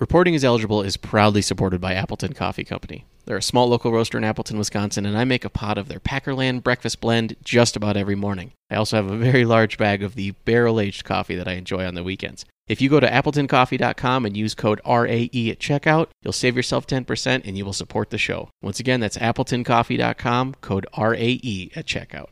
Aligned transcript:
Reporting 0.00 0.32
is 0.32 0.44
Eligible 0.44 0.80
is 0.80 0.96
proudly 0.96 1.42
supported 1.42 1.78
by 1.78 1.92
Appleton 1.92 2.32
Coffee 2.32 2.64
Company. 2.64 3.04
They're 3.26 3.36
a 3.36 3.42
small 3.42 3.68
local 3.68 3.92
roaster 3.92 4.16
in 4.16 4.24
Appleton, 4.24 4.56
Wisconsin, 4.56 5.04
and 5.04 5.16
I 5.16 5.24
make 5.24 5.44
a 5.44 5.50
pot 5.50 5.76
of 5.76 5.88
their 5.88 6.00
Packerland 6.00 6.62
breakfast 6.62 7.02
blend 7.02 7.36
just 7.44 7.76
about 7.76 7.98
every 7.98 8.14
morning. 8.14 8.52
I 8.70 8.76
also 8.76 8.96
have 8.96 9.10
a 9.10 9.16
very 9.18 9.44
large 9.44 9.76
bag 9.76 10.02
of 10.02 10.14
the 10.14 10.30
barrel 10.46 10.80
aged 10.80 11.04
coffee 11.04 11.36
that 11.36 11.46
I 11.46 11.52
enjoy 11.52 11.84
on 11.84 11.96
the 11.96 12.02
weekends. 12.02 12.46
If 12.66 12.80
you 12.80 12.88
go 12.88 12.98
to 12.98 13.10
appletoncoffee.com 13.10 14.24
and 14.24 14.34
use 14.34 14.54
code 14.54 14.80
RAE 14.86 15.50
at 15.50 15.58
checkout, 15.58 16.06
you'll 16.22 16.32
save 16.32 16.56
yourself 16.56 16.86
10% 16.86 17.42
and 17.44 17.58
you 17.58 17.66
will 17.66 17.74
support 17.74 18.08
the 18.08 18.16
show. 18.16 18.48
Once 18.62 18.80
again, 18.80 19.00
that's 19.00 19.18
appletoncoffee.com, 19.18 20.54
code 20.62 20.86
RAE 20.96 21.70
at 21.76 21.84
checkout. 21.84 22.28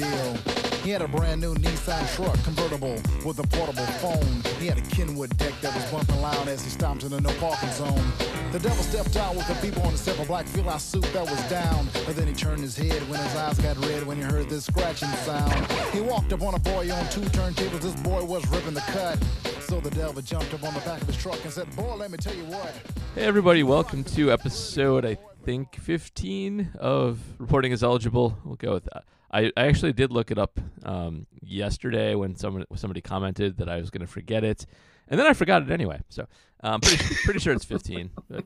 Deal. 0.00 0.34
He 0.82 0.88
had 0.90 1.02
a 1.02 1.08
brand 1.08 1.42
new 1.42 1.54
Nissan 1.56 2.02
truck 2.16 2.42
convertible 2.42 2.94
with 3.24 3.38
a 3.38 3.46
portable 3.48 3.84
phone. 4.00 4.42
He 4.58 4.66
had 4.66 4.78
a 4.78 4.82
Kenwood 4.82 5.36
deck 5.36 5.52
that 5.60 5.74
was 5.74 5.84
bumping 5.90 6.22
loud 6.22 6.48
as 6.48 6.64
he 6.64 6.70
stomped 6.70 7.04
in 7.04 7.10
the 7.10 7.20
no 7.20 7.30
parking 7.34 7.70
zone. 7.72 8.12
The 8.50 8.60
devil 8.60 8.82
stepped 8.82 9.16
out 9.16 9.36
with 9.36 9.46
the 9.46 9.54
people 9.56 9.82
on 9.82 9.92
the 9.92 9.98
silver 9.98 10.24
black 10.24 10.46
field 10.46 10.80
suit 10.80 11.02
that 11.12 11.22
was 11.22 11.42
down. 11.50 11.86
But 12.06 12.16
then 12.16 12.26
he 12.26 12.32
turned 12.32 12.60
his 12.60 12.76
head 12.76 13.02
when 13.10 13.20
his 13.20 13.36
eyes 13.36 13.58
got 13.58 13.76
red 13.86 14.06
when 14.06 14.16
he 14.16 14.22
heard 14.22 14.48
this 14.48 14.64
scratching 14.64 15.10
sound. 15.26 15.52
He 15.92 16.00
walked 16.00 16.32
up 16.32 16.42
on 16.42 16.54
a 16.54 16.58
boy 16.58 16.90
on 16.90 17.08
two 17.10 17.20
turntables. 17.20 17.80
This 17.80 17.94
boy 18.00 18.24
was 18.24 18.46
ripping 18.48 18.74
the 18.74 18.80
cut. 18.80 19.22
So 19.60 19.80
the 19.80 19.90
devil 19.90 20.22
jumped 20.22 20.54
up 20.54 20.64
on 20.64 20.72
the 20.72 20.80
back 20.80 21.02
of 21.02 21.06
his 21.08 21.16
truck 21.16 21.38
and 21.44 21.52
said, 21.52 21.74
Boy, 21.76 21.94
let 21.94 22.10
me 22.10 22.16
tell 22.16 22.34
you 22.34 22.44
what. 22.44 22.74
Hey, 23.14 23.24
everybody, 23.24 23.62
welcome 23.62 24.02
to 24.04 24.32
episode, 24.32 25.04
I 25.04 25.18
think, 25.44 25.76
15 25.76 26.70
of 26.78 27.20
Reporting 27.38 27.72
is 27.72 27.84
Eligible. 27.84 28.38
We'll 28.44 28.56
go 28.56 28.72
with 28.72 28.84
that. 28.84 29.04
I, 29.32 29.52
I 29.56 29.66
actually 29.66 29.92
did 29.92 30.12
look 30.12 30.30
it 30.30 30.38
up 30.38 30.58
um, 30.84 31.26
yesterday 31.40 32.14
when 32.14 32.34
someone 32.36 32.64
somebody 32.74 33.00
commented 33.00 33.58
that 33.58 33.68
I 33.68 33.78
was 33.78 33.90
going 33.90 34.00
to 34.00 34.06
forget 34.06 34.44
it, 34.44 34.66
and 35.08 35.18
then 35.18 35.26
I 35.26 35.32
forgot 35.34 35.62
it 35.62 35.70
anyway. 35.70 36.00
So 36.08 36.26
I'm 36.60 36.80
pretty, 36.80 37.14
pretty 37.24 37.40
sure 37.40 37.52
it's 37.52 37.64
15. 37.64 38.10
But 38.28 38.44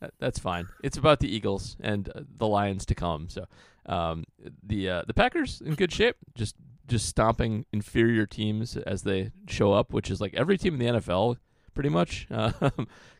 that, 0.00 0.14
that's 0.18 0.38
fine. 0.38 0.66
It's 0.82 0.96
about 0.96 1.20
the 1.20 1.34
Eagles 1.34 1.76
and 1.80 2.08
uh, 2.08 2.20
the 2.36 2.46
Lions 2.46 2.84
to 2.86 2.94
come. 2.94 3.28
So 3.28 3.46
um, 3.86 4.24
the 4.62 4.88
uh, 4.90 5.02
the 5.06 5.14
Packers 5.14 5.60
in 5.60 5.74
good 5.74 5.92
shape, 5.92 6.16
just 6.34 6.56
just 6.86 7.06
stomping 7.06 7.64
inferior 7.72 8.26
teams 8.26 8.76
as 8.76 9.02
they 9.02 9.30
show 9.48 9.72
up, 9.72 9.92
which 9.92 10.10
is 10.10 10.20
like 10.20 10.34
every 10.34 10.58
team 10.58 10.74
in 10.74 10.80
the 10.80 11.00
NFL 11.00 11.36
pretty 11.72 11.88
much, 11.88 12.26
uh, 12.30 12.52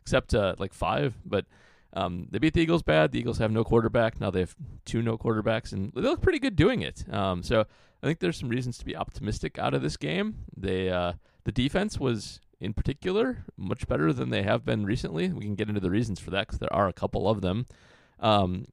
except 0.01 0.35
uh, 0.35 0.55
like 0.59 0.73
five. 0.73 1.17
But 1.25 1.45
um, 1.93 2.27
they 2.31 2.39
beat 2.39 2.53
the 2.53 2.61
Eagles 2.61 2.83
bad. 2.83 3.11
The 3.11 3.19
Eagles 3.19 3.37
have 3.39 3.51
no 3.51 3.63
quarterback 3.63 4.19
now. 4.19 4.31
They 4.31 4.39
have 4.41 4.55
two 4.85 5.01
no 5.01 5.17
quarterbacks, 5.17 5.73
and 5.73 5.91
they 5.93 6.01
look 6.01 6.21
pretty 6.21 6.39
good 6.39 6.55
doing 6.55 6.81
it. 6.81 7.05
Um, 7.13 7.43
so 7.43 7.65
I 8.01 8.07
think 8.07 8.19
there's 8.19 8.37
some 8.37 8.49
reasons 8.49 8.77
to 8.79 8.85
be 8.85 8.95
optimistic 8.95 9.59
out 9.59 9.73
of 9.73 9.81
this 9.81 9.97
game. 9.97 10.45
They 10.55 10.89
uh, 10.89 11.13
the 11.43 11.51
defense 11.51 11.99
was 11.99 12.39
in 12.59 12.73
particular 12.73 13.45
much 13.57 13.87
better 13.87 14.13
than 14.13 14.29
they 14.29 14.43
have 14.43 14.63
been 14.63 14.85
recently. 14.85 15.29
We 15.29 15.45
can 15.45 15.55
get 15.55 15.67
into 15.67 15.81
the 15.81 15.89
reasons 15.89 16.19
for 16.19 16.29
that 16.31 16.47
because 16.47 16.59
there 16.59 16.73
are 16.73 16.87
a 16.87 16.93
couple 16.93 17.27
of 17.27 17.41
them. 17.41 17.65
Um, 18.19 18.65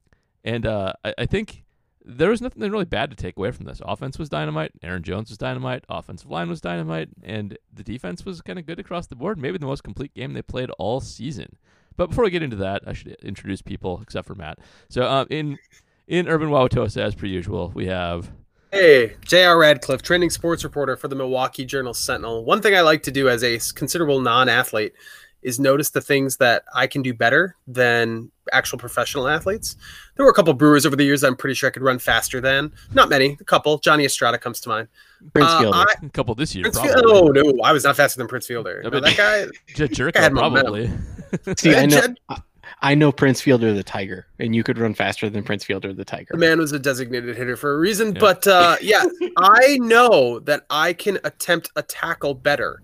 and 0.43 0.65
uh, 0.65 0.93
I, 1.03 1.13
I 1.19 1.25
think 1.25 1.63
there 2.09 2.29
was 2.29 2.41
nothing 2.41 2.61
really 2.71 2.85
bad 2.85 3.09
to 3.11 3.15
take 3.15 3.37
away 3.37 3.51
from 3.51 3.65
this. 3.65 3.81
Offense 3.85 4.17
was 4.17 4.29
dynamite. 4.29 4.71
Aaron 4.81 5.03
Jones 5.03 5.29
was 5.29 5.37
dynamite. 5.37 5.85
Offensive 5.89 6.29
line 6.29 6.49
was 6.49 6.59
dynamite, 6.59 7.09
and 7.23 7.57
the 7.71 7.83
defense 7.83 8.25
was 8.25 8.41
kind 8.41 8.57
of 8.57 8.65
good 8.65 8.79
across 8.79 9.07
the 9.07 9.15
board. 9.15 9.37
Maybe 9.37 9.57
the 9.57 9.65
most 9.65 9.83
complete 9.83 10.13
game 10.13 10.33
they 10.33 10.41
played 10.41 10.71
all 10.71 10.99
season. 10.99 11.55
But 11.95 12.09
before 12.09 12.23
we 12.23 12.31
get 12.31 12.43
into 12.43 12.55
that, 12.57 12.83
I 12.87 12.93
should 12.93 13.15
introduce 13.21 13.61
people 13.61 13.99
except 14.01 14.27
for 14.27 14.35
Matt. 14.35 14.59
So 14.89 15.03
um, 15.03 15.27
in 15.29 15.59
in 16.07 16.27
Urban 16.27 16.49
Wauwatosa, 16.49 17.01
as 17.01 17.13
per 17.13 17.27
usual, 17.27 17.71
we 17.75 17.85
have 17.87 18.31
Hey, 18.71 19.15
J.R. 19.25 19.57
Radcliffe, 19.57 20.03
trending 20.03 20.29
sports 20.29 20.63
reporter 20.63 20.95
for 20.95 21.07
the 21.07 21.15
Milwaukee 21.15 21.65
Journal 21.65 21.93
Sentinel. 21.93 22.45
One 22.45 22.61
thing 22.61 22.75
I 22.75 22.81
like 22.81 23.03
to 23.03 23.11
do 23.11 23.27
as 23.27 23.43
a 23.43 23.59
considerable 23.73 24.21
non 24.21 24.47
athlete 24.47 24.93
is 25.41 25.59
notice 25.59 25.89
the 25.91 26.01
things 26.01 26.37
that 26.37 26.63
I 26.75 26.87
can 26.87 27.01
do 27.01 27.13
better 27.13 27.55
than 27.67 28.31
actual 28.51 28.77
professional 28.77 29.27
athletes. 29.27 29.75
There 30.15 30.25
were 30.25 30.31
a 30.31 30.33
couple 30.33 30.53
brewers 30.53 30.85
over 30.85 30.95
the 30.95 31.03
years 31.03 31.23
I'm 31.23 31.35
pretty 31.35 31.53
sure 31.53 31.67
I 31.69 31.71
could 31.71 31.83
run 31.83 31.99
faster 31.99 32.41
than. 32.41 32.73
Not 32.93 33.09
many, 33.09 33.37
a 33.39 33.43
couple. 33.43 33.77
Johnny 33.79 34.05
Estrada 34.05 34.37
comes 34.37 34.59
to 34.61 34.69
mind. 34.69 34.87
Prince 35.33 35.49
Uh, 35.49 35.59
Fielder. 35.61 35.77
I- 35.77 36.05
a 36.05 36.09
couple 36.09 36.35
this 36.35 36.53
year. 36.55 36.63
Prince 36.63 36.77
probably. 36.79 36.93
Fielder- 37.01 37.41
oh, 37.45 37.51
no, 37.57 37.63
I 37.63 37.71
was 37.71 37.83
not 37.83 37.95
faster 37.95 38.17
than 38.17 38.27
Prince 38.27 38.47
Fielder. 38.47 38.81
No, 38.83 38.89
No, 38.89 38.99
but- 39.01 39.03
that 39.15 39.17
guy, 39.17 39.45
J- 39.75 39.87
Jerko, 39.87 40.17
had 40.17 40.33
probably. 40.33 40.89
See, 41.57 41.75
I 41.75 41.85
know, 41.85 42.01
I- 42.29 42.41
I 42.81 42.95
know 42.95 43.11
Prince 43.11 43.41
Fielder 43.41 43.73
the 43.73 43.83
Tiger, 43.83 44.27
and 44.39 44.55
you 44.55 44.63
could 44.63 44.77
run 44.77 44.93
faster 44.93 45.29
than 45.29 45.43
Prince 45.43 45.63
Fielder 45.63 45.91
the 45.91 46.05
Tiger. 46.05 46.27
the 46.31 46.37
man 46.37 46.59
was 46.59 46.71
a 46.71 46.79
designated 46.79 47.35
hitter 47.35 47.55
for 47.57 47.73
a 47.73 47.77
reason. 47.79 48.13
Yeah. 48.13 48.19
But 48.21 48.47
uh, 48.47 48.75
yeah, 48.81 49.03
I 49.37 49.77
know 49.81 50.39
that 50.39 50.65
I 50.69 50.93
can 50.93 51.17
attempt 51.23 51.71
a 51.75 51.81
tackle 51.81 52.35
better 52.35 52.81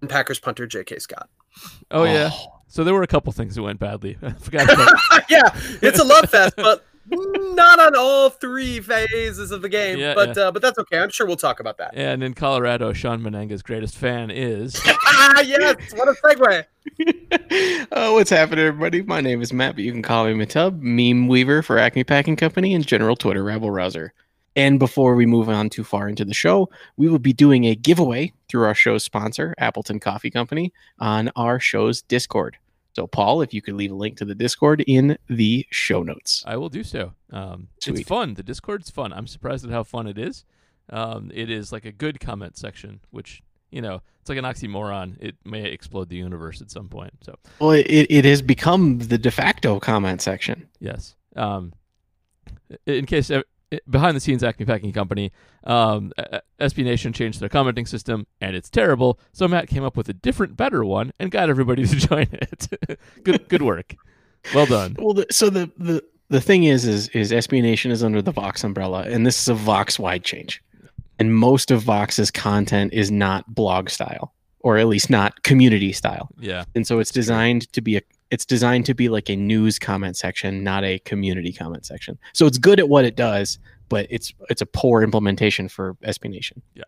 than 0.00 0.08
Packers 0.08 0.38
punter 0.38 0.66
J.K. 0.66 0.98
Scott. 1.00 1.28
Oh 1.90 2.04
yeah. 2.04 2.30
So 2.68 2.82
there 2.82 2.92
were 2.92 3.04
a 3.04 3.06
couple 3.06 3.32
things 3.32 3.54
that 3.54 3.62
went 3.62 3.78
badly. 3.78 4.18
I 4.22 4.32
forgot. 4.32 4.64
About, 4.72 5.24
yeah, 5.30 5.48
it's 5.80 5.98
a 5.98 6.04
love 6.04 6.28
fest, 6.28 6.54
but 6.56 6.84
not 7.06 7.78
on 7.78 7.94
all 7.96 8.30
three 8.30 8.80
phases 8.80 9.50
of 9.50 9.62
the 9.62 9.68
game. 9.68 9.98
Yeah, 9.98 10.14
but 10.14 10.36
yeah. 10.36 10.44
Uh, 10.44 10.50
but 10.50 10.60
that's 10.60 10.78
okay. 10.78 10.98
I'm 10.98 11.10
sure 11.10 11.26
we'll 11.26 11.36
talk 11.36 11.60
about 11.60 11.78
that. 11.78 11.92
and 11.94 12.24
in 12.24 12.34
Colorado, 12.34 12.92
Sean 12.92 13.20
Menenga's 13.20 13.62
greatest 13.62 13.96
fan 13.96 14.30
is. 14.30 14.80
ah, 14.86 15.40
yes, 15.42 15.76
what 15.94 16.08
a 16.08 16.12
segue. 16.14 16.64
oh, 17.92 18.14
what's 18.14 18.30
happening, 18.30 18.64
everybody? 18.64 19.02
My 19.02 19.20
name 19.20 19.40
is 19.40 19.52
Matt, 19.52 19.76
but 19.76 19.84
you 19.84 19.92
can 19.92 20.02
call 20.02 20.24
me 20.24 20.32
Matub, 20.32 20.80
meme 20.80 21.28
weaver 21.28 21.62
for 21.62 21.78
Acme 21.78 22.04
Packing 22.04 22.36
Company, 22.36 22.74
and 22.74 22.86
general 22.86 23.16
Twitter 23.16 23.44
rabble 23.44 23.70
rouser. 23.70 24.12
And 24.56 24.78
before 24.78 25.14
we 25.14 25.26
move 25.26 25.48
on 25.48 25.68
too 25.68 25.84
far 25.84 26.08
into 26.08 26.24
the 26.24 26.34
show, 26.34 26.70
we 26.96 27.08
will 27.08 27.18
be 27.18 27.32
doing 27.32 27.64
a 27.64 27.74
giveaway 27.74 28.32
through 28.48 28.64
our 28.64 28.74
show's 28.74 29.02
sponsor, 29.02 29.54
Appleton 29.58 29.98
Coffee 30.00 30.30
Company, 30.30 30.72
on 31.00 31.30
our 31.36 31.58
show's 31.58 32.02
Discord. 32.02 32.56
So, 32.94 33.08
Paul, 33.08 33.42
if 33.42 33.52
you 33.52 33.60
could 33.60 33.74
leave 33.74 33.90
a 33.90 33.96
link 33.96 34.16
to 34.18 34.24
the 34.24 34.36
Discord 34.36 34.84
in 34.86 35.18
the 35.28 35.66
show 35.70 36.04
notes. 36.04 36.44
I 36.46 36.56
will 36.56 36.68
do 36.68 36.84
so. 36.84 37.12
Um, 37.32 37.66
it's 37.84 38.02
fun. 38.02 38.34
The 38.34 38.44
Discord's 38.44 38.90
fun. 38.90 39.12
I'm 39.12 39.26
surprised 39.26 39.64
at 39.64 39.72
how 39.72 39.82
fun 39.82 40.06
it 40.06 40.16
is. 40.16 40.44
Um, 40.90 41.32
it 41.34 41.50
is 41.50 41.72
like 41.72 41.84
a 41.84 41.90
good 41.92 42.20
comment 42.20 42.56
section, 42.56 43.00
which 43.10 43.42
you 43.72 43.82
know 43.82 44.00
it's 44.20 44.28
like 44.28 44.38
an 44.38 44.44
oxymoron. 44.44 45.16
It 45.20 45.34
may 45.44 45.64
explode 45.64 46.08
the 46.08 46.16
universe 46.16 46.60
at 46.60 46.70
some 46.70 46.88
point. 46.88 47.12
So 47.22 47.34
Well, 47.58 47.72
it, 47.72 47.86
it 47.88 48.24
has 48.24 48.42
become 48.42 48.98
the 48.98 49.18
de 49.18 49.30
facto 49.32 49.80
comment 49.80 50.22
section. 50.22 50.68
yes. 50.78 51.16
Um, 51.34 51.72
in 52.86 53.06
case 53.06 53.30
behind 53.88 54.16
the 54.16 54.20
scenes, 54.20 54.42
Acme 54.44 54.66
Packing 54.66 54.92
Company, 54.92 55.32
um, 55.64 56.12
SB 56.60 56.84
Nation 56.84 57.12
changed 57.12 57.40
their 57.40 57.48
commenting 57.48 57.86
system, 57.86 58.26
and 58.40 58.54
it's 58.56 58.70
terrible. 58.70 59.18
So 59.32 59.48
Matt 59.48 59.68
came 59.68 59.82
up 59.84 59.96
with 59.96 60.08
a 60.08 60.12
different, 60.12 60.56
better 60.56 60.84
one, 60.84 61.12
and 61.18 61.30
got 61.30 61.48
everybody 61.50 61.86
to 61.86 61.96
join 62.08 62.26
it. 62.32 62.98
good, 63.24 63.48
good 63.48 63.62
work. 63.62 63.94
Well 64.54 64.66
done. 64.66 64.96
Well, 64.98 65.14
the, 65.14 65.26
so 65.30 65.48
the, 65.50 65.70
the 65.78 66.02
the 66.30 66.40
thing 66.40 66.64
is, 66.64 66.84
is 66.86 67.08
is 67.08 67.32
SB 67.32 67.62
Nation 67.62 67.90
is 67.90 68.02
under 68.02 68.20
the 68.22 68.32
Vox 68.32 68.62
umbrella, 68.64 69.02
and 69.02 69.26
this 69.26 69.40
is 69.40 69.48
a 69.48 69.54
Vox 69.54 69.98
wide 69.98 70.24
change, 70.24 70.62
and 71.18 71.34
most 71.34 71.70
of 71.70 71.82
Vox's 71.82 72.30
content 72.30 72.92
is 72.92 73.10
not 73.10 73.54
blog 73.54 73.88
style, 73.90 74.32
or 74.60 74.76
at 74.78 74.86
least 74.86 75.10
not 75.10 75.42
community 75.42 75.92
style, 75.92 76.28
Yeah. 76.38 76.64
and 76.74 76.86
so 76.86 76.98
it's 76.98 77.10
designed 77.10 77.72
to 77.72 77.80
be 77.80 77.96
a 77.96 78.02
it's 78.34 78.44
designed 78.44 78.84
to 78.86 78.94
be 78.94 79.08
like 79.08 79.30
a 79.30 79.36
news 79.36 79.78
comment 79.78 80.16
section, 80.16 80.64
not 80.64 80.82
a 80.82 80.98
community 80.98 81.52
comment 81.52 81.86
section. 81.86 82.18
So 82.32 82.46
it's 82.46 82.58
good 82.58 82.80
at 82.80 82.88
what 82.88 83.04
it 83.04 83.14
does, 83.14 83.60
but 83.88 84.08
it's 84.10 84.34
it's 84.50 84.60
a 84.60 84.66
poor 84.66 85.04
implementation 85.04 85.68
for 85.68 85.94
SB 86.02 86.30
Nation. 86.30 86.60
Yeah. 86.74 86.82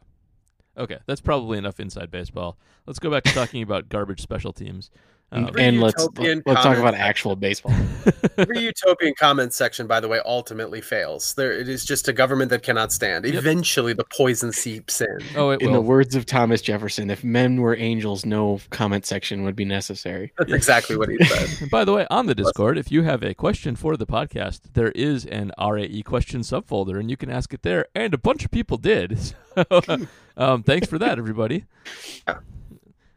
Okay, 0.76 0.98
that's 1.06 1.20
probably 1.20 1.56
enough 1.56 1.78
inside 1.78 2.10
baseball. 2.10 2.58
Let's 2.84 2.98
go 2.98 3.12
back 3.12 3.22
to 3.24 3.32
talking 3.32 3.62
about 3.62 3.88
garbage 3.88 4.20
special 4.20 4.52
teams. 4.52 4.90
Um, 5.32 5.50
and 5.58 5.80
let's 5.80 6.00
utopian 6.00 6.42
let's 6.46 6.62
talk 6.62 6.78
about 6.78 6.94
actual 6.94 7.34
baseball. 7.34 7.74
Every 8.38 8.60
utopian 8.60 9.12
comment 9.18 9.52
section, 9.52 9.88
by 9.88 9.98
the 9.98 10.06
way, 10.06 10.20
ultimately 10.24 10.80
fails. 10.80 11.34
There, 11.34 11.52
it 11.52 11.68
is 11.68 11.84
just 11.84 12.06
a 12.06 12.12
government 12.12 12.50
that 12.50 12.62
cannot 12.62 12.92
stand. 12.92 13.24
Yep. 13.24 13.34
Eventually, 13.34 13.92
the 13.92 14.04
poison 14.04 14.52
seeps 14.52 15.00
in. 15.00 15.18
oh, 15.34 15.50
it 15.50 15.62
In 15.62 15.72
the 15.72 15.80
words 15.80 16.14
of 16.14 16.26
Thomas 16.26 16.62
Jefferson, 16.62 17.10
if 17.10 17.24
men 17.24 17.60
were 17.60 17.76
angels, 17.76 18.24
no 18.24 18.60
comment 18.70 19.04
section 19.04 19.42
would 19.42 19.56
be 19.56 19.64
necessary. 19.64 20.32
That's 20.38 20.52
exactly 20.52 20.96
what 20.96 21.08
he 21.08 21.22
said. 21.24 21.70
By 21.70 21.84
the 21.84 21.92
way, 21.92 22.06
on 22.08 22.26
the 22.26 22.34
Discord, 22.34 22.78
if 22.78 22.92
you 22.92 23.02
have 23.02 23.24
a 23.24 23.34
question 23.34 23.74
for 23.74 23.96
the 23.96 24.06
podcast, 24.06 24.60
there 24.74 24.92
is 24.92 25.26
an 25.26 25.50
RAE 25.58 26.02
question 26.02 26.42
subfolder, 26.42 27.00
and 27.00 27.10
you 27.10 27.16
can 27.16 27.30
ask 27.30 27.52
it 27.52 27.62
there. 27.62 27.86
And 27.96 28.14
a 28.14 28.18
bunch 28.18 28.44
of 28.44 28.52
people 28.52 28.76
did. 28.76 29.18
So, 29.56 29.82
um, 30.36 30.62
thanks 30.62 30.86
for 30.86 30.98
that, 30.98 31.18
everybody. 31.18 31.64
Yeah. 32.28 32.38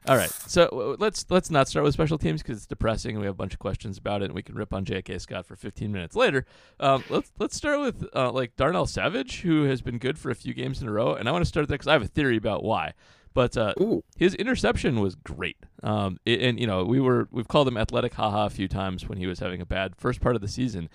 All 0.07 0.15
right, 0.15 0.29
so 0.29 0.95
let's 0.97 1.25
let's 1.29 1.51
not 1.51 1.67
start 1.67 1.83
with 1.83 1.93
special 1.93 2.17
teams 2.17 2.41
because 2.41 2.57
it's 2.57 2.65
depressing, 2.65 3.11
and 3.11 3.19
we 3.19 3.25
have 3.25 3.35
a 3.35 3.37
bunch 3.37 3.53
of 3.53 3.59
questions 3.59 3.97
about 3.97 4.21
it, 4.21 4.25
and 4.25 4.33
we 4.33 4.41
can 4.41 4.55
rip 4.55 4.73
on 4.73 4.85
J.K. 4.85 5.17
Scott 5.19 5.45
for 5.45 5.55
15 5.55 5.91
minutes 5.91 6.15
later. 6.15 6.45
Um, 6.79 7.03
let's 7.09 7.31
let's 7.37 7.55
start 7.55 7.79
with 7.81 8.07
uh, 8.15 8.31
like 8.31 8.55
Darnell 8.55 8.85
Savage, 8.85 9.41
who 9.41 9.63
has 9.65 9.81
been 9.81 9.97
good 9.97 10.17
for 10.17 10.31
a 10.31 10.35
few 10.35 10.53
games 10.53 10.81
in 10.81 10.87
a 10.87 10.91
row, 10.91 11.13
and 11.13 11.27
I 11.27 11.31
want 11.31 11.43
to 11.43 11.47
start 11.49 11.67
there 11.67 11.75
because 11.75 11.87
I 11.87 11.93
have 11.93 12.01
a 12.01 12.07
theory 12.07 12.37
about 12.37 12.63
why. 12.63 12.93
But 13.33 13.55
uh, 13.57 13.73
his 14.17 14.33
interception 14.35 14.99
was 15.01 15.13
great. 15.15 15.57
Um, 15.83 16.17
i- 16.25 16.31
and 16.31 16.59
you 16.59 16.65
know 16.65 16.83
we 16.85 16.99
were 16.99 17.27
we've 17.29 17.47
called 17.47 17.67
him 17.67 17.77
athletic 17.77 18.13
haha 18.15 18.45
a 18.45 18.49
few 18.49 18.67
times 18.69 19.07
when 19.07 19.17
he 19.17 19.27
was 19.27 19.39
having 19.39 19.61
a 19.61 19.65
bad 19.65 19.95
first 19.97 20.21
part 20.21 20.35
of 20.35 20.41
the 20.41 20.47
season. 20.47 20.89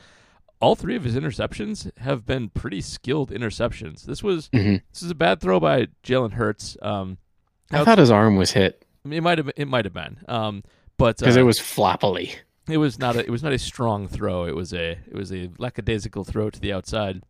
all 0.60 0.74
three 0.74 0.96
of 0.96 1.04
his 1.04 1.14
interceptions 1.14 1.90
have 1.98 2.24
been 2.24 2.48
pretty 2.48 2.80
skilled 2.80 3.30
interceptions. 3.30 4.04
This 4.04 4.22
was 4.22 4.48
Mhm. 4.48 4.80
this 4.92 5.02
is 5.02 5.10
a 5.10 5.14
bad 5.14 5.40
throw 5.42 5.60
by 5.60 5.88
Jalen 6.02 6.32
Hurts. 6.32 6.76
Um, 6.80 7.18
I 7.70 7.84
thought 7.84 7.98
his 7.98 8.10
arm 8.10 8.36
was 8.36 8.52
hit 8.52 8.83
it 9.10 9.22
might 9.22 9.38
have 9.38 9.50
it 9.56 9.68
might 9.68 9.84
have 9.84 9.94
been, 9.94 10.18
um, 10.28 10.62
but 10.96 11.18
because 11.18 11.36
uh, 11.36 11.40
it 11.40 11.44
was 11.44 11.58
floppily. 11.58 12.34
it 12.68 12.78
was 12.78 12.98
not 12.98 13.16
a 13.16 13.20
it 13.20 13.30
was 13.30 13.42
not 13.42 13.52
a 13.52 13.58
strong 13.58 14.08
throw. 14.08 14.44
It 14.44 14.54
was 14.54 14.72
a 14.72 14.98
it 15.06 15.14
was 15.14 15.32
a 15.32 15.50
lackadaisical 15.58 16.24
throw 16.24 16.50
to 16.50 16.60
the 16.60 16.72
outside. 16.72 17.22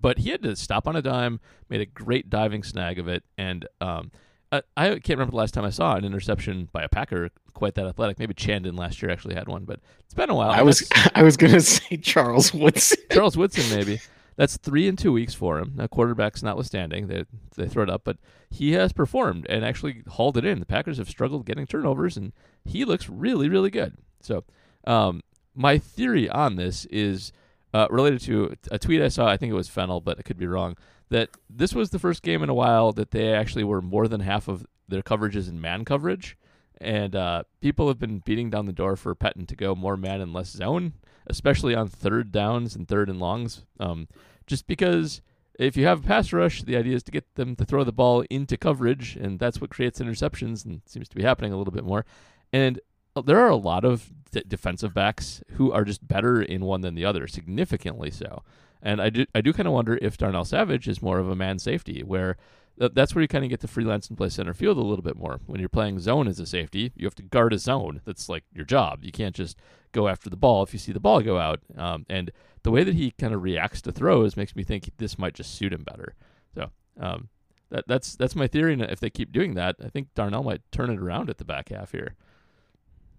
But 0.00 0.18
he 0.18 0.30
had 0.30 0.42
to 0.42 0.56
stop 0.56 0.88
on 0.88 0.96
a 0.96 1.02
dime, 1.02 1.38
made 1.68 1.80
a 1.80 1.86
great 1.86 2.28
diving 2.28 2.64
snag 2.64 2.98
of 2.98 3.06
it, 3.06 3.22
and 3.38 3.68
um, 3.80 4.10
I, 4.50 4.62
I 4.76 4.88
can't 4.90 5.10
remember 5.10 5.30
the 5.30 5.36
last 5.36 5.54
time 5.54 5.64
I 5.64 5.70
saw 5.70 5.94
an 5.94 6.04
interception 6.04 6.68
by 6.72 6.82
a 6.82 6.88
Packer 6.88 7.30
quite 7.54 7.74
that 7.76 7.86
athletic. 7.86 8.18
Maybe 8.18 8.34
Chandon 8.34 8.76
last 8.76 9.00
year 9.02 9.10
actually 9.10 9.34
had 9.34 9.48
one, 9.48 9.64
but 9.64 9.80
it's 10.00 10.14
been 10.14 10.30
a 10.30 10.34
while. 10.34 10.50
I 10.50 10.62
was 10.62 10.88
I 11.14 11.22
was 11.22 11.36
gonna 11.36 11.60
say 11.60 11.96
Charles 11.96 12.52
Woodson. 12.52 12.98
Charles 13.10 13.36
Woodson 13.36 13.76
maybe. 13.76 14.00
That's 14.36 14.56
three 14.56 14.88
in 14.88 14.96
two 14.96 15.12
weeks 15.12 15.34
for 15.34 15.58
him. 15.58 15.74
Now, 15.76 15.86
quarterbacks 15.86 16.42
notwithstanding, 16.42 17.06
they 17.06 17.24
they 17.56 17.68
throw 17.68 17.84
it 17.84 17.90
up, 17.90 18.02
but 18.04 18.18
he 18.50 18.72
has 18.72 18.92
performed 18.92 19.46
and 19.48 19.64
actually 19.64 20.02
hauled 20.08 20.36
it 20.36 20.44
in. 20.44 20.58
The 20.58 20.66
Packers 20.66 20.98
have 20.98 21.08
struggled 21.08 21.46
getting 21.46 21.66
turnovers, 21.66 22.16
and 22.16 22.32
he 22.64 22.84
looks 22.84 23.08
really, 23.08 23.48
really 23.48 23.70
good. 23.70 23.96
So, 24.20 24.44
um, 24.86 25.22
my 25.54 25.78
theory 25.78 26.28
on 26.28 26.56
this 26.56 26.84
is 26.86 27.32
uh, 27.72 27.86
related 27.90 28.20
to 28.22 28.54
a 28.70 28.78
tweet 28.78 29.02
I 29.02 29.08
saw. 29.08 29.28
I 29.28 29.36
think 29.36 29.50
it 29.50 29.56
was 29.56 29.68
Fennel, 29.68 30.00
but 30.00 30.18
I 30.18 30.22
could 30.22 30.38
be 30.38 30.46
wrong. 30.46 30.76
That 31.10 31.30
this 31.48 31.74
was 31.74 31.90
the 31.90 31.98
first 31.98 32.22
game 32.22 32.42
in 32.42 32.48
a 32.48 32.54
while 32.54 32.92
that 32.92 33.12
they 33.12 33.32
actually 33.32 33.64
were 33.64 33.82
more 33.82 34.08
than 34.08 34.20
half 34.20 34.48
of 34.48 34.66
their 34.88 35.02
coverages 35.02 35.48
in 35.48 35.60
man 35.60 35.84
coverage, 35.84 36.36
and 36.80 37.14
uh, 37.14 37.44
people 37.60 37.88
have 37.88 37.98
been 37.98 38.18
beating 38.18 38.50
down 38.50 38.66
the 38.66 38.72
door 38.72 38.96
for 38.96 39.14
Pettine 39.14 39.46
to 39.46 39.56
go 39.56 39.74
more 39.74 39.96
man 39.96 40.20
and 40.20 40.32
less 40.32 40.50
zone, 40.50 40.94
especially 41.26 41.74
on 41.74 41.88
third 41.88 42.32
downs 42.32 42.76
and 42.76 42.88
third 42.88 43.08
and 43.08 43.20
longs. 43.20 43.64
Um, 43.80 44.08
just 44.46 44.66
because 44.66 45.22
if 45.58 45.76
you 45.76 45.86
have 45.86 46.04
a 46.04 46.06
pass 46.06 46.32
rush, 46.32 46.62
the 46.62 46.76
idea 46.76 46.96
is 46.96 47.02
to 47.04 47.12
get 47.12 47.34
them 47.34 47.56
to 47.56 47.64
throw 47.64 47.84
the 47.84 47.92
ball 47.92 48.24
into 48.30 48.56
coverage, 48.56 49.16
and 49.16 49.38
that's 49.38 49.60
what 49.60 49.70
creates 49.70 50.00
interceptions, 50.00 50.64
and 50.64 50.82
seems 50.86 51.08
to 51.08 51.16
be 51.16 51.22
happening 51.22 51.52
a 51.52 51.56
little 51.56 51.72
bit 51.72 51.84
more. 51.84 52.04
And 52.52 52.80
uh, 53.16 53.22
there 53.22 53.38
are 53.38 53.48
a 53.48 53.56
lot 53.56 53.84
of 53.84 54.12
d- 54.32 54.42
defensive 54.46 54.92
backs 54.92 55.42
who 55.52 55.72
are 55.72 55.84
just 55.84 56.06
better 56.06 56.42
in 56.42 56.64
one 56.64 56.80
than 56.80 56.94
the 56.94 57.04
other, 57.04 57.26
significantly 57.26 58.10
so. 58.10 58.42
And 58.82 59.00
I 59.00 59.10
do, 59.10 59.26
I 59.34 59.40
do 59.40 59.52
kind 59.52 59.66
of 59.66 59.72
wonder 59.72 59.98
if 60.02 60.18
Darnell 60.18 60.44
Savage 60.44 60.88
is 60.88 61.00
more 61.00 61.18
of 61.18 61.28
a 61.28 61.36
man 61.36 61.58
safety, 61.58 62.02
where 62.02 62.36
that's 62.76 63.14
where 63.14 63.22
you 63.22 63.28
kind 63.28 63.44
of 63.44 63.50
get 63.50 63.60
to 63.60 63.68
freelance 63.68 64.08
and 64.08 64.16
play 64.16 64.28
center 64.28 64.54
field 64.54 64.78
a 64.78 64.82
little 64.82 65.02
bit 65.02 65.16
more. 65.16 65.40
When 65.46 65.60
you're 65.60 65.68
playing 65.68 66.00
zone 66.00 66.26
as 66.26 66.40
a 66.40 66.46
safety, 66.46 66.92
you 66.96 67.06
have 67.06 67.14
to 67.16 67.22
guard 67.22 67.52
a 67.52 67.58
zone. 67.58 68.00
That's 68.04 68.28
like 68.28 68.44
your 68.52 68.64
job. 68.64 69.04
You 69.04 69.12
can't 69.12 69.34
just 69.34 69.58
go 69.92 70.08
after 70.08 70.28
the 70.28 70.36
ball 70.36 70.62
if 70.62 70.72
you 70.72 70.78
see 70.78 70.92
the 70.92 71.00
ball 71.00 71.22
go 71.22 71.38
out. 71.38 71.60
Um, 71.76 72.04
and 72.10 72.32
the 72.64 72.70
way 72.70 72.82
that 72.82 72.94
he 72.94 73.12
kind 73.12 73.32
of 73.32 73.42
reacts 73.42 73.80
to 73.82 73.92
throws 73.92 74.36
makes 74.36 74.56
me 74.56 74.64
think 74.64 74.90
this 74.98 75.18
might 75.18 75.34
just 75.34 75.54
suit 75.54 75.72
him 75.72 75.84
better. 75.84 76.14
So 76.54 76.70
um, 76.98 77.28
that 77.70 77.84
that's 77.86 78.16
that's 78.16 78.34
my 78.34 78.48
theory. 78.48 78.72
And 78.72 78.82
if 78.82 79.00
they 79.00 79.10
keep 79.10 79.32
doing 79.32 79.54
that, 79.54 79.76
I 79.82 79.88
think 79.88 80.08
Darnell 80.14 80.42
might 80.42 80.62
turn 80.72 80.90
it 80.90 80.98
around 80.98 81.30
at 81.30 81.38
the 81.38 81.44
back 81.44 81.68
half 81.68 81.92
here. 81.92 82.16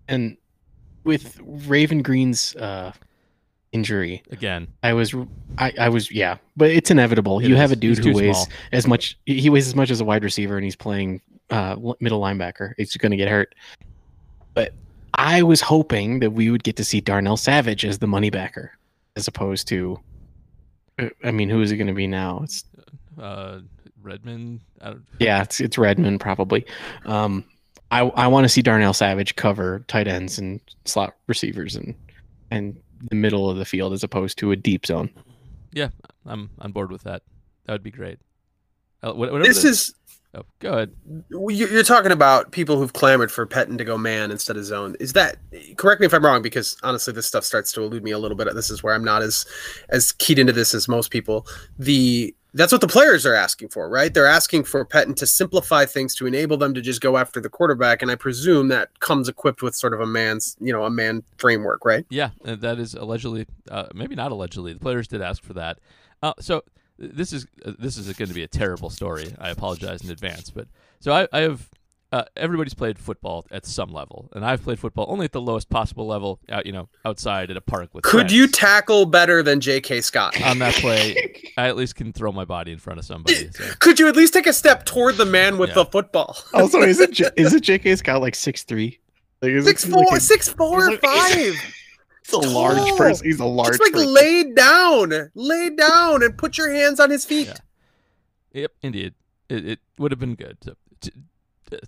And 0.08 0.38
with 1.04 1.40
Raven 1.42 2.02
Greene's 2.02 2.56
uh, 2.56 2.92
injury, 3.76 4.24
Again, 4.32 4.68
I 4.84 4.94
was, 4.94 5.14
I, 5.58 5.74
I 5.80 5.90
was, 5.90 6.10
yeah, 6.12 6.38
but 6.56 6.70
it's 6.72 6.90
inevitable. 6.90 7.40
It 7.40 7.48
you 7.48 7.56
is. 7.56 7.60
have 7.62 7.72
a 7.72 7.76
dude 7.76 7.98
He's 7.98 8.06
who 8.06 8.14
weighs 8.14 8.38
small. 8.38 8.48
as 8.72 8.88
much. 8.88 9.18
He 9.26 9.50
weighs 9.50 9.68
as 9.68 9.76
much 9.76 9.92
as 9.92 10.00
a 10.02 10.06
wide 10.06 10.24
receiver, 10.24 10.56
and 10.56 10.64
he's 10.64 10.76
playing 10.76 11.22
uh, 11.50 11.76
middle 12.00 12.22
linebacker. 12.22 12.74
It's 12.78 12.96
going 12.98 13.12
to 13.12 13.18
get 13.18 13.28
hurt. 13.30 13.54
But 14.54 14.74
I 15.14 15.44
was 15.44 15.62
hoping 15.62 16.20
that 16.22 16.32
we 16.32 16.50
would 16.50 16.64
get 16.64 16.76
to 16.78 16.84
see 16.86 17.02
Darnell 17.02 17.38
Savage 17.38 17.86
as 17.86 18.00
the 18.00 18.08
money 18.08 18.30
backer, 18.30 18.72
as 19.16 19.28
opposed 19.28 19.68
to. 19.68 20.00
uh, 21.00 21.10
I 21.24 21.32
mean, 21.32 21.50
who 21.50 21.62
is 21.62 21.72
it 21.72 21.78
going 21.78 21.88
to 21.88 21.94
be 21.94 22.08
now? 22.08 22.42
It's 22.44 22.64
uh, 23.22 23.60
Redmond. 24.02 24.62
I 24.82 24.90
don't, 24.92 25.04
yeah, 25.20 25.42
it's 25.42 25.60
it's 25.60 25.78
Redmond 25.78 26.20
probably. 26.22 26.66
Um, 27.06 27.44
I 27.92 28.00
I 28.02 28.28
want 28.28 28.46
to 28.46 28.50
see 28.50 28.62
Darnell 28.62 28.94
Savage 28.94 29.36
cover 29.36 29.84
tight 29.88 30.08
ends 30.08 30.40
and 30.40 30.60
slot 30.86 31.16
receivers 31.28 31.76
and 31.76 31.94
and 32.52 32.78
the 33.10 33.16
middle 33.16 33.50
of 33.50 33.58
the 33.58 33.66
field 33.66 33.94
as 33.94 34.04
opposed 34.04 34.38
to 34.40 34.52
a 34.52 34.56
deep 34.56 34.86
zone. 34.86 35.10
yeah, 35.74 35.90
I'm 36.26 36.50
on 36.60 36.72
board 36.72 36.92
with 36.92 37.04
that. 37.04 37.22
That 37.66 37.74
would 37.74 37.84
be 37.84 37.92
great. 37.92 38.20
Uh, 39.04 39.14
whatever 39.14 39.44
This 39.44 39.62
the- 39.64 39.70
is 39.70 39.94
oh, 40.34 40.44
go 40.60 40.72
ahead. 40.74 40.94
you- 41.30 41.50
you're 41.68 41.84
talking 41.84 42.12
about 42.12 42.52
people 42.52 42.78
who've 42.78 42.94
clamored 42.94 43.32
for 43.32 43.46
Pettine 43.46 43.78
to 43.78 43.84
go 43.86 43.98
man 43.98 44.32
instead 44.32 44.58
of 44.58 44.66
zone. 44.66 44.96
Is 45.00 45.14
that 45.14 45.38
correct 45.78 46.00
me 46.02 46.06
if 46.08 46.14
I'm 46.14 46.24
wrong? 46.26 46.42
Because 46.42 46.76
honestly, 46.84 47.14
this 47.14 47.26
stuff 47.26 47.44
starts 47.44 47.72
to 47.74 47.82
elude 47.84 48.04
me 48.04 48.12
a 48.12 48.20
little 48.20 48.38
bit. 48.38 48.54
This 48.56 48.70
is 48.70 48.82
where 48.84 48.94
I'm 48.94 49.04
not 49.04 49.22
as 49.22 49.46
as 49.90 50.12
keyed 50.14 50.40
into 50.40 50.54
this 50.54 50.74
as 50.74 50.88
most 50.88 51.12
people. 51.12 51.46
The 51.80 52.34
that's 52.56 52.72
what 52.72 52.80
the 52.80 52.88
players 52.88 53.26
are 53.26 53.36
asking 53.36 53.68
for, 53.68 53.90
right? 53.90 54.14
They're 54.14 54.26
asking 54.26 54.64
for 54.64 54.86
Pettine 54.86 55.16
to 55.18 55.28
simplify 55.28 55.86
things 55.86 56.16
to 56.16 56.26
enable 56.26 56.56
them 56.56 56.74
to 56.74 56.82
just 56.82 57.02
go 57.02 57.18
after 57.18 57.42
the 57.42 57.50
quarterback, 57.50 58.02
and 58.02 58.10
I 58.10 58.16
presume 58.16 58.70
that 58.70 58.98
comes 59.02 59.28
equipped 59.28 59.62
with 59.62 59.76
sort 59.76 59.94
of 59.94 60.00
a 60.00 60.06
man's, 60.06 60.56
you 60.62 60.72
know, 60.72 60.86
a 60.86 60.90
man 60.90 61.24
framework, 61.38 61.84
right? 61.84 62.06
Yeah, 62.10 62.30
uh, 62.46 62.56
that 62.56 62.80
is 62.80 62.94
allegedly, 62.94 63.46
uh, 63.70 63.88
maybe 63.94 64.16
not 64.16 64.32
allegedly. 64.32 64.74
The 64.74 64.80
players 64.80 65.08
did 65.10 65.22
ask 65.22 65.44
for 65.44 65.54
that. 65.54 65.80
Uh, 66.24 66.34
so 66.40 66.64
this 66.98 67.34
is 67.34 67.46
uh, 67.66 67.74
this 67.78 67.98
is 67.98 68.12
going 68.14 68.30
to 68.30 68.34
be 68.34 68.44
a 68.44 68.48
terrible 68.48 68.90
story. 68.90 69.36
I 69.38 69.50
apologize 69.50 70.02
in 70.02 70.10
advance, 70.10 70.50
but 70.50 70.68
so 71.02 71.12
I, 71.12 71.28
I 71.34 71.42
have 71.42 71.70
uh, 72.16 72.24
everybody's 72.38 72.74
played 72.74 72.98
football 72.98 73.46
at 73.52 73.66
some 73.66 73.92
level, 73.92 74.30
and 74.34 74.46
I've 74.46 74.64
played 74.64 74.80
football 74.80 75.06
only 75.10 75.26
at 75.26 75.32
the 75.34 75.42
lowest 75.42 75.70
possible 75.70 76.08
level. 76.08 76.40
Out, 76.50 76.66
you 76.66 76.72
know, 76.72 76.88
outside 77.04 77.52
at 77.52 77.58
a 77.58 77.62
park 77.62 77.90
with. 77.94 78.04
Could 78.06 78.32
you 78.32 78.48
tackle 78.48 79.06
better 79.06 79.44
than 79.44 79.60
J.K. 79.60 80.02
Scott? 80.02 80.40
on 80.46 80.60
that 80.60 80.74
play? 80.76 81.34
I 81.58 81.68
at 81.68 81.76
least 81.76 81.96
can 81.96 82.14
throw 82.14 82.32
my 82.32 82.46
body 82.46 82.72
in 82.72 82.78
front 82.80 83.00
of 83.00 83.06
somebody. 83.06 83.52
So. 83.52 83.64
Could 83.80 84.00
you 84.00 84.08
at 84.08 84.16
least 84.16 84.34
take 84.34 84.48
a 84.48 84.54
step 84.54 84.86
toward 84.86 85.16
the 85.18 85.26
man 85.26 85.58
with 85.58 85.70
Yeah. 85.70 85.76
the 85.76 85.86
football? 85.86 86.38
Also, 86.54 86.82
is 86.82 87.00
it 87.02 87.12
J- 87.12 87.30
is 87.36 87.54
it 87.54 87.62
J.K. 87.64 87.96
Scott 87.98 88.22
like 88.22 88.36
six 88.36 88.64
three? 88.64 89.00
Like, 89.42 89.52
is 89.52 89.66
Six 89.66 89.84
it 89.86 89.92
four, 89.92 90.06
like 90.06 90.18
a- 90.18 90.22
six 90.22 90.48
four, 90.48 90.80
he's 90.90 91.02
like- 91.02 91.02
five. 91.02 91.56
He's 92.24 92.34
a 92.34 92.38
large 92.40 92.78
tall. 92.78 92.98
person. 92.98 93.26
He's 93.28 93.40
a 93.40 93.46
large. 93.46 93.68
Just 93.78 93.82
like 93.84 93.94
person. 93.94 94.12
lay 94.14 94.52
down, 94.54 95.30
lay 95.36 95.70
down, 95.70 96.24
and 96.24 96.36
put 96.36 96.58
your 96.58 96.74
hands 96.74 97.00
on 97.00 97.12
his 97.12 97.24
feet. 97.26 97.48
Yeah. 97.48 98.62
Yep, 98.62 98.72
indeed. 98.82 99.14
It, 99.50 99.68
it 99.68 99.80
would 100.00 100.12
have 100.12 100.20
been 100.20 100.34
good. 100.34 100.58
So, 100.64 100.74
to, 101.02 101.12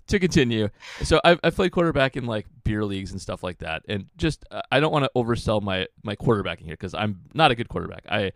to 0.06 0.18
continue, 0.18 0.68
so 1.02 1.20
I've, 1.24 1.38
I've 1.42 1.54
played 1.54 1.72
quarterback 1.72 2.16
in 2.16 2.26
like 2.26 2.46
beer 2.64 2.84
leagues 2.84 3.12
and 3.12 3.20
stuff 3.20 3.42
like 3.42 3.58
that, 3.58 3.82
and 3.88 4.06
just 4.16 4.44
uh, 4.50 4.62
I 4.70 4.80
don't 4.80 4.92
want 4.92 5.04
to 5.04 5.10
oversell 5.16 5.62
my 5.62 5.86
my 6.02 6.16
quarterbacking 6.16 6.64
here 6.64 6.74
because 6.74 6.94
I'm 6.94 7.20
not 7.34 7.50
a 7.50 7.54
good 7.54 7.68
quarterback. 7.68 8.04
I 8.08 8.32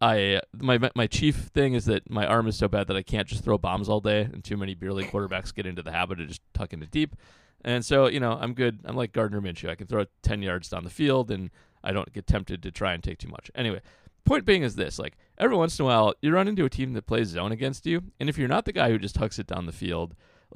I 0.00 0.40
my 0.56 0.78
my 0.94 1.06
chief 1.06 1.36
thing 1.36 1.74
is 1.74 1.86
that 1.86 2.08
my 2.10 2.26
arm 2.26 2.46
is 2.46 2.56
so 2.56 2.68
bad 2.68 2.86
that 2.88 2.96
I 2.96 3.02
can't 3.02 3.28
just 3.28 3.44
throw 3.44 3.58
bombs 3.58 3.88
all 3.88 4.00
day, 4.00 4.22
and 4.22 4.42
too 4.42 4.56
many 4.56 4.74
beer 4.74 4.92
league 4.92 5.10
quarterbacks 5.10 5.54
get 5.54 5.66
into 5.66 5.82
the 5.82 5.92
habit 5.92 6.20
of 6.20 6.28
just 6.28 6.42
tucking 6.52 6.82
it 6.82 6.90
deep. 6.90 7.16
And 7.64 7.84
so 7.84 8.06
you 8.06 8.20
know 8.20 8.38
I'm 8.40 8.54
good. 8.54 8.80
I'm 8.84 8.96
like 8.96 9.12
Gardner 9.12 9.40
Minshew. 9.40 9.70
I 9.70 9.74
can 9.74 9.86
throw 9.86 10.04
ten 10.22 10.42
yards 10.42 10.68
down 10.68 10.84
the 10.84 10.90
field, 10.90 11.30
and 11.30 11.50
I 11.82 11.92
don't 11.92 12.12
get 12.12 12.26
tempted 12.26 12.62
to 12.62 12.70
try 12.70 12.92
and 12.92 13.02
take 13.02 13.18
too 13.18 13.28
much. 13.28 13.50
Anyway, 13.54 13.80
point 14.24 14.44
being 14.44 14.62
is 14.62 14.76
this: 14.76 14.98
like 14.98 15.16
every 15.38 15.56
once 15.56 15.78
in 15.78 15.84
a 15.84 15.86
while, 15.86 16.14
you 16.20 16.32
run 16.32 16.48
into 16.48 16.64
a 16.64 16.70
team 16.70 16.92
that 16.92 17.06
plays 17.06 17.28
zone 17.28 17.52
against 17.52 17.86
you, 17.86 18.02
and 18.20 18.28
if 18.28 18.38
you're 18.38 18.48
not 18.48 18.64
the 18.64 18.72
guy 18.72 18.90
who 18.90 18.98
just 18.98 19.14
tucks 19.14 19.38
it 19.38 19.46
down 19.46 19.66
the 19.66 19.72
field, 19.72 20.14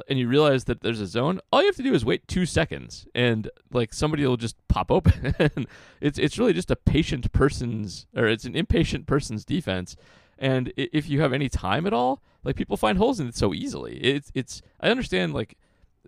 and 0.08 0.18
you 0.18 0.28
realize 0.28 0.64
that 0.64 0.82
there's 0.82 1.00
a 1.00 1.06
zone, 1.06 1.40
all 1.52 1.60
you 1.60 1.66
have 1.66 1.76
to 1.76 1.82
do 1.82 1.94
is 1.94 2.04
wait 2.04 2.26
two 2.28 2.46
seconds, 2.46 3.06
and 3.14 3.50
like 3.72 3.92
somebody 3.92 4.26
will 4.26 4.36
just 4.36 4.56
pop 4.68 4.90
open. 4.90 5.34
it's 6.00 6.18
it's 6.18 6.38
really 6.38 6.52
just 6.52 6.70
a 6.70 6.76
patient 6.76 7.32
person's, 7.32 8.06
or 8.16 8.26
it's 8.26 8.44
an 8.44 8.56
impatient 8.56 9.06
person's 9.06 9.44
defense. 9.44 9.96
And 10.38 10.72
if 10.76 11.08
you 11.08 11.20
have 11.20 11.32
any 11.32 11.48
time 11.48 11.86
at 11.86 11.92
all, 11.92 12.22
like 12.44 12.56
people 12.56 12.76
find 12.76 12.98
holes 12.98 13.18
in 13.18 13.28
it 13.28 13.36
so 13.36 13.52
easily. 13.52 13.96
It's 13.98 14.30
it's 14.34 14.62
I 14.80 14.90
understand 14.90 15.34
like 15.34 15.56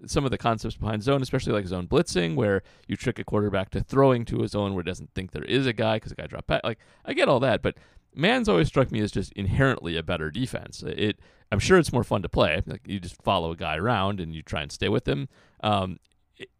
some 0.06 0.25
of 0.25 0.30
the 0.30 0.38
concepts 0.38 0.76
behind 0.76 1.02
zone, 1.02 1.23
especially 1.23 1.52
like 1.52 1.66
zone 1.66 1.87
blitzing, 1.87 2.35
where 2.35 2.62
you 2.87 2.97
trick 2.97 3.18
a 3.18 3.25
quarterback 3.25 3.70
to 3.70 3.80
throwing 3.80 4.25
to 4.26 4.42
a 4.42 4.49
zone 4.49 4.75
where 4.75 4.82
it 4.82 4.87
doesn't 4.87 5.11
think 5.14 5.32
there 5.32 5.44
is 5.44 5.66
a 5.66 5.73
guy 5.73 5.97
because 5.97 6.12
a 6.12 6.14
guy 6.14 6.26
dropped 6.26 6.47
back. 6.47 6.62
Like 6.64 6.78
I 7.04 7.12
get 7.12 7.28
all 7.28 7.40
that, 7.40 7.61
but 7.62 7.76
man's 8.14 8.49
always 8.49 8.69
struck 8.69 8.90
me 8.90 9.00
as 9.00 9.12
just 9.12 9.33
inherently 9.33 9.97
a 9.97 10.02
better 10.02 10.31
defense. 10.31 10.83
It 10.83 11.21
I'm 11.52 11.59
sure 11.59 11.79
it's 11.79 11.93
more 11.93 12.05
fun 12.05 12.23
to 12.23 12.29
play. 12.29 12.62
Like 12.67 12.83
you 12.87 13.00
just 13.00 13.21
follow 13.23 13.50
a 13.52 13.57
guy 13.57 13.76
around 13.76 14.21
and 14.21 14.35
you 14.35 14.43
try 14.43 14.62
and 14.62 14.71
stay 14.71 14.88
with 14.88 15.07
him. 15.07 15.29
Um, 15.62 15.99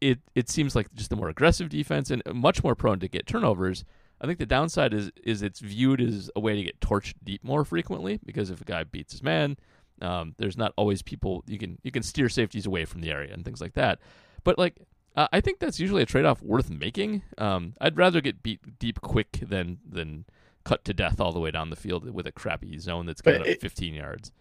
it, 0.01 0.19
it 0.35 0.51
seems 0.51 0.75
like 0.75 0.93
just 0.95 1.13
a 1.13 1.17
more 1.17 1.29
aggressive 1.29 1.69
defense 1.69 2.11
and 2.11 2.23
much 2.35 2.63
more 2.63 2.75
prone 2.75 3.01
to 3.01 3.09
get 3.09 3.27
turnovers. 3.27 3.85
I 4.21 4.27
think 4.27 4.39
the 4.39 4.47
downside 4.47 4.93
is 4.93 5.11
is 5.25 5.43
it's 5.43 5.61
viewed 5.61 6.01
as 6.01 6.31
a 6.37 6.41
way 6.41 6.55
to 6.55 6.63
get 6.63 6.81
torched 6.81 7.15
deep 7.25 7.43
more 7.43 7.65
frequently 7.65 8.21
because 8.25 8.51
if 8.51 8.61
a 8.61 8.65
guy 8.65 8.85
beats 8.85 9.13
his 9.13 9.23
man, 9.23 9.57
um, 10.03 10.35
there's 10.37 10.59
not 10.59 10.75
always 10.77 11.01
people 11.01 11.43
you 11.47 11.59
can 11.59 11.79
you 11.83 11.91
can 11.91 12.03
steer 12.03 12.29
safeties 12.29 12.67
away 12.67 12.85
from 12.85 13.01
the 13.01 13.11
area 13.11 13.33
and 13.33 13.45
things 13.45 13.61
like 13.61 13.75
that. 13.75 13.99
But 14.45 14.59
like 14.59 14.77
uh, 15.17 15.29
I 15.33 15.41
think 15.41 15.59
that's 15.59 15.81
usually 15.81 16.03
a 16.03 16.07
trade 16.07 16.27
off 16.27 16.43
worth 16.43 16.71
making. 16.71 17.23
Um, 17.39 17.75
I'd 17.81 17.97
rather 17.97 18.21
get 18.21 18.43
beat 18.43 18.79
deep 18.79 19.01
quick 19.01 19.41
than 19.43 19.79
than 19.89 20.27
cut 20.65 20.85
to 20.85 20.95
death 20.95 21.21
all 21.21 21.33
the 21.33 21.41
way 21.41 21.51
down 21.51 21.71
the 21.71 21.77
field 21.77 22.09
with 22.13 22.27
a 22.27 22.33
crappy 22.33 22.79
zone 22.79 23.07
that's 23.07 23.21
got 23.23 23.47
it- 23.47 23.61
15 23.61 23.95
yards. 23.95 24.33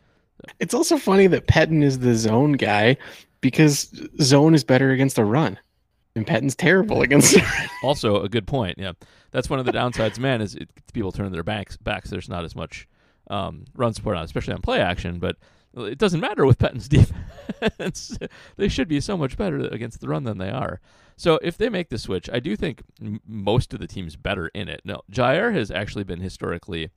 It's 0.60 0.74
also 0.74 0.98
funny 0.98 1.28
that 1.28 1.48
Pettine 1.48 1.84
is 1.84 2.00
the 2.00 2.16
zone 2.16 2.54
guy 2.54 2.96
because 3.42 3.92
zone 4.22 4.54
is 4.56 4.64
better 4.64 4.92
against 4.92 5.18
the 5.18 5.26
run. 5.26 5.60
And 6.16 6.26
Pettine's 6.26 6.56
terrible 6.56 7.02
against. 7.02 7.38
Also, 7.84 8.22
a 8.24 8.28
good 8.28 8.46
point. 8.46 8.78
Yeah, 8.78 8.92
that's 9.32 9.50
one 9.50 9.60
of 9.60 9.66
the 9.66 9.72
downsides. 9.72 10.20
Man, 10.20 10.42
is 10.42 10.56
it, 10.56 10.70
people 10.92 11.14
turn 11.14 11.32
their 11.32 11.44
backs. 11.44 11.78
Backs. 11.78 12.10
There's 12.10 12.28
not 12.28 12.44
as 12.44 12.56
much 12.56 12.90
um, 13.30 13.64
run 13.74 13.94
support 13.94 14.18
on, 14.18 14.24
especially 14.26 14.54
on 14.54 14.62
play 14.62 14.82
action. 14.82 15.20
But 15.20 15.38
it 15.76 15.98
doesn't 15.98 16.20
matter 16.20 16.46
with 16.46 16.58
Pettine's 16.60 16.88
defense. 17.60 18.18
they 18.58 18.68
should 18.68 18.88
be 18.88 19.00
so 19.00 19.18
much 19.18 19.38
better 19.38 19.60
against 19.60 20.02
the 20.02 20.08
run 20.08 20.24
than 20.24 20.38
they 20.38 20.50
are. 20.50 20.80
So 21.16 21.40
if 21.42 21.58
they 21.58 21.70
make 21.70 21.90
the 21.90 21.98
switch, 21.98 22.30
I 22.32 22.40
do 22.40 22.56
think 22.56 22.82
m- 23.02 23.22
most 23.28 23.74
of 23.74 23.80
the 23.80 23.88
teams 23.88 24.16
better 24.16 24.48
in 24.50 24.70
it. 24.70 24.82
No, 24.86 25.02
Jaire 25.12 25.54
has 25.54 25.70
actually 25.70 26.06
been 26.06 26.22
historically 26.22 26.90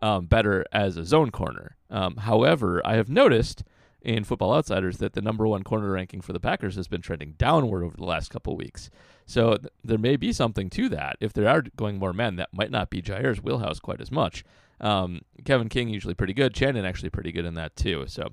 um, 0.00 0.26
better 0.26 0.64
as 0.72 0.96
a 0.96 1.04
zone 1.04 1.30
corner. 1.30 1.76
Um, 1.90 2.16
however, 2.18 2.80
I 2.84 2.94
have 2.94 3.08
noticed 3.08 3.64
in 4.00 4.22
Football 4.22 4.54
Outsiders 4.54 4.98
that 4.98 5.14
the 5.14 5.22
number 5.22 5.46
one 5.48 5.62
corner 5.64 5.90
ranking 5.90 6.20
for 6.20 6.32
the 6.32 6.40
Packers 6.40 6.76
has 6.76 6.86
been 6.88 7.00
trending 7.00 7.32
downward 7.38 7.82
over 7.82 7.96
the 7.96 8.04
last 8.04 8.30
couple 8.30 8.54
weeks. 8.56 8.90
So 9.26 9.56
th- 9.56 9.72
there 9.82 9.98
may 9.98 10.16
be 10.16 10.32
something 10.32 10.68
to 10.70 10.88
that. 10.90 11.16
If 11.20 11.32
they 11.32 11.46
are 11.46 11.62
going 11.76 11.98
more 11.98 12.12
men, 12.12 12.36
that 12.36 12.50
might 12.52 12.70
not 12.70 12.90
be 12.90 13.00
Jaire's 13.02 13.42
wheelhouse 13.42 13.80
quite 13.80 14.00
as 14.02 14.10
much. 14.12 14.44
Um, 14.80 15.22
Kevin 15.44 15.68
King 15.68 15.88
usually 15.88 16.14
pretty 16.14 16.34
good. 16.34 16.54
Chandon 16.54 16.84
actually 16.84 17.10
pretty 17.10 17.32
good 17.32 17.44
in 17.44 17.54
that 17.54 17.76
too. 17.76 18.04
So, 18.06 18.30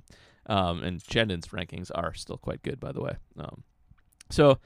um, 0.47 0.83
and 0.83 1.01
Chandon's 1.03 1.47
rankings 1.47 1.91
are 1.93 2.13
still 2.13 2.37
quite 2.37 2.63
good, 2.63 2.79
by 2.79 2.91
the 2.91 3.01
way. 3.01 3.15
Um, 3.37 3.63
so 4.29 4.59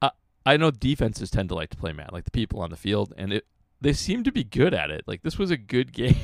I 0.00 0.10
I 0.46 0.56
know 0.56 0.70
defenses 0.70 1.30
tend 1.30 1.48
to 1.50 1.54
like 1.54 1.70
to 1.70 1.76
play 1.76 1.92
man, 1.92 2.08
like 2.12 2.24
the 2.24 2.30
people 2.30 2.60
on 2.60 2.70
the 2.70 2.76
field, 2.76 3.12
and 3.16 3.32
it 3.32 3.46
they 3.80 3.92
seem 3.92 4.24
to 4.24 4.32
be 4.32 4.44
good 4.44 4.74
at 4.74 4.90
it. 4.90 5.04
Like 5.06 5.22
this 5.22 5.38
was 5.38 5.50
a 5.50 5.56
good 5.56 5.92
game, 5.92 6.16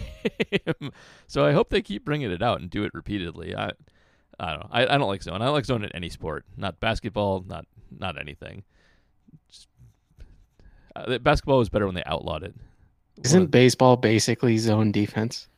so 1.26 1.44
I 1.44 1.52
hope 1.52 1.70
they 1.70 1.82
keep 1.82 2.04
bringing 2.04 2.30
it 2.30 2.42
out 2.42 2.60
and 2.60 2.70
do 2.70 2.84
it 2.84 2.94
repeatedly. 2.94 3.54
I 3.54 3.72
I 4.38 4.50
don't 4.50 4.60
know. 4.60 4.68
I, 4.70 4.82
I 4.82 4.98
don't 4.98 5.08
like 5.08 5.22
zone. 5.22 5.42
I 5.42 5.44
don't 5.44 5.54
like 5.54 5.64
zone 5.64 5.84
in 5.84 5.92
any 5.92 6.08
sport, 6.08 6.44
not 6.56 6.80
basketball, 6.80 7.44
not 7.46 7.66
not 7.96 8.18
anything. 8.18 8.64
Just, 9.48 9.68
uh, 10.96 11.18
basketball 11.18 11.58
was 11.58 11.68
better 11.68 11.86
when 11.86 11.94
they 11.94 12.04
outlawed 12.04 12.42
it. 12.42 12.54
Isn't 13.22 13.50
baseball 13.50 13.96
basically 13.96 14.58
zone 14.58 14.92
defense? 14.92 15.48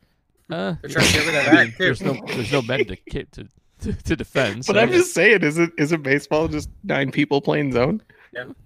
Uh, 0.49 0.75
They're 0.81 0.91
trying 0.91 1.07
to 1.07 1.13
get 1.13 1.25
rid 1.25 1.35
of 1.35 1.45
that, 1.45 1.73
there's 1.77 2.01
no 2.01 2.13
there's 2.27 2.51
no 2.51 2.61
men 2.61 2.85
to 2.85 2.95
ki- 2.95 3.25
to 3.31 3.47
to, 3.81 3.93
to 3.93 4.15
defend. 4.15 4.65
But 4.65 4.77
I'm 4.77 4.91
just 4.91 5.13
saying, 5.13 5.43
is 5.43 5.57
it 5.57 5.71
is 5.77 5.91
it 5.91 6.03
baseball 6.03 6.47
just 6.47 6.69
nine 6.83 7.11
people 7.11 7.41
playing 7.41 7.73
zone? 7.73 8.01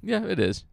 yeah, 0.01 0.23
it 0.23 0.39
is. 0.39 0.65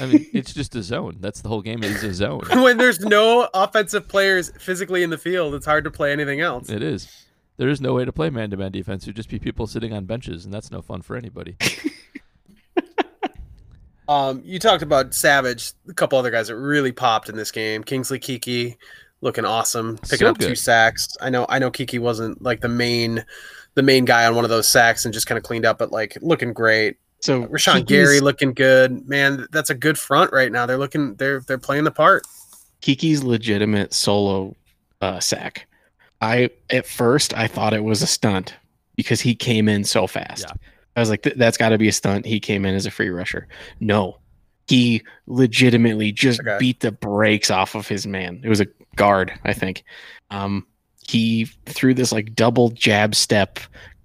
I 0.00 0.06
mean, 0.06 0.26
it's 0.32 0.52
just 0.52 0.74
a 0.74 0.82
zone. 0.82 1.18
That's 1.20 1.40
the 1.40 1.48
whole 1.48 1.62
game. 1.62 1.82
Is 1.82 2.02
a 2.02 2.12
zone. 2.12 2.42
when 2.50 2.78
there's 2.78 3.00
no 3.00 3.48
offensive 3.54 4.08
players 4.08 4.50
physically 4.58 5.02
in 5.02 5.10
the 5.10 5.18
field, 5.18 5.54
it's 5.54 5.66
hard 5.66 5.84
to 5.84 5.90
play 5.90 6.12
anything 6.12 6.40
else. 6.40 6.68
It 6.68 6.82
is. 6.82 7.24
There 7.58 7.68
is 7.68 7.80
no 7.80 7.94
way 7.94 8.04
to 8.04 8.12
play 8.12 8.28
man-to-man 8.28 8.72
defense. 8.72 9.04
It'd 9.04 9.16
just 9.16 9.30
be 9.30 9.38
people 9.38 9.66
sitting 9.66 9.94
on 9.94 10.04
benches, 10.04 10.44
and 10.44 10.52
that's 10.52 10.70
no 10.70 10.82
fun 10.82 11.00
for 11.00 11.16
anybody. 11.16 11.56
Um, 14.08 14.42
you 14.44 14.58
talked 14.58 14.82
about 14.82 15.14
Savage, 15.14 15.72
a 15.88 15.94
couple 15.94 16.18
other 16.18 16.30
guys 16.30 16.48
that 16.48 16.56
really 16.56 16.92
popped 16.92 17.28
in 17.28 17.36
this 17.36 17.50
game. 17.50 17.82
Kingsley 17.82 18.18
Keke 18.18 18.76
looking 19.20 19.44
awesome, 19.44 19.98
picking 19.98 20.18
So 20.18 20.28
up 20.28 20.38
two 20.38 20.54
sacks. 20.54 21.08
I 21.20 21.30
know 21.30 21.46
I 21.48 21.58
know 21.58 21.70
Keke 21.70 21.98
wasn't 21.98 22.42
like 22.42 22.60
the 22.60 22.68
main 22.68 23.24
the 23.74 23.82
main 23.82 24.04
guy 24.04 24.26
on 24.26 24.34
one 24.34 24.44
of 24.44 24.50
those 24.50 24.66
sacks 24.68 25.04
and 25.04 25.12
just 25.12 25.26
kind 25.26 25.36
of 25.36 25.44
cleaned 25.44 25.66
up, 25.66 25.78
but 25.78 25.90
like 25.92 26.16
looking 26.20 26.52
great. 26.52 26.96
So 27.20 27.46
Rashan 27.46 27.80
Keke's- 27.80 27.88
Gary 27.88 28.20
looking 28.20 28.52
good. 28.52 29.08
Man, 29.08 29.46
that's 29.50 29.70
a 29.70 29.74
good 29.74 29.98
front 29.98 30.32
right 30.32 30.52
now. 30.52 30.66
They're 30.66 30.78
looking 30.78 31.14
they're 31.16 31.40
they're 31.40 31.58
playing 31.58 31.84
the 31.84 31.90
part. 31.90 32.24
Keke's 32.82 33.24
legitimate 33.24 33.92
solo 33.92 34.54
uh, 35.00 35.18
sack. 35.20 35.66
I 36.20 36.50
at 36.70 36.86
first 36.86 37.34
I 37.36 37.48
thought 37.48 37.74
it 37.74 37.84
was 37.84 38.02
a 38.02 38.06
stunt 38.06 38.54
because 38.94 39.20
he 39.20 39.34
came 39.34 39.68
in 39.68 39.84
so 39.84 40.06
fast. 40.06 40.44
Yeah. 40.48 40.54
I 40.96 41.00
was 41.00 41.10
like, 41.10 41.22
"Th- 41.22 41.36
that's 41.36 41.56
got 41.58 41.68
to 41.70 41.78
be 41.78 41.88
a 41.88 41.92
stunt. 41.92 42.26
He 42.26 42.40
came 42.40 42.64
in 42.64 42.74
as 42.74 42.86
a 42.86 42.90
free 42.90 43.10
rusher. 43.10 43.46
No, 43.80 44.18
he 44.66 45.02
legitimately 45.26 46.10
just 46.12 46.40
Okay. 46.40 46.56
beat 46.58 46.80
the 46.80 46.90
brakes 46.92 47.50
off 47.50 47.74
of 47.74 47.86
his 47.86 48.06
man. 48.06 48.40
It 48.42 48.48
was 48.48 48.60
a 48.60 48.66
guard, 48.96 49.32
I 49.44 49.52
think. 49.52 49.84
Um, 50.30 50.66
he 51.06 51.44
threw 51.66 51.94
this 51.94 52.10
like 52.12 52.34
double 52.34 52.70
jab 52.70 53.14
step, 53.14 53.60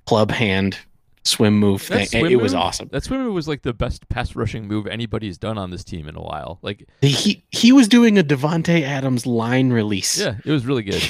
club 0.05 0.29
hand 0.31 0.77
swim 1.23 1.57
move 1.59 1.81
That 1.87 1.93
thing. 1.93 2.01
It, 2.01 2.09
swim 2.09 2.31
it 2.31 2.41
was 2.41 2.53
awesome. 2.53 2.89
That 2.91 3.03
swim 3.03 3.23
move 3.23 3.33
was 3.35 3.47
like 3.47 3.61
the 3.61 3.73
best 3.73 4.09
pass 4.09 4.35
rushing 4.35 4.67
move 4.67 4.87
anybody's 4.87 5.37
done 5.37 5.57
on 5.57 5.69
this 5.69 5.83
team 5.83 6.07
in 6.07 6.15
a 6.15 6.21
while. 6.21 6.57
Like, 6.63 6.87
He 7.01 7.43
he 7.51 7.71
was 7.71 7.87
doing 7.87 8.17
a 8.17 8.23
Davante 8.23 8.81
Adams 8.81 9.25
line 9.25 9.69
release. 9.71 10.19
yeah, 10.19 10.35
it 10.43 10.51
was 10.51 10.65
really 10.65 10.83
good. 10.91 11.01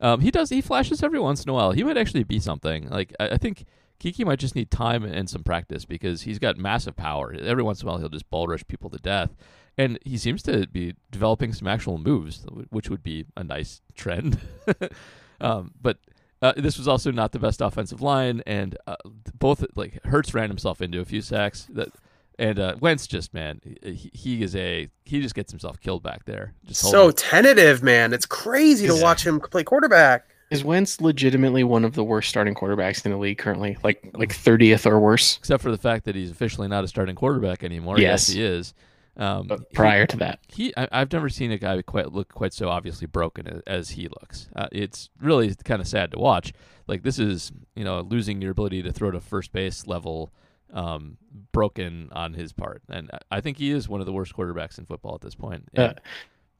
um, 0.00 0.20
he 0.20 0.30
does. 0.30 0.50
He 0.50 0.60
flashes 0.60 1.02
every 1.02 1.18
once 1.20 1.44
in 1.44 1.50
a 1.50 1.52
while. 1.52 1.72
He 1.72 1.84
might 1.84 1.96
actually 1.96 2.24
be 2.24 2.38
something. 2.40 2.88
Like, 2.88 3.14
I, 3.20 3.30
I 3.30 3.36
think 3.38 3.64
Keke 4.02 4.24
might 4.24 4.40
just 4.40 4.56
need 4.56 4.70
time 4.70 5.04
and 5.04 5.30
some 5.30 5.44
practice 5.44 5.84
because 5.84 6.22
he's 6.22 6.40
got 6.40 6.56
massive 6.56 6.96
power. 6.96 7.32
Every 7.32 7.62
once 7.62 7.80
in 7.80 7.86
a 7.86 7.90
while, 7.90 8.00
he'll 8.00 8.08
just 8.08 8.28
ball 8.30 8.48
rush 8.48 8.66
people 8.66 8.90
to 8.90 8.98
death. 8.98 9.30
And 9.78 9.98
he 10.04 10.18
seems 10.18 10.42
to 10.42 10.66
be 10.66 10.94
developing 11.10 11.52
some 11.52 11.68
actual 11.68 11.98
moves, 11.98 12.44
which 12.70 12.90
would 12.90 13.02
be 13.02 13.26
a 13.36 13.44
nice 13.44 13.80
trend. 13.94 14.40
um, 15.40 15.70
but 15.80 15.98
uh, 16.42 16.52
this 16.56 16.76
was 16.76 16.88
also 16.88 17.12
not 17.12 17.30
the 17.30 17.38
best 17.38 17.60
offensive 17.60 18.02
line, 18.02 18.42
and 18.44 18.76
uh, 18.86 18.96
both 19.38 19.64
like 19.76 20.04
Hurts 20.04 20.34
ran 20.34 20.50
himself 20.50 20.82
into 20.82 21.00
a 21.00 21.04
few 21.04 21.22
sacks. 21.22 21.68
That 21.70 21.90
and 22.38 22.58
uh, 22.58 22.74
Wentz 22.80 23.06
just 23.06 23.32
man, 23.32 23.60
he, 23.82 24.10
he 24.12 24.42
is 24.42 24.56
a 24.56 24.88
he 25.04 25.22
just 25.22 25.36
gets 25.36 25.52
himself 25.52 25.80
killed 25.80 26.02
back 26.02 26.24
there. 26.24 26.54
Just 26.64 26.80
So 26.80 27.12
tentative, 27.12 27.82
man. 27.82 28.12
It's 28.12 28.26
crazy 28.26 28.88
to 28.88 29.00
watch 29.00 29.24
him 29.24 29.40
play 29.40 29.62
quarterback. 29.62 30.26
Is 30.52 30.62
Wentz 30.64 31.00
legitimately 31.00 31.64
one 31.64 31.84
of 31.84 31.94
the 31.94 32.04
worst 32.04 32.28
starting 32.28 32.54
quarterbacks 32.54 33.04
in 33.04 33.10
the 33.10 33.16
league 33.16 33.38
currently? 33.38 33.76
Like 33.82 34.10
like 34.14 34.32
thirtieth 34.34 34.86
or 34.86 35.00
worse. 35.00 35.38
except 35.38 35.62
for 35.62 35.70
the 35.70 35.78
fact 35.78 36.04
that 36.04 36.14
he's 36.14 36.30
officially 36.30 36.68
not 36.68 36.84
a 36.84 36.88
starting 36.88 37.14
quarterback 37.16 37.64
anymore. 37.64 37.98
Yes. 37.98 38.28
Yes, 38.28 38.34
he 38.36 38.42
is. 38.42 38.74
Um, 39.16 39.46
But 39.46 39.60
he- 39.60 39.74
prior 39.74 40.06
to 40.06 40.16
that, 40.18 40.40
he 40.48 40.72
I, 40.76 40.88
I've 40.92 41.12
never 41.12 41.28
seen 41.28 41.52
a 41.52 41.58
guy 41.58 41.80
quite 41.82 42.12
look 42.12 42.32
quite 42.32 42.52
so 42.52 42.68
obviously 42.68 43.06
broken 43.06 43.62
as, 43.66 43.90
he 43.90 44.08
looks. 44.08 44.48
Uh, 44.54 44.68
it's 44.72 45.08
really 45.20 45.54
kind 45.64 45.80
of 45.80 45.88
sad 45.88 46.10
to 46.12 46.18
watch. 46.18 46.52
Like 46.86 47.02
this 47.02 47.18
is 47.18 47.50
you 47.74 47.84
know 47.84 48.00
losing 48.00 48.40
your 48.42 48.50
ability 48.52 48.82
to 48.82 48.92
throw 48.92 49.10
to 49.10 49.20
first 49.20 49.52
base 49.52 49.86
level, 49.86 50.30
um, 50.72 51.16
broken 51.52 52.08
on 52.12 52.34
his 52.34 52.52
part, 52.52 52.82
and 52.90 53.10
I- 53.12 53.36
I 53.36 53.40
think 53.40 53.56
he 53.58 53.70
is 53.70 53.88
one 53.88 54.00
of 54.00 54.06
the 54.06 54.12
worst 54.12 54.34
quarterbacks 54.36 54.78
in 54.78 54.84
football 54.84 55.14
at 55.14 55.20
this 55.22 55.34
point. 55.34 55.64
Uh, 55.76 55.94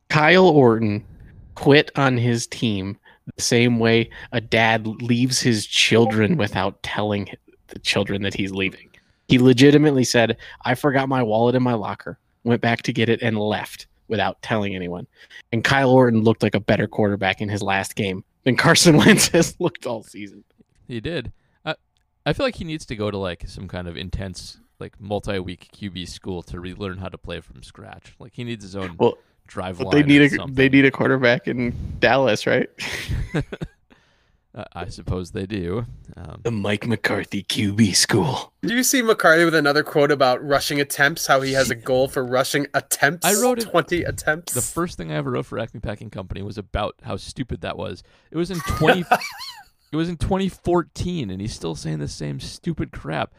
Kyle 0.08 0.46
Orton 0.46 1.04
quit 1.54 1.90
on 1.96 2.16
his 2.16 2.46
team 2.46 2.99
the 3.36 3.42
same 3.42 3.78
way 3.78 4.10
a 4.32 4.40
dad 4.40 4.86
leaves 4.86 5.40
his 5.40 5.66
children 5.66 6.36
without 6.36 6.82
telling 6.82 7.28
the 7.68 7.78
children 7.78 8.22
that 8.22 8.34
he's 8.34 8.52
leaving. 8.52 8.88
He 9.28 9.38
legitimately 9.38 10.04
said, 10.04 10.36
"I 10.64 10.74
forgot 10.74 11.08
my 11.08 11.22
wallet 11.22 11.54
in 11.54 11.62
my 11.62 11.74
locker." 11.74 12.18
Went 12.44 12.60
back 12.60 12.82
to 12.82 12.92
get 12.92 13.08
it 13.08 13.22
and 13.22 13.38
left 13.38 13.86
without 14.08 14.42
telling 14.42 14.74
anyone. 14.74 15.06
And 15.52 15.62
Kyle 15.62 15.90
Orton 15.90 16.22
looked 16.22 16.42
like 16.42 16.54
a 16.54 16.60
better 16.60 16.86
quarterback 16.86 17.40
in 17.40 17.48
his 17.48 17.62
last 17.62 17.94
game 17.94 18.24
than 18.44 18.56
Carson 18.56 18.96
Wentz 18.98 19.28
has 19.28 19.58
looked 19.60 19.86
all 19.86 20.02
season. 20.02 20.44
He 20.86 21.00
did. 21.00 21.32
I 21.64 21.76
I 22.26 22.32
feel 22.32 22.44
like 22.44 22.56
he 22.56 22.64
needs 22.64 22.84
to 22.86 22.96
go 22.96 23.10
to 23.10 23.18
like 23.18 23.48
some 23.48 23.68
kind 23.68 23.88
of 23.88 23.96
intense 23.96 24.58
like 24.80 25.00
multi-week 25.00 25.70
QB 25.74 26.08
school 26.08 26.42
to 26.42 26.58
relearn 26.58 26.98
how 26.98 27.08
to 27.08 27.16
play 27.16 27.40
from 27.40 27.62
scratch. 27.62 28.14
Like 28.18 28.34
he 28.34 28.44
needs 28.44 28.64
his 28.64 28.74
own 28.76 28.96
Well, 28.98 29.16
drive 29.46 29.78
But 29.78 29.88
line. 29.88 29.96
they 29.96 30.02
need 30.06 30.20
or 30.22 30.25
a 30.25 30.28
something. 30.30 30.54
they 30.54 30.68
need 30.68 30.84
a 30.84 30.90
quarterback 30.90 31.46
in 31.49 31.75
Dallas, 31.99 32.46
right? 32.46 32.68
I 34.75 34.88
suppose 34.90 35.30
they 35.30 35.46
do. 35.46 35.87
Um, 36.14 36.40
The 36.42 36.50
Mike 36.50 36.87
McCarthy 36.87 37.42
QB 37.42 37.94
school. 37.96 38.52
Do 38.61 38.75
you 38.75 38.82
see 38.82 39.00
McCarthy 39.00 39.46
with 39.46 39.54
another 39.54 39.82
quote 39.82 40.11
about 40.11 40.44
rushing 40.46 40.78
attempts? 40.78 41.26
How 41.26 41.40
he 41.40 41.52
has 41.54 41.70
a 41.70 41.75
goal 41.75 42.06
for 42.06 42.22
rushing 42.22 42.66
attempts. 42.75 43.25
I 43.26 43.40
wrote 43.40 43.61
it- 43.61 43.70
twenty 43.70 44.02
attempts. 44.02 44.52
the 44.52 44.61
first 44.61 44.99
thing 44.99 45.11
I 45.11 45.14
ever 45.14 45.30
wrote 45.30 45.46
for 45.46 45.58
Acme 45.58 45.80
Packing 45.80 46.11
Company 46.11 46.42
was 46.42 46.58
about 46.58 46.96
how 47.02 47.16
stupid 47.16 47.62
that 47.62 47.78
was. 47.78 48.02
It 48.30 48.37
was 48.37 48.50
in 48.50 48.58
twenty. 48.66 49.04
it 49.90 49.96
was 49.96 50.11
in 50.11 50.18
2014, 50.18 51.30
and 51.30 51.40
he's 51.40 51.54
still 51.54 51.75
saying 51.75 52.00
the 52.00 52.08
same 52.08 52.38
stupid 52.38 52.92
crap. 52.92 53.32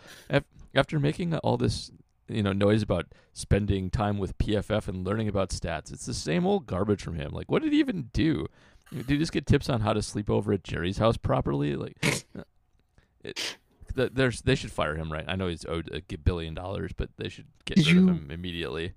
After 0.75 0.99
making 0.99 1.35
all 1.37 1.57
this, 1.57 1.91
you 2.33 2.43
know, 2.43 2.53
noise 2.53 2.81
about 2.81 3.05
spending 3.33 3.89
time 3.89 4.17
with 4.17 4.37
PFF 4.37 4.87
and 4.87 5.05
learning 5.05 5.27
about 5.27 5.49
stats, 5.49 5.91
it's 5.91 6.05
the 6.05 6.13
same 6.13 6.45
old 6.45 6.65
garbage 6.65 7.01
from 7.03 7.15
him. 7.15 7.31
Like, 7.31 7.49
what 7.51 7.61
did 7.61 7.73
he 7.73 7.79
even 7.79 8.09
do? 8.13 8.47
Did 8.91 9.09
he 9.09 9.17
just 9.17 9.31
get 9.31 9.45
tips 9.47 9.69
on 9.69 9.81
how 9.81 9.93
to 9.93 10.01
sleep 10.01 10.29
over 10.29 10.53
at 10.53 10.63
Jerry's 10.63 10.97
house 10.97 11.17
properly? 11.17 11.75
Like, 11.75 11.97
it, 13.23 13.57
th- 13.95 14.11
there's 14.13 14.41
they 14.41 14.55
should 14.55 14.71
fire 14.71 14.95
him, 14.95 15.11
right? 15.11 15.25
I 15.27 15.35
know 15.35 15.47
he's 15.47 15.65
owed 15.65 15.89
a 15.93 16.17
billion 16.17 16.53
dollars, 16.53 16.91
but 16.95 17.09
they 17.17 17.29
should 17.29 17.47
get 17.65 17.77
Did 17.77 17.87
rid 17.87 17.95
you- 17.95 18.09
of 18.09 18.15
him 18.17 18.31
immediately. 18.31 18.93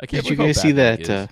I 0.00 0.06
can't 0.06 0.24
Did 0.24 0.30
you 0.30 0.36
guys 0.36 0.60
see 0.60 0.72
that? 0.72 1.08
Uh, 1.08 1.26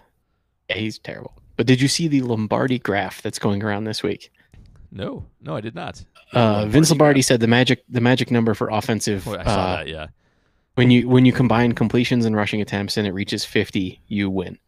yeah, 0.70 0.76
he's 0.76 0.98
terrible. 0.98 1.32
But 1.56 1.66
did 1.66 1.80
you 1.80 1.88
see 1.88 2.06
the 2.08 2.22
Lombardi 2.22 2.78
graph 2.78 3.20
that's 3.22 3.38
going 3.38 3.62
around 3.62 3.84
this 3.84 4.02
week? 4.02 4.30
No, 4.90 5.24
no, 5.40 5.56
I 5.56 5.60
did 5.60 5.74
not. 5.74 6.04
Uh, 6.32 6.66
Vince 6.66 6.90
Lombardi 6.90 7.22
said 7.22 7.40
the 7.40 7.46
magic 7.46 7.82
the 7.88 8.00
magic 8.00 8.30
number 8.30 8.54
for 8.54 8.68
offensive 8.68 9.26
Oh, 9.26 9.36
I 9.36 9.44
saw 9.44 9.50
uh, 9.50 9.76
that. 9.76 9.88
Yeah, 9.88 10.06
when 10.74 10.90
you 10.90 11.08
when 11.08 11.24
you 11.24 11.32
combine 11.32 11.72
completions 11.72 12.24
and 12.24 12.36
rushing 12.36 12.60
attempts 12.60 12.96
and 12.96 13.06
it 13.06 13.12
reaches 13.12 13.44
50 13.44 14.00
you 14.08 14.30
win 14.30 14.58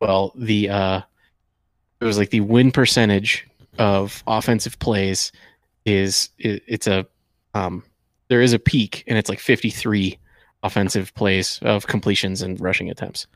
well 0.00 0.32
the 0.34 0.68
uh 0.68 1.00
it 2.00 2.04
was 2.04 2.18
like 2.18 2.30
the 2.30 2.40
win 2.40 2.70
percentage 2.72 3.46
of 3.78 4.22
offensive 4.26 4.78
plays 4.78 5.32
is 5.84 6.30
it, 6.38 6.62
it's 6.66 6.86
a 6.86 7.06
um 7.54 7.82
there 8.28 8.40
is 8.40 8.52
a 8.52 8.58
peak 8.58 9.04
and 9.06 9.18
it's 9.18 9.28
like 9.28 9.40
53 9.40 10.18
offensive 10.62 11.12
plays 11.14 11.58
of 11.62 11.86
completions 11.86 12.42
and 12.42 12.60
rushing 12.60 12.90
attempts. 12.90 13.26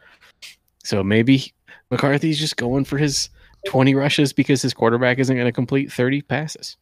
So 0.85 1.03
maybe 1.03 1.53
McCarthy's 1.91 2.39
just 2.39 2.57
going 2.57 2.85
for 2.85 2.97
his 2.97 3.29
20 3.67 3.95
rushes 3.95 4.33
because 4.33 4.63
his 4.63 4.75
quarterback 4.75 5.19
isn't 5.19 5.35
going 5.35 5.47
to 5.47 5.53
complete 5.53 5.91
30 5.91 6.23
passes. 6.23 6.77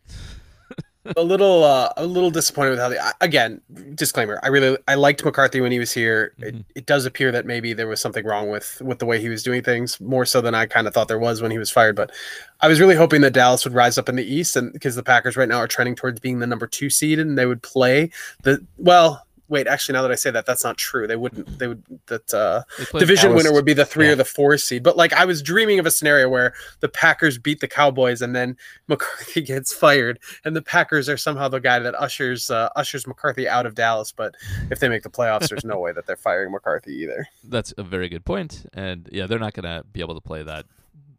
A 1.16 1.22
little 1.22 1.64
uh, 1.64 1.92
a 1.96 2.06
little 2.06 2.30
disappointed 2.30 2.70
with 2.70 2.78
how 2.78 2.88
they 2.88 2.98
again 3.20 3.60
disclaimer 3.94 4.38
i 4.42 4.48
really 4.48 4.78
i 4.86 4.94
liked 4.94 5.24
mccarthy 5.24 5.60
when 5.60 5.72
he 5.72 5.78
was 5.80 5.90
here 5.92 6.32
Mhm. 6.38 6.46
it, 6.46 6.64
it 6.76 6.86
does 6.86 7.06
appear 7.06 7.32
that 7.32 7.44
maybe 7.44 7.72
there 7.72 7.88
was 7.88 8.00
something 8.00 8.24
wrong 8.24 8.50
with 8.50 8.80
with 8.80 8.98
the 9.00 9.06
way 9.06 9.20
he 9.20 9.28
was 9.28 9.42
doing 9.42 9.62
things 9.62 10.00
more 10.00 10.24
so 10.24 10.40
than 10.40 10.54
i 10.54 10.64
kind 10.64 10.86
of 10.86 10.94
thought 10.94 11.08
there 11.08 11.18
was 11.18 11.42
when 11.42 11.50
he 11.50 11.58
was 11.58 11.70
fired 11.70 11.96
but 11.96 12.12
i 12.60 12.68
was 12.68 12.78
really 12.78 12.94
hoping 12.94 13.20
that 13.22 13.32
dallas 13.32 13.64
would 13.64 13.74
rise 13.74 13.98
up 13.98 14.08
in 14.08 14.14
the 14.16 14.24
east 14.24 14.54
and 14.56 14.72
because 14.72 14.94
the 14.94 15.02
packers 15.02 15.36
right 15.36 15.48
now 15.48 15.58
are 15.58 15.66
trending 15.68 15.96
towards 15.96 16.20
being 16.20 16.38
the 16.38 16.46
number 16.46 16.66
two 16.68 16.88
seed 16.88 17.18
and 17.18 17.36
they 17.36 17.46
would 17.46 17.62
play 17.62 18.08
the 18.42 18.64
well 18.78 19.26
wait 19.52 19.66
actually 19.68 19.92
now 19.92 20.02
that 20.02 20.10
i 20.10 20.16
say 20.16 20.30
that 20.30 20.46
that's 20.46 20.64
not 20.64 20.76
true 20.76 21.06
they 21.06 21.16
wouldn't 21.16 21.58
they 21.58 21.68
would 21.68 21.84
that 22.06 22.34
uh 22.34 22.62
division 22.98 23.30
Dallas- 23.30 23.44
winner 23.44 23.54
would 23.54 23.64
be 23.64 23.74
the 23.74 23.86
three 23.86 24.06
yeah. 24.06 24.12
or 24.12 24.16
the 24.16 24.24
four 24.24 24.56
seed. 24.56 24.82
But 24.82 24.96
like 24.96 25.12
I 25.12 25.24
was 25.24 25.42
dreaming 25.42 25.78
of 25.78 25.86
a 25.86 25.90
scenario 25.90 26.28
where 26.28 26.54
the 26.80 26.88
Packers 26.88 27.38
beat 27.38 27.60
the 27.60 27.68
Cowboys 27.68 28.22
and 28.22 28.34
then 28.34 28.56
McCarthy 28.88 29.42
gets 29.42 29.72
fired, 29.72 30.18
and 30.44 30.56
the 30.56 30.62
Packers 30.62 31.08
are 31.08 31.16
somehow 31.16 31.48
the 31.48 31.60
guy 31.60 31.78
that 31.78 31.94
ushers 31.94 32.50
uh, 32.50 32.70
ushers 32.76 33.06
McCarthy 33.06 33.48
out 33.48 33.66
of 33.66 33.74
Dallas. 33.74 34.12
But 34.12 34.34
if 34.70 34.80
they 34.80 34.88
make 34.88 35.02
the 35.02 35.10
playoffs, 35.10 35.48
there's 35.48 35.64
no 35.64 35.78
way 35.84 35.92
that 35.92 36.06
they're 36.06 36.16
firing 36.16 36.52
McCarthy 36.52 36.94
either. 36.94 37.26
That's 37.44 37.72
a 37.76 37.82
very 37.82 38.08
good 38.08 38.24
point, 38.24 38.66
and 38.72 39.08
yeah, 39.12 39.26
they're 39.26 39.38
not 39.38 39.54
going 39.54 39.64
to 39.64 39.84
be 39.92 40.00
able 40.00 40.14
to 40.14 40.20
play 40.20 40.42
that 40.42 40.66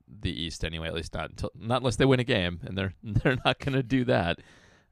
the 0.07 0.31
East 0.31 0.63
anyway. 0.63 0.87
At 0.87 0.93
least 0.93 1.13
not 1.13 1.29
until 1.29 1.51
not 1.55 1.77
unless 1.77 1.97
they 1.97 2.05
win 2.05 2.19
a 2.19 2.25
game, 2.25 2.59
and 2.63 2.77
they're 2.77 2.93
they're 3.03 3.37
not 3.45 3.59
going 3.59 3.73
to 3.73 3.83
do 3.83 4.05
that. 4.05 4.39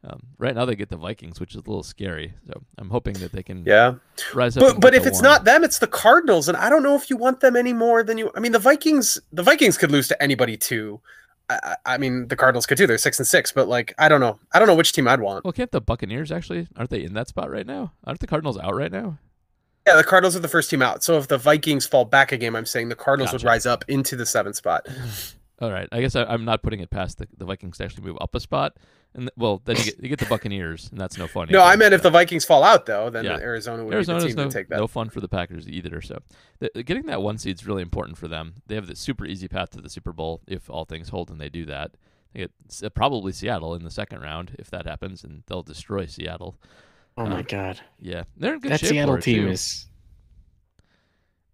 Um, 0.03 0.21
right 0.39 0.55
now, 0.55 0.65
they 0.65 0.75
get 0.75 0.89
the 0.89 0.97
Vikings, 0.97 1.39
which 1.39 1.51
is 1.51 1.57
a 1.57 1.59
little 1.59 1.83
scary. 1.83 2.33
So 2.47 2.63
I'm 2.79 2.89
hoping 2.89 3.13
that 3.19 3.31
they 3.31 3.43
can 3.43 3.63
Yeah, 3.65 3.95
rise 4.33 4.57
up. 4.57 4.61
but 4.61 4.81
but 4.81 4.95
if 4.95 5.05
it's 5.05 5.17
one. 5.17 5.23
not 5.23 5.43
them, 5.45 5.63
it's 5.63 5.77
the 5.77 5.85
Cardinals, 5.87 6.47
and 6.47 6.57
I 6.57 6.69
don't 6.69 6.81
know 6.81 6.95
if 6.95 7.09
you 7.09 7.17
want 7.17 7.39
them 7.39 7.55
any 7.55 7.71
more 7.73 8.01
than 8.03 8.17
you. 8.17 8.31
I 8.35 8.39
mean, 8.39 8.51
the 8.51 8.59
Vikings 8.59 9.19
the 9.31 9.43
Vikings 9.43 9.77
could 9.77 9.91
lose 9.91 10.07
to 10.07 10.21
anybody 10.23 10.57
too. 10.57 10.99
I, 11.49 11.59
I 11.63 11.75
I 11.93 11.97
mean, 11.99 12.27
the 12.29 12.35
Cardinals 12.35 12.65
could 12.65 12.79
too. 12.79 12.87
They're 12.87 12.97
six 12.97 13.19
and 13.19 13.27
six, 13.27 13.51
but 13.51 13.67
like 13.67 13.93
I 13.99 14.09
don't 14.09 14.21
know. 14.21 14.39
I 14.53 14.57
don't 14.59 14.67
know 14.67 14.75
which 14.75 14.91
team 14.93 15.07
I'd 15.07 15.21
want. 15.21 15.43
well, 15.45 15.53
can't 15.53 15.71
the 15.71 15.81
Buccaneers 15.81 16.31
actually? 16.31 16.67
Aren't 16.75 16.89
they 16.89 17.03
in 17.03 17.13
that 17.13 17.27
spot 17.27 17.51
right 17.51 17.67
now? 17.67 17.93
Aren't 18.03 18.21
the 18.21 18.27
Cardinals 18.27 18.57
out 18.57 18.73
right 18.75 18.91
now? 18.91 19.19
Yeah, 19.87 19.95
the 19.97 20.03
Cardinals 20.03 20.35
are 20.35 20.39
the 20.39 20.47
first 20.47 20.69
team 20.69 20.81
out. 20.83 21.03
So 21.03 21.17
if 21.17 21.27
the 21.27 21.37
Vikings 21.39 21.85
fall 21.87 22.05
back 22.05 22.31
a 22.31 22.37
game, 22.37 22.55
I'm 22.55 22.65
saying 22.67 22.89
the 22.89 22.95
Cardinals 22.95 23.33
would 23.33 23.43
rise 23.43 23.65
up 23.65 23.83
into 23.87 24.15
the 24.15 24.25
seventh 24.27 24.55
spot. 24.55 24.87
All 25.61 25.71
right, 25.71 25.87
I 25.91 26.01
guess 26.01 26.15
I, 26.15 26.23
I'm 26.23 26.43
not 26.43 26.63
putting 26.63 26.79
it 26.79 26.89
past 26.89 27.19
the, 27.19 27.27
the 27.37 27.45
Vikings 27.45 27.77
to 27.77 27.83
actually 27.85 28.03
move 28.05 28.17
up 28.19 28.33
a 28.33 28.39
spot, 28.39 28.77
and 29.13 29.23
th- 29.25 29.33
well, 29.37 29.61
then 29.63 29.75
you 29.77 29.83
get 29.83 30.01
you 30.01 30.09
get 30.09 30.17
the 30.17 30.25
Buccaneers, 30.25 30.89
and 30.89 30.99
that's 30.99 31.17
no 31.19 31.27
fun. 31.27 31.49
No, 31.51 31.61
either. 31.61 31.71
I 31.71 31.75
meant 31.75 31.93
if 31.93 32.01
the 32.01 32.09
Vikings 32.09 32.45
fall 32.45 32.63
out, 32.63 32.87
though, 32.87 33.11
then 33.11 33.25
Yeah. 33.25 33.37
Arizona 33.37 33.85
would 33.85 33.93
Arizona's 33.93 34.23
be 34.25 34.31
the 34.31 34.35
team 34.37 34.43
no, 34.45 34.49
to 34.49 34.57
take 34.57 34.69
that. 34.69 34.77
no 34.77 34.87
fun 34.87 35.09
for 35.11 35.21
the 35.21 35.27
Packers 35.29 35.69
either. 35.69 36.01
So, 36.01 36.17
the, 36.59 36.81
getting 36.83 37.05
that 37.05 37.21
one 37.21 37.37
seed 37.37 37.55
is 37.59 37.67
really 37.67 37.83
important 37.83 38.17
for 38.17 38.27
them. 38.27 38.55
They 38.65 38.73
have 38.75 38.87
the 38.87 38.95
super 38.95 39.23
easy 39.25 39.47
path 39.47 39.69
to 39.71 39.81
the 39.81 39.89
Super 39.89 40.11
Bowl 40.13 40.41
if 40.47 40.67
all 40.67 40.83
things 40.85 41.09
hold 41.09 41.29
and 41.29 41.39
they 41.39 41.49
do 41.49 41.65
that. 41.65 41.91
They 42.33 42.39
get 42.41 42.51
s- 42.67 42.81
probably 42.95 43.31
Seattle 43.31 43.75
in 43.75 43.83
the 43.83 43.91
second 43.91 44.21
round 44.21 44.55
if 44.57 44.71
that 44.71 44.87
happens, 44.87 45.23
and 45.23 45.43
they'll 45.45 45.61
destroy 45.61 46.07
Seattle. 46.07 46.57
Oh 47.17 47.27
my 47.27 47.41
Uh, 47.41 47.43
god. 47.43 47.81
Yeah, 47.99 48.23
they're 48.35 48.55
in 48.55 48.61
good 48.61 48.71
That 48.71 48.79
shape. 48.79 48.89
Seattle 48.89 49.19
team 49.19 49.43
too. 49.43 49.49
is 49.51 49.85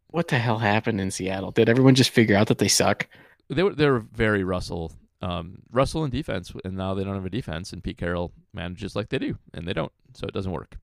What 0.07 0.29
the 0.29 0.37
hell 0.39 0.59
happened 0.59 1.01
in 1.01 1.11
Seattle? 1.11 1.51
Did 1.51 1.67
everyone 1.67 1.95
just 1.95 2.11
figure 2.11 2.37
out 2.37 2.47
that 2.47 2.59
they 2.59 2.69
suck? 2.69 3.07
They 3.49 3.63
were 3.63 3.73
they 3.73 3.87
were 3.89 3.99
very 3.99 4.43
Russell, 4.43 4.91
um, 5.21 5.59
Russell 5.71 6.03
in 6.03 6.11
defense, 6.11 6.51
and 6.65 6.75
now 6.75 6.93
they 6.93 7.03
don't 7.03 7.15
have 7.15 7.25
a 7.25 7.29
defense, 7.29 7.73
and 7.73 7.83
Pete 7.83 7.97
Carroll 7.97 8.31
manages 8.53 8.95
like 8.95 9.09
they 9.09 9.19
do, 9.19 9.37
and 9.53 9.67
they 9.67 9.73
don't, 9.73 9.91
so 10.13 10.27
it 10.27 10.33
doesn't 10.33 10.51
work. 10.51 10.77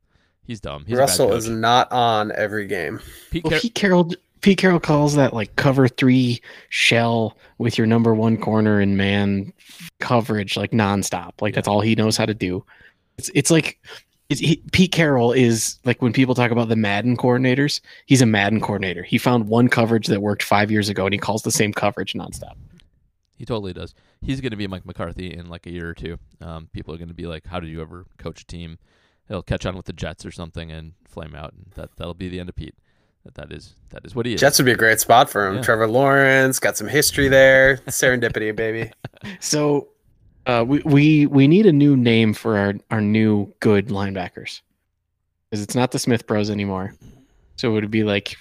He's 0.47 0.61
dumb. 0.61 0.85
He's 0.87 0.99
Russell 0.99 1.33
is 1.33 1.49
not 1.49 1.91
on 1.93 2.33
every 2.33 2.67
game. 2.67 3.01
Pete 3.31 3.45
Well, 3.45 3.53
Car- 3.53 3.61
Pete 3.61 3.75
Carroll 3.75 4.15
Pete 4.45 4.59
Carroll 4.59 4.81
calls 4.81 5.15
that 5.15 5.33
like 5.33 5.57
cover 5.57 5.89
three 5.89 6.41
shell 6.69 7.37
with 7.57 7.79
your 7.79 7.87
number 7.87 8.15
one 8.15 8.37
corner 8.37 8.79
and 8.79 8.97
man 8.97 9.53
coverage 10.01 10.57
like 10.57 10.73
nonstop. 10.73 11.33
Like 11.41 11.55
that's 11.55 11.67
all 11.67 11.81
he 11.81 11.95
knows 11.95 12.19
how 12.19 12.27
to 12.27 12.35
do. 12.35 12.63
It's 13.17 13.31
it's 13.35 13.51
like 13.51 13.79
it's, 13.83 14.04
he, 14.29 14.63
Pete 14.73 14.93
Carroll 14.93 15.33
is 15.33 15.79
like 15.85 16.01
when 16.01 16.13
people 16.13 16.35
talk 16.35 16.51
about 16.51 16.69
the 16.69 16.77
Madden 16.77 17.17
coordinators, 17.17 17.81
he's 18.07 18.23
a 18.23 18.27
Madden 18.27 18.61
coordinator. 18.61 19.03
He 19.03 19.19
found 19.19 19.49
one 19.49 19.69
coverage 19.69 20.07
that 20.07 20.23
worked 20.23 20.43
five 20.43 20.71
years 20.71 20.89
ago 20.89 21.05
and 21.05 21.13
he 21.13 21.19
calls 21.19 21.43
the 21.43 21.51
same 21.51 21.73
coverage 21.73 22.15
nonstop. 22.15 22.57
He 23.37 23.45
totally 23.45 23.73
does. 23.73 23.95
He's 24.23 24.41
going 24.41 24.53
to 24.53 24.57
be 24.57 24.67
Mike 24.67 24.87
McCarthy 24.87 25.35
in 25.35 25.49
like 25.49 25.67
a 25.67 25.71
year 25.71 25.89
or 25.89 25.95
two. 25.95 26.19
Um, 26.41 26.69
people 26.73 26.95
are 26.95 26.99
going 26.99 27.09
to 27.09 27.15
be 27.15 27.27
like, 27.27 27.47
"How 27.47 27.61
did 27.61 27.69
you 27.69 27.83
ever 27.83 28.07
coach 28.17 28.43
a 28.43 28.47
team?" 28.47 28.79
He'll 29.29 29.43
catch 29.43 29.67
on 29.67 29.77
with 29.77 29.87
the 29.87 29.93
Jets 29.93 30.25
or 30.25 30.31
something 30.31 30.71
and 30.71 30.93
flame 31.05 31.35
out, 31.35 31.53
and 31.53 31.67
that 31.75 31.97
that'll 31.97 32.15
be 32.15 32.29
the 32.29 32.41
end 32.41 32.49
of 32.49 32.57
Pete. 32.57 32.77
That 33.25 33.35
that 33.35 33.53
is 33.53 33.75
that 33.91 34.05
is 34.05 34.15
what 34.15 34.25
he 34.25 34.35
is. 34.35 34.41
Jets 34.41 34.59
would 34.59 34.67
be 34.67 34.73
a 34.73 34.77
great 34.77 35.01
spot 35.01 35.29
for 35.29 35.49
him. 35.49 35.57
Yeah. 35.57 35.63
Trevor 35.63 35.89
Lawrence 35.89 36.59
got 36.59 36.77
some 36.77 36.89
history 36.89 37.29
there. 37.29 37.77
Serendipity, 37.89 38.55
baby. 38.55 38.93
So 39.41 39.89
uh, 40.47 40.65
we, 40.67 40.81
we 40.85 41.27
we 41.27 41.49
need 41.49 41.67
a 41.67 41.73
new 41.73 41.97
name 41.97 42.35
for 42.35 42.57
our, 42.57 42.75
our 42.91 43.01
new 43.01 43.53
good 43.61 43.89
linebackers. 43.89 44.61
Because 45.51 45.63
it's 45.63 45.75
not 45.75 45.91
the 45.93 45.99
Smith 45.99 46.27
Bros 46.27 46.51
anymore. 46.51 46.95
So 47.57 47.71
would 47.73 47.85
it 47.85 47.87
would 47.87 47.91
be 47.91 48.03
like 48.05 48.37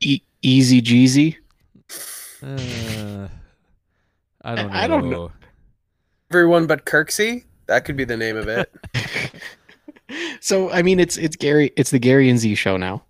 e- 0.00 0.22
Easy 0.42 0.80
Jeezy? 0.80 1.36
Uh, 2.42 3.28
I 4.42 4.54
don't 4.54 4.66
know. 4.68 4.72
I- 4.72 4.84
I 4.84 4.86
don't 4.86 5.10
know. 5.10 5.32
Everyone 6.30 6.66
but 6.66 6.84
Kirksey. 6.86 7.44
That 7.66 7.84
could 7.84 7.96
be 7.96 8.04
the 8.04 8.16
name 8.16 8.36
of 8.36 8.48
it. 8.48 8.72
so 10.40 10.70
I 10.70 10.82
mean 10.82 11.00
it's 11.00 11.16
it's 11.16 11.36
Gary 11.36 11.72
it's 11.76 11.90
the 11.90 11.98
Gary 11.98 12.30
and 12.30 12.38
Z 12.38 12.54
show 12.54 12.76
now. 12.76 13.02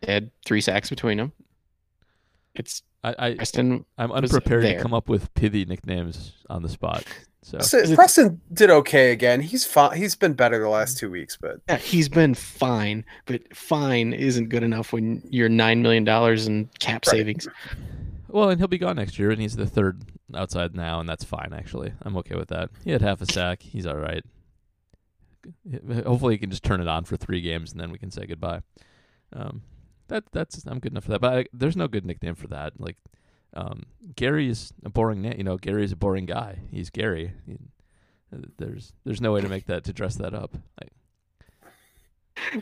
They 0.00 0.12
had 0.12 0.30
three 0.44 0.60
sacks 0.60 0.90
between 0.90 1.16
them. 1.18 1.32
It's 2.54 2.82
I, 3.02 3.14
I 3.18 3.34
Preston 3.34 3.84
I'm 3.98 4.10
unprepared 4.12 4.64
to 4.64 4.80
come 4.82 4.92
up 4.94 5.08
with 5.08 5.32
pithy 5.34 5.64
nicknames 5.64 6.32
on 6.50 6.62
the 6.62 6.68
spot. 6.68 7.04
So 7.46 7.58
Preston, 7.58 7.94
Preston 7.94 8.40
did 8.54 8.70
okay 8.70 9.12
again. 9.12 9.42
He's 9.42 9.66
fine. 9.66 9.98
He's 9.98 10.16
been 10.16 10.32
better 10.32 10.58
the 10.60 10.68
last 10.70 10.96
two 10.96 11.10
weeks, 11.10 11.36
but 11.38 11.60
yeah, 11.68 11.76
he's 11.76 12.08
been 12.08 12.32
fine, 12.32 13.04
but 13.26 13.54
fine 13.54 14.14
isn't 14.14 14.48
good 14.48 14.62
enough 14.62 14.94
when 14.94 15.22
you're 15.28 15.50
nine 15.50 15.82
million 15.82 16.04
dollars 16.04 16.46
in 16.46 16.70
cap 16.78 17.04
Right. 17.06 17.10
savings. 17.18 17.46
well, 18.28 18.48
and 18.48 18.58
he'll 18.58 18.66
be 18.66 18.78
gone 18.78 18.96
next 18.96 19.18
year, 19.18 19.30
and 19.30 19.42
he's 19.42 19.56
the 19.56 19.66
third 19.66 20.02
outside 20.34 20.74
now, 20.74 21.00
and 21.00 21.06
that's 21.08 21.22
fine. 21.22 21.52
Actually, 21.52 21.92
I'm 22.00 22.16
okay 22.16 22.34
with 22.34 22.48
that. 22.48 22.70
He 22.82 22.92
had 22.92 23.02
half 23.02 23.20
a 23.20 23.26
sack. 23.30 23.60
He's 23.60 23.84
all 23.86 23.98
right. 23.98 24.24
Hopefully, 26.06 26.34
he 26.34 26.38
can 26.38 26.48
just 26.50 26.64
turn 26.64 26.80
it 26.80 26.88
on 26.88 27.04
for 27.04 27.18
three 27.18 27.42
games, 27.42 27.72
and 27.72 27.78
then 27.80 27.90
we 27.92 27.98
can 27.98 28.10
say 28.10 28.24
goodbye. 28.24 28.62
Um, 29.34 29.60
that 30.08 30.24
that's 30.32 30.64
I'm 30.66 30.78
good 30.78 30.92
enough 30.92 31.04
for 31.04 31.10
that. 31.10 31.20
But 31.20 31.32
I, 31.34 31.44
there's 31.52 31.76
no 31.76 31.88
good 31.88 32.06
nickname 32.06 32.34
for 32.36 32.46
that. 32.48 32.80
Like 32.80 32.96
um, 33.54 33.84
Gary 34.16 34.48
is 34.48 34.72
a 34.84 34.90
boring 34.90 35.22
name. 35.22 35.34
You 35.38 35.44
know, 35.44 35.56
Gary 35.56 35.84
is 35.84 35.92
a 35.92 35.96
boring 35.96 36.26
guy. 36.26 36.58
He's 36.70 36.90
Gary. 36.90 37.32
He- 37.46 37.58
there's 38.58 38.92
there's 39.04 39.20
no 39.20 39.30
way 39.32 39.40
to 39.42 39.48
make 39.48 39.66
that 39.66 39.84
to 39.84 39.92
dress 39.92 40.16
that 40.16 40.34
up. 40.34 40.56
Like, 40.80 40.92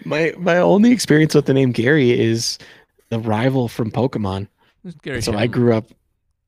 My 0.04 0.34
my 0.38 0.58
only 0.58 0.90
experience 0.92 1.34
with 1.34 1.46
the 1.46 1.54
name 1.54 1.72
Gary 1.72 2.10
is 2.18 2.58
the 3.08 3.18
rival 3.18 3.68
from 3.68 3.90
Pokemon. 3.90 4.48
Gary. 5.02 5.22
so 5.22 5.34
I 5.36 5.46
grew 5.46 5.74
up 5.74 5.86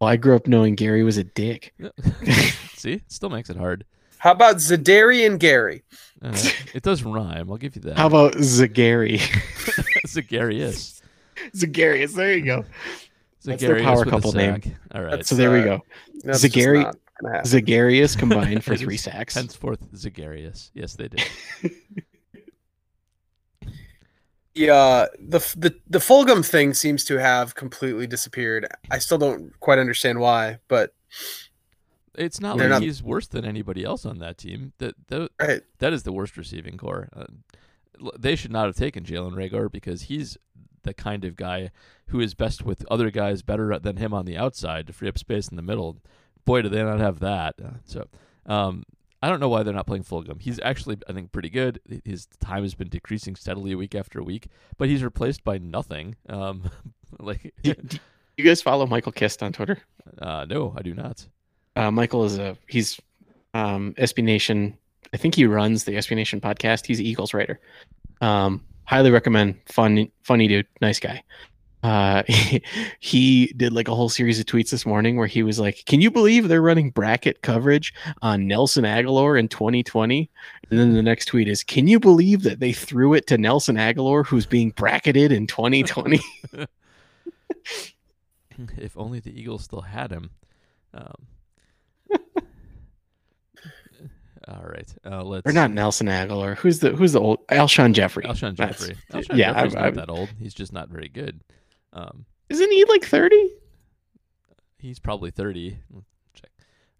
well, 0.01 0.11
I 0.11 0.17
grew 0.17 0.37
up 0.37 0.47
knowing 0.47 0.75
Gary 0.75 1.05
was 1.05 1.17
a 1.17 1.25
dick. 1.25 1.73
See, 2.75 2.95
it 2.95 3.03
still 3.09 3.31
makes 3.31 3.49
it 3.49 3.57
hard. 3.57 3.85
how 4.19 4.33
about 4.33 4.57
Zadarian 4.57 5.39
Gary? 5.39 5.85
Uh, 6.21 6.37
it 6.75 6.83
does 6.83 7.03
rhyme. 7.03 7.51
I'll 7.51 7.57
give 7.57 7.77
you 7.77 7.83
that. 7.83 7.97
How 7.97 8.09
about 8.09 8.35
Zagary? 8.43 9.19
Zagarius? 10.07 11.01
Zagarius, 11.55 12.15
there 12.15 12.35
you 12.37 12.45
go. 12.45 12.65
That's 13.45 13.63
their 13.63 13.83
power 13.83 14.05
couple 14.05 14.33
name. 14.33 14.61
All 14.95 15.03
right. 15.03 15.11
That's- 15.11 15.29
So 15.29 15.35
there 15.35 15.51
we 15.51 15.61
uh, 15.61 15.65
go. 15.65 15.81
That's 16.25 16.41
just 16.43 16.55
Zagary- 16.55 16.81
not. 16.83 16.97
Zagarius 17.45 18.19
combined 18.19 18.65
for 18.65 18.77
three 18.85 18.97
sacks. 18.97 19.35
Henceforth, 19.35 19.81
Zagarius. 19.93 20.71
Yes, 20.75 20.95
they 20.97 21.09
did. 21.09 21.23
the 24.55 24.71
uh, 24.71 25.07
the 25.19 25.39
the 25.57 25.75
the 25.89 25.99
Fulgham 25.99 26.45
thing 26.45 26.75
seems 26.75 27.05
to 27.07 27.17
have 27.19 27.55
completely 27.55 28.07
disappeared. 28.07 28.67
I 28.91 28.99
still 28.99 29.19
don't 29.19 29.59
quite 29.61 29.79
understand 29.79 30.21
why, 30.21 30.59
but 30.69 30.95
It's 32.17 32.41
not 32.41 32.57
like 32.57 32.69
not- 32.69 32.83
he's 32.83 33.03
worse 33.03 33.27
than 33.27 33.45
anybody 33.45 33.85
else 33.85 34.05
on 34.07 34.19
that 34.19 34.39
team. 34.39 34.73
That 34.79 34.95
that, 35.09 35.31
right. 35.41 35.63
that 35.79 35.93
is 35.93 36.03
the 36.05 36.13
worst 36.13 36.37
receiving 36.37 36.77
corps. 36.77 37.09
Uh, 37.15 37.27
they 38.19 38.35
should 38.37 38.51
not 38.53 38.67
have 38.67 38.77
taken 38.77 39.05
Jalen 39.05 39.35
Reagor 39.35 39.71
because 39.71 40.03
he's 40.03 40.37
the 40.85 40.95
kind 40.95 41.25
of 41.25 41.37
guy 41.37 41.71
who 42.09 42.21
is 42.21 42.35
best 42.35 42.65
with 42.65 42.85
other 42.91 43.11
guys 43.11 43.43
better 43.43 43.79
than 43.79 43.97
him 43.97 44.15
on 44.15 44.25
the 44.25 44.37
outside 44.37 44.87
to 44.87 44.93
free 44.93 45.09
up 45.09 45.19
space 45.19 45.49
in 45.49 45.57
the 45.57 45.63
middle. 45.63 45.99
Boy, 46.45 46.63
do 46.63 46.69
they 46.69 46.83
not 46.83 47.01
have 47.01 47.21
that. 47.21 47.57
So, 47.85 48.07
um, 48.47 48.85
I 49.23 49.29
don't 49.31 49.41
know 49.41 49.49
why 49.49 49.63
they're 49.63 49.73
not 49.73 49.87
playing 49.87 50.05
Fulgham. 50.05 50.41
He's 50.41 50.61
actually, 50.61 50.99
I 51.09 51.15
think, 51.15 51.33
pretty 51.33 51.49
good. 51.49 51.81
His 52.05 52.27
time 52.41 52.63
has 52.63 52.75
been 52.75 52.91
decreasing 52.91 53.37
steadily 53.37 53.75
week 53.75 53.95
after 53.95 54.23
week, 54.23 54.49
but 54.77 54.89
he's 54.91 55.03
replaced 55.03 55.43
by 55.45 55.57
nothing. 55.57 56.17
Um, 56.29 56.71
like, 57.19 57.55
Do- 57.63 57.73
do 57.75 57.99
you 58.37 58.45
guys 58.45 58.61
follow 58.61 58.87
Michael 58.87 59.13
Kist 59.13 59.43
on 59.43 59.53
Twitter? 59.55 59.79
uh, 60.21 60.45
no, 60.47 60.75
I 60.77 60.83
do 60.83 60.93
not. 60.93 61.27
Uh, 61.77 61.91
Michael 61.91 62.25
is 62.25 62.39
a 62.39 62.57
he's 62.69 63.01
um, 63.55 63.95
SB 63.97 64.23
Nation. 64.23 64.77
I 65.15 65.17
think 65.17 65.35
he 65.37 65.47
runs 65.47 65.85
the 65.85 65.93
SB 65.93 66.17
Nation 66.17 66.41
podcast. 66.41 66.85
He's 66.85 67.01
an 67.01 67.07
Eagles 67.07 67.33
writer. 67.33 67.61
Um, 68.21 68.63
highly 68.85 69.11
recommend. 69.11 69.57
Fun, 69.67 70.09
funny 70.23 70.49
dude, 70.49 70.67
nice 70.81 71.01
guy. 71.01 71.23
Uh, 71.83 72.23
he 73.01 73.53
did 73.57 73.73
like 73.73 73.89
a 73.89 73.95
whole 73.95 74.09
series 74.09 74.41
of 74.41 74.47
tweets 74.47 74.71
this 74.71 74.87
morning 74.87 75.17
where 75.17 75.27
he 75.27 75.43
was 75.43 75.61
like, 75.61 75.85
"Can 75.87 76.01
you 76.01 76.11
believe 76.11 76.49
they're 76.49 76.63
running 76.63 76.91
bracket 76.91 77.43
coverage 77.43 77.93
on 78.23 78.47
Nelson 78.47 78.85
Agholor 78.85 79.39
in 79.39 79.49
2020?" 79.49 80.31
And 80.71 80.81
then 80.81 80.95
the 80.95 81.03
next 81.03 81.27
tweet 81.27 81.47
is, 81.47 81.63
"Can 81.63 81.87
you 81.87 82.01
believe 82.01 82.43
that 82.43 82.61
they 82.61 82.73
threw 82.73 83.13
it 83.13 83.27
to 83.27 83.37
Nelson 83.37 83.77
Agholor, 83.77 84.25
who's 84.25 84.47
being 84.47 84.71
bracketed 84.71 85.31
in 85.31 85.47
2020?" 85.47 86.21
if 88.79 88.97
only 88.97 89.21
the 89.21 89.39
Eagles 89.39 89.65
still 89.65 89.83
had 89.83 90.11
him. 90.11 90.31
Um, 90.93 91.27
all 94.49 94.65
right, 94.65 94.95
uh, 95.07 95.23
let's. 95.23 95.49
or 95.49 95.53
not 95.53 95.71
Nelson 95.71 96.07
Agholor. 96.09 96.57
Who's 96.57 96.81
the 96.81 96.91
who's 96.93 97.13
the 97.13 97.21
old 97.21 97.47
Alshon 97.49 97.93
Jeffery? 97.95 98.25
Alshon 98.25 98.57
That's- 98.57 98.79
Jeffery. 98.81 98.97
Alshon 99.13 99.37
yeah, 99.37 99.53
Jeffery's 99.53 99.75
I- 99.77 99.81
not 99.81 99.87
I- 99.87 99.91
that 99.93 100.11
old. 100.11 100.29
He's 100.39 100.55
just 100.55 100.73
not 100.73 100.89
very 100.89 101.09
good. 101.09 101.41
Um, 101.93 102.25
Isn't 102.49 102.71
he 102.71 102.85
like 102.87 103.05
30? 103.05 103.51
he's 104.79 104.99
probably 104.99 105.31
thirty. 105.31 105.79
Check. 106.35 106.51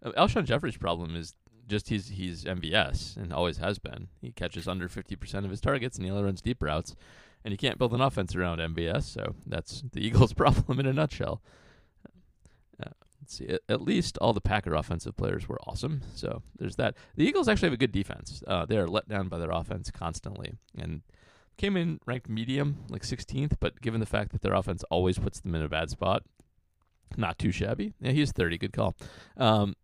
Uh, 0.03 0.11
Alshon 0.13 0.45
Jeffery's 0.45 0.77
problem 0.77 1.15
is 1.15 1.33
just 1.67 1.89
he's 1.89 2.07
he's 2.09 2.43
MVS 2.45 3.17
and 3.17 3.31
always 3.33 3.57
has 3.57 3.79
been. 3.79 4.07
He 4.21 4.31
catches 4.31 4.67
under 4.67 4.87
fifty 4.87 5.15
percent 5.15 5.45
of 5.45 5.51
his 5.51 5.61
targets 5.61 5.97
and 5.97 6.05
he 6.05 6.11
only 6.11 6.23
runs 6.23 6.41
deep 6.41 6.61
routes, 6.61 6.95
and 7.43 7.51
you 7.51 7.57
can't 7.57 7.77
build 7.77 7.93
an 7.93 8.01
offense 8.01 8.35
around 8.35 8.59
MVS. 8.59 9.03
So 9.03 9.35
that's 9.45 9.83
the 9.91 9.99
Eagles' 10.05 10.33
problem 10.33 10.79
in 10.79 10.85
a 10.85 10.93
nutshell. 10.93 11.41
Let's 13.25 13.37
see. 13.39 13.47
At, 13.47 13.61
at 13.67 13.81
least 13.81 14.19
all 14.19 14.33
the 14.33 14.39
Packer 14.41 14.75
offensive 14.75 15.17
players 15.17 15.49
were 15.49 15.59
awesome. 15.65 16.01
So 16.13 16.43
there's 16.59 16.75
that. 16.75 16.95
The 17.15 17.25
Eagles 17.25 17.47
actually 17.47 17.67
have 17.67 17.73
a 17.73 17.77
good 17.77 17.91
defense. 17.91 18.43
Uh, 18.45 18.65
they 18.67 18.77
are 18.77 18.87
let 18.87 19.07
down 19.09 19.29
by 19.29 19.39
their 19.39 19.49
offense 19.49 19.89
constantly, 19.89 20.53
and 20.77 21.01
came 21.57 21.75
in 21.75 21.99
ranked 22.05 22.29
medium, 22.29 22.77
like 22.89 23.01
16th. 23.01 23.53
But 23.59 23.81
given 23.81 23.99
the 23.99 24.05
fact 24.05 24.31
that 24.33 24.43
their 24.43 24.53
offense 24.53 24.83
always 24.91 25.17
puts 25.17 25.39
them 25.39 25.55
in 25.55 25.63
a 25.63 25.67
bad 25.67 25.89
spot, 25.89 26.21
not 27.17 27.39
too 27.39 27.51
shabby. 27.51 27.93
Yeah, 27.99 28.11
he's 28.11 28.31
30. 28.31 28.59
Good 28.59 28.73
call. 28.73 28.95
Um, 29.37 29.75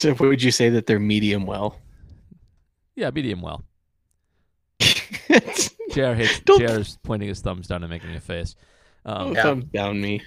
So 0.00 0.14
would 0.14 0.42
you 0.42 0.50
say 0.50 0.70
that 0.70 0.86
they're 0.86 0.98
medium 0.98 1.44
well? 1.44 1.76
yeah, 2.96 3.10
medium 3.10 3.42
well. 3.42 3.62
Don't 5.28 5.90
JR 5.90 6.14
hates, 6.14 6.40
Don't- 6.40 6.60
JR's 6.60 6.98
pointing 7.02 7.28
his 7.28 7.40
thumbs 7.42 7.66
down 7.66 7.82
and 7.82 7.90
making 7.90 8.14
a 8.14 8.20
face. 8.20 8.56
Um, 9.04 9.34
Yeah. 9.34 9.42
thumbs 9.42 9.64
down 9.66 10.00
me. 10.00 10.22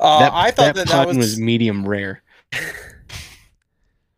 Uh, 0.00 0.18
that, 0.20 0.32
I 0.32 0.50
thought 0.50 0.74
that, 0.74 0.88
that 0.88 1.06
pun 1.06 1.16
was, 1.16 1.38
medium 1.38 1.86
rare. 1.86 2.22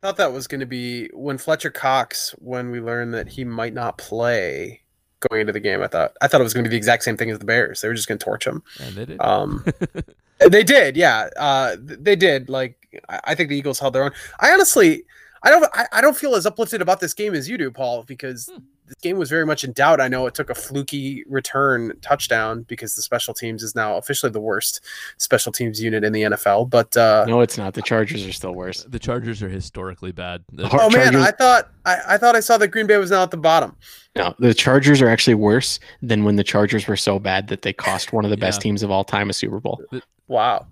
thought 0.02 0.16
that 0.16 0.32
was 0.32 0.46
going 0.46 0.60
to 0.60 0.66
be 0.66 1.08
when 1.12 1.36
Fletcher 1.36 1.70
Cox, 1.70 2.34
when 2.38 2.70
we 2.70 2.80
learned 2.80 3.12
that 3.14 3.28
he 3.28 3.44
might 3.44 3.74
not 3.74 3.98
play 3.98 4.82
going 5.28 5.40
into 5.40 5.52
the 5.52 5.60
game. 5.60 5.82
I 5.82 5.88
thought 5.88 6.12
I 6.20 6.28
thought 6.28 6.40
it 6.40 6.44
was 6.44 6.54
going 6.54 6.64
to 6.64 6.70
be 6.70 6.74
the 6.74 6.78
exact 6.78 7.02
same 7.02 7.16
thing 7.16 7.30
as 7.30 7.38
the 7.38 7.44
Bears. 7.44 7.80
They 7.80 7.88
were 7.88 7.94
just 7.94 8.08
going 8.08 8.18
to 8.18 8.24
torch 8.24 8.46
him. 8.46 8.62
and 8.80 8.94
they 8.94 9.04
did. 9.04 9.20
Um, 9.20 9.64
they 10.50 10.62
did, 10.62 10.96
yeah. 10.96 11.28
Uh, 11.36 11.76
they 11.80 12.16
did. 12.16 12.48
Like 12.48 13.02
I 13.08 13.20
I 13.24 13.34
think 13.34 13.48
the 13.48 13.56
Eagles 13.56 13.78
held 13.78 13.94
their 13.94 14.04
own. 14.04 14.12
I 14.40 14.52
honestly, 14.52 15.04
I 15.42 15.50
don't, 15.50 15.64
I, 15.74 15.86
I 15.92 16.00
don't 16.00 16.16
feel 16.16 16.34
as 16.34 16.46
uplifted 16.46 16.80
about 16.80 17.00
this 17.00 17.14
game 17.14 17.34
as 17.34 17.48
you 17.48 17.58
do, 17.58 17.70
Paul, 17.70 18.04
because 18.04 18.48
Hmm. 18.48 18.58
This 18.86 18.96
game 19.02 19.18
was 19.18 19.28
very 19.28 19.44
much 19.44 19.64
in 19.64 19.72
doubt. 19.72 20.00
I 20.00 20.08
know 20.08 20.26
it 20.26 20.34
took 20.34 20.48
a 20.48 20.54
fluky 20.54 21.24
return 21.28 21.92
touchdown 22.02 22.62
because 22.62 22.94
the 22.94 23.02
special 23.02 23.34
teams 23.34 23.62
is 23.62 23.74
now 23.74 23.96
officially 23.96 24.30
the 24.30 24.40
worst 24.40 24.80
special 25.18 25.50
teams 25.52 25.82
unit 25.82 26.04
in 26.04 26.12
the 26.12 26.22
NFL. 26.22 26.70
But 26.70 26.96
uh, 26.96 27.24
No, 27.26 27.40
it's 27.40 27.58
not. 27.58 27.74
The 27.74 27.82
Chargers 27.82 28.24
are 28.26 28.32
still 28.32 28.54
worse. 28.54 28.84
the 28.84 28.98
Chargers 28.98 29.42
are 29.42 29.48
historically 29.48 30.12
bad. 30.12 30.44
The- 30.52 30.68
Har- 30.68 30.80
oh 30.82 30.90
man, 30.90 31.16
I 31.16 31.30
thought 31.32 31.68
I, 31.84 31.98
I 32.10 32.16
thought 32.18 32.36
I 32.36 32.40
saw 32.40 32.56
that 32.58 32.68
Green 32.68 32.86
Bay 32.86 32.96
was 32.96 33.10
now 33.10 33.22
at 33.22 33.30
the 33.30 33.36
bottom. 33.36 33.76
No, 34.14 34.34
the 34.38 34.54
Chargers 34.54 35.02
are 35.02 35.08
actually 35.08 35.34
worse 35.34 35.78
than 36.00 36.24
when 36.24 36.36
the 36.36 36.44
Chargers 36.44 36.86
were 36.86 36.96
so 36.96 37.18
bad 37.18 37.48
that 37.48 37.62
they 37.62 37.72
cost 37.72 38.12
one 38.12 38.24
of 38.24 38.30
the 38.30 38.36
best 38.36 38.60
teams 38.60 38.82
of 38.82 38.90
all 38.90 39.04
time 39.04 39.28
a 39.28 39.32
Super 39.32 39.60
Bowl. 39.60 39.82
Wow. 40.28 40.66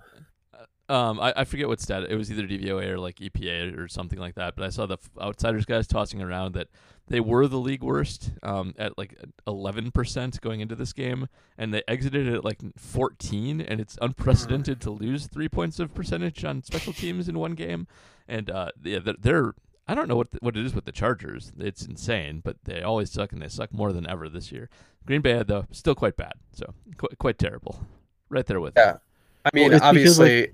Um, 0.88 1.18
I, 1.18 1.32
I 1.36 1.44
forget 1.44 1.66
what 1.66 1.80
stat 1.80 2.04
it 2.10 2.14
was 2.14 2.30
either 2.30 2.42
DVOA 2.46 2.88
or 2.90 2.98
like 2.98 3.16
EPA 3.16 3.78
or 3.78 3.88
something 3.88 4.18
like 4.18 4.34
that. 4.34 4.54
But 4.54 4.66
I 4.66 4.68
saw 4.68 4.84
the 4.84 4.98
outsiders 5.20 5.64
guys 5.64 5.86
tossing 5.86 6.20
around 6.20 6.54
that 6.54 6.68
they 7.08 7.20
were 7.20 7.46
the 7.46 7.58
league 7.58 7.82
worst 7.82 8.30
um, 8.42 8.74
at 8.78 8.96
like 8.96 9.14
eleven 9.46 9.90
percent 9.90 10.40
going 10.40 10.60
into 10.60 10.74
this 10.74 10.92
game, 10.92 11.28
and 11.58 11.72
they 11.72 11.82
exited 11.86 12.32
at 12.32 12.44
like 12.44 12.60
fourteen. 12.76 13.60
And 13.60 13.80
it's 13.80 13.98
unprecedented 14.00 14.80
to 14.82 14.90
lose 14.90 15.26
three 15.26 15.48
points 15.48 15.78
of 15.78 15.94
percentage 15.94 16.44
on 16.44 16.62
special 16.62 16.92
teams 16.92 17.28
in 17.28 17.38
one 17.38 17.52
game. 17.54 17.86
And 18.26 18.50
uh, 18.50 18.70
yeah, 18.82 19.00
they're, 19.00 19.14
they're 19.18 19.54
I 19.86 19.94
don't 19.94 20.08
know 20.08 20.16
what 20.16 20.30
the, 20.30 20.38
what 20.40 20.56
it 20.56 20.64
is 20.64 20.74
with 20.74 20.86
the 20.86 20.92
Chargers. 20.92 21.52
It's 21.58 21.84
insane, 21.84 22.40
but 22.42 22.56
they 22.64 22.82
always 22.82 23.10
suck, 23.10 23.32
and 23.32 23.42
they 23.42 23.48
suck 23.48 23.72
more 23.72 23.92
than 23.92 24.08
ever 24.08 24.28
this 24.28 24.50
year. 24.50 24.70
Green 25.06 25.20
Bay 25.20 25.42
though 25.42 25.66
still 25.70 25.94
quite 25.94 26.16
bad, 26.16 26.32
so 26.52 26.72
qu- 26.96 27.14
quite 27.18 27.38
terrible. 27.38 27.86
Right 28.30 28.46
there 28.46 28.60
with 28.60 28.74
them. 28.74 28.94
Yeah. 28.94 28.98
I 29.44 29.50
mean, 29.52 29.72
it's 29.74 29.74
because, 29.74 30.18
like, 30.18 30.28
obviously, 30.28 30.52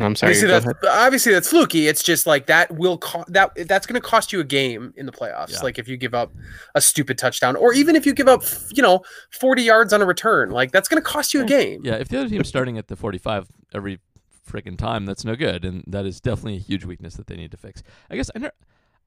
I'm 0.00 0.16
sorry. 0.16 0.30
obviously 0.32 0.48
that's 0.48 0.66
obviously 0.88 1.32
that's 1.32 1.48
fluky. 1.48 1.88
It's 1.88 2.02
just 2.02 2.26
like 2.26 2.46
that 2.46 2.70
will 2.74 2.98
co- 2.98 3.24
that 3.28 3.52
that's 3.68 3.86
going 3.86 4.00
to 4.00 4.06
cost 4.06 4.32
you 4.32 4.40
a 4.40 4.44
game 4.44 4.92
in 4.96 5.06
the 5.06 5.12
playoffs. 5.12 5.52
Yeah. 5.52 5.60
Like 5.60 5.78
if 5.78 5.88
you 5.88 5.96
give 5.96 6.14
up 6.14 6.32
a 6.74 6.80
stupid 6.80 7.18
touchdown, 7.18 7.56
or 7.56 7.72
even 7.72 7.96
if 7.96 8.06
you 8.06 8.14
give 8.14 8.28
up, 8.28 8.42
you 8.72 8.82
know, 8.82 9.02
40 9.30 9.62
yards 9.62 9.92
on 9.92 10.02
a 10.02 10.06
return, 10.06 10.50
like 10.50 10.72
that's 10.72 10.88
going 10.88 11.02
to 11.02 11.06
cost 11.08 11.34
you 11.34 11.42
a 11.42 11.46
game. 11.46 11.82
Yeah, 11.84 11.94
if 11.94 12.08
the 12.08 12.18
other 12.18 12.28
team's 12.28 12.48
starting 12.48 12.78
at 12.78 12.88
the 12.88 12.96
45 12.96 13.48
every 13.74 14.00
freaking 14.48 14.76
time, 14.76 15.06
that's 15.06 15.24
no 15.24 15.36
good, 15.36 15.64
and 15.64 15.84
that 15.86 16.06
is 16.06 16.20
definitely 16.20 16.56
a 16.56 16.60
huge 16.60 16.84
weakness 16.84 17.14
that 17.14 17.26
they 17.26 17.36
need 17.36 17.50
to 17.50 17.56
fix. 17.56 17.82
I 18.10 18.16
guess 18.16 18.30
I, 18.34 18.38
never, 18.40 18.54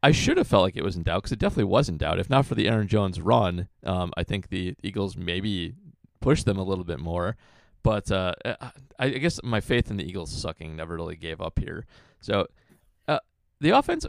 I 0.02 0.12
should 0.12 0.38
have 0.38 0.48
felt 0.48 0.64
like 0.64 0.76
it 0.76 0.84
was 0.84 0.96
in 0.96 1.04
doubt 1.04 1.24
because 1.24 1.32
it 1.32 1.40
definitely 1.40 1.66
was 1.66 1.90
in 1.90 1.98
doubt. 1.98 2.20
If 2.20 2.30
not 2.30 2.46
for 2.46 2.56
the 2.56 2.68
Aaron 2.68 2.88
Jones 2.88 3.20
run, 3.20 3.68
um, 3.86 4.12
I 4.18 4.24
think 4.24 4.50
the 4.50 4.76
Eagles 4.84 5.18
maybe 5.18 5.76
pushed 6.22 6.46
them 6.46 6.58
a 6.58 6.64
little 6.64 6.84
bit 6.84 7.00
more. 7.00 7.36
But 7.84 8.10
uh, 8.12 8.34
I, 8.46 8.72
I 8.98 9.10
guess 9.10 9.42
my 9.44 9.60
faith 9.60 9.92
in 9.92 9.98
the 9.98 10.08
Eagles 10.08 10.32
sucking 10.32 10.76
never 10.76 10.96
really 10.96 11.18
gave 11.18 11.42
up 11.42 11.60
here. 11.60 11.86
So 12.22 12.48
uh, 13.08 13.20
the 13.60 13.72
offense 13.72 14.06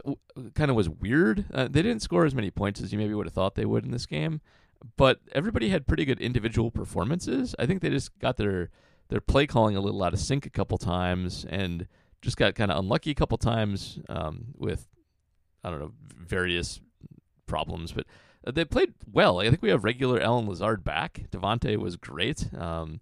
kind 0.53 0.71
of 0.71 0.77
was 0.77 0.89
weird. 0.89 1.45
Uh, 1.53 1.67
they 1.69 1.81
didn't 1.81 2.01
score 2.01 2.25
as 2.25 2.33
many 2.33 2.49
points 2.51 2.81
as 2.81 2.93
you 2.93 2.97
maybe 2.97 3.13
would 3.13 3.25
have 3.25 3.33
thought 3.33 3.55
they 3.55 3.65
would 3.65 3.83
in 3.83 3.91
this 3.91 4.05
game, 4.05 4.39
but 4.95 5.19
everybody 5.33 5.69
had 5.69 5.87
pretty 5.87 6.05
good 6.05 6.21
individual 6.21 6.71
performances. 6.71 7.53
I 7.59 7.65
think 7.65 7.81
they 7.81 7.89
just 7.89 8.17
got 8.19 8.37
their 8.37 8.69
their 9.09 9.21
play 9.21 9.45
calling 9.45 9.75
a 9.75 9.81
little 9.81 10.01
out 10.03 10.13
of 10.13 10.19
sync 10.19 10.45
a 10.45 10.49
couple 10.49 10.77
times 10.77 11.45
and 11.47 11.87
just 12.21 12.37
got 12.37 12.55
kind 12.55 12.71
of 12.71 12.79
unlucky 12.79 13.11
a 13.11 13.15
couple 13.15 13.37
times 13.37 13.99
um, 14.09 14.45
with 14.57 14.87
I 15.63 15.69
don't 15.69 15.79
know 15.79 15.91
various 16.17 16.79
problems, 17.45 17.91
but 17.91 18.05
uh, 18.47 18.51
they 18.51 18.65
played 18.65 18.93
well. 19.11 19.39
I 19.39 19.49
think 19.49 19.61
we 19.61 19.69
have 19.69 19.83
regular 19.83 20.21
Allen 20.21 20.47
Lazard 20.47 20.83
back. 20.83 21.25
Davante 21.31 21.77
was 21.77 21.97
great. 21.97 22.53
Um, 22.53 23.01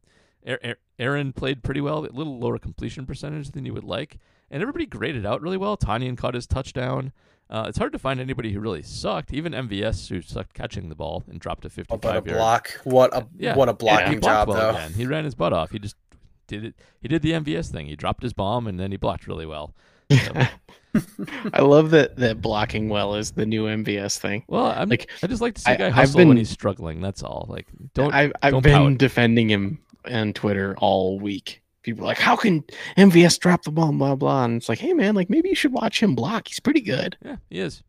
Aaron 0.99 1.33
played 1.33 1.63
pretty 1.63 1.81
well, 1.81 1.99
a 1.99 2.07
little 2.07 2.39
lower 2.39 2.57
completion 2.57 3.05
percentage 3.05 3.51
than 3.51 3.65
you 3.65 3.73
would 3.73 3.83
like, 3.83 4.17
and 4.51 4.61
everybody 4.61 4.85
graded 4.85 5.25
out 5.25 5.41
really 5.41 5.57
well. 5.57 5.77
Tonyan 5.77 6.17
caught 6.17 6.33
his 6.35 6.45
touchdown. 6.47 7.11
Uh, 7.49 7.65
it's 7.67 7.77
hard 7.77 7.91
to 7.91 7.99
find 7.99 8.19
anybody 8.19 8.51
who 8.51 8.59
really 8.59 8.81
sucked. 8.81 9.31
Even 9.33 9.51
MVS, 9.53 10.09
who 10.09 10.21
sucked 10.21 10.53
catching 10.53 10.89
the 10.89 10.95
ball 10.95 11.23
and 11.29 11.39
dropped 11.39 11.65
a 11.65 11.67
Oh, 11.67 11.69
a 11.69 11.69
55 11.69 12.25
yard. 12.27 12.37
block, 12.37 12.71
what 12.83 13.13
a 13.15 13.27
Yeah. 13.37 13.55
what 13.55 13.69
a 13.69 13.73
he 13.73 13.77
blocking 13.77 14.19
blocked 14.19 14.23
job 14.23 14.47
well 14.49 14.57
though. 14.73 14.77
Again. 14.79 14.93
He 14.93 15.05
ran 15.05 15.23
his 15.25 15.35
butt 15.35 15.53
off. 15.53 15.71
He 15.71 15.79
just 15.79 15.95
did 16.47 16.63
it. 16.65 16.75
He 17.01 17.07
did 17.07 17.21
the 17.21 17.31
MVS 17.33 17.69
thing. 17.69 17.85
He 17.87 17.95
dropped 17.95 18.23
his 18.23 18.33
bomb 18.33 18.65
and 18.67 18.79
then 18.79 18.91
he 18.91 18.97
blocked 18.97 19.27
really 19.27 19.45
well. 19.45 19.73
So, 20.11 20.31
I 21.53 21.61
love 21.61 21.89
that 21.91 22.15
that 22.17 22.41
blocking 22.41 22.89
well 22.89 23.15
is 23.15 23.31
the 23.31 23.45
new 23.45 23.65
MVS 23.65 24.17
thing. 24.19 24.43
well, 24.47 24.65
I'm, 24.67 24.89
Like, 24.89 25.09
I 25.21 25.27
just 25.27 25.41
like 25.41 25.55
to 25.55 25.61
see 25.61 25.71
I- 25.71 25.73
a 25.73 25.77
guy 25.77 25.87
I've 25.87 25.93
hustle 25.93 26.25
when 26.25 26.37
he's 26.37 26.49
struggling. 26.49 27.01
That's 27.01 27.23
all. 27.23 27.45
Like, 27.49 27.67
don't 27.93 28.13
I've 28.13 28.31
I've 28.41 28.51
don't 28.51 28.63
been 28.63 28.73
pout. 28.91 28.97
defending 28.97 29.49
him 29.49 29.79
on 30.09 30.33
Twitter 30.33 30.75
all 30.77 31.19
week. 31.19 31.61
People 31.81 32.05
are 32.05 32.07
like, 32.07 32.17
how 32.19 32.35
can 32.37 32.63
MVS 32.97 33.39
drop 33.39 33.63
the 33.63 33.71
ball? 33.71 33.91
Blah 33.91 34.15
blah. 34.15 34.45
And 34.45 34.57
it's 34.57 34.69
like, 34.69 34.79
hey 34.79 34.93
man, 34.93 35.15
like 35.15 35.29
maybe 35.29 35.49
you 35.49 35.55
should 35.55 35.73
watch 35.73 36.01
him 36.01 36.15
block. 36.15 36.47
He's 36.47 36.59
pretty 36.59 36.81
good. 36.81 37.17
Yeah, 37.23 37.35
he 37.49 37.59
is. 37.59 37.83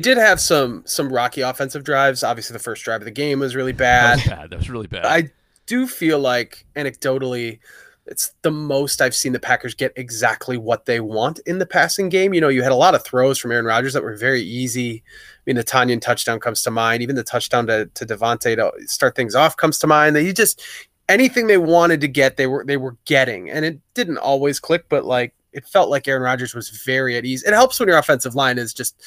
Did 0.00 0.16
have 0.18 0.40
some 0.40 0.82
some 0.86 1.12
rocky 1.12 1.42
offensive 1.42 1.84
drives. 1.84 2.24
Obviously, 2.24 2.54
the 2.54 2.58
first 2.62 2.82
drive 2.84 3.00
of 3.02 3.04
the 3.04 3.10
game 3.10 3.38
was 3.40 3.54
really 3.54 3.72
That 3.72 3.78
bad. 3.78 4.16
was 4.16 4.26
bad. 4.26 4.50
That 4.50 4.58
was 4.58 4.70
really 4.70 4.86
bad. 4.88 5.04
I 5.04 5.30
do 5.66 5.86
feel 5.86 6.18
like 6.18 6.66
anecdotally, 6.74 7.60
it's 8.06 8.34
the 8.42 8.50
most 8.50 9.00
I've 9.00 9.14
seen 9.14 9.32
the 9.32 9.38
Packers 9.40 9.74
get 9.74 9.92
exactly 9.96 10.56
what 10.56 10.86
they 10.86 11.00
want 11.00 11.38
in 11.46 11.58
the 11.58 11.66
passing 11.66 12.08
game. 12.08 12.34
You 12.34 12.40
know, 12.40 12.48
you 12.48 12.62
had 12.62 12.72
a 12.72 12.76
lot 12.76 12.94
of 12.94 13.04
throws 13.04 13.38
from 13.38 13.52
Aaron 13.52 13.66
Rodgers 13.66 13.92
that 13.92 14.02
were 14.02 14.16
very 14.16 14.42
easy. 14.42 15.04
I 15.46 15.50
mean, 15.50 15.56
the 15.56 15.64
Tonyan 15.64 16.00
touchdown 16.00 16.40
comes 16.40 16.62
to 16.62 16.70
mind. 16.70 17.02
Even 17.02 17.16
the 17.16 17.22
touchdown 17.22 17.66
to, 17.66 17.86
to 17.86 18.06
Davante 18.06 18.56
to 18.56 18.72
start 18.86 19.14
things 19.14 19.34
off 19.34 19.56
comes 19.56 19.78
to 19.80 19.86
mind. 19.86 20.16
That 20.16 20.22
you 20.22 20.32
just 20.32 20.62
anything 21.08 21.48
they 21.48 21.58
wanted 21.58 22.00
to 22.00 22.08
get, 22.08 22.36
they 22.36 22.46
were 22.46 22.64
they 22.64 22.78
were 22.78 22.96
getting, 23.04 23.50
and 23.50 23.64
it 23.64 23.78
didn't 23.92 24.18
always 24.18 24.58
click, 24.58 24.86
but 24.88 25.04
like 25.04 25.34
it 25.52 25.66
felt 25.66 25.90
like 25.90 26.08
Aaron 26.08 26.22
Rodgers 26.22 26.54
was 26.54 26.70
very 26.70 27.16
at 27.16 27.24
ease. 27.24 27.42
It 27.44 27.52
helps 27.52 27.78
when 27.78 27.88
your 27.88 27.98
offensive 27.98 28.34
line 28.34 28.58
is 28.58 28.72
just 28.72 29.00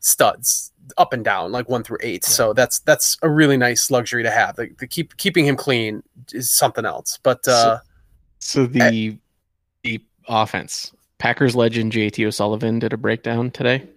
studs 0.00 0.72
up 0.98 1.12
and 1.12 1.24
down, 1.24 1.52
like 1.52 1.68
one 1.68 1.82
through 1.82 1.98
eight. 2.02 2.24
Yeah. 2.24 2.30
So 2.30 2.52
that's 2.52 2.80
that's 2.80 3.16
a 3.22 3.30
really 3.30 3.56
nice 3.56 3.90
luxury 3.90 4.22
to 4.22 4.30
have. 4.30 4.56
The, 4.56 4.70
the 4.78 4.86
keep 4.86 5.16
keeping 5.16 5.46
him 5.46 5.56
clean 5.56 6.02
is 6.32 6.50
something 6.50 6.84
else. 6.84 7.18
But 7.22 7.46
uh, 7.48 7.78
So 8.38 8.66
the 8.66 9.18
the 9.82 10.04
offense, 10.28 10.92
Packers 11.18 11.56
legend 11.56 11.92
JT 11.92 12.26
O'Sullivan 12.26 12.78
did 12.78 12.92
a 12.92 12.96
breakdown 12.96 13.50
today. 13.50 13.88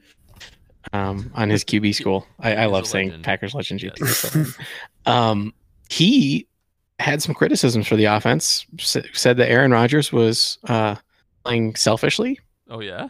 Um, 0.93 1.31
on 1.35 1.49
his 1.49 1.63
QB 1.65 1.93
school. 1.95 2.25
I, 2.39 2.55
I 2.55 2.65
love 2.67 2.87
saying 2.87 3.07
legend. 3.09 3.23
Packers 3.25 3.53
legend 3.53 3.79
GT. 3.81 3.99
Yes. 3.99 4.17
so, 4.17 5.11
um, 5.11 5.53
he 5.89 6.47
had 6.99 7.21
some 7.21 7.35
criticisms 7.35 7.87
for 7.87 7.95
the 7.97 8.05
offense. 8.05 8.65
s- 8.79 8.95
Said 9.13 9.37
that 9.37 9.49
Aaron 9.51 9.71
Rodgers 9.71 10.11
was 10.13 10.57
uh, 10.69 10.95
playing 11.43 11.75
selfishly. 11.75 12.39
Oh 12.69 12.79
yeah, 12.79 13.09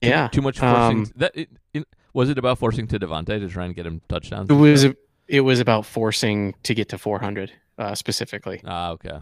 Yeah, 0.00 0.28
too 0.28 0.40
much 0.42 0.58
forcing. 0.60 0.98
Um, 0.98 1.06
that 1.16 1.32
it, 1.34 1.48
it, 1.72 1.84
was 2.12 2.28
it 2.28 2.38
about 2.38 2.58
forcing 2.58 2.86
to 2.88 2.98
Davante 3.00 3.40
to 3.40 3.48
try 3.48 3.64
and 3.66 3.74
get 3.74 3.86
him 3.86 4.00
touchdowns? 4.08 4.48
it 4.50 4.54
was 4.54 4.86
it 5.26 5.40
was 5.40 5.58
about 5.60 5.84
forcing 5.86 6.54
to 6.62 6.74
get 6.74 6.88
to 6.90 6.98
400 6.98 7.50
uh, 7.78 7.94
specifically. 7.96 8.60
ah 8.64 8.90
okay. 8.90 9.18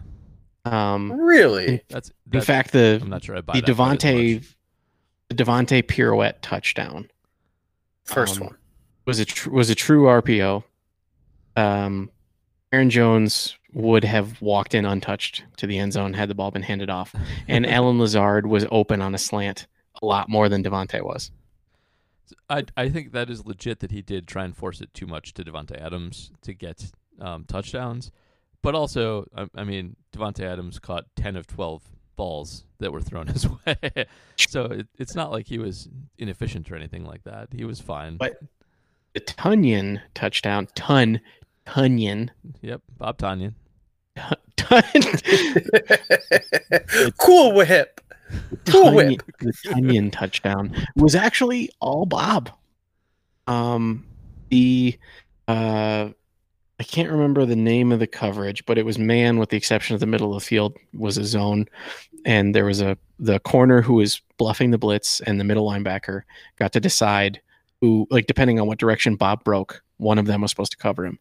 Um, 0.65 1.11
Really? 1.11 1.81
That's, 1.89 2.11
in 2.31 2.41
fact, 2.41 2.71
the 2.71 2.99
I'm 3.01 3.09
not 3.09 3.23
sure 3.23 3.35
I 3.35 3.41
buy 3.41 3.53
the 3.53 3.61
that 3.61 3.75
quite 3.75 4.03
as 4.05 4.11
Davante 4.13 4.33
much. 4.35 4.55
the 5.29 5.35
Davante 5.35 5.87
pirouette 5.87 6.41
touchdown 6.41 7.09
First 8.03 8.39
Um, 8.39 8.47
one. 8.47 8.57
was 9.05 9.19
a 9.19 9.25
tr- 9.25 9.49
was 9.49 9.69
a 9.69 9.75
true 9.75 10.03
RPO. 10.05 10.63
Um, 11.55 12.09
Aaron 12.71 12.89
Jones 12.89 13.57
would 13.73 14.03
have 14.03 14.41
walked 14.41 14.73
in 14.75 14.85
untouched 14.85 15.43
to 15.57 15.67
the 15.67 15.77
end 15.77 15.93
zone 15.93 16.13
had 16.13 16.29
the 16.29 16.35
ball 16.35 16.51
been 16.51 16.63
handed 16.63 16.89
off, 16.89 17.15
and 17.47 17.65
Allen 17.67 17.99
Lazard 17.99 18.45
was 18.47 18.65
open 18.71 19.01
on 19.01 19.13
a 19.15 19.17
slant 19.17 19.67
a 20.01 20.05
lot 20.05 20.29
more 20.29 20.49
than 20.49 20.63
Davante 20.63 21.01
was. 21.03 21.31
I 22.49 22.63
I 22.75 22.89
think 22.89 23.11
that 23.11 23.29
is 23.29 23.45
legit 23.45 23.79
that 23.79 23.91
he 23.91 24.01
did 24.01 24.27
try 24.27 24.43
and 24.45 24.55
force 24.55 24.81
it 24.81 24.93
too 24.93 25.05
much 25.07 25.33
to 25.35 25.43
Davante 25.43 25.79
Adams 25.79 26.31
to 26.41 26.53
get 26.53 26.91
um, 27.19 27.45
touchdowns, 27.45 28.11
but 28.61 28.73
also 28.75 29.27
I, 29.35 29.47
I 29.55 29.63
mean 29.63 29.95
Davante 30.11 30.41
Adams 30.43 30.79
caught 30.79 31.05
ten 31.15 31.35
of 31.35 31.45
twelve 31.47 31.83
balls 32.15 32.63
that 32.79 32.91
were 32.91 33.01
thrown 33.01 33.27
his 33.35 33.47
way, 33.47 34.05
so 34.37 34.65
it, 34.65 34.87
it's 34.97 35.15
not 35.15 35.31
like 35.31 35.47
he 35.47 35.59
was 35.59 35.87
inefficient 36.17 36.71
or 36.71 36.75
anything 36.75 37.05
like 37.05 37.23
that. 37.23 37.49
He 37.53 37.63
was 37.65 37.79
fine. 37.79 38.17
But- 38.17 38.37
The 39.13 39.21
Tonyan 39.21 40.01
touchdown, 40.13 40.67
Tun, 40.75 41.21
Tunyon, 41.67 42.29
yep, 42.61 42.81
Bob 42.97 43.17
Tanyan. 43.17 43.53
Tun, 44.57 44.83
cool 47.17 47.53
whip. 47.53 48.01
Cool 48.67 48.95
whip. 48.95 49.23
The 49.39 49.53
Tonyan 49.65 50.11
touchdown 50.11 50.75
was 50.95 51.15
actually 51.15 51.69
all 51.79 52.05
Bob. 52.05 52.49
Um, 53.47 54.05
the 54.49 54.97
uh, 55.47 56.09
I 56.83 56.85
can't 56.85 57.09
remember 57.09 57.45
the 57.45 57.55
name 57.55 57.93
of 57.93 57.99
the 57.99 58.07
coverage, 58.07 58.65
but 58.65 58.77
it 58.77 58.85
was 58.85 58.99
man, 58.99 59.37
with 59.37 59.49
the 59.49 59.55
exception 59.55 59.93
of 59.93 60.01
the 60.01 60.05
middle 60.05 60.35
of 60.35 60.41
the 60.41 60.45
field, 60.45 60.75
was 60.93 61.17
a 61.17 61.23
zone, 61.23 61.65
and 62.25 62.53
there 62.53 62.65
was 62.65 62.81
a 62.81 62.97
the 63.19 63.39
corner 63.39 63.81
who 63.81 63.93
was 63.93 64.19
bluffing 64.37 64.71
the 64.71 64.77
blitz, 64.77 65.21
and 65.21 65.39
the 65.39 65.45
middle 65.45 65.65
linebacker 65.65 66.23
got 66.59 66.73
to 66.73 66.81
decide 66.81 67.39
who, 67.79 68.05
like, 68.11 68.27
depending 68.27 68.59
on 68.59 68.67
what 68.67 68.79
direction 68.79 69.15
Bob 69.15 69.45
broke, 69.45 69.81
one 69.95 70.17
of 70.17 70.25
them 70.25 70.41
was 70.41 70.51
supposed 70.51 70.73
to 70.73 70.77
cover 70.77 71.05
him, 71.05 71.19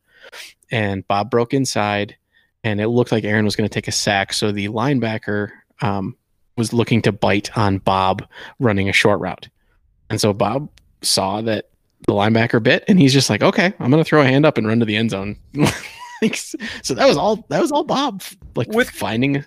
and 0.73 1.07
Bob 1.07 1.31
broke 1.31 1.55
inside, 1.55 2.17
and 2.65 2.81
it 2.81 2.89
looked 2.89 3.13
like 3.13 3.23
Aaron 3.23 3.45
was 3.45 3.55
going 3.55 3.69
to 3.69 3.73
take 3.73 3.87
a 3.87 3.93
sack, 3.93 4.33
so 4.33 4.51
the 4.51 4.67
linebacker 4.67 5.53
um, 5.81 6.17
was 6.57 6.73
looking 6.73 7.01
to 7.03 7.13
bite 7.13 7.57
on 7.57 7.79
Bob 7.79 8.27
running 8.59 8.89
a 8.89 8.93
short 8.93 9.21
route, 9.21 9.49
and 10.11 10.21
so 10.21 10.33
Bob 10.33 10.69
saw 11.03 11.41
that 11.43 11.67
the 12.07 12.13
linebacker 12.13 12.63
bit 12.63 12.83
and 12.89 12.99
he's 12.99 13.13
just 13.13 13.31
like 13.31 13.43
okay 13.43 13.73
i'm 13.79 13.91
gonna 13.91 14.05
throw 14.05 14.21
a 14.23 14.25
hand 14.27 14.45
up 14.45 14.59
and 14.59 14.67
run 14.67 14.79
to 14.81 14.85
the 14.85 14.97
end 14.97 15.11
zone 15.11 15.37
Like, 16.23 16.37
so 16.37 16.95
that 16.95 17.07
was 17.09 17.17
all 17.17 17.45
that 17.49 17.61
was 17.61 17.73
all 17.73 17.83
bob 17.83 18.23
like 18.55 18.69
With- 18.69 18.91
finding 18.91 19.45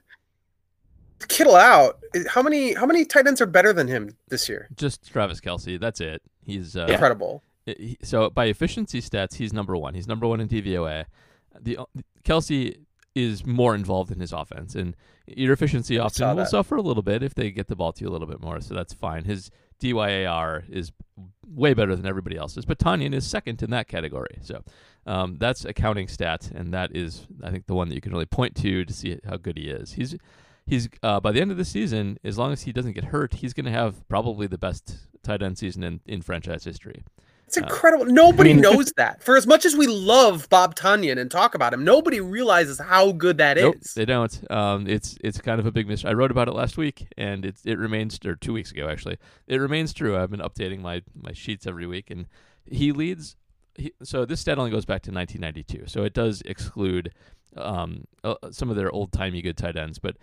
Kittle 1.27 1.55
out. 1.55 1.99
How 2.27 2.41
many 2.41 2.73
how 2.73 2.85
many 2.85 3.05
tight 3.05 3.25
ends 3.25 3.41
are 3.41 3.45
better 3.45 3.73
than 3.73 3.87
him 3.87 4.15
this 4.27 4.47
year? 4.49 4.67
Just 4.75 5.09
Travis 5.11 5.39
Kelce. 5.39 5.79
That's 5.79 6.01
it. 6.01 6.21
He's 6.43 6.75
uh, 6.75 6.85
Incredible. 6.87 7.41
so 8.03 8.29
by 8.29 8.45
efficiency 8.45 9.01
stats, 9.01 9.35
he's 9.35 9.53
number 9.53 9.75
one. 9.77 9.95
He's 9.95 10.07
number 10.07 10.27
one 10.27 10.39
in 10.41 10.47
DVOA. 10.47 11.05
The 11.61 11.79
Kelce 12.23 12.77
is 13.15 13.45
more 13.45 13.73
involved 13.73 14.11
in 14.11 14.19
his 14.19 14.33
offense, 14.33 14.75
and 14.75 14.95
your 15.25 15.53
efficiency 15.53 15.97
often 15.97 16.35
will 16.35 16.45
suffer 16.45 16.75
a 16.75 16.81
little 16.81 17.01
bit 17.01 17.23
if 17.23 17.33
they 17.33 17.49
get 17.49 17.67
the 17.67 17.75
ball 17.75 17.93
to 17.93 18.03
you 18.03 18.09
a 18.09 18.11
little 18.11 18.27
bit 18.27 18.41
more. 18.41 18.59
So 18.59 18.75
that's 18.75 18.93
fine. 18.93 19.23
His 19.23 19.49
DYAR 19.79 20.69
is 20.69 20.91
way 21.47 21.73
better 21.73 21.95
than 21.95 22.05
everybody 22.05 22.38
else's, 22.38 22.65
but 22.65 22.79
Tonyan 22.79 23.13
is 23.13 23.25
second 23.25 23.61
in 23.61 23.69
that 23.71 23.88
category. 23.88 24.39
So 24.41 24.63
um, 25.05 25.38
that's 25.39 25.65
accounting 25.65 25.75
counting 25.75 26.07
stat, 26.07 26.51
and 26.53 26.73
that 26.73 26.95
is, 26.95 27.27
I 27.43 27.51
think, 27.51 27.67
the 27.67 27.75
one 27.75 27.89
that 27.89 27.95
you 27.95 28.01
can 28.01 28.11
really 28.11 28.25
point 28.25 28.55
to 28.57 28.85
to 28.85 28.93
see 28.93 29.19
how 29.27 29.38
good 29.38 29.57
he 29.57 29.69
is. 29.69 29.93
He's 29.93 30.15
he's 30.65 30.89
uh, 31.03 31.19
by 31.19 31.31
the 31.31 31.41
end 31.41 31.51
of 31.51 31.57
the 31.57 31.65
season, 31.65 32.17
as 32.23 32.38
long 32.38 32.51
as 32.51 32.63
he 32.63 32.71
doesn't 32.71 32.93
get 32.93 33.05
hurt, 33.05 33.35
he's 33.35 33.53
going 33.53 33.65
to 33.65 33.71
have 33.71 34.07
probably 34.07 34.47
the 34.47 34.57
best 34.57 34.97
tight 35.23 35.41
end 35.41 35.57
season 35.57 35.83
in, 35.83 35.99
in 36.05 36.21
franchise 36.21 36.63
history. 36.63 37.03
It's 37.47 37.58
incredible. 37.58 38.05
Nobody 38.05 38.51
I 38.51 38.53
mean- 38.53 38.62
knows 38.63 38.91
that. 38.97 39.21
For 39.23 39.38
as 39.38 39.45
much 39.45 39.65
as 39.65 39.75
we 39.75 39.88
love 39.88 40.49
Bob 40.49 40.75
Tonyan 40.75 41.19
and 41.19 41.29
talk 41.29 41.55
about 41.55 41.73
him, 41.73 41.84
nobody 41.84 42.19
realizes 42.19 42.79
how 42.79 43.12
good 43.12 43.38
that 43.38 43.58
is. 43.58 43.63
Nope, 43.63 43.77
they 43.95 44.05
don't. 44.05 44.51
Um, 44.51 44.88
it's 44.88 45.17
it's 45.23 45.39
kind 45.39 45.60
of 45.60 45.65
a 45.65 45.71
big 45.71 45.88
mystery. 45.88 46.10
I 46.12 46.13
wrote 46.13 46.31
about 46.31 46.47
it 46.47 46.53
last 46.53 46.77
week, 46.77 47.08
and 47.17 47.45
it 47.45 47.58
it 47.63 47.77
remains 47.77 48.19
or 48.25 48.36
two 48.36 48.53
weeks 48.53 48.71
ago 48.71 48.89
actually. 48.89 49.17
It 49.47 49.58
remains 49.58 49.93
true. 49.93 50.17
I've 50.17 50.31
been 50.31 50.39
updating 50.39 50.81
my 50.81 51.01
my 51.21 51.34
sheets 51.34 51.67
every 51.67 51.88
week, 51.88 52.10
and 52.10 52.27
he 52.65 52.91
leads. 52.91 53.36
He, 53.75 53.91
so 54.03 54.25
this 54.25 54.39
stat 54.39 54.58
only 54.58 54.71
goes 54.71 54.86
back 54.86 55.01
to 55.03 55.12
1992, 55.12 55.88
so 55.88 56.03
it 56.03 56.13
does 56.13 56.41
exclude 56.45 57.13
um, 57.58 58.05
uh, 58.23 58.36
some 58.51 58.69
of 58.69 58.75
their 58.75 58.89
old 58.91 59.12
timey 59.12 59.41
good 59.41 59.58
tight 59.58 59.75
ends, 59.75 59.99
but 59.99 60.15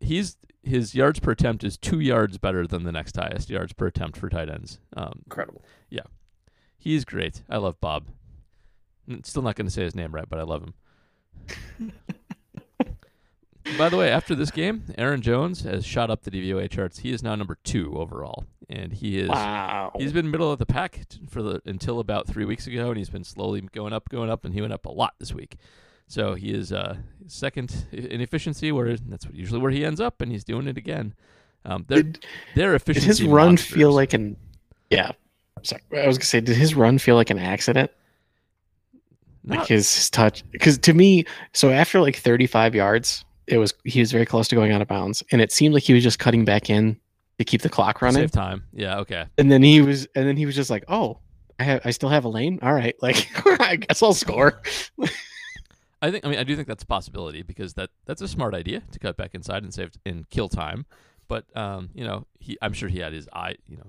he's 0.00 0.36
his 0.62 0.94
yards 0.94 1.20
per 1.20 1.30
attempt 1.30 1.62
is 1.62 1.76
two 1.76 2.00
yards 2.00 2.38
better 2.38 2.66
than 2.66 2.82
the 2.82 2.92
next 2.92 3.16
highest 3.16 3.48
yards 3.48 3.72
per 3.72 3.86
attempt 3.86 4.16
for 4.16 4.28
tight 4.28 4.50
ends. 4.50 4.80
Um, 4.96 5.20
Incredible. 5.24 5.62
He's 6.86 7.04
great. 7.04 7.42
I 7.50 7.56
love 7.56 7.80
Bob. 7.80 8.06
Still 9.24 9.42
not 9.42 9.56
going 9.56 9.66
to 9.66 9.72
say 9.72 9.82
his 9.82 9.94
name 9.94 10.12
right, 10.12 10.28
but 10.28 10.38
I 10.38 10.42
love 10.42 10.62
him. 10.62 11.92
By 13.78 13.88
the 13.88 13.96
way, 13.96 14.10
after 14.10 14.36
this 14.36 14.52
game, 14.52 14.84
Aaron 14.96 15.20
Jones 15.20 15.62
has 15.62 15.84
shot 15.84 16.08
up 16.10 16.22
the 16.22 16.30
DVOA 16.30 16.70
charts. 16.70 17.00
He 17.00 17.10
is 17.10 17.22
now 17.22 17.34
number 17.34 17.58
two 17.64 17.98
overall, 17.98 18.44
and 18.68 18.92
he 18.92 19.18
is 19.18 19.28
wow 19.28 19.90
he's 19.98 20.12
been 20.12 20.30
middle 20.30 20.52
of 20.52 20.60
the 20.60 20.66
pack 20.66 21.00
for 21.28 21.42
the 21.42 21.60
until 21.66 21.98
about 21.98 22.28
three 22.28 22.44
weeks 22.44 22.68
ago, 22.68 22.88
and 22.88 22.96
he's 22.96 23.10
been 23.10 23.24
slowly 23.24 23.60
going 23.60 23.92
up, 23.92 24.08
going 24.08 24.30
up, 24.30 24.44
and 24.44 24.54
he 24.54 24.60
went 24.60 24.72
up 24.72 24.86
a 24.86 24.90
lot 24.90 25.14
this 25.18 25.34
week. 25.34 25.56
So 26.06 26.34
he 26.34 26.54
is 26.54 26.72
uh, 26.72 26.98
second 27.26 27.86
in 27.90 28.20
efficiency, 28.20 28.70
where 28.70 28.96
that's 28.96 29.26
usually 29.32 29.60
where 29.60 29.72
he 29.72 29.84
ends 29.84 30.00
up, 30.00 30.20
and 30.20 30.30
he's 30.30 30.44
doing 30.44 30.68
it 30.68 30.78
again. 30.78 31.14
Um, 31.64 31.84
their 31.88 32.04
did, 32.04 32.24
their 32.54 32.78
did 32.78 33.02
his 33.02 33.24
run 33.24 33.56
feel 33.56 33.92
like 33.92 34.12
an 34.12 34.36
yeah 34.90 35.10
sorry 35.62 35.82
i 35.94 36.06
was 36.06 36.18
gonna 36.18 36.26
say 36.26 36.40
did 36.40 36.56
his 36.56 36.74
run 36.74 36.98
feel 36.98 37.16
like 37.16 37.30
an 37.30 37.38
accident 37.38 37.90
like 39.44 39.60
Not- 39.60 39.68
his, 39.68 39.94
his 39.94 40.10
touch 40.10 40.42
because 40.52 40.78
to 40.78 40.94
me 40.94 41.24
so 41.52 41.70
after 41.70 42.00
like 42.00 42.16
35 42.16 42.74
yards 42.74 43.24
it 43.46 43.58
was 43.58 43.74
he 43.84 44.00
was 44.00 44.10
very 44.10 44.26
close 44.26 44.48
to 44.48 44.54
going 44.54 44.72
out 44.72 44.82
of 44.82 44.88
bounds 44.88 45.22
and 45.30 45.40
it 45.40 45.52
seemed 45.52 45.74
like 45.74 45.82
he 45.84 45.94
was 45.94 46.02
just 46.02 46.18
cutting 46.18 46.44
back 46.44 46.68
in 46.68 46.98
to 47.38 47.44
keep 47.44 47.62
the 47.62 47.68
clock 47.68 48.00
running 48.00 48.22
save 48.22 48.30
time? 48.30 48.64
Yeah, 48.72 48.98
okay. 49.00 49.26
and 49.38 49.52
then 49.52 49.62
he 49.62 49.80
was 49.80 50.06
and 50.14 50.26
then 50.26 50.36
he 50.36 50.46
was 50.46 50.54
just 50.54 50.70
like 50.70 50.84
oh 50.88 51.18
i 51.58 51.62
have 51.64 51.80
i 51.84 51.90
still 51.90 52.08
have 52.08 52.24
a 52.24 52.28
lane 52.28 52.58
all 52.62 52.72
right 52.72 52.96
like 53.02 53.28
i 53.60 53.76
guess 53.76 54.02
i'll 54.02 54.14
score 54.14 54.62
I 56.02 56.10
think 56.10 56.26
I 56.26 56.28
mean 56.28 56.38
I 56.38 56.44
do 56.44 56.54
think 56.54 56.68
that's 56.68 56.82
a 56.82 56.86
possibility 56.86 57.42
because 57.42 57.74
that 57.74 57.90
that's 58.04 58.20
a 58.20 58.28
smart 58.28 58.54
idea 58.54 58.82
to 58.92 58.98
cut 58.98 59.16
back 59.16 59.34
inside 59.34 59.62
and 59.62 59.72
save 59.72 59.92
and 60.04 60.28
kill 60.28 60.48
time. 60.48 60.84
But 61.26 61.44
um, 61.56 61.90
you 61.94 62.04
know, 62.04 62.26
he 62.38 62.58
I'm 62.60 62.74
sure 62.74 62.88
he 62.88 62.98
had 62.98 63.12
his 63.12 63.28
eye, 63.32 63.56
you 63.66 63.78
know, 63.78 63.86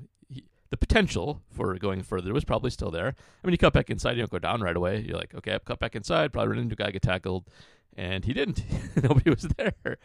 the 0.70 0.78
potential 0.78 1.42
for 1.52 1.74
going 1.76 2.02
further 2.04 2.34
was 2.34 2.44
probably 2.44 2.70
still 2.70 2.92
there. 2.92 3.08
I 3.44 3.48
mean, 3.48 3.52
you 3.54 3.58
cut 3.58 3.74
back 3.74 3.90
inside, 3.90 4.12
you 4.18 4.22
don't 4.22 4.32
go 4.32 4.40
down 4.40 4.62
right 4.62 4.76
away. 4.76 5.00
You're 5.08 5.18
like, 5.18 5.34
okay, 5.36 5.54
I've 5.54 5.66
cut 5.66 5.80
back 5.80 5.96
inside, 5.96 6.34
probably 6.34 6.50
run 6.50 6.60
into 6.60 6.74
a 6.74 6.76
guy, 6.78 6.92
get 6.92 7.02
tackled, 7.02 7.46
and 7.96 8.26
he 8.26 8.34
didn't. 8.34 8.64
Nobody 9.02 9.30
was 9.30 9.44
there. 9.58 9.98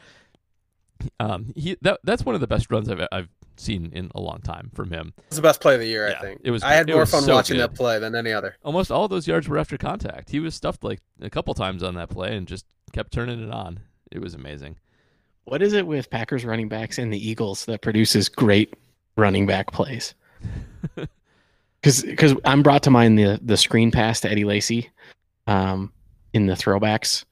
Um, 1.18 1.52
he 1.56 1.76
that 1.82 1.98
that's 2.04 2.24
one 2.24 2.36
of 2.36 2.40
the 2.40 2.46
best 2.46 2.70
runs 2.70 2.88
I've 2.88 3.06
I've 3.10 3.28
seen 3.56 3.90
in 3.92 4.10
a 4.14 4.20
long 4.20 4.40
time 4.40 4.70
from 4.72 4.90
him. 4.92 5.12
It's 5.26 5.36
the 5.36 5.42
best 5.42 5.60
play 5.60 5.74
of 5.74 5.80
the 5.80 5.86
year, 5.86 6.08
Yeah, 6.08 6.18
I 6.18 6.20
think. 6.20 6.40
it 6.44 6.50
was- 6.52 6.62
I 6.62 6.72
had 6.74 6.88
more 6.88 7.04
fun 7.06 7.22
so 7.22 7.34
watching 7.34 7.56
good. 7.56 7.70
that 7.70 7.74
play 7.76 7.98
than 7.98 8.14
any 8.14 8.32
other. 8.32 8.56
Almost 8.64 8.90
all 8.92 9.08
those 9.08 9.26
yards 9.26 9.48
were 9.48 9.58
after 9.58 9.76
contact. 9.76 10.30
He 10.30 10.38
was 10.40 10.54
stuffed 10.54 10.82
like 10.84 11.00
a 11.20 11.28
couple 11.28 11.52
times 11.54 11.82
on 11.82 11.94
that 11.96 12.08
play 12.08 12.34
and 12.36 12.46
just 12.46 12.64
kept 12.92 13.12
turning 13.12 13.42
it 13.42 13.50
on. 13.52 13.80
It 14.12 14.20
was 14.20 14.34
amazing. 14.34 14.76
what 15.44 15.60
is 15.60 15.72
it 15.72 15.86
with 15.88 16.08
packers 16.08 16.44
running 16.44 16.68
backs 16.68 16.98
and 16.98 17.12
the 17.12 17.28
eagles 17.28 17.64
that 17.64 17.82
produces 17.82 18.28
great 18.28 18.74
running 19.16 19.44
back 19.44 19.72
plays 19.72 20.14
because 21.82 22.34
I'm 22.44 22.62
brought 22.62 22.82
to 22.84 22.90
mind 22.90 23.18
the 23.18 23.40
the 23.42 23.56
screen 23.56 23.90
pass 23.90 24.20
to 24.20 24.30
Eddie 24.30 24.44
Lacy, 24.44 24.90
um, 25.46 25.92
in 26.32 26.46
the 26.46 26.54
throwbacks 26.54 27.24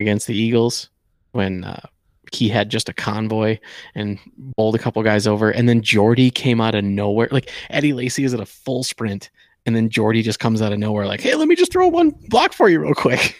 against 0.00 0.26
the 0.26 0.34
Eagles 0.34 0.90
when 1.32 1.64
uh, 1.64 1.86
he 2.32 2.48
had 2.48 2.70
just 2.70 2.88
a 2.88 2.92
convoy 2.92 3.58
and 3.94 4.18
bowled 4.36 4.74
a 4.74 4.78
couple 4.78 5.02
guys 5.02 5.26
over, 5.26 5.50
and 5.50 5.68
then 5.68 5.82
Jordy 5.82 6.30
came 6.30 6.60
out 6.60 6.74
of 6.74 6.84
nowhere. 6.84 7.28
Like 7.30 7.50
Eddie 7.70 7.92
Lacy 7.92 8.24
is 8.24 8.34
at 8.34 8.40
a 8.40 8.46
full 8.46 8.82
sprint, 8.82 9.30
and 9.66 9.74
then 9.74 9.88
Jordy 9.88 10.22
just 10.22 10.40
comes 10.40 10.62
out 10.62 10.72
of 10.72 10.78
nowhere, 10.78 11.06
like, 11.06 11.20
"Hey, 11.20 11.34
let 11.34 11.48
me 11.48 11.56
just 11.56 11.72
throw 11.72 11.88
one 11.88 12.10
block 12.28 12.52
for 12.52 12.68
you 12.68 12.80
real 12.80 12.94
quick." 12.94 13.36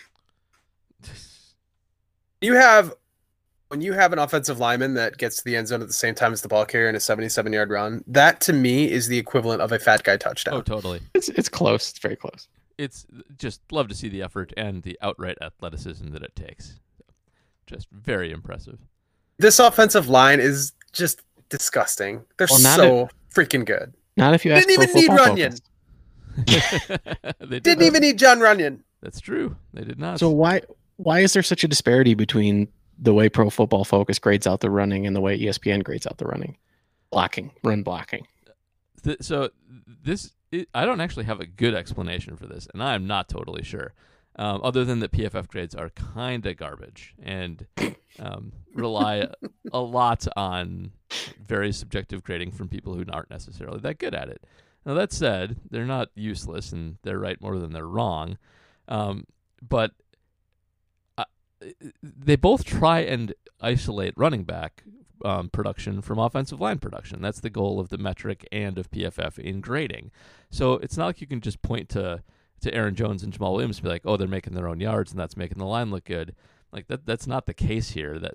You 2.42 2.54
have 2.54 2.94
when 3.70 3.80
you 3.80 3.92
have 3.92 4.12
an 4.12 4.18
offensive 4.18 4.58
lineman 4.58 4.94
that 4.94 5.16
gets 5.16 5.36
to 5.36 5.44
the 5.44 5.54
end 5.56 5.68
zone 5.68 5.80
at 5.80 5.86
the 5.86 5.94
same 5.94 6.12
time 6.14 6.32
as 6.32 6.42
the 6.42 6.48
ball 6.48 6.64
carrier 6.64 6.88
in 6.88 6.96
a 6.96 7.00
77 7.00 7.52
yard 7.52 7.70
run, 7.70 8.02
that 8.08 8.40
to 8.42 8.52
me 8.52 8.90
is 8.90 9.06
the 9.06 9.16
equivalent 9.16 9.62
of 9.62 9.70
a 9.70 9.78
fat 9.78 10.02
guy 10.02 10.16
touchdown. 10.16 10.54
Oh, 10.54 10.60
totally. 10.60 11.00
It's 11.14 11.28
it's 11.28 11.48
close. 11.48 11.90
It's 11.90 12.00
very 12.00 12.16
close. 12.16 12.48
It's 12.78 13.06
just 13.38 13.60
love 13.70 13.86
to 13.88 13.94
see 13.94 14.08
the 14.08 14.22
effort 14.22 14.52
and 14.56 14.82
the 14.82 14.98
outright 15.00 15.38
athleticism 15.40 16.08
that 16.08 16.22
it 16.22 16.34
takes. 16.34 16.80
Just 17.68 17.88
very 17.92 18.32
impressive. 18.32 18.78
This 19.38 19.60
offensive 19.60 20.08
line 20.08 20.40
is 20.40 20.72
just 20.92 21.22
disgusting. 21.48 22.24
They're 22.38 22.48
Well, 22.50 22.60
not 22.60 22.76
so 22.76 23.08
freaking 23.32 23.64
good. 23.64 23.94
Not 24.16 24.34
if 24.34 24.44
you 24.44 24.50
ask 24.52 24.66
Didn't 24.66 24.78
Pro 24.78 24.84
even 24.84 24.94
need 24.96 25.06
Football 25.06 25.26
Runyon. 25.28 25.54
They 27.40 27.56
did 27.58 27.62
Didn't 27.62 27.78
not- 27.80 27.86
even 27.86 28.00
need 28.02 28.18
John 28.18 28.40
Runyon. 28.40 28.82
That's 29.00 29.20
true. 29.20 29.54
They 29.72 29.84
did 29.84 29.98
not. 30.00 30.18
So 30.18 30.28
why 30.28 30.62
why 30.96 31.20
is 31.20 31.32
there 31.34 31.42
such 31.44 31.62
a 31.62 31.68
disparity 31.68 32.14
between 32.14 32.66
the 33.00 33.14
way 33.14 33.28
Pro 33.28 33.50
Football 33.50 33.84
Focus 33.84 34.18
grades 34.18 34.46
out 34.46 34.60
the 34.60 34.70
running 34.70 35.06
and 35.06 35.16
the 35.16 35.20
way 35.20 35.38
ESPN 35.38 35.82
grades 35.82 36.06
out 36.06 36.18
the 36.18 36.26
running, 36.26 36.56
blocking, 37.10 37.52
run 37.64 37.82
blocking? 37.82 38.26
Th- 39.02 39.18
so 39.20 39.50
this 40.02 40.32
it, 40.52 40.68
I 40.74 40.84
don't 40.84 41.00
actually 41.00 41.24
have 41.24 41.40
a 41.40 41.46
good 41.46 41.74
explanation 41.74 42.36
for 42.36 42.46
this, 42.46 42.68
and 42.72 42.82
I'm 42.82 43.06
not 43.06 43.28
totally 43.28 43.62
sure. 43.62 43.94
Um, 44.36 44.60
other 44.62 44.84
than 44.84 45.00
that, 45.00 45.12
PFF 45.12 45.48
grades 45.48 45.74
are 45.74 45.90
kind 45.90 46.46
of 46.46 46.56
garbage 46.56 47.14
and 47.22 47.66
um, 48.18 48.52
rely 48.74 49.28
a 49.72 49.80
lot 49.80 50.26
on 50.36 50.92
very 51.44 51.72
subjective 51.72 52.22
grading 52.22 52.52
from 52.52 52.68
people 52.68 52.94
who 52.94 53.04
aren't 53.12 53.30
necessarily 53.30 53.80
that 53.80 53.98
good 53.98 54.14
at 54.14 54.28
it. 54.28 54.44
Now 54.86 54.94
that 54.94 55.12
said, 55.12 55.56
they're 55.70 55.84
not 55.84 56.08
useless, 56.14 56.72
and 56.72 56.96
they're 57.02 57.18
right 57.18 57.40
more 57.40 57.58
than 57.58 57.72
they're 57.72 57.86
wrong. 57.86 58.38
Um, 58.88 59.26
but 59.66 59.92
they 62.02 62.36
both 62.36 62.64
try 62.64 63.00
and 63.00 63.34
isolate 63.60 64.14
running 64.16 64.44
back 64.44 64.84
um, 65.24 65.48
production 65.50 66.00
from 66.00 66.18
offensive 66.18 66.60
line 66.60 66.78
production. 66.78 67.20
That's 67.20 67.40
the 67.40 67.50
goal 67.50 67.78
of 67.78 67.90
the 67.90 67.98
metric 67.98 68.46
and 68.50 68.78
of 68.78 68.90
PFF 68.90 69.38
in 69.38 69.60
grading. 69.60 70.10
So 70.50 70.74
it's 70.74 70.96
not 70.96 71.06
like 71.06 71.20
you 71.20 71.26
can 71.26 71.40
just 71.40 71.62
point 71.62 71.88
to 71.90 72.22
to 72.62 72.74
Aaron 72.74 72.94
Jones 72.94 73.22
and 73.22 73.32
Jamaal 73.32 73.52
Williams 73.54 73.78
and 73.78 73.84
be 73.84 73.88
like, 73.88 74.02
oh, 74.04 74.18
they're 74.18 74.28
making 74.28 74.52
their 74.52 74.68
own 74.68 74.80
yards 74.80 75.10
and 75.12 75.18
that's 75.18 75.36
making 75.36 75.56
the 75.56 75.64
line 75.64 75.90
look 75.90 76.04
good. 76.04 76.34
Like 76.72 76.88
that 76.88 77.06
that's 77.06 77.26
not 77.26 77.46
the 77.46 77.54
case 77.54 77.90
here. 77.90 78.18
That 78.18 78.34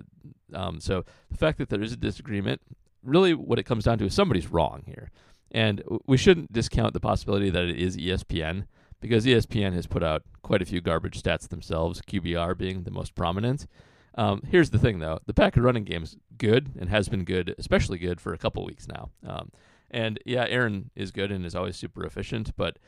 um, 0.52 0.80
so 0.80 1.04
the 1.30 1.36
fact 1.36 1.58
that 1.58 1.68
there 1.68 1.82
is 1.82 1.92
a 1.92 1.96
disagreement, 1.96 2.60
really, 3.02 3.34
what 3.34 3.58
it 3.58 3.64
comes 3.64 3.84
down 3.84 3.98
to 3.98 4.06
is 4.06 4.14
somebody's 4.14 4.48
wrong 4.48 4.82
here, 4.86 5.10
and 5.50 5.82
we 6.06 6.16
shouldn't 6.16 6.52
discount 6.52 6.92
the 6.92 7.00
possibility 7.00 7.50
that 7.50 7.64
it 7.64 7.78
is 7.78 7.96
ESPN 7.96 8.66
because 9.00 9.26
ESPN 9.26 9.72
has 9.74 9.86
put 9.86 10.02
out 10.02 10.22
quite 10.42 10.62
a 10.62 10.66
few 10.66 10.80
garbage 10.80 11.20
stats 11.20 11.48
themselves. 11.48 12.00
QBR 12.02 12.56
being 12.56 12.82
the 12.82 12.90
most 12.90 13.14
prominent. 13.14 13.66
Um, 14.14 14.42
here's 14.48 14.70
the 14.70 14.78
thing, 14.78 14.98
though: 14.98 15.20
the 15.26 15.34
Packer 15.34 15.60
running 15.60 15.84
game 15.84 16.02
is 16.02 16.16
good 16.38 16.72
and 16.78 16.88
has 16.88 17.08
been 17.08 17.24
good, 17.24 17.54
especially 17.58 17.98
good 17.98 18.20
for 18.20 18.32
a 18.32 18.38
couple 18.38 18.64
weeks 18.64 18.88
now. 18.88 19.10
Um, 19.26 19.50
and 19.90 20.18
yeah, 20.24 20.46
Aaron 20.48 20.90
is 20.94 21.10
good 21.10 21.30
and 21.30 21.44
is 21.44 21.54
always 21.54 21.76
super 21.76 22.04
efficient, 22.04 22.56
but 22.56 22.78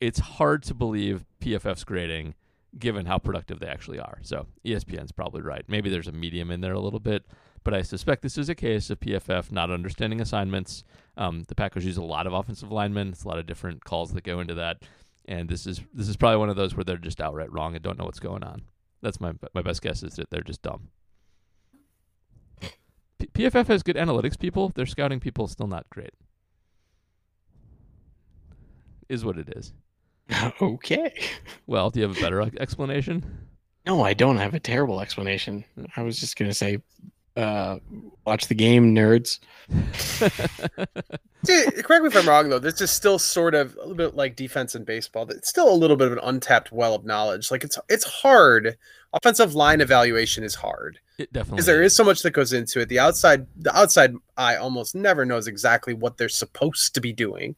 it's 0.00 0.18
hard 0.18 0.62
to 0.64 0.74
believe 0.74 1.24
PFF's 1.40 1.84
grading 1.84 2.34
given 2.78 3.06
how 3.06 3.18
productive 3.18 3.60
they 3.60 3.66
actually 3.66 3.98
are. 3.98 4.18
So 4.22 4.46
ESPN's 4.64 5.12
probably 5.12 5.42
right. 5.42 5.64
Maybe 5.68 5.90
there's 5.90 6.08
a 6.08 6.12
medium 6.12 6.50
in 6.50 6.60
there 6.60 6.72
a 6.72 6.80
little 6.80 7.00
bit, 7.00 7.24
but 7.64 7.74
I 7.74 7.82
suspect 7.82 8.22
this 8.22 8.38
is 8.38 8.48
a 8.48 8.54
case 8.54 8.90
of 8.90 9.00
PFF 9.00 9.52
not 9.52 9.70
understanding 9.70 10.20
assignments. 10.20 10.82
Um, 11.16 11.44
the 11.48 11.54
Packers 11.54 11.84
use 11.84 11.98
a 11.98 12.02
lot 12.02 12.26
of 12.26 12.32
offensive 12.32 12.72
linemen. 12.72 13.08
It's 13.08 13.24
a 13.24 13.28
lot 13.28 13.38
of 13.38 13.46
different 13.46 13.84
calls 13.84 14.12
that 14.12 14.24
go 14.24 14.40
into 14.40 14.54
that, 14.54 14.82
and 15.26 15.48
this 15.48 15.66
is 15.66 15.80
this 15.92 16.08
is 16.08 16.16
probably 16.16 16.38
one 16.38 16.50
of 16.50 16.56
those 16.56 16.74
where 16.74 16.84
they're 16.84 16.96
just 16.96 17.20
outright 17.20 17.52
wrong 17.52 17.74
and 17.74 17.82
don't 17.82 17.98
know 17.98 18.04
what's 18.04 18.20
going 18.20 18.42
on. 18.42 18.62
That's 19.02 19.20
my 19.20 19.32
my 19.54 19.62
best 19.62 19.82
guess 19.82 20.02
is 20.02 20.14
that 20.16 20.30
they're 20.30 20.42
just 20.42 20.62
dumb. 20.62 20.88
P- 22.60 23.28
PFF 23.34 23.66
has 23.68 23.82
good 23.82 23.96
analytics 23.96 24.38
people. 24.38 24.70
Their 24.70 24.86
scouting 24.86 25.20
people 25.20 25.46
still 25.46 25.66
not 25.66 25.88
great. 25.90 26.14
Is 29.08 29.24
what 29.24 29.38
it 29.38 29.48
is. 29.56 29.72
okay. 30.62 31.12
Well, 31.66 31.90
do 31.90 32.00
you 32.00 32.08
have 32.08 32.16
a 32.16 32.20
better 32.20 32.40
explanation? 32.60 33.48
No, 33.86 34.02
I 34.02 34.14
don't 34.14 34.38
have 34.38 34.54
a 34.54 34.60
terrible 34.60 35.00
explanation. 35.00 35.64
I 35.96 36.02
was 36.02 36.18
just 36.18 36.36
gonna 36.36 36.54
say, 36.54 36.78
uh, 37.36 37.78
watch 38.24 38.48
the 38.48 38.54
game, 38.54 38.94
nerds. 38.94 39.38
Dude, 41.44 41.84
correct 41.84 42.02
me 42.02 42.08
if 42.08 42.16
I'm 42.16 42.28
wrong 42.28 42.48
though. 42.48 42.58
This 42.58 42.80
is 42.80 42.90
still 42.90 43.18
sort 43.18 43.54
of 43.54 43.74
a 43.76 43.80
little 43.80 43.94
bit 43.94 44.14
like 44.14 44.36
defense 44.36 44.74
in 44.74 44.84
baseball. 44.84 45.28
It's 45.30 45.48
still 45.48 45.72
a 45.72 45.74
little 45.74 45.96
bit 45.96 46.06
of 46.08 46.12
an 46.12 46.20
untapped 46.22 46.70
well 46.72 46.94
of 46.94 47.04
knowledge. 47.04 47.50
Like 47.50 47.64
it's 47.64 47.78
it's 47.88 48.04
hard. 48.04 48.76
Offensive 49.14 49.54
line 49.54 49.80
evaluation 49.80 50.42
is 50.42 50.54
hard 50.54 50.98
It 51.18 51.30
definitely 51.32 51.56
because 51.56 51.66
there 51.66 51.82
is 51.82 51.94
so 51.94 52.04
much 52.04 52.22
that 52.22 52.30
goes 52.30 52.52
into 52.52 52.80
it. 52.80 52.88
The 52.88 52.98
outside 52.98 53.46
the 53.56 53.76
outside 53.76 54.14
eye 54.36 54.56
almost 54.56 54.94
never 54.94 55.24
knows 55.24 55.46
exactly 55.48 55.94
what 55.94 56.16
they're 56.16 56.28
supposed 56.28 56.94
to 56.94 57.00
be 57.00 57.12
doing, 57.12 57.56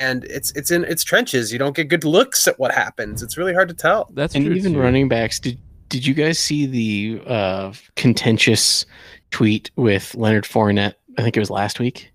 and 0.00 0.24
it's 0.24 0.50
it's 0.52 0.70
in 0.70 0.84
its 0.84 1.04
trenches. 1.04 1.52
You 1.52 1.58
don't 1.58 1.76
get 1.76 1.88
good 1.88 2.04
looks 2.04 2.46
at 2.48 2.58
what 2.58 2.74
happens. 2.74 3.22
It's 3.22 3.36
really 3.36 3.54
hard 3.54 3.68
to 3.68 3.74
tell. 3.74 4.10
That's 4.12 4.34
and 4.34 4.44
true 4.44 4.54
even 4.54 4.74
too. 4.74 4.80
running 4.80 5.08
backs. 5.08 5.38
Did 5.38 5.58
did 5.88 6.06
you 6.06 6.14
guys 6.14 6.38
see 6.38 6.66
the 6.66 7.22
uh, 7.26 7.72
contentious 7.96 8.86
tweet 9.30 9.70
with 9.76 10.14
Leonard 10.14 10.44
Fournette? 10.44 10.94
I 11.18 11.22
think 11.22 11.36
it 11.36 11.40
was 11.40 11.50
last 11.50 11.78
week. 11.78 12.12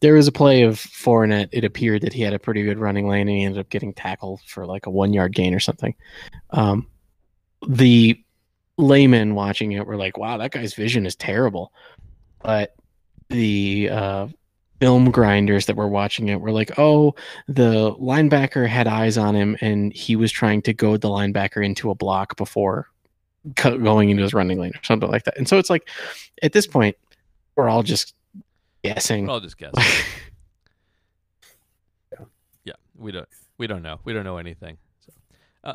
There 0.00 0.14
was 0.14 0.28
a 0.28 0.32
play 0.32 0.62
of 0.62 0.76
Fournette. 0.76 1.48
It 1.52 1.64
appeared 1.64 2.02
that 2.02 2.12
he 2.12 2.22
had 2.22 2.32
a 2.32 2.38
pretty 2.38 2.62
good 2.62 2.78
running 2.78 3.08
lane, 3.08 3.28
and 3.28 3.36
he 3.36 3.44
ended 3.44 3.60
up 3.60 3.70
getting 3.70 3.92
tackled 3.92 4.40
for 4.46 4.66
like 4.66 4.86
a 4.86 4.90
one 4.90 5.12
yard 5.12 5.34
gain 5.34 5.54
or 5.54 5.60
something. 5.60 5.94
Um, 6.50 6.86
the 7.66 8.22
laymen 8.78 9.34
watching 9.34 9.72
it 9.72 9.86
were 9.86 9.96
like, 9.96 10.18
"Wow, 10.18 10.38
that 10.38 10.50
guy's 10.50 10.74
vision 10.74 11.06
is 11.06 11.16
terrible," 11.16 11.72
but 12.42 12.74
the 13.28 13.90
uh, 13.90 14.28
film 14.80 15.10
grinders 15.10 15.66
that 15.66 15.76
were 15.76 15.88
watching 15.88 16.28
it 16.28 16.40
were 16.40 16.52
like, 16.52 16.78
"Oh, 16.78 17.14
the 17.48 17.94
linebacker 17.94 18.68
had 18.68 18.86
eyes 18.86 19.16
on 19.16 19.34
him 19.34 19.56
and 19.60 19.92
he 19.92 20.16
was 20.16 20.30
trying 20.32 20.62
to 20.62 20.74
goad 20.74 21.00
the 21.00 21.08
linebacker 21.08 21.64
into 21.64 21.90
a 21.90 21.94
block 21.94 22.36
before 22.36 22.88
co- 23.54 23.78
going 23.78 24.10
into 24.10 24.22
his 24.22 24.34
running 24.34 24.58
lane 24.58 24.72
or 24.74 24.82
something 24.82 25.10
like 25.10 25.24
that. 25.24 25.36
And 25.36 25.48
so 25.48 25.58
it's 25.58 25.70
like 25.70 25.88
at 26.42 26.52
this 26.52 26.66
point, 26.66 26.96
we're 27.54 27.68
all 27.68 27.82
just 27.82 28.14
guessing. 28.82 29.26
We're 29.26 29.34
all 29.34 29.40
just 29.40 29.58
guessing. 29.58 29.82
yeah, 32.64 32.74
we 32.96 33.12
don't 33.12 33.28
we 33.58 33.66
don't 33.66 33.82
know. 33.82 34.00
We 34.04 34.12
don't 34.12 34.24
know 34.24 34.38
anything. 34.38 34.78
So. 35.06 35.12
Uh, 35.64 35.74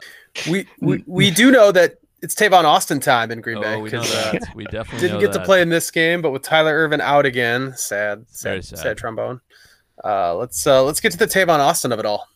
we 0.49 0.67
we, 0.79 0.97
mm. 0.97 1.03
we 1.07 1.31
do 1.31 1.51
know 1.51 1.71
that 1.71 1.95
it's 2.21 2.35
Tavon 2.35 2.63
Austin 2.63 2.99
time 2.99 3.31
in 3.31 3.41
Green 3.41 3.57
oh, 3.57 3.61
Bay. 3.61 3.77
we 3.77 3.89
know 3.89 3.99
'cause, 3.99 4.15
uh, 4.15 4.31
that. 4.33 4.55
We 4.55 4.65
definitely 4.65 5.07
didn't 5.07 5.21
know 5.21 5.27
get 5.27 5.33
to 5.33 5.43
play 5.43 5.61
in 5.61 5.69
this 5.69 5.89
game, 5.89 6.21
but 6.21 6.31
with 6.31 6.43
Tyler 6.43 6.73
Ervin 6.73 7.01
out 7.01 7.25
again, 7.25 7.73
sad, 7.75 8.25
Very 8.41 8.61
sad, 8.61 8.77
sad. 8.77 8.83
sad, 8.83 8.97
trombone. 8.97 9.41
Uh, 10.03 10.35
let's 10.35 10.65
uh, 10.65 10.83
let's 10.83 10.99
get 10.99 11.11
to 11.11 11.17
the 11.17 11.27
Tavon 11.27 11.59
Austin 11.59 11.91
of 11.91 11.99
it 11.99 12.05
all. 12.05 12.27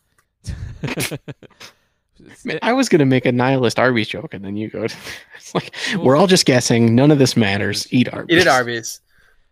Man, 2.44 2.60
I 2.62 2.74
was 2.74 2.90
gonna 2.90 3.06
make 3.06 3.26
a 3.26 3.32
nihilist 3.32 3.80
Arby's 3.80 4.08
joke, 4.08 4.34
and 4.34 4.44
then 4.44 4.56
you 4.56 4.70
go. 4.70 4.88
To, 4.88 4.96
it's 5.36 5.54
like 5.56 5.74
we're 5.98 6.16
all 6.16 6.28
just 6.28 6.46
guessing. 6.46 6.96
None 6.96 7.12
of 7.12 7.20
this 7.20 7.36
matters. 7.36 7.92
Eat 7.92 8.12
Arby's. 8.14 8.38
Eat 8.38 8.42
it, 8.42 8.48
Arby's. 8.48 9.02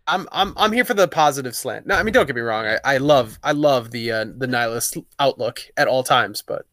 I'm 0.06 0.28
I'm 0.32 0.52
I'm 0.56 0.72
here 0.72 0.84
for 0.84 0.94
the 0.94 1.08
positive 1.08 1.56
slant. 1.56 1.86
No, 1.86 1.94
I 1.94 2.02
mean 2.02 2.12
don't 2.12 2.26
get 2.26 2.36
me 2.36 2.42
wrong. 2.42 2.66
I, 2.66 2.78
I 2.84 2.96
love 2.98 3.38
I 3.42 3.52
love 3.52 3.90
the 3.90 4.12
uh, 4.12 4.26
the 4.36 4.46
nihilist 4.46 4.96
outlook 5.18 5.60
at 5.76 5.88
all 5.88 6.02
times, 6.02 6.42
but 6.42 6.66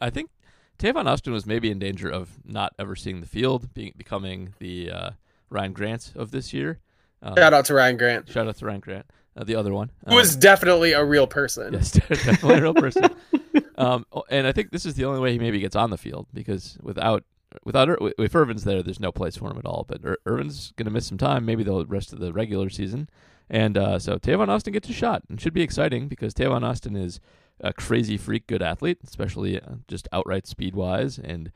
I 0.00 0.10
think 0.10 0.30
Tavon 0.78 1.06
Austin 1.06 1.32
was 1.32 1.46
maybe 1.46 1.70
in 1.70 1.78
danger 1.78 2.08
of 2.08 2.30
not 2.44 2.74
ever 2.78 2.96
seeing 2.96 3.20
the 3.20 3.26
field, 3.26 3.72
being 3.74 3.92
becoming 3.96 4.54
the 4.58 4.90
uh, 4.90 5.10
Ryan 5.50 5.72
Grant 5.72 6.12
of 6.16 6.30
this 6.30 6.52
year. 6.52 6.80
Uh, 7.22 7.34
shout 7.36 7.54
out 7.54 7.64
to 7.66 7.74
Ryan 7.74 7.96
Grant, 7.96 8.28
shout 8.28 8.48
out 8.48 8.56
to 8.56 8.66
Ryan 8.66 8.80
Grant, 8.80 9.06
uh, 9.36 9.44
the 9.44 9.54
other 9.54 9.72
one. 9.72 9.90
who 10.08 10.18
is 10.18 10.36
definitely 10.36 10.92
a 10.92 11.04
real 11.04 11.26
person. 11.26 11.72
Yes, 11.72 11.92
definitely 12.08 12.54
a 12.54 12.62
real 12.62 12.74
person. 12.74 13.04
um, 13.76 14.04
and 14.28 14.46
I 14.46 14.52
think 14.52 14.70
this 14.70 14.84
is 14.84 14.94
the 14.94 15.04
only 15.04 15.20
way 15.20 15.32
he 15.32 15.38
maybe 15.38 15.60
gets 15.60 15.76
on 15.76 15.90
the 15.90 15.98
field 15.98 16.26
because 16.34 16.76
without 16.82 17.24
without 17.62 17.88
if 18.18 18.34
Ervin's 18.34 18.64
there, 18.64 18.82
there's 18.82 19.00
no 19.00 19.12
place 19.12 19.36
for 19.36 19.50
him 19.50 19.58
at 19.58 19.66
all. 19.66 19.84
But 19.86 20.02
Ir- 20.04 20.18
Ervin's 20.26 20.72
going 20.76 20.86
to 20.86 20.92
miss 20.92 21.06
some 21.06 21.18
time, 21.18 21.44
maybe 21.44 21.62
the 21.62 21.86
rest 21.86 22.12
of 22.12 22.18
the 22.18 22.32
regular 22.32 22.68
season. 22.68 23.08
And 23.48 23.76
uh, 23.76 23.98
so 23.98 24.18
Tavon 24.18 24.48
Austin 24.48 24.72
gets 24.72 24.88
a 24.88 24.92
shot, 24.92 25.22
and 25.28 25.40
should 25.40 25.52
be 25.52 25.62
exciting 25.62 26.08
because 26.08 26.34
Tavon 26.34 26.64
Austin 26.64 26.96
is 26.96 27.20
a 27.60 27.72
crazy 27.72 28.16
freak 28.16 28.46
good 28.46 28.62
athlete, 28.62 28.98
especially 29.04 29.60
uh, 29.60 29.76
just 29.88 30.08
outright 30.12 30.46
speed 30.46 30.74
wise, 30.74 31.18
and 31.18 31.52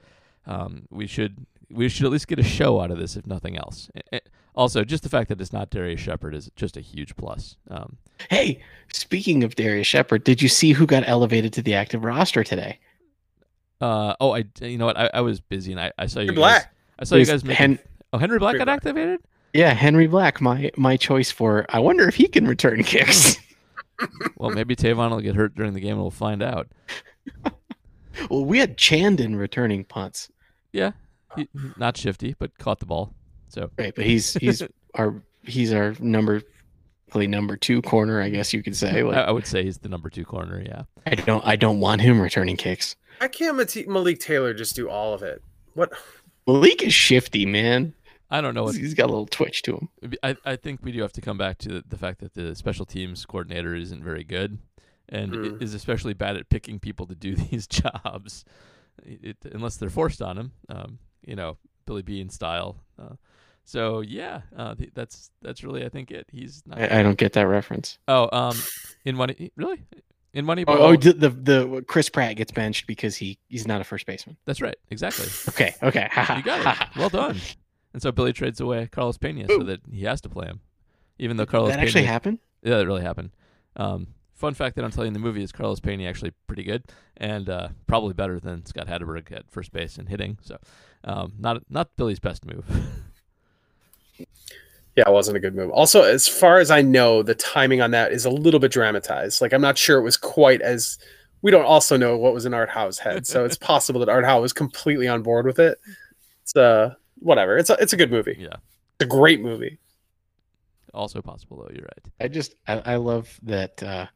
um, 0.46 0.82
we 0.90 1.06
should 1.06 1.46
we 1.70 1.88
should 1.88 2.06
at 2.06 2.12
least 2.12 2.28
get 2.28 2.38
a 2.38 2.42
show 2.44 2.80
out 2.80 2.90
of 2.90 2.98
this, 2.98 3.16
if 3.16 3.26
nothing 3.26 3.57
else. 3.59 3.90
Also, 4.55 4.84
just 4.84 5.03
the 5.03 5.09
fact 5.09 5.28
that 5.28 5.40
it's 5.40 5.53
not 5.53 5.70
Darrius 5.70 6.01
Shepherd 6.01 6.34
is 6.34 6.51
just 6.57 6.76
a 6.76 6.80
huge 6.80 7.14
plus. 7.16 7.57
Um, 7.70 7.99
Hey, 8.30 8.61
speaking 8.92 9.44
of 9.44 9.55
Darrius 9.55 9.86
Shepherd, 9.86 10.24
did 10.24 10.42
you 10.42 10.49
see 10.49 10.72
who 10.72 10.86
got 10.86 11.05
elevated 11.07 11.53
to 11.53 11.62
the 11.62 11.74
active 11.74 12.03
roster 12.05 12.42
today? 12.42 12.80
Uh 13.80 14.14
oh, 14.20 14.34
I 14.34 14.44
you 14.61 14.76
know 14.78 14.86
what? 14.86 14.96
I, 14.99 15.11
I 15.14 15.20
was 15.20 15.40
busy 15.40 15.70
and 15.72 15.80
I, 15.80 15.92
I 15.99 16.07
saw 16.07 16.20
you 16.20 16.26
Henry 16.26 16.34
guys. 16.36 16.40
Black. 16.62 16.74
I 16.99 17.05
saw 17.05 17.14
you 17.16 17.26
guys 17.26 17.44
make. 17.44 17.57
Hen- 17.57 17.78
oh, 18.12 18.18
Henry 18.18 18.38
Black 18.40 18.55
Henry 18.55 18.59
got 18.59 18.64
Black. 18.64 18.76
activated. 18.78 19.20
yeah, 19.53 19.72
Henry 19.72 20.09
Black, 20.09 20.40
my 20.40 20.70
my 20.76 20.96
choice 20.96 21.30
for. 21.30 21.64
I 21.68 21.78
wonder 21.78 22.09
if 22.09 22.16
he 22.16 22.26
can 22.26 22.46
return 22.49 22.82
kicks. 22.82 23.36
Well, 24.36 24.51
maybe 24.51 24.76
Tavon 24.76 25.11
will 25.11 25.20
get 25.20 25.34
hurt 25.34 25.55
during 25.55 25.74
the 25.74 25.80
game 25.80 25.92
and 25.92 26.01
we'll 26.01 26.11
find 26.11 26.42
out. 26.42 26.68
well, 28.30 28.44
we 28.44 28.59
had 28.59 28.76
Chandon 28.76 29.36
returning 29.36 29.84
punts. 29.84 30.30
Yeah, 30.72 30.92
he, 31.36 31.49
not 31.76 31.96
shifty, 31.96 32.34
but 32.38 32.57
caught 32.59 32.80
the 32.80 32.86
ball. 32.86 33.14
So 33.49 33.70
Right, 33.78 33.94
but 33.94 34.05
he's 34.05 34.34
he's 34.34 34.62
our 34.94 35.22
he's 35.42 35.72
our 35.72 35.94
number 35.99 36.42
really 37.14 37.26
number 37.26 37.57
two 37.57 37.82
corner, 37.82 38.20
I 38.20 38.28
guess 38.28 38.53
you 38.53 38.62
could 38.62 38.76
say. 38.76 39.01
I, 39.01 39.03
Like 39.03 39.16
I 39.16 39.30
would 39.30 39.46
say 39.46 39.64
he's 39.64 39.78
the 39.78 39.88
number 39.88 40.11
two 40.11 40.24
corner. 40.24 40.62
Yeah. 40.64 40.82
I 41.07 41.14
don't 41.14 41.44
I 41.46 41.57
don't 41.57 41.80
want 41.80 42.01
him 42.01 42.20
returning 42.20 42.57
kicks. 42.57 42.96
I 43.20 43.28
can't 43.28 43.57
Malik 43.88 44.20
Taylor 44.20 44.55
just 44.55 44.76
do 44.76 44.88
all 44.88 45.14
of 45.14 45.22
it? 45.22 45.42
What? 45.74 45.92
Malik 46.46 46.82
is 46.82 46.94
shifty, 46.94 47.46
man. 47.46 47.94
I 48.31 48.41
don't 48.41 48.55
know 48.55 48.64
what 48.64 48.74
He's 48.76 48.95
got 48.95 49.05
a 49.07 49.12
little 49.12 49.26
twitch 49.26 49.62
to 49.62 49.76
him. 50.03 50.12
I, 50.22 50.37
I 50.45 50.57
think 50.57 50.81
we 50.83 50.93
do 50.93 51.01
have 51.03 51.12
to 51.12 51.20
come 51.20 51.39
back 51.39 51.59
to 51.59 51.68
the, 51.68 51.85
the 51.89 51.97
fact 51.97 52.20
that 52.20 52.35
the 52.35 52.55
special 52.55 52.85
teams 52.87 53.24
coordinator 53.26 53.74
isn't 53.74 54.03
very 54.05 54.24
good 54.24 54.59
and 55.09 55.33
Mm. 55.33 55.62
is 55.62 55.72
especially 55.72 56.12
bad 56.12 56.37
at 56.37 56.51
picking 56.51 56.79
people 56.79 57.07
to 57.07 57.14
do 57.14 57.35
these 57.51 57.66
jobs 57.66 58.45
it, 59.05 59.37
unless 59.53 59.76
they're 59.76 59.89
forced 59.91 60.20
on 60.20 60.37
him 60.37 60.53
um, 60.68 60.99
you 61.26 61.35
know 61.37 61.57
billy 61.87 62.03
beane 62.03 62.29
style 62.29 62.76
uh, 63.01 63.14
so 63.64 64.01
yeah 64.01 64.43
uh, 64.57 64.74
th- 64.74 64.91
that's 64.95 65.31
that's 65.41 65.64
really 65.64 65.85
i 65.85 65.89
think 65.89 66.11
it 66.11 66.26
he's 66.31 66.62
not 66.66 66.79
I, 66.81 67.01
I 67.01 67.03
don't 67.03 67.16
get 67.16 67.33
that 67.35 67.47
reference. 67.47 67.99
oh 68.09 68.29
um 68.37 68.57
in 69.07 69.14
money 69.16 69.51
really 69.57 69.81
in 70.35 70.45
moneyball 70.45 70.76
Oh, 70.76 70.89
oh 70.89 70.97
the, 70.97 71.12
the 71.14 71.29
the 71.31 71.85
Chris 71.89 72.11
Pratt 72.11 72.37
gets 72.37 72.53
benched 72.53 72.87
because 72.87 73.16
he 73.16 73.39
he's 73.49 73.66
not 73.66 73.81
a 73.81 73.85
first 73.85 74.05
baseman. 74.05 74.37
that's 74.45 74.61
right 74.61 74.76
exactly 74.91 75.26
Okay, 75.49 75.74
okay. 75.83 76.09
you 76.37 76.43
got 76.43 76.81
it 76.83 76.89
well 76.99 77.09
done 77.09 77.39
and 77.93 78.03
so 78.03 78.12
billy 78.12 78.32
trades 78.32 78.61
away 78.61 78.89
carlos 78.91 79.18
pena 79.18 79.47
so 79.49 79.62
that 79.62 79.80
he 79.91 80.05
has 80.05 80.20
to 80.20 80.28
play 80.28 80.47
him 80.47 80.61
even 81.18 81.36
though 81.36 81.47
carlos 81.47 81.70
that 81.70 81.80
actually 81.80 82.05
happened. 82.05 82.39
Yeah, 82.62 82.78
that 82.78 82.86
really 82.86 83.03
happened. 83.03 83.30
Um, 83.76 84.09
fun 84.39 84.55
fact 84.55 84.76
that 84.76 84.84
I'm 84.84 84.91
telling 84.91 85.07
you 85.07 85.09
in 85.09 85.12
the 85.14 85.20
movie 85.20 85.43
is 85.43 85.53
Carlos 85.53 85.80
Pena 85.80 86.05
actually 86.09 86.32
pretty 86.47 86.64
good 86.64 86.84
and 87.16 87.49
uh, 87.49 87.68
probably 87.86 88.14
better 88.14 88.41
than 88.41 88.64
Scott 88.66 88.86
Hatteberg 88.86 89.30
at 89.32 89.51
first 89.51 89.72
base 89.72 89.99
and 89.99 90.09
hitting. 90.09 90.39
So, 90.43 90.59
um, 91.05 91.34
not 91.39 91.62
not 91.68 91.91
Billy's 91.97 92.20
best 92.20 92.45
move. 92.47 92.64
Yeah, 94.97 95.05
it 95.07 95.12
wasn't 95.12 95.36
a 95.36 95.41
good 95.41 95.55
move. 95.55 95.70
Also, 95.70 96.03
as 96.03 96.26
far 96.26 96.59
as 96.59 96.72
I 96.72 96.82
know, 96.82 97.22
the 97.22 97.36
timing 97.36 97.80
on 97.80 97.93
that 97.93 98.11
is 98.11 98.24
a 98.24 98.30
little 98.30 98.59
bit 98.59 98.72
dramatized. 98.72 99.41
Like, 99.41 99.53
I'm 99.53 99.61
not 99.61 99.78
sure 99.78 99.97
it 99.97 100.03
was 100.03 100.16
quite 100.16 100.61
as. 100.61 100.99
We 101.41 101.53
don't 101.53 101.66
also 101.66 101.97
know 101.97 102.16
what 102.16 102.34
was 102.34 102.47
in 102.47 102.53
Art 102.53 102.68
Howe's 102.68 102.99
head, 102.99 103.24
so 103.24 103.45
it's 103.45 103.57
possible 103.61 104.01
that 104.01 104.09
Art 104.09 104.24
Howe 104.24 104.41
was 104.41 104.53
completely 104.53 105.07
on 105.07 105.22
board 105.22 105.47
with 105.47 105.61
it. 105.61 105.78
It's 106.43 106.57
uh, 106.57 106.97
whatever. 107.20 107.56
It's 107.58 107.70
a 107.70 107.74
it's 107.80 107.92
a 107.92 107.96
good 107.96 108.10
movie. 108.10 108.36
yeah, 108.38 108.56
It's 108.98 109.04
a 109.04 109.06
great 109.06 109.40
movie. 109.40 109.78
also 110.94 111.20
possible 111.22 111.58
though. 111.58 111.70
You're 111.74 111.84
right. 111.84 112.12
I 112.20 112.28
just 112.28 112.54
I, 112.66 112.78
I 112.92 112.96
love 112.96 113.38
that 113.42 113.82
uh, 113.82 114.06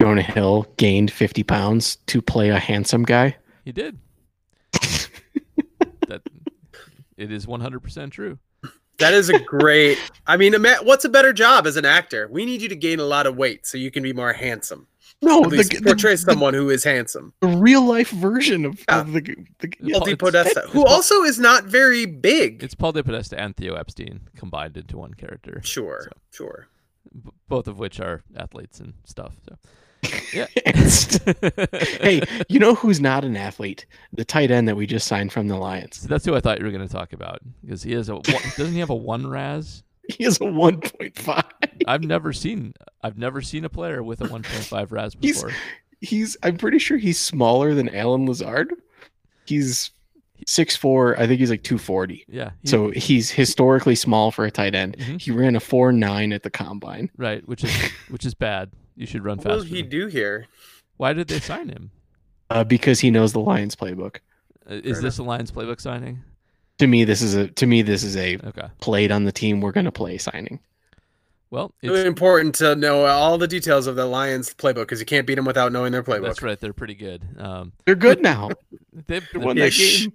Jonah 0.00 0.22
Hill 0.22 0.66
gained 0.76 1.10
50 1.12 1.42
pounds 1.44 1.96
to 2.06 2.20
play 2.20 2.48
a 2.50 2.58
handsome 2.58 3.04
guy. 3.04 3.36
He 3.64 3.72
did. 3.72 3.98
that 6.08 6.22
it 7.16 7.30
is 7.30 7.46
100% 7.46 8.10
true. 8.10 8.38
That 8.98 9.14
is 9.14 9.28
a 9.30 9.38
great. 9.38 9.98
I 10.26 10.36
mean, 10.36 10.54
ima- 10.54 10.78
what's 10.82 11.04
a 11.04 11.08
better 11.08 11.32
job 11.32 11.66
as 11.66 11.76
an 11.76 11.84
actor? 11.84 12.28
We 12.30 12.44
need 12.44 12.62
you 12.62 12.68
to 12.68 12.76
gain 12.76 13.00
a 13.00 13.04
lot 13.04 13.26
of 13.26 13.36
weight 13.36 13.66
so 13.66 13.78
you 13.78 13.90
can 13.90 14.02
be 14.02 14.12
more 14.12 14.32
handsome. 14.32 14.86
No, 15.22 15.44
At 15.44 15.50
the, 15.50 15.56
least 15.56 15.70
the, 15.72 15.80
portray 15.82 16.12
the, 16.12 16.18
someone 16.18 16.52
who 16.52 16.68
is 16.68 16.82
handsome. 16.84 17.32
the 17.40 17.46
real 17.48 17.84
life 17.86 18.10
version 18.10 18.64
of, 18.64 18.84
Yeah. 18.88 19.00
of 19.00 19.12
the, 19.12 19.20
the 19.60 19.72
Yeah, 19.80 19.96
Il 19.96 20.02
it's- 20.02 20.16
Podesta, 20.16 20.62
who 20.70 20.80
it's- 20.80 20.92
also 20.92 21.22
is 21.22 21.38
not 21.38 21.64
very 21.64 22.06
big. 22.06 22.62
It's 22.62 22.74
Paul 22.74 22.92
DePodesta 22.92 23.34
and 23.38 23.56
Theo 23.56 23.74
Epstein 23.74 24.22
combined 24.36 24.76
into 24.76 24.96
one 24.98 25.14
character. 25.14 25.60
Sure, 25.64 26.02
So. 26.02 26.10
sure. 26.32 26.66
B- 27.24 27.30
both 27.48 27.68
of 27.68 27.78
which 27.78 28.00
are 28.00 28.22
athletes 28.36 28.80
and 28.80 28.94
stuff. 29.04 29.36
So. 29.48 29.56
Yeah. 30.32 30.46
hey, 32.00 32.22
you 32.48 32.58
know 32.58 32.74
who's 32.74 33.00
not 33.00 33.24
an 33.24 33.36
athlete? 33.36 33.86
The 34.12 34.24
tight 34.24 34.50
end 34.50 34.66
that 34.66 34.76
we 34.76 34.86
just 34.86 35.06
signed 35.06 35.32
from 35.32 35.46
the 35.48 35.56
Lions. 35.56 35.98
So 36.00 36.08
that's 36.08 36.24
who 36.24 36.34
I 36.34 36.40
thought 36.40 36.58
you 36.58 36.64
were 36.64 36.70
going 36.72 36.86
to 36.86 36.92
talk 36.92 37.12
about 37.12 37.40
because 37.62 37.82
he 37.82 37.92
has 37.92 38.08
a 38.08 38.18
doesn't 38.20 38.72
he 38.72 38.80
have 38.80 38.90
a 38.90 38.94
one 38.94 39.26
RAS? 39.28 39.82
He 40.08 40.24
has 40.24 40.36
a 40.38 40.44
1.5. 40.44 41.44
I've 41.86 42.02
never 42.02 42.32
seen 42.32 42.74
I've 43.02 43.16
never 43.18 43.40
seen 43.42 43.64
a 43.64 43.68
player 43.68 44.02
with 44.02 44.20
a 44.20 44.24
1.5 44.26 44.90
RAS 44.92 45.14
before. 45.14 45.50
He's 46.00 46.36
I'm 46.42 46.56
pretty 46.56 46.78
sure 46.78 46.98
he's 46.98 47.18
smaller 47.20 47.74
than 47.74 47.88
Allen 47.94 48.26
Lazard. 48.26 48.72
He's 49.46 49.90
6'4, 50.46 51.18
I 51.18 51.26
think 51.28 51.38
he's 51.38 51.50
like 51.50 51.62
240. 51.62 52.24
Yeah. 52.28 52.50
he- 52.62 52.68
So 52.68 52.90
he's 52.90 53.30
historically 53.30 53.94
small 53.94 54.30
for 54.32 54.44
a 54.44 54.50
tight 54.50 54.74
end. 54.74 54.96
Mhm. 54.98 55.20
He 55.20 55.30
ran 55.30 55.54
a 55.56 55.60
4.9 55.60 56.34
at 56.34 56.42
the 56.42 56.50
combine. 56.50 57.10
right, 57.16 57.46
which 57.46 57.62
is 57.64 57.72
which 58.08 58.24
is 58.26 58.34
bad. 58.34 58.70
You 58.96 59.06
should 59.06 59.24
run 59.24 59.38
faster. 59.38 59.48
What 59.50 59.56
will 59.58 59.62
faster. 59.64 59.76
he 59.76 59.82
do 59.82 60.06
here? 60.08 60.46
Why 60.96 61.12
did 61.12 61.28
they 61.28 61.38
sign 61.40 61.68
him? 61.68 61.90
Uh, 62.50 62.64
because 62.64 63.00
he 63.00 63.10
knows 63.10 63.32
the 63.32 63.40
Lions 63.40 63.74
playbook. 63.76 64.16
Uh, 64.68 64.74
is 64.74 64.94
Fair 64.98 65.02
this 65.02 65.18
a 65.18 65.22
Lions 65.22 65.50
playbook 65.52 65.80
signing? 65.80 66.22
To 66.78 66.86
me, 66.86 67.04
this 67.04 67.22
is 67.22 67.34
a 67.34 67.48
to 67.48 67.66
me 67.66 67.82
this 67.82 68.02
is 68.02 68.16
a 68.16 68.38
Okay. 68.38 68.68
played 68.80 69.12
on 69.12 69.24
the 69.24 69.32
team 69.32 69.60
we're 69.60 69.72
gonna 69.72 69.92
play 69.92 70.18
signing. 70.18 70.58
Well, 71.50 71.72
Really 71.82 72.00
it's, 72.00 72.08
important 72.08 72.54
to 72.56 72.74
know 72.74 73.04
all 73.04 73.36
the 73.36 73.46
details 73.46 73.86
of 73.86 73.94
the 73.94 74.06
Lions 74.06 74.54
playbook 74.54 74.76
because 74.86 75.00
you 75.00 75.06
can't 75.06 75.26
beat 75.26 75.34
them 75.34 75.44
without 75.44 75.70
knowing 75.70 75.92
their 75.92 76.02
playbook. 76.02 76.22
that's 76.24 76.42
right. 76.42 76.58
They're 76.58 76.72
pretty 76.72 76.94
good. 76.94 77.22
Um, 77.38 77.72
They're 77.84 77.94
good 77.94 78.22
now. 78.22 78.48
they've 79.06 79.28
They 79.32 79.38
won 79.38 79.58
Yeah, 79.58 79.64
that 79.64 79.72
sh- 79.72 80.04
game. 80.06 80.12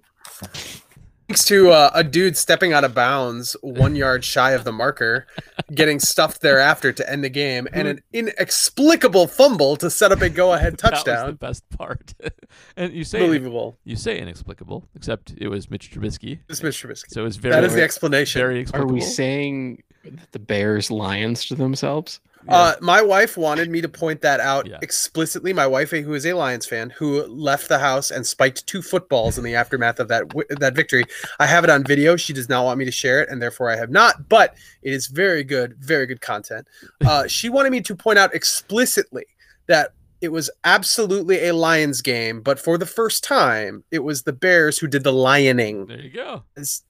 Thanks 1.28 1.44
to 1.44 1.70
uh, 1.72 1.90
a 1.92 2.02
dude 2.02 2.38
stepping 2.38 2.72
out 2.72 2.84
of 2.84 2.94
bounds 2.94 3.54
one 3.60 3.94
yard 3.94 4.24
shy 4.24 4.52
of 4.52 4.64
the 4.64 4.72
marker, 4.72 5.26
getting 5.74 6.00
stuffed 6.00 6.40
thereafter 6.40 6.90
to 6.90 7.10
end 7.10 7.22
the 7.22 7.28
game, 7.28 7.68
and 7.70 7.86
an 7.86 8.00
inexplicable 8.14 9.26
fumble 9.26 9.76
to 9.76 9.90
set 9.90 10.10
up 10.10 10.22
a 10.22 10.30
go-ahead 10.30 10.78
touchdown. 10.78 11.04
that 11.04 11.26
was 11.26 11.32
the 11.34 11.38
best 11.38 11.68
part. 11.76 12.14
and 12.78 12.94
you 12.94 13.04
say 13.04 13.20
Unbelievable. 13.20 13.76
you 13.84 13.94
say 13.94 14.18
inexplicable, 14.18 14.88
except 14.94 15.34
it 15.36 15.48
was 15.48 15.70
Mitch 15.70 15.90
Trubisky. 15.92 16.38
It's 16.48 16.60
Mr. 16.60 16.88
Trubisky. 16.88 17.10
So 17.10 17.20
it 17.20 17.24
was 17.24 17.36
very 17.36 17.54
That 17.54 17.64
is 17.64 17.74
the 17.74 17.82
explanation. 17.82 18.40
very 18.40 18.66
Are 18.72 18.86
we 18.86 19.02
saying 19.02 19.82
that 20.04 20.32
the 20.32 20.38
Bears 20.38 20.90
lions 20.90 21.44
to 21.48 21.54
themselves? 21.54 22.20
Uh, 22.48 22.74
my 22.80 23.02
wife 23.02 23.36
wanted 23.36 23.70
me 23.70 23.80
to 23.80 23.88
point 23.88 24.20
that 24.22 24.40
out 24.40 24.66
Yeah. 24.66 24.78
explicitly. 24.82 25.52
My 25.52 25.66
wife, 25.66 25.90
who 25.90 26.14
is 26.14 26.24
a 26.26 26.32
Lions 26.32 26.66
fan, 26.66 26.90
who 26.90 27.24
left 27.26 27.68
the 27.68 27.78
house 27.78 28.10
and 28.10 28.26
spiked 28.26 28.66
two 28.66 28.82
footballs 28.82 29.36
in 29.38 29.44
the 29.44 29.54
aftermath 29.54 30.00
of 30.00 30.08
that 30.08 30.28
wi- 30.28 30.46
that 30.58 30.74
victory. 30.74 31.04
I 31.38 31.46
have 31.46 31.64
it 31.64 31.70
on 31.70 31.84
video. 31.84 32.16
She 32.16 32.32
does 32.32 32.48
not 32.48 32.64
want 32.64 32.78
me 32.78 32.84
to 32.84 32.90
share 32.90 33.22
it, 33.22 33.28
and 33.28 33.40
therefore 33.42 33.70
I 33.70 33.76
have 33.76 33.90
not. 33.90 34.28
But 34.28 34.54
it 34.82 34.92
is 34.92 35.06
very 35.08 35.44
good, 35.44 35.76
very 35.78 36.06
good 36.06 36.20
content. 36.20 36.66
Uh, 37.06 37.26
she 37.28 37.48
wanted 37.48 37.70
me 37.70 37.80
to 37.82 37.94
point 37.94 38.18
out 38.18 38.34
explicitly 38.34 39.26
that 39.66 39.92
it 40.20 40.32
was 40.32 40.50
absolutely 40.64 41.46
a 41.46 41.54
Lions 41.54 42.02
game, 42.02 42.40
but 42.40 42.58
for 42.58 42.76
the 42.78 42.86
first 42.86 43.22
time, 43.22 43.84
it 43.90 44.00
was 44.00 44.22
the 44.24 44.32
Bears 44.32 44.78
who 44.78 44.86
did 44.88 45.04
the 45.04 45.12
lioning. 45.12 45.86
there 45.86 46.00
you 46.00 46.10
go. 46.10 46.42
It's 46.56 46.82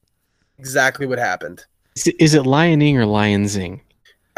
exactly 0.59 1.07
what 1.07 1.19
happened. 1.19 1.65
Is 1.97 2.07
it, 2.07 2.17
is 2.19 2.35
it 2.35 2.43
lioning 2.45 2.95
or 2.95 3.05
lionsing? 3.05 3.81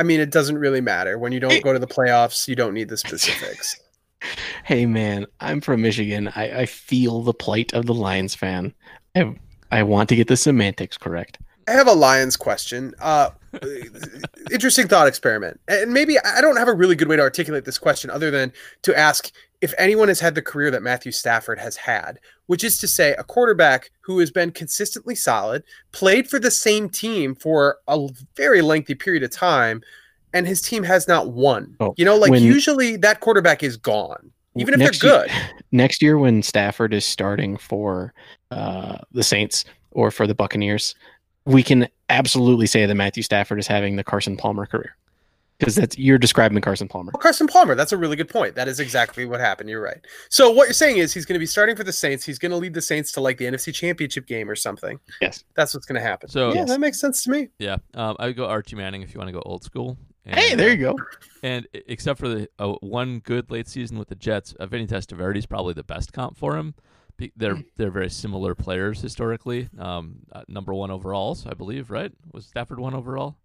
I 0.01 0.03
mean, 0.03 0.19
it 0.19 0.31
doesn't 0.31 0.57
really 0.57 0.81
matter 0.81 1.19
when 1.19 1.31
you 1.31 1.41
don't 1.41 1.63
go 1.63 1.75
to 1.75 1.79
the 1.79 1.87
playoffs. 1.87 2.49
You 2.49 2.57
don't 2.57 2.73
need 2.73 2.89
the 2.89 2.97
specifics. 2.97 3.79
Hey 4.65 4.85
man, 4.85 5.25
I'm 5.41 5.63
from 5.63 5.81
Michigan. 5.81 6.31
I, 6.37 6.61
I 6.61 6.67
feel 6.67 7.23
the 7.23 7.33
plight 7.33 7.73
of 7.73 7.87
the 7.87 7.95
Lions 7.95 8.35
fan. 8.35 8.75
I 9.17 9.35
I 9.73 9.83
want 9.83 10.11
to 10.11 10.17
get 10.17 10.29
the 10.29 10.37
semantics 10.37 10.99
correct. 10.99 11.39
I 11.67 11.71
have 11.71 11.89
a 11.89 11.95
Lions 11.95 12.37
question. 12.37 12.93
Uh, 13.01 13.31
interesting 14.53 14.89
thought 14.89 15.07
experiment. 15.07 15.59
And 15.69 15.95
maybe 15.95 16.19
I 16.19 16.43
don't 16.43 16.59
have 16.59 16.69
a 16.69 16.75
really 16.75 16.97
good 16.97 17.09
way 17.09 17.17
to 17.17 17.23
articulate 17.23 17.65
this 17.65 17.79
question 17.79 18.11
other 18.11 18.31
than 18.31 18.53
to 18.83 18.97
ask 18.97 19.33
if 19.61 19.75
anyone 19.77 20.09
has 20.09 20.21
had 20.21 20.35
the 20.35 20.43
career 20.43 20.71
that 20.71 20.83
Matthew 20.83 21.13
Stafford 21.13 21.59
has 21.59 21.77
had, 21.77 22.19
which 22.47 22.65
is 22.65 22.79
to 22.79 22.89
say, 22.89 23.15
a 23.19 23.25
quarterback 23.25 23.91
who 24.01 24.19
has 24.19 24.31
been 24.31 24.51
consistently 24.51 25.15
solid, 25.15 25.63
played 25.93 26.29
for 26.29 26.39
the 26.39 26.51
same 26.51 26.89
team 26.89 27.35
for 27.35 27.79
a 27.87 28.09
very 28.37 28.63
lengthy 28.63 28.95
period 28.95 29.23
of 29.23 29.31
time, 29.31 29.83
and 30.33 30.47
his 30.47 30.63
team 30.63 30.83
has 30.83 31.07
not 31.07 31.33
won. 31.33 31.77
Oh, 31.81 31.95
you 31.97 32.05
know, 32.05 32.17
like 32.17 32.31
when- 32.31 32.43
usually 32.43 32.97
that 32.99 33.21
quarterback 33.21 33.63
is 33.63 33.77
gone, 33.77 34.31
even 34.57 34.75
if 34.75 34.81
they're 34.81 35.11
year- 35.11 35.27
good. 35.27 35.31
Next 35.73 36.03
year, 36.03 36.19
when 36.19 36.43
Stafford 36.43 36.95
is 36.95 37.05
starting 37.05 37.57
for 37.57 38.13
uh, 38.51 38.99
the 39.13 39.23
Saints 39.23 39.65
or 39.91 40.11
for 40.11 40.27
the 40.27 40.35
Buccaneers, 40.35 40.95
we 41.45 41.63
can 41.63 41.87
absolutely 42.09 42.67
say 42.67 42.87
that 42.87 42.95
Matthew 42.95 43.23
Stafford 43.23 43.59
is 43.59 43.67
having 43.67 43.97
the 43.97 44.05
Carson 44.05 44.37
Palmer 44.37 44.67
career 44.67 44.97
because 45.61 45.77
that's 45.77 45.97
you're 45.99 46.19
describing 46.19 46.61
Carson 46.61 46.89
Palmer. 46.89 47.13
Well, 47.15 47.21
Carson 47.21 47.47
Palmer, 47.47 47.75
that's 47.75 47.93
a 47.93 47.97
really 47.97 48.17
good 48.17 48.29
point. 48.29 48.55
That 48.57 48.67
is 48.69 48.81
exactly 48.81 49.25
what 49.27 49.39
happened. 49.41 49.69
You're 49.71 49.83
right. 49.83 49.99
So 50.29 50.51
what 50.51 50.65
you're 50.65 50.73
saying 50.75 50.97
is 50.99 51.13
he's 51.15 51.25
going 51.25 51.35
to 51.35 51.41
be 51.41 51.47
starting 51.47 51.77
for 51.77 51.85
the 51.85 51.93
Saints. 51.93 52.25
He's 52.25 52.39
going 52.39 52.51
to 52.51 52.57
lead 52.57 52.75
the 52.75 52.83
Saints 52.83 53.13
to 53.13 53.21
like 53.21 53.39
the 53.39 53.45
NFC 53.45 53.73
Championship 53.73 54.27
game 54.27 54.51
or 54.51 54.57
something. 54.57 54.99
Yes. 55.21 55.45
That's 55.55 55.73
what's 55.75 55.87
going 55.87 56.01
to 56.01 56.07
happen. 56.07 56.29
So- 56.29 56.49
yeah, 56.49 56.61
Yes. 56.61 56.69
that 56.69 56.81
makes 56.81 56.99
sense 57.01 57.23
to 57.25 57.31
me. 57.31 57.49
Yeah, 57.59 57.77
um, 57.95 58.17
I 58.19 58.27
would 58.27 58.37
go 58.37 58.47
Archie 58.47 58.77
Manning 58.77 59.03
if 59.03 59.15
you 59.15 59.19
want 59.19 59.29
to 59.29 59.33
go 59.33 59.43
old 59.47 59.63
school. 59.63 59.97
And, 60.27 60.39
Hey, 60.39 60.55
there 60.55 60.69
uh, 60.69 60.73
you 60.73 60.77
go. 60.79 60.97
And 61.43 61.67
except 61.73 62.19
for 62.19 62.29
the 62.29 62.49
uh, 62.59 62.73
one 62.81 63.21
good 63.21 63.51
late 63.51 63.69
season 63.69 63.99
with 63.99 64.09
the 64.09 64.15
Jets, 64.15 64.53
uh, 64.55 64.67
Vinny 64.67 64.87
Testaverde 64.87 65.37
is 65.39 65.47
probably 65.47 65.73
the 65.75 65.83
best 65.85 66.13
comp 66.13 66.37
for 66.37 66.57
him. 66.57 66.75
Be- 67.17 67.33
They're 67.37 67.59
they're 67.77 67.91
very 67.91 68.11
similar 68.11 68.55
players 68.55 69.01
historically. 69.01 69.69
Um, 69.79 70.17
uh, 70.33 70.43
number 70.49 70.73
one 70.75 70.91
overalls, 70.91 71.47
I 71.47 71.55
believe. 71.55 71.91
Right? 71.91 72.13
Was 72.33 72.47
Stafford 72.47 72.79
one 72.81 72.95
overall? 72.95 73.37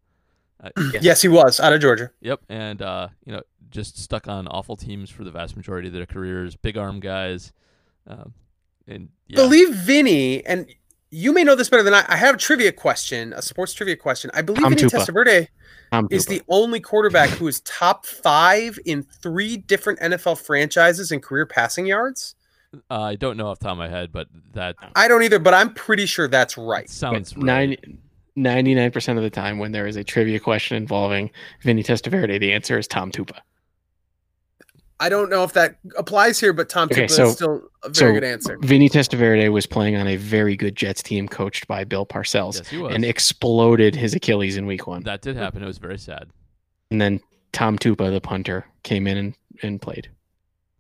Uh, 0.63 0.69
Yes, 1.01 1.21
he 1.21 1.27
was 1.27 1.59
out 1.59 1.73
of 1.73 1.81
Georgia. 1.81 2.11
Yep, 2.21 2.41
and 2.49 2.81
uh, 2.81 3.09
you 3.25 3.33
know, 3.33 3.41
just 3.69 3.97
stuck 3.97 4.27
on 4.27 4.47
awful 4.47 4.75
teams 4.75 5.09
for 5.09 5.23
the 5.23 5.31
vast 5.31 5.55
majority 5.55 5.87
of 5.87 5.93
their 5.93 6.05
careers. 6.05 6.55
Big 6.55 6.77
arm 6.77 6.99
guys, 6.99 7.51
um, 8.07 8.33
and 8.87 9.09
yeah, 9.27 9.35
Believe 9.37 9.73
Vinny, 9.75 10.45
and 10.45 10.67
you 11.11 11.33
may 11.33 11.43
know 11.43 11.55
this 11.55 11.69
better 11.69 11.83
than 11.83 11.93
I. 11.93 12.05
I 12.07 12.15
have 12.15 12.35
a 12.35 12.37
trivia 12.37 12.71
question, 12.71 13.33
a 13.33 13.41
sports 13.41 13.73
trivia 13.73 13.95
question. 13.95 14.31
I 14.33 14.41
believe 14.41 14.63
Tom 14.63 14.75
Vinny 14.75 14.83
Tupa. 14.89 15.05
Testaverde 15.05 15.47
Tom 15.91 16.07
is 16.09 16.25
Tupa. 16.25 16.29
the 16.29 16.41
only 16.49 16.79
quarterback 16.79 17.29
who 17.29 17.47
is 17.47 17.61
top 17.61 18.05
five 18.05 18.79
in 18.85 19.03
three 19.03 19.57
different 19.57 19.99
NFL 19.99 20.37
franchises 20.39 21.11
in 21.11 21.19
career 21.19 21.45
passing 21.45 21.85
yards. 21.85 22.35
Uh, 22.89 23.01
I 23.01 23.15
don't 23.15 23.37
know 23.37 23.47
off 23.47 23.59
the 23.59 23.65
top 23.65 23.71
of 23.73 23.77
my 23.77 23.87
head, 23.87 24.11
but 24.11 24.27
that 24.53 24.75
I 24.95 25.07
don't 25.07 25.23
either, 25.23 25.39
but 25.39 25.53
I'm 25.53 25.73
pretty 25.73 26.05
sure 26.05 26.27
that's 26.27 26.57
right. 26.57 26.89
sounds 26.89 27.33
But 27.33 27.43
right. 27.43 27.69
90, 27.69 27.97
99% 28.37 29.17
of 29.17 29.23
the 29.23 29.29
time 29.29 29.59
when 29.59 29.71
there 29.71 29.87
is 29.87 29.95
a 29.95 30.03
trivia 30.03 30.39
question 30.39 30.75
involving 30.77 31.31
Vinny 31.61 31.83
Testaverde, 31.83 32.39
the 32.39 32.51
answer 32.53 32.77
is 32.77 32.87
Tom 32.87 33.11
Tupa. 33.11 33.37
I 34.99 35.09
don't 35.09 35.29
know 35.29 35.43
if 35.43 35.51
that 35.53 35.75
applies 35.97 36.39
here, 36.39 36.53
but 36.53 36.69
Tom 36.69 36.87
Okay, 36.89 37.05
Tupa 37.05 37.09
so- 37.11 37.25
is 37.27 37.33
still 37.33 37.61
a 37.83 37.89
very 37.89 37.93
so 37.93 38.13
good 38.13 38.23
answer. 38.23 38.57
Vinny 38.61 38.89
Testaverde 38.89 39.51
was 39.51 39.65
playing 39.65 39.95
on 39.97 40.07
a 40.07 40.15
very 40.15 40.55
good 40.55 40.75
Jets 40.75 41.03
team 41.03 41.27
coached 41.27 41.67
by 41.67 41.83
Bill 41.83 42.05
Parcells 42.05 42.55
Yes, 42.57 42.67
he 42.69 42.77
was. 42.77 42.95
and 42.95 43.03
exploded 43.03 43.93
his 43.95 44.13
Achilles 44.13 44.55
in 44.57 44.65
week 44.65 44.87
one. 44.87 45.03
that 45.03 45.21
did 45.21 45.35
happen. 45.35 45.61
It 45.61 45.65
was 45.67 45.79
very 45.79 45.97
sad. 45.97 46.29
And 46.91 47.01
then 47.01 47.19
Tom 47.51 47.77
Tupa, 47.77 48.09
the 48.11 48.21
punter, 48.21 48.65
came 48.83 49.05
in 49.07 49.17
and, 49.17 49.35
and 49.63 49.81
played. 49.81 50.09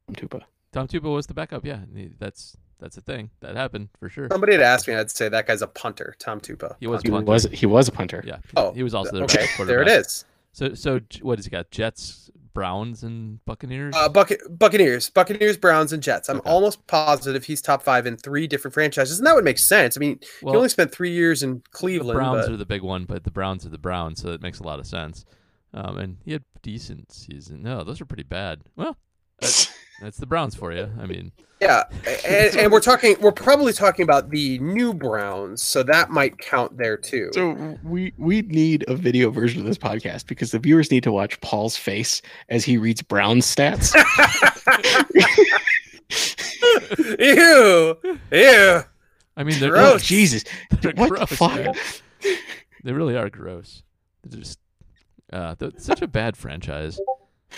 Tom 0.07 0.15
Tupa. 0.15 0.41
Tom 0.71 0.87
Tupa 0.87 1.13
was 1.13 1.27
the 1.27 1.33
backup. 1.33 1.65
Yeah, 1.65 1.79
that's 2.19 2.55
that's 2.79 2.97
a 2.97 3.01
thing 3.01 3.29
that 3.39 3.55
happened 3.55 3.89
for 3.99 4.09
sure. 4.09 4.27
Somebody 4.31 4.53
had 4.53 4.61
asked 4.61 4.87
me, 4.87 4.93
I'd 4.95 5.09
say 5.11 5.29
that 5.29 5.47
guy's 5.47 5.61
a 5.61 5.67
punter, 5.67 6.15
Tom 6.19 6.39
Tupa. 6.39 6.75
He 6.79 6.87
was 6.87 7.01
He 7.01 7.09
was 7.11 7.43
he 7.45 7.65
was 7.65 7.87
a 7.87 7.91
punter. 7.91 8.23
Yeah. 8.25 8.37
Oh, 8.55 8.71
he 8.73 8.83
was 8.83 8.93
also 8.93 9.11
their 9.11 9.23
okay. 9.23 9.45
backup 9.45 9.67
There 9.67 9.81
it 9.81 9.87
is. 9.87 10.25
So 10.53 10.73
so 10.73 10.99
what 11.21 11.37
has 11.37 11.45
he 11.45 11.51
got? 11.51 11.69
Jets, 11.71 12.29
Browns, 12.53 13.03
and 13.03 13.43
Buccaneers. 13.45 13.93
Uh, 13.95 14.07
Bucket, 14.07 14.39
Buccaneers, 14.57 15.09
Buccaneers, 15.09 15.57
Browns, 15.57 15.91
and 15.91 16.01
Jets. 16.01 16.29
I'm 16.29 16.37
Okay. 16.37 16.49
almost 16.49 16.85
positive 16.87 17.43
he's 17.43 17.61
top 17.61 17.83
five 17.83 18.05
in 18.07 18.15
three 18.15 18.47
different 18.47 18.73
franchises, 18.73 19.17
and 19.19 19.27
that 19.27 19.35
would 19.35 19.43
make 19.43 19.57
sense. 19.57 19.97
I 19.97 19.99
mean, 19.99 20.19
well, 20.41 20.53
he 20.53 20.57
only 20.57 20.69
spent 20.69 20.91
three 20.93 21.11
years 21.11 21.43
in 21.43 21.61
Cleveland. 21.71 22.11
the 22.11 22.13
Cleveland. 22.13 22.17
Browns 22.17 22.45
but- 22.47 22.53
are 22.53 22.57
the 22.57 22.65
big 22.65 22.81
one, 22.81 23.03
but 23.05 23.25
the 23.25 23.31
Browns 23.31 23.65
are 23.65 23.69
the 23.69 23.77
Browns, 23.77 24.21
so 24.21 24.29
it 24.29 24.41
makes 24.41 24.59
a 24.59 24.63
lot 24.63 24.79
of 24.79 24.87
sense. 24.87 25.25
Um, 25.73 25.97
and 25.97 26.17
he 26.23 26.31
had 26.31 26.43
decent 26.61 27.11
season. 27.11 27.61
No, 27.61 27.83
those 27.83 27.99
are 27.99 28.05
pretty 28.05 28.23
bad. 28.23 28.61
Well, 28.77 28.95
that's, 29.41 29.69
that's 30.01 30.17
the 30.17 30.25
Browns 30.25 30.55
for 30.55 30.71
you. 30.73 30.89
I 30.99 31.05
mean, 31.05 31.31
yeah, 31.61 31.83
and, 32.27 32.55
and 32.57 32.71
we're 32.71 32.81
talking, 32.81 33.15
we're 33.21 33.31
probably 33.31 33.71
talking 33.73 34.03
about 34.03 34.29
the 34.29 34.59
new 34.59 34.93
Browns, 34.93 35.61
so 35.63 35.83
that 35.83 36.09
might 36.09 36.37
count 36.37 36.77
there 36.77 36.97
too. 36.97 37.29
So 37.33 37.77
we 37.83 38.13
we 38.17 38.41
need 38.43 38.83
a 38.87 38.95
video 38.95 39.29
version 39.31 39.61
of 39.61 39.67
this 39.67 39.77
podcast 39.77 40.27
because 40.27 40.51
the 40.51 40.59
viewers 40.59 40.91
need 40.91 41.03
to 41.03 41.11
watch 41.11 41.39
Paul's 41.41 41.77
face 41.77 42.21
as 42.49 42.65
he 42.65 42.77
reads 42.77 43.01
Brown's 43.01 43.45
stats. 43.45 43.93
ew, 47.19 47.97
ew. 48.31 48.81
I 49.37 49.43
mean, 49.43 49.59
they're 49.59 49.71
Gross. 49.71 49.95
oh, 49.95 49.97
Jesus. 49.97 50.43
They're 50.81 50.93
What 50.95 51.09
the 51.09 51.15
gross, 51.15 51.29
fuck? 51.33 51.55
man. 51.55 51.73
They 52.83 52.93
really 52.93 53.17
are 53.17 53.29
gross. 53.29 53.83
They're 54.23 54.39
just 54.39 54.59
uh, 55.33 55.55
they're 55.57 55.71
such 55.77 56.01
a 56.01 56.07
bad 56.07 56.37
franchise. 56.37 56.99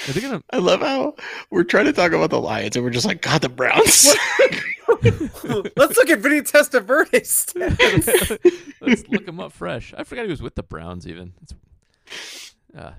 Are 0.07 0.11
they 0.11 0.21
gonna? 0.21 0.43
I 0.51 0.57
love 0.57 0.81
how 0.81 1.15
we're 1.49 1.63
trying 1.63 1.85
to 1.85 1.93
talk 1.93 2.11
about 2.11 2.29
the 2.29 2.39
Lions 2.39 2.75
and 2.75 2.85
we're 2.85 2.91
just 2.91 3.05
like, 3.05 3.21
God, 3.21 3.41
the 3.41 3.49
Browns. 3.49 4.15
Let's 5.03 5.97
look 5.97 6.09
at 6.09 6.19
Vinny 6.19 6.41
Testaverde's 6.41 7.45
stats. 7.53 8.71
Let's 8.81 9.07
look 9.09 9.27
him 9.27 9.39
up 9.39 9.51
fresh. 9.51 9.93
I 9.97 10.03
forgot 10.03 10.25
he 10.25 10.31
was 10.31 10.41
with 10.41 10.55
the 10.55 10.63
Browns. 10.63 11.07
Even 11.07 11.33
it's, 11.41 11.53
uh, 12.77 12.91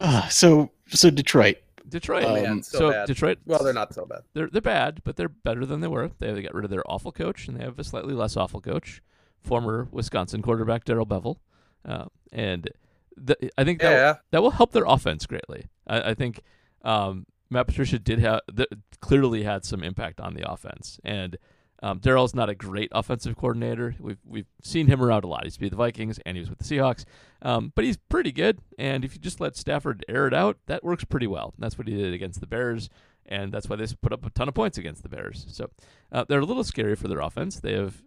Ah, 0.00 0.28
so 0.30 0.70
so 0.88 1.10
Detroit. 1.10 1.56
Detroit. 1.88 2.24
Oh, 2.24 2.34
man. 2.34 2.42
man, 2.42 2.62
so 2.62 2.78
so 2.78 2.90
bad. 2.90 3.06
Detroit. 3.06 3.38
Well, 3.46 3.62
they're 3.62 3.72
not 3.72 3.94
so 3.94 4.04
bad. 4.06 4.22
They're 4.34 4.48
they're 4.48 4.60
bad, 4.60 5.02
but 5.04 5.16
they're 5.16 5.28
better 5.28 5.64
than 5.64 5.80
they 5.80 5.88
were. 5.88 6.10
They, 6.18 6.32
they 6.32 6.42
got 6.42 6.54
rid 6.54 6.64
of 6.64 6.70
their 6.70 6.82
awful 6.90 7.12
coach, 7.12 7.48
and 7.48 7.56
they 7.56 7.64
have 7.64 7.78
a 7.78 7.84
slightly 7.84 8.12
less 8.14 8.36
awful 8.36 8.60
coach, 8.60 9.02
former 9.40 9.88
Wisconsin 9.90 10.42
quarterback 10.42 10.84
Darrell 10.84 11.06
Bevell, 11.06 11.36
uh, 11.84 12.06
and 12.32 12.68
the, 13.16 13.50
I 13.56 13.64
think 13.64 13.80
that 13.80 13.92
Yeah, 13.92 14.14
that 14.30 14.42
will 14.42 14.50
help 14.50 14.72
their 14.72 14.84
offense 14.86 15.26
greatly. 15.26 15.66
I, 15.86 16.10
I 16.10 16.14
think 16.14 16.42
um, 16.82 17.26
Matt 17.50 17.66
Patricia 17.66 17.98
did 17.98 18.18
have 18.18 18.40
th- 18.54 18.68
clearly 19.00 19.42
had 19.42 19.64
some 19.64 19.82
impact 19.82 20.20
on 20.20 20.34
the 20.34 20.50
offense, 20.50 21.00
and 21.04 21.36
um, 21.82 21.98
Darrell's 21.98 22.34
not 22.34 22.48
a 22.48 22.54
great 22.54 22.90
offensive 22.92 23.36
coordinator. 23.36 23.94
We've 24.00 24.18
we've 24.24 24.46
seen 24.62 24.86
him 24.86 25.02
around 25.02 25.24
a 25.24 25.28
lot. 25.28 25.44
He's 25.44 25.60
with 25.60 25.70
the 25.70 25.76
Vikings 25.76 26.18
and 26.24 26.36
he 26.36 26.40
was 26.40 26.48
with 26.48 26.58
the 26.58 26.64
Seahawks, 26.64 27.04
um, 27.42 27.72
but 27.74 27.84
he's 27.84 27.98
pretty 28.08 28.32
good. 28.32 28.60
And 28.78 29.04
if 29.04 29.14
you 29.14 29.20
just 29.20 29.40
let 29.40 29.56
Stafford 29.56 30.04
air 30.08 30.26
it 30.26 30.34
out, 30.34 30.58
that 30.66 30.82
works 30.84 31.04
pretty 31.04 31.26
well. 31.26 31.54
That's 31.58 31.76
what 31.76 31.86
he 31.86 31.94
did 31.94 32.14
against 32.14 32.40
the 32.40 32.46
Bears, 32.46 32.88
and 33.26 33.52
that's 33.52 33.68
why 33.68 33.76
they 33.76 33.86
put 34.00 34.12
up 34.12 34.24
a 34.24 34.30
ton 34.30 34.48
of 34.48 34.54
points 34.54 34.78
against 34.78 35.02
the 35.02 35.08
Bears. 35.08 35.46
So 35.50 35.70
uh, 36.10 36.24
they're 36.28 36.40
a 36.40 36.46
little 36.46 36.64
scary 36.64 36.96
for 36.96 37.08
their 37.08 37.20
offense. 37.20 37.60
They 37.60 37.74
have 37.74 38.02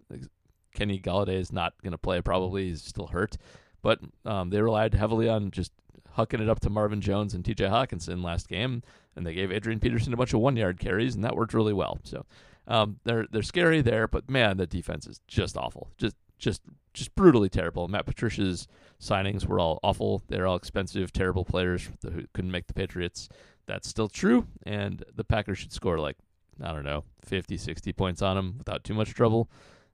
Kenny 0.74 1.00
Golladay 1.00 1.40
is 1.40 1.52
not 1.52 1.74
going 1.84 1.92
to 1.92 1.98
play. 1.98 2.22
Probably 2.22 2.70
he's 2.70 2.82
still 2.82 3.08
hurt, 3.08 3.38
but 3.82 4.00
um, 4.26 4.50
they 4.50 4.62
relied 4.62 4.94
heavily 4.94 5.30
on 5.30 5.52
just 5.52 5.72
hucking 6.18 6.42
it 6.42 6.50
up 6.50 6.60
to 6.62 6.70
Marvin 6.70 7.02
Jones 7.02 7.34
and 7.34 7.46
T.J. 7.46 7.66
Hockenson 7.66 8.24
last 8.24 8.48
game, 8.48 8.84
and 9.16 9.26
they 9.26 9.34
gave 9.34 9.52
Adrian 9.52 9.80
Peterson 9.80 10.14
a 10.14 10.18
bunch 10.18 10.34
of 10.34 10.40
one-yard 10.40 10.80
carries, 10.80 11.16
and 11.16 11.24
that 11.24 11.36
worked 11.36 11.54
really 11.54 11.74
well. 11.74 12.00
So 12.04 12.26
um, 12.68 13.00
they're 13.04 13.26
they're 13.32 13.42
scary 13.42 13.82
there, 13.82 14.08
but 14.08 14.30
man, 14.30 14.58
the 14.58 14.68
defense 14.68 15.08
is 15.08 15.22
just 15.28 15.58
awful, 15.58 15.90
just 15.98 16.16
just 16.38 16.62
just 16.94 17.16
brutally 17.16 17.50
terrible. 17.50 17.88
Matt 17.88 18.06
Patricia's 18.06 18.68
signings 19.00 19.46
were 19.46 19.60
all 19.60 19.80
awful. 19.84 20.24
They're 20.28 20.48
all 20.48 20.56
expensive, 20.56 21.12
terrible 21.14 21.46
players 21.46 21.90
who 22.04 22.24
couldn't 22.34 22.52
make 22.52 22.68
the 22.68 22.74
Patriots. 22.74 23.30
That's 23.66 23.88
still 23.88 24.10
true, 24.10 24.48
and 24.64 25.04
the 25.16 25.24
Packers 25.24 25.60
should 25.60 25.72
score 25.72 26.00
like 26.00 26.18
I 26.62 26.74
don't 26.74 26.84
know, 26.84 27.04
50, 27.26 27.58
60 27.58 27.94
points 27.94 28.22
on 28.22 28.36
them 28.36 28.56
without 28.58 28.84
too 28.84 28.94
much 28.94 29.14
trouble. 29.14 29.50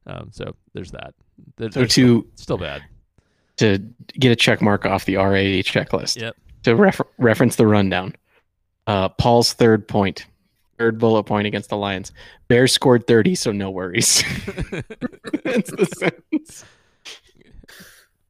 Um, 0.07 0.29
so 0.31 0.55
there's 0.73 0.91
that. 0.91 1.13
They're, 1.57 1.71
So 1.71 1.79
they're 1.81 1.87
to 1.87 2.27
still 2.35 2.57
bad. 2.57 2.83
To 3.57 3.79
get 4.19 4.31
a 4.31 4.35
check 4.35 4.61
mark 4.61 4.85
off 4.85 5.05
the 5.05 5.15
RAA 5.17 5.61
checklist. 5.63 6.19
Yep. 6.21 6.35
To 6.63 6.75
refer- 6.75 7.07
reference 7.17 7.55
the 7.55 7.67
rundown. 7.67 8.15
Uh, 8.87 9.09
Paul's 9.09 9.53
third 9.53 9.87
point, 9.87 10.25
third 10.77 10.99
bullet 10.99 11.23
point 11.23 11.47
against 11.47 11.69
the 11.69 11.77
Lions. 11.77 12.11
Bears 12.47 12.71
scored 12.71 13.07
30, 13.07 13.35
so 13.35 13.51
no 13.51 13.71
worries. 13.71 14.21
That's 15.43 15.71
the 15.71 15.87
sentence. 15.97 16.65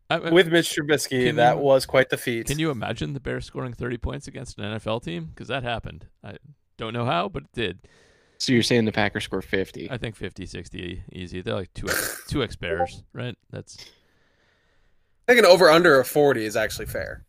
I- 0.09 0.15
I- 0.17 0.29
with 0.31 0.47
Mitch 0.49 0.69
Trubisky, 0.75 1.25
Can 1.25 1.35
that 1.37 1.57
was 1.59 1.85
quite 1.85 2.09
the 2.09 2.17
feat. 2.17 2.47
Can 2.47 2.59
you 2.59 2.69
imagine 2.69 3.13
the 3.13 3.19
Bears 3.19 3.45
scoring 3.45 3.73
30 3.73 3.97
points 3.97 4.27
against 4.27 4.57
an 4.59 4.65
NFL 4.65 5.03
team? 5.03 5.25
Because 5.33 5.47
that 5.47 5.63
happened. 5.63 6.05
I 6.23 6.37
don't 6.77 6.93
know 6.93 7.05
how, 7.05 7.27
but 7.29 7.43
it 7.43 7.51
did. 7.53 7.79
So 8.37 8.51
you're 8.53 8.63
saying 8.63 8.85
the 8.85 8.91
Packers 8.91 9.23
score 9.23 9.41
50? 9.41 9.89
I 9.89 9.97
think 9.97 10.15
50, 10.15 10.45
60 10.45 11.03
easy. 11.13 11.41
They're 11.41 11.55
like 11.55 11.73
two 11.73 11.87
X, 11.87 12.23
two 12.27 12.43
X 12.43 12.55
Bears, 12.55 13.01
right? 13.13 13.35
That's 13.49 13.77
I 15.27 15.33
think 15.33 15.45
an 15.45 15.51
over 15.51 15.69
under 15.69 15.99
of 15.99 16.07
40 16.07 16.45
is 16.45 16.55
actually 16.55 16.85
fair. 16.85 17.25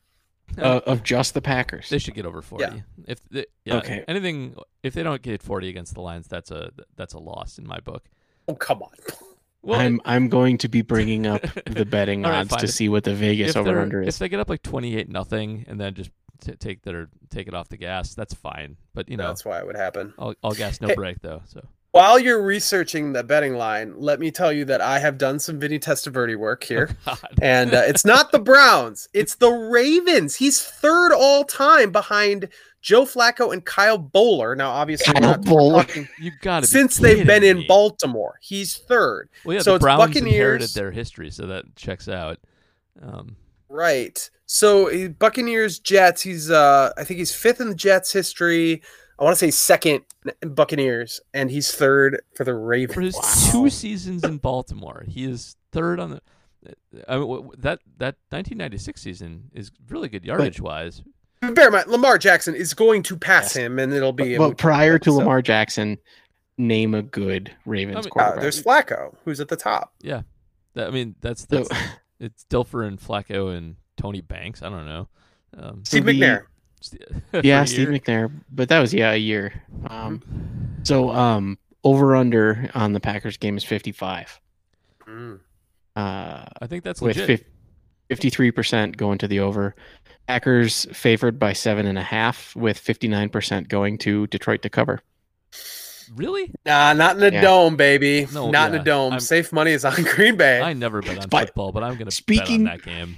Uh, 0.58 0.80
of 0.86 1.02
just 1.02 1.34
the 1.34 1.42
Packers. 1.42 1.88
they 1.88 1.98
should 1.98 2.14
get 2.14 2.24
over 2.24 2.40
40. 2.40 2.64
Yeah. 2.64 2.80
If 3.06 3.20
they, 3.28 3.46
yeah, 3.64 3.76
Okay. 3.78 4.04
anything 4.08 4.54
if 4.82 4.94
they 4.94 5.02
don't 5.02 5.20
get 5.20 5.42
40 5.42 5.68
against 5.68 5.94
the 5.94 6.00
Lions, 6.00 6.28
that's 6.28 6.50
a 6.50 6.70
that's 6.96 7.14
a 7.14 7.18
loss 7.18 7.58
in 7.58 7.66
my 7.66 7.80
book. 7.80 8.04
Oh, 8.48 8.54
come 8.54 8.82
on. 8.82 8.90
Well, 9.62 9.80
I'm 9.80 10.00
I'm 10.04 10.28
going 10.28 10.58
to 10.58 10.68
be 10.68 10.82
bringing 10.82 11.26
up 11.26 11.42
the 11.66 11.84
betting 11.90 12.24
odds 12.24 12.50
fine. 12.50 12.60
to 12.60 12.68
see 12.68 12.88
what 12.88 13.02
the 13.04 13.14
Vegas 13.14 13.50
if 13.50 13.56
over 13.56 13.84
they're- 13.86 14.02
if 14.02 14.18
they 14.18 14.28
get 14.28 14.38
up 14.40 14.48
like 14.48 14.62
28 14.62 15.08
nothing 15.08 15.64
and 15.68 15.80
then 15.80 15.94
just 15.94 16.10
t- 16.40 16.52
take 16.54 16.82
their 16.82 17.08
take 17.30 17.48
it 17.48 17.54
off 17.54 17.68
the 17.68 17.76
gas, 17.76 18.14
that's 18.14 18.32
fine. 18.32 18.76
But 18.94 19.08
you 19.08 19.16
know, 19.16 19.26
That's 19.26 19.44
why 19.44 19.58
it 19.58 19.66
would 19.66 19.76
happen. 19.76 20.14
all, 20.16 20.34
all 20.42 20.52
gas 20.54 20.80
no 20.80 20.88
Hey. 20.88 20.94
break 20.94 21.20
though. 21.20 21.42
So 21.46 21.66
While 21.96 22.18
you're 22.18 22.42
researching 22.42 23.12
the 23.12 23.24
betting 23.24 23.54
line, 23.56 23.94
let 23.96 24.20
me 24.20 24.30
tell 24.30 24.52
you 24.52 24.64
that 24.66 24.80
I 24.80 24.98
have 24.98 25.18
done 25.18 25.38
some 25.38 25.58
Vinny 25.58 25.78
Testaverde 25.78 26.36
work 26.36 26.62
here. 26.72 26.90
God. 27.04 27.18
and 27.42 27.74
uh, 27.74 27.82
it's 27.86 28.04
not 28.04 28.32
the 28.32 28.38
Browns, 28.38 29.08
it's 29.12 29.34
the 29.36 29.50
Ravens. 29.50 30.36
He's 30.36 30.62
third 30.62 31.12
all 31.12 31.44
time 31.44 31.90
behind 31.90 32.48
Joe 32.82 33.04
Flacco 33.04 33.52
and 33.52 33.64
Kyle 33.64 33.98
Boller. 33.98 34.56
Now, 34.56 34.70
obviously, 34.70 35.12
Kyle 35.14 35.22
not- 35.22 35.40
Boller. 35.42 35.86
talking- 35.86 36.08
you 36.20 36.30
got 36.42 36.60
to 36.60 36.66
since 36.68 36.98
they've 36.98 37.26
been 37.26 37.42
in 37.42 37.58
me. 37.58 37.66
Baltimore, 37.66 38.38
he's 38.40 38.76
third. 38.76 39.28
Well, 39.44 39.54
yeah, 39.56 39.62
So 39.62 39.70
the 39.72 39.76
it's 39.76 39.82
Browns 39.82 39.98
Buccaneers- 40.06 40.26
inherited 40.34 40.70
their 40.74 40.90
history, 40.92 41.30
so 41.30 41.46
that 41.46 41.74
checks 41.76 42.08
out. 42.08 42.38
Um, 43.02 43.36
Right. 43.68 44.30
So 44.46 45.08
Buccaneers, 45.08 45.80
Jets. 45.80 46.22
He's 46.22 46.52
uh, 46.52 46.92
I 46.96 47.02
think 47.02 47.18
he's 47.18 47.34
fifth 47.34 47.60
in 47.60 47.68
the 47.68 47.74
Jets 47.74 48.12
history. 48.12 48.80
I 49.18 49.24
want 49.24 49.34
to 49.34 49.38
say 49.38 49.50
second 49.50 50.02
Buccaneers, 50.42 51.20
and 51.32 51.50
he's 51.50 51.72
third 51.74 52.20
for 52.34 52.44
the 52.44 52.54
Ravens. 52.54 52.94
for 52.94 53.00
Ravens. 53.00 53.16
his 53.44 53.52
two 53.52 53.70
seasons 53.70 54.24
in 54.24 54.36
Baltimore, 54.38 55.04
he 55.08 55.24
is 55.24 55.56
third 55.72 55.98
on 56.00 56.10
the. 56.10 56.20
I 57.08 57.16
mean, 57.18 57.50
that 57.58 57.80
that 57.98 58.16
1996 58.30 59.00
season 59.00 59.50
is 59.54 59.70
really 59.88 60.08
good 60.08 60.24
yardage 60.24 60.60
wise. 60.60 61.02
Bear 61.40 61.66
in 61.68 61.72
mind, 61.72 61.86
Lamar 61.88 62.18
Jackson 62.18 62.54
is 62.54 62.74
going 62.74 63.02
to 63.04 63.16
pass 63.16 63.54
Yes. 63.54 63.64
him, 63.64 63.78
and 63.78 63.92
it'll 63.92 64.12
be. 64.12 64.36
But 64.36 64.58
prior 64.58 64.98
to 64.98 65.10
so- 65.10 65.16
Lamar 65.18 65.42
Jackson, 65.42 65.98
name 66.58 66.94
a 66.94 67.02
good 67.02 67.54
Ravens 67.66 67.96
I 67.96 68.00
mean- 68.00 68.06
Uh, 68.06 68.10
quarterback. 68.10 68.40
there's 68.40 68.62
Flacco, 68.62 69.14
who's 69.24 69.38
at 69.40 69.48
the 69.48 69.56
top. 69.56 69.94
Yeah, 70.00 70.22
that, 70.74 70.88
I 70.88 70.90
mean 70.90 71.14
that's 71.20 71.46
So- 71.48 71.64
it's 72.20 72.44
Dilfer 72.50 72.86
and 72.86 72.98
Flacco 73.00 73.56
and 73.56 73.76
Tony 73.96 74.20
Banks. 74.22 74.62
I 74.62 74.68
don't 74.68 74.86
know. 74.86 75.08
Um, 75.56 75.84
Steve 75.84 76.04
the- 76.04 76.12
McNair. 76.20 76.42
for 77.30 77.40
yeah, 77.42 77.64
Steve. 77.64 77.88
McNair, 77.88 78.30
but 78.50 78.68
that 78.68 78.78
was 78.80 78.92
yeah 78.94 79.12
a 79.12 79.16
year. 79.16 79.62
Um, 79.88 80.22
so 80.82 81.10
um, 81.10 81.58
over 81.84 82.14
under 82.16 82.70
on 82.74 82.92
the 82.92 83.00
Packers 83.00 83.36
game 83.36 83.56
is 83.56 83.64
55. 83.64 84.40
Mm. 85.08 85.40
Uh, 85.96 86.44
I 86.60 86.66
think 86.66 86.84
that's 86.84 87.00
with 87.00 87.16
fifty-three 88.08 88.50
percent 88.50 88.96
going 88.96 89.18
to 89.18 89.28
the 89.28 89.40
over. 89.40 89.74
Packers 90.28 90.86
favored 90.92 91.38
by 91.38 91.52
seven 91.52 91.86
and 91.86 91.96
a 91.98 92.02
half, 92.02 92.54
with 92.56 92.78
fifty-nine 92.78 93.30
percent 93.30 93.68
going 93.68 93.96
to 93.98 94.26
Detroit 94.26 94.62
to 94.62 94.68
cover. 94.68 95.00
really? 96.14 96.52
Nah, 96.66 96.92
not 96.92 97.16
in 97.16 97.22
a 97.22 97.30
Yeah. 97.30 97.40
dome, 97.40 97.76
baby. 97.76 98.26
No, 98.32 98.50
not 98.50 98.68
in 98.70 98.74
yeah. 98.74 98.80
a 98.80 98.84
dome. 98.84 99.12
I'm- 99.12 99.20
Safe 99.20 99.52
money 99.52 99.70
is 99.72 99.84
on 99.84 100.02
Green 100.14 100.36
Bay. 100.36 100.60
I 100.60 100.72
never 100.74 101.00
bet 101.00 101.18
on 101.18 101.28
But 101.30 101.46
football, 101.46 101.72
but 101.72 101.82
I'm 101.82 101.94
going 101.96 102.10
to 102.10 102.22
bet 102.26 102.48
on 102.50 102.64
that 102.64 102.82
game. 102.82 103.16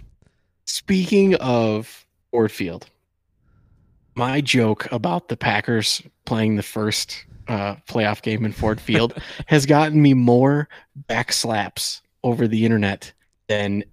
Speaking 0.67 1.35
of 1.37 2.07
Ford 2.31 2.53
Field, 2.53 2.89
my 4.19 4.41
joke 4.41 4.91
about 4.91 5.29
the 5.29 5.37
Packers 5.37 6.03
playing 6.25 6.57
the 6.57 6.63
first 6.63 7.25
uh, 7.47 7.77
playoff 7.89 8.21
game 8.21 8.45
in 8.45 8.53
Ford 8.53 8.81
Field 8.81 9.15
has 9.47 9.65
gotten 9.65 10.03
me 10.03 10.13
more 10.13 10.69
backslaps 11.09 12.01
over 12.25 12.49
the 12.49 12.65
internet 12.65 13.13
than 13.47 13.85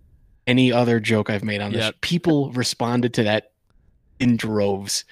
any 0.47 0.71
other 0.71 0.99
joke 0.99 1.29
I've 1.29 1.43
made 1.43 1.61
on 1.61 1.71
this. 1.71 1.85
Yep. 1.85 2.01
People 2.01 2.51
responded 2.53 3.13
to 3.13 3.23
that 3.23 3.51
in 4.19 4.35
droves. 4.35 5.05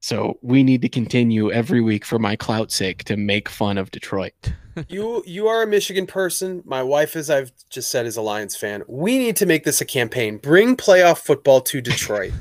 So 0.00 0.38
we 0.42 0.62
need 0.62 0.82
to 0.82 0.88
continue 0.88 1.52
every 1.52 1.80
week 1.80 2.04
for 2.04 2.18
my 2.18 2.34
clout 2.34 2.72
sake 2.72 3.04
to 3.04 3.16
make 3.16 3.48
fun 3.48 3.78
of 3.78 3.90
Detroit. 3.90 4.52
you 4.88 5.22
you 5.26 5.46
are 5.46 5.62
a 5.62 5.66
Michigan 5.66 6.06
person. 6.06 6.62
My 6.64 6.82
wife, 6.82 7.14
as 7.14 7.28
I've 7.28 7.52
just 7.68 7.90
said, 7.90 8.06
is 8.06 8.16
a 8.16 8.22
Lions 8.22 8.56
fan. 8.56 8.82
We 8.88 9.18
need 9.18 9.36
to 9.36 9.46
make 9.46 9.64
this 9.64 9.80
a 9.80 9.84
campaign. 9.84 10.38
Bring 10.38 10.74
playoff 10.74 11.18
football 11.18 11.60
to 11.62 11.80
Detroit. 11.80 12.32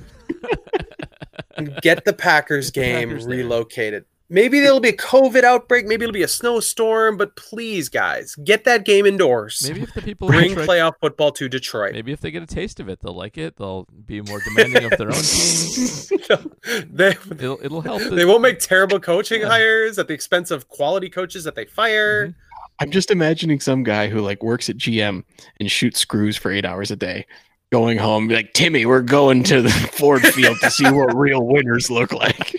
And 1.68 1.82
get 1.82 2.06
the 2.06 2.14
Packers 2.14 2.72
Get 2.72 2.82
the 2.82 2.88
game 2.88 3.10
Packers 3.10 3.26
there. 3.26 3.38
relocated. 3.38 4.06
Maybe 4.32 4.60
there'll 4.60 4.80
be 4.80 4.90
a 4.90 4.96
COVID 4.96 5.44
outbreak. 5.44 5.88
Maybe 5.88 6.04
it'll 6.04 6.14
be 6.14 6.22
a 6.22 6.28
snowstorm. 6.28 7.18
But 7.18 7.36
please, 7.36 7.90
guys, 7.90 8.36
get 8.44 8.64
that 8.66 8.86
game 8.86 9.08
indoors. 9.08 9.68
Maybe 9.68 9.82
if 9.82 9.94
the 9.96 10.04
people 10.04 10.28
Bring 10.28 10.50
Detroit, 10.50 10.68
playoff 10.70 10.94
football 11.02 11.32
to 11.32 11.50
Detroit. 11.50 11.94
maybe 11.94 12.12
if 12.12 12.22
they 12.22 12.30
get 12.30 12.44
a 12.44 12.46
taste 12.46 12.80
of 12.80 12.90
it, 12.90 13.00
they'll 13.02 13.16
like 13.16 13.40
it. 13.40 13.56
They'll 13.58 13.88
be 14.06 14.22
more 14.22 14.40
demanding 14.42 14.84
of 14.84 14.92
their 15.00 15.08
own 15.08 15.14
team. 15.24 16.88
they, 16.92 17.10
It'll 17.32 17.60
it'll 17.64 17.82
help. 17.82 18.04
The, 18.04 18.10
they 18.12 18.26
won't 18.26 18.44
make 18.44 18.60
terrible 18.60 19.00
coaching 19.00 19.42
Yeah. 19.42 19.48
hires 19.48 19.98
at 19.98 20.08
the 20.08 20.14
expense 20.14 20.52
of 20.52 20.68
quality 20.68 21.10
coaches 21.10 21.44
that 21.46 21.56
they 21.56 21.66
fire. 21.66 22.28
Mhm. 22.28 22.36
I'm 22.82 22.92
just 22.92 23.10
imagining 23.12 23.60
some 23.60 23.84
guy 23.84 24.08
who 24.10 24.22
like 24.22 24.44
works 24.44 24.70
at 24.70 24.78
GM 24.78 25.24
and 25.60 25.72
shoots 25.72 26.00
screws 26.00 26.38
for 26.38 26.52
eight 26.52 26.66
hours 26.66 26.92
a 26.92 26.96
day, 26.96 27.26
going 27.72 27.98
home 27.98 28.28
be 28.28 28.36
like 28.36 28.54
Timmy, 28.54 28.86
we're 28.86 29.02
going 29.02 29.44
to 29.44 29.62
the 29.62 29.70
Ford 29.94 30.22
Field 30.22 30.58
to 30.62 30.72
see 30.72 30.90
what 30.90 31.16
real 31.16 31.46
winners 31.46 31.90
look 31.90 32.12
like. 32.14 32.56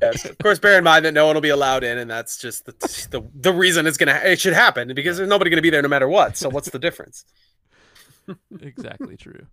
Yes, 0.00 0.24
of 0.24 0.38
course. 0.38 0.58
Bear 0.58 0.78
in 0.78 0.84
mind 0.84 1.04
that 1.04 1.12
no 1.12 1.26
one 1.26 1.34
will 1.34 1.40
be 1.40 1.48
allowed 1.48 1.82
in, 1.84 1.98
and 1.98 2.10
that's 2.10 2.38
just 2.38 2.66
the 2.66 2.72
the, 3.10 3.22
the 3.34 3.52
reason 3.52 3.86
it's 3.86 3.96
gonna 3.96 4.20
it 4.24 4.40
should 4.40 4.52
happen 4.52 4.92
because 4.94 5.16
there's 5.16 5.28
nobody 5.28 5.50
gonna 5.50 5.62
be 5.62 5.70
there 5.70 5.82
no 5.82 5.88
matter 5.88 6.08
what. 6.08 6.36
So 6.36 6.48
what's 6.48 6.70
the 6.70 6.78
difference? 6.78 7.24
exactly 8.60 9.16
true. 9.16 9.46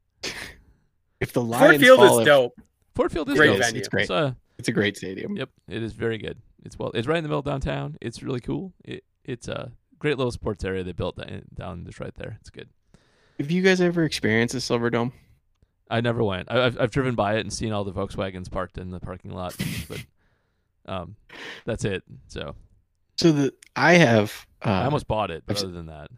If 1.20 1.34
the 1.34 1.41
Lions 1.41 1.72
Ford 1.72 1.80
Field 1.82 1.99
fall, 1.99 2.20
is 2.20 2.26
dope. 2.26 2.62
Ford 2.95 3.12
Field 3.12 3.30
is 3.30 3.36
Great 3.38 3.47
dope. 3.47 3.60
venue. 3.60 3.80
It's 3.80 3.88
great. 3.88 4.01
It's, 4.03 4.12
uh, 4.12 4.34
It's 4.57 4.68
a 4.68 4.72
great 4.72 4.97
stadium. 4.97 5.36
Yep, 5.36 5.49
it 5.68 5.84
is 5.84 5.93
very 5.93 6.18
good. 6.18 6.38
It's 6.64 6.78
well, 6.78 6.91
it's 6.93 7.07
right 7.07 7.18
in 7.18 7.24
the 7.24 7.30
middle 7.30 7.39
of 7.39 7.45
downtown. 7.45 7.97
It's 8.01 8.22
really 8.22 8.41
cool. 8.41 8.74
It, 8.86 9.03
it's 9.24 9.47
a 9.47 9.72
great 9.97 10.18
little 10.18 10.32
sports 10.32 10.64
area 10.64 10.84
they 10.84 10.91
built 10.91 11.16
down, 11.18 11.43
down 11.53 11.86
just 11.86 11.99
right 11.99 12.14
there. 12.16 12.38
It's 12.41 12.49
good. 12.49 12.70
Have 13.40 13.52
you 13.52 13.62
guys 13.62 13.80
ever 13.80 14.04
experienced 14.04 14.54
the 14.54 14.62
Silver 14.62 14.90
Dome? 14.90 15.14
I 15.90 16.02
never 16.02 16.24
went. 16.24 16.52
I, 16.52 16.66
I've 16.66 16.80
I've 16.80 16.92
driven 16.92 17.16
by 17.16 17.38
it 17.38 17.40
and 17.40 17.52
seen 17.52 17.72
all 17.72 17.84
the 17.84 17.92
Volkswagens 17.94 18.52
parked 18.52 18.78
in 18.78 18.92
the 18.92 19.00
parking 19.00 19.32
lot, 19.32 19.56
but 19.88 20.04
um, 20.86 21.16
that's 21.66 21.86
it. 21.86 22.04
So 22.28 22.56
So 23.18 23.32
the 23.32 23.54
I 23.76 23.94
have 23.94 24.46
uh, 24.66 24.70
I 24.70 24.86
almost 24.86 25.08
bought 25.08 25.32
it, 25.32 25.44
but 25.46 25.58
I've 25.58 25.64
other 25.64 25.74
than 25.74 25.88
that, 25.88 26.12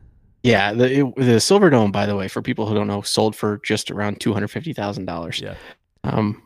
yeah 0.44 0.74
the 0.74 1.00
it, 1.00 1.16
the 1.16 1.40
Silver 1.40 1.70
Dome 1.70 1.92
by 1.92 2.06
the 2.06 2.16
way 2.16 2.28
for 2.28 2.42
people 2.42 2.66
who 2.66 2.76
don't 2.76 2.88
know 2.88 3.02
sold 3.02 3.36
for 3.36 3.60
just 3.64 3.92
around 3.92 4.20
two 4.20 4.34
hundred 4.34 4.50
fifty 4.50 4.74
thousand 4.74 5.06
dollars. 5.06 5.40
Yeah. 5.40 5.56
Um, 6.04 6.42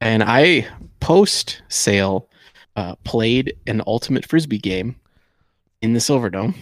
and 0.00 0.22
I 0.22 0.66
post 1.00 1.62
sale 1.68 2.28
uh, 2.76 2.94
played 3.04 3.54
an 3.66 3.82
ultimate 3.86 4.24
frisbee 4.24 4.58
game 4.58 4.96
in 5.82 5.92
the 5.92 6.00
Silver 6.00 6.30
Dome. 6.30 6.54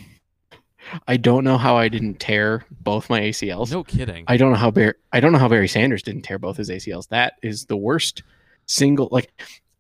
I 1.07 1.17
don't 1.17 1.45
know 1.45 1.59
how 1.59 1.77
I 1.77 1.89
didn't 1.89 2.21
tear 2.21 2.65
both 2.71 3.11
my 3.11 3.21
ACLs. 3.21 3.71
no 3.71 3.85
kidding. 3.85 4.25
I 4.29 4.37
don't 4.37 4.51
know 4.53 4.59
how 4.59 4.71
Barry 4.71 4.95
I 5.13 5.21
don't 5.21 5.33
know 5.33 5.39
how 5.39 5.49
Barry 5.49 5.69
Sanders 5.69 6.03
didn't 6.03 6.23
tear 6.23 6.39
both 6.39 6.57
his 6.57 6.71
ACLs. 6.71 7.09
That 7.09 7.35
is 7.43 7.67
the 7.67 7.77
worst 7.77 8.23
single 8.67 9.09
like 9.11 9.31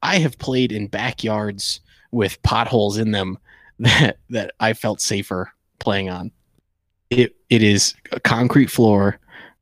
I 0.03 0.18
have 0.18 0.38
played 0.38 0.72
in 0.72 0.86
backyards 0.88 1.80
with 2.12 2.42
potholes 2.42 2.96
in 2.98 3.11
them 3.12 3.38
that 3.80 4.18
that 4.30 4.53
I 4.61 4.72
felt 4.74 5.01
safer 5.01 5.53
playing 5.78 6.11
on. 6.11 6.30
It 7.11 7.34
it 7.48 7.62
is 7.62 7.94
a 8.12 8.20
concrete 8.20 8.70
floor 8.70 9.18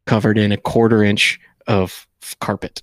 covered 0.06 0.38
in 0.38 0.52
a 0.52 0.56
quarter 0.56 1.02
inch 1.02 1.38
of 1.66 2.06
carpet. 2.40 2.82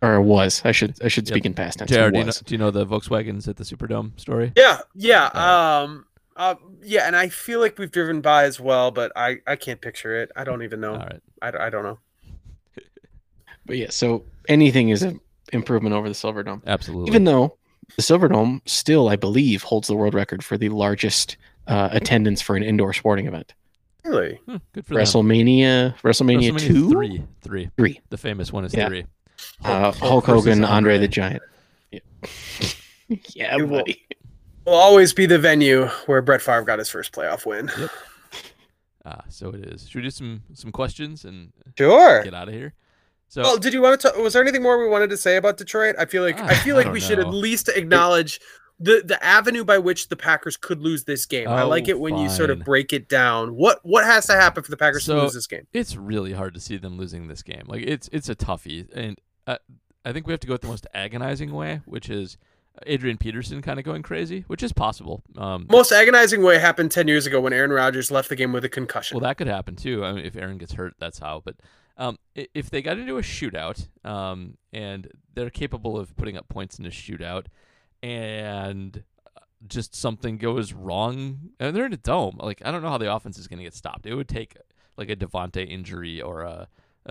Or 0.00 0.14
it 0.14 0.22
was. 0.22 0.62
I 0.64 0.70
should 0.70 0.96
I 1.02 1.08
should 1.08 1.28
Yep. 1.28 1.34
speak 1.34 1.46
in 1.46 1.54
past 1.54 1.78
tense. 1.80 1.90
JR, 1.90 2.02
It 2.02 2.12
do 2.12 2.18
you, 2.20 2.24
know, 2.24 2.32
do 2.44 2.54
you 2.54 2.58
know 2.58 2.70
the 2.70 2.86
Volkswagens 2.86 3.48
at 3.48 3.56
the 3.56 3.64
Superdome 3.64 4.18
story? 4.18 4.52
Yeah, 4.56 4.78
yeah, 4.94 5.24
Alright. 5.34 5.88
um, 5.90 6.06
uh, 6.38 6.54
yeah, 6.82 7.06
and 7.06 7.14
I 7.16 7.28
feel 7.28 7.60
like 7.60 7.78
we've 7.78 7.90
driven 7.90 8.20
by 8.22 8.44
as 8.44 8.58
well, 8.58 8.90
but 8.90 9.12
I 9.16 9.38
I 9.46 9.56
can't 9.56 9.80
picture 9.80 10.14
it. 10.22 10.30
I 10.36 10.44
don't 10.44 10.62
even 10.62 10.80
know. 10.80 10.92
All 10.94 10.98
right. 11.00 11.20
I, 11.42 11.66
I 11.66 11.70
don't 11.70 11.82
know. 11.84 11.98
But 13.66 13.76
yeah, 13.76 13.90
so 13.90 14.24
anything 14.48 14.88
is 14.88 15.02
an 15.02 15.20
improvement 15.52 15.94
over 15.94 16.08
the 16.08 16.14
Silver 16.14 16.42
Dome. 16.42 16.62
Absolutely. 16.66 17.08
Even 17.10 17.24
though 17.24 17.58
the 17.96 18.02
Silver 18.02 18.26
Dome 18.28 18.62
still, 18.64 19.10
I 19.10 19.16
believe, 19.16 19.62
holds 19.62 19.88
the 19.88 19.94
world 19.94 20.14
record 20.14 20.42
for 20.42 20.56
the 20.56 20.70
largest 20.70 21.36
uh, 21.66 21.90
attendance 21.92 22.40
for 22.40 22.56
an 22.56 22.62
indoor 22.62 22.94
sporting 22.94 23.26
event. 23.26 23.52
Really? 24.04 24.40
Hmm, 24.46 24.56
good 24.72 24.86
for 24.86 24.94
them. 24.94 25.02
WrestleMania, 25.02 25.94
WrestleMania, 25.98 26.52
WrestleMania 26.52 26.58
two, 26.58 26.88
three, 26.90 27.22
three, 27.42 27.70
Three. 27.76 28.00
The 28.08 28.16
famous 28.16 28.50
one 28.54 28.64
is 28.64 28.72
Yeah. 28.72 28.88
three. 28.88 29.04
uh, 29.64 29.92
Hulk 29.92 29.96
Hulk 29.96 30.24
Hogan, 30.24 30.64
Andre 30.64 30.94
Andre. 30.94 30.98
the 30.98 31.08
Giant. 31.08 31.42
Yeah, 31.92 32.00
yeah, 33.34 33.56
It 33.58 33.68
will- 33.68 33.80
buddy. 33.80 34.02
Will 34.68 34.74
always 34.76 35.12
be 35.12 35.26
the 35.26 35.38
venue 35.38 35.86
where 36.06 36.20
Brett 36.22 36.42
Favre 36.42 36.62
got 36.62 36.78
his 36.78 36.88
first 36.88 37.12
playoff 37.12 37.46
win. 37.46 37.70
Ah, 39.06 39.22
so 39.30 39.48
it 39.50 39.64
is. 39.64 39.88
Should 39.88 39.94
we 39.96 40.02
do 40.02 40.10
some 40.10 40.42
some 40.52 40.70
questions 40.70 41.24
and 41.24 41.50
Sure. 41.78 42.22
get 42.24 42.34
out 42.34 42.48
of 42.48 42.52
here? 42.54 42.74
So 43.28 43.40
Well, 43.42 43.56
did 43.56 43.72
you 43.72 43.80
want 43.80 43.98
to? 44.00 44.08
talk 44.08 44.18
Was 44.18 44.34
there 44.34 44.42
anything 44.42 44.62
more 44.62 44.78
we 44.78 44.86
wanted 44.88 45.08
to 45.10 45.16
say 45.16 45.36
about 45.36 45.56
Detroit? 45.56 45.94
I 45.98 46.04
feel 46.04 46.22
like 46.22 46.38
Ah, 46.38 46.48
I 46.48 46.54
feel 46.56 46.76
like 46.76 46.84
don't 46.86 46.92
we 46.92 47.00
should 47.00 47.18
at 47.18 47.28
least 47.28 47.70
acknowledge 47.70 48.38
the 48.78 49.00
the 49.02 49.22
avenue 49.24 49.64
by 49.64 49.78
which 49.78 50.08
the 50.08 50.16
Packers 50.16 50.58
could 50.58 50.80
lose 50.82 51.04
this 51.04 51.24
game. 51.24 51.48
I 51.48 51.62
Oh, 51.62 51.68
like 51.68 51.88
it 51.88 51.98
when 51.98 52.18
you 52.18 52.28
sort 52.28 52.50
of 52.50 52.64
break 52.64 52.92
it 52.92 53.08
down. 53.08 53.54
What 53.56 53.78
what 53.82 54.04
has 54.04 54.26
to 54.26 54.34
happen 54.34 54.62
for 54.62 54.70
the 54.70 54.76
Packers 54.76 55.04
So- 55.04 55.16
to 55.16 55.22
lose 55.22 55.32
this 55.34 55.46
game? 55.46 55.66
it's 55.72 55.96
really 55.96 56.32
hard 56.34 56.52
to 56.54 56.60
see 56.60 56.76
them 56.76 56.98
losing 56.98 57.28
this 57.28 57.42
game. 57.42 57.62
Like 57.66 57.84
it's 57.86 58.10
it's 58.12 58.28
a 58.28 58.34
toughie, 58.36 58.88
and 58.94 59.18
uh, 59.46 59.56
I 60.04 60.12
think 60.12 60.26
we 60.26 60.34
have 60.34 60.40
to 60.40 60.46
go 60.46 60.52
with 60.54 60.62
the 60.62 60.68
most 60.68 60.86
agonizing 60.92 61.52
way, 61.52 61.80
which 61.86 62.10
is 62.10 62.36
Adrian 62.86 63.18
Peterson 63.18 63.62
kind 63.62 63.78
of 63.78 63.84
going 63.84 64.02
crazy, 64.02 64.44
which 64.46 64.62
is 64.62 64.72
possible. 64.72 65.22
Um, 65.36 65.66
Most 65.70 65.92
agonizing 65.92 66.42
way 66.42 66.58
happened 66.58 66.90
ten 66.90 67.08
years 67.08 67.26
ago 67.26 67.40
when 67.40 67.52
Aaron 67.52 67.70
Rodgers 67.70 68.10
left 68.10 68.28
the 68.28 68.36
game 68.36 68.52
with 68.52 68.64
a 68.64 68.68
concussion. 68.68 69.16
Well, 69.16 69.28
that 69.28 69.36
could 69.36 69.46
happen 69.46 69.76
too. 69.76 70.04
I 70.04 70.12
mean, 70.12 70.24
if 70.24 70.36
Aaron 70.36 70.58
gets 70.58 70.72
hurt, 70.74 70.94
that's 70.98 71.18
how. 71.18 71.42
But 71.44 71.56
um, 71.96 72.18
if 72.34 72.70
they 72.70 72.82
got 72.82 72.98
into 72.98 73.18
a 73.18 73.22
shootout, 73.22 73.88
um, 74.04 74.56
and 74.72 75.10
they're 75.34 75.50
capable 75.50 75.98
of 75.98 76.16
putting 76.16 76.36
up 76.36 76.48
points 76.48 76.78
in 76.78 76.86
a 76.86 76.90
shootout, 76.90 77.46
and 78.02 79.02
uh, 79.36 79.40
just 79.66 79.94
something 79.94 80.38
goes 80.38 80.72
wrong, 80.72 81.50
and 81.58 81.74
they're 81.74 81.86
in 81.86 81.92
a 81.92 81.98
dome. 81.98 82.36
Like 82.38 82.62
I 82.64 82.70
don't 82.70 82.82
know 82.82 82.90
how 82.90 82.98
the 82.98 83.12
offense 83.12 83.38
is 83.38 83.48
going 83.48 83.58
to 83.58 83.64
get 83.64 83.74
stopped. 83.74 84.06
It 84.06 84.14
would 84.14 84.28
take 84.28 84.56
like 84.96 85.10
a 85.10 85.16
Davante 85.16 85.68
injury 85.68 86.20
or 86.20 86.42
a, 86.42 86.48
a 86.48 86.68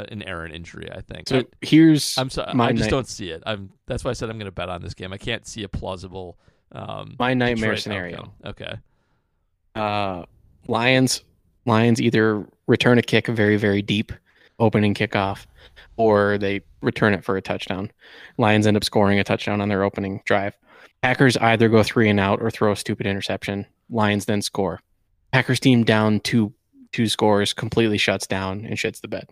an 0.10 0.24
Aaron 0.24 0.52
injury. 0.52 0.90
I 0.92 1.02
think. 1.02 1.28
So 1.30 1.40
I, 1.40 1.46
here's 1.62 2.18
I'm 2.18 2.30
sorry. 2.30 2.54
my 2.54 2.68
I 2.68 2.72
just 2.72 2.84
night- 2.84 2.92
don't 2.92 3.08
see 3.08 3.30
it. 3.30 3.44
I'm. 3.46 3.72
That's 3.86 4.04
why 4.04 4.12
I 4.12 4.14
said 4.14 4.30
I'm 4.30 4.38
going 4.38 4.46
to 4.46 4.52
bet 4.52 4.70
on 4.70 4.82
this 4.82 4.94
game. 4.94 5.14
I 5.14 5.18
can't 5.18 5.46
see 5.48 5.64
a 5.64 5.70
plausible. 5.70 6.38
Um, 6.72 7.16
my 7.20 7.34
nightmare 7.34 7.76
Detroit 7.76 7.80
scenario. 7.80 8.18
outcome. 8.18 8.34
Okay. 8.46 8.74
Uh, 9.76 10.24
Lions, 10.68 11.24
Lions 11.66 12.02
either 12.02 12.46
return 12.68 12.98
a 12.98 13.02
kick 13.02 13.28
very, 13.28 13.58
very 13.58 13.82
deep, 13.82 14.12
opening 14.60 14.94
kickoff, 14.94 15.46
or 15.96 16.38
they 16.38 16.62
return 16.82 17.14
it 17.14 17.24
for 17.24 17.38
a 17.38 17.42
touchdown. 17.42 17.92
Lions 18.38 18.68
end 18.68 18.76
up 18.76 18.84
scoring 18.84 19.20
a 19.20 19.24
touchdown 19.24 19.62
on 19.62 19.70
their 19.70 19.84
opening 19.84 20.22
drive. 20.26 20.58
Packers 21.02 21.38
either 21.38 21.70
go 21.70 21.84
three 21.84 22.10
and 22.10 22.20
out 22.20 22.42
or 22.42 22.50
throw 22.52 22.72
a 22.72 22.76
stupid 22.76 23.06
interception. 23.06 23.66
Lions 23.90 24.26
then 24.26 24.42
score. 24.42 24.82
Packers 25.32 25.60
team 25.60 25.84
down 25.84 26.20
two 26.22 26.54
two 26.92 27.08
scores 27.08 27.54
completely 27.54 27.98
shuts 27.98 28.26
down 28.28 28.66
and 28.66 28.76
shits 28.78 29.00
the 29.02 29.08
bed. 29.08 29.30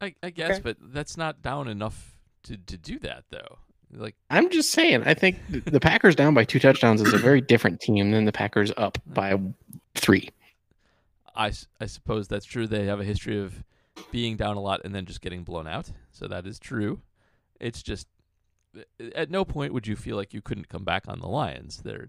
I, 0.00 0.14
I 0.22 0.30
guess, 0.30 0.52
Okay. 0.52 0.60
but 0.62 0.76
that's 0.80 1.16
not 1.16 1.42
down 1.42 1.68
enough 1.68 2.16
to, 2.44 2.56
to 2.56 2.76
do 2.76 2.98
that 3.00 3.24
though. 3.30 3.58
Like 3.90 4.14
I'm 4.30 4.50
just 4.50 4.70
saying. 4.70 5.02
I 5.06 5.14
think 5.14 5.38
the 5.48 5.80
Packers 5.80 6.14
down 6.14 6.34
by 6.34 6.44
two 6.44 6.58
touchdowns 6.58 7.00
is 7.00 7.12
a 7.14 7.18
very 7.18 7.40
different 7.52 7.80
team 7.80 8.10
than 8.10 8.24
the 8.26 8.32
Packers 8.32 8.70
up 8.76 8.98
by 9.06 9.38
three. 9.94 10.28
I, 11.34 11.52
I 11.80 11.86
suppose 11.86 12.28
that's 12.28 12.44
true. 12.44 12.66
They 12.66 12.84
have 12.86 13.00
a 13.00 13.04
history 13.04 13.40
of 13.40 13.62
being 14.12 14.36
down 14.36 14.56
a 14.56 14.60
lot 14.60 14.82
and 14.84 14.94
then 14.94 15.06
just 15.06 15.20
getting 15.20 15.42
blown 15.44 15.66
out. 15.66 15.90
So 16.12 16.26
that 16.28 16.46
is 16.46 16.58
true. 16.58 17.00
It's 17.60 17.82
just 17.82 18.06
at 19.14 19.30
no 19.30 19.44
point 19.44 19.72
would 19.72 19.86
you 19.86 19.96
feel 19.96 20.16
like 20.16 20.34
you 20.34 20.42
couldn't 20.42 20.68
come 20.68 20.84
back 20.84 21.04
on 21.08 21.20
the 21.20 21.26
Lions. 21.28 21.80
They're 21.82 22.08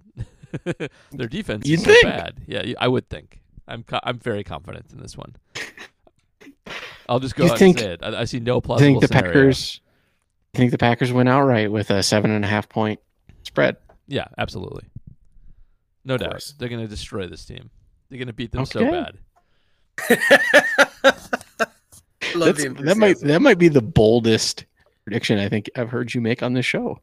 Their 1.11 1.27
defense 1.27 1.65
You'd 1.67 1.79
is 1.79 1.85
so 1.85 1.91
think. 1.91 2.03
bad. 2.03 2.41
Yeah, 2.45 2.73
I 2.79 2.87
would 2.87 3.07
think. 3.09 3.39
I'm 3.67 3.83
co- 3.83 3.99
I'm 4.03 4.19
very 4.19 4.43
confident 4.43 4.87
in 4.91 4.99
this 4.99 5.15
one. 5.15 5.35
I'll 7.09 7.19
just 7.19 7.35
go 7.35 7.45
You 7.45 7.51
out 7.51 7.59
think- 7.59 7.77
and 7.81 7.85
say 7.85 7.91
it. 7.93 8.03
I, 8.03 8.21
I 8.21 8.23
see 8.25 8.39
no 8.39 8.57
I 8.57 8.61
plausible 8.61 8.85
think 8.87 9.01
the 9.01 9.07
scenario. 9.07 9.27
Packers. 9.33 9.81
I 10.53 10.57
think 10.57 10.71
the 10.71 10.77
Packers 10.77 11.11
win 11.11 11.27
outright 11.27 11.71
with 11.71 11.89
a 11.89 12.01
seven 12.03 12.31
and 12.31 12.45
a 12.45 12.47
half 12.47 12.69
point 12.69 12.99
spread. 13.43 13.75
Yeah, 14.07 14.25
absolutely. 14.37 14.83
No 16.05 16.17
doubt. 16.17 16.29
course. 16.31 16.53
They're 16.57 16.69
going 16.69 16.81
to 16.81 16.87
destroy 16.87 17.27
this 17.27 17.45
team. 17.45 17.69
They're 18.09 18.17
going 18.19 18.27
to 18.27 18.33
beat 18.33 18.51
them 18.51 18.65
so 18.65 18.79
bad. 18.89 19.17
Love 22.35 22.57
That's- 22.57 22.63
the 22.63 22.83
that 22.83 22.97
might 22.97 23.19
that 23.21 23.41
might 23.41 23.57
be 23.57 23.67
the 23.69 23.81
boldest 23.81 24.65
prediction 25.03 25.39
I 25.39 25.49
think 25.49 25.69
I've 25.75 25.89
heard 25.89 26.13
you 26.13 26.21
make 26.21 26.43
on 26.43 26.53
this 26.53 26.65
show. 26.65 26.99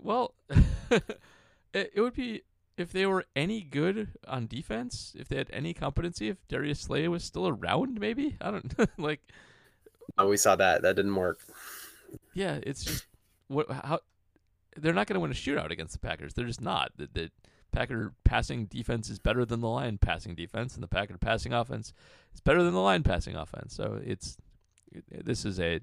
Well, 0.00 0.32
it, 0.90 1.92
it 1.94 2.00
would 2.00 2.14
be 2.14 2.42
if 2.78 2.92
they 2.92 3.06
were 3.06 3.24
any 3.34 3.60
good 3.60 4.08
on 4.26 4.46
defense, 4.46 5.14
if 5.18 5.28
they 5.28 5.36
had 5.36 5.50
any 5.52 5.74
competency, 5.74 6.28
if 6.28 6.36
Darius 6.46 6.80
Slay 6.80 7.08
was 7.08 7.24
still 7.24 7.48
around, 7.48 7.98
maybe. 7.98 8.36
I 8.40 8.52
don't 8.52 8.72
like. 8.98 9.20
Oh, 10.16 10.28
we 10.28 10.36
saw 10.36 10.56
that. 10.56 10.82
That 10.82 10.96
didn't 10.96 11.14
work. 11.14 11.40
Yeah, 12.34 12.60
it's 12.62 12.84
just 12.84 13.06
what 13.48 13.70
how 13.70 14.00
they're 14.76 14.94
not 14.94 15.08
going 15.08 15.14
to 15.14 15.20
win 15.20 15.32
a 15.32 15.34
shootout 15.34 15.70
against 15.70 15.92
the 15.92 15.98
Packers. 15.98 16.34
They're 16.34 16.46
just 16.46 16.60
not. 16.60 16.92
The, 16.96 17.08
the 17.12 17.30
Packer 17.72 18.14
passing 18.24 18.66
defense 18.66 19.10
is 19.10 19.18
better 19.18 19.44
than 19.44 19.60
the 19.60 19.68
Lion 19.68 19.98
passing 19.98 20.34
defense, 20.34 20.74
and 20.74 20.82
the 20.82 20.88
Packer 20.88 21.18
passing 21.18 21.52
offense 21.52 21.92
is 22.32 22.40
better 22.40 22.62
than 22.62 22.72
the 22.72 22.80
Lion 22.80 23.02
passing 23.02 23.34
offense. 23.34 23.74
So 23.74 24.00
it's 24.04 24.36
this 25.10 25.44
is 25.44 25.58
a. 25.58 25.80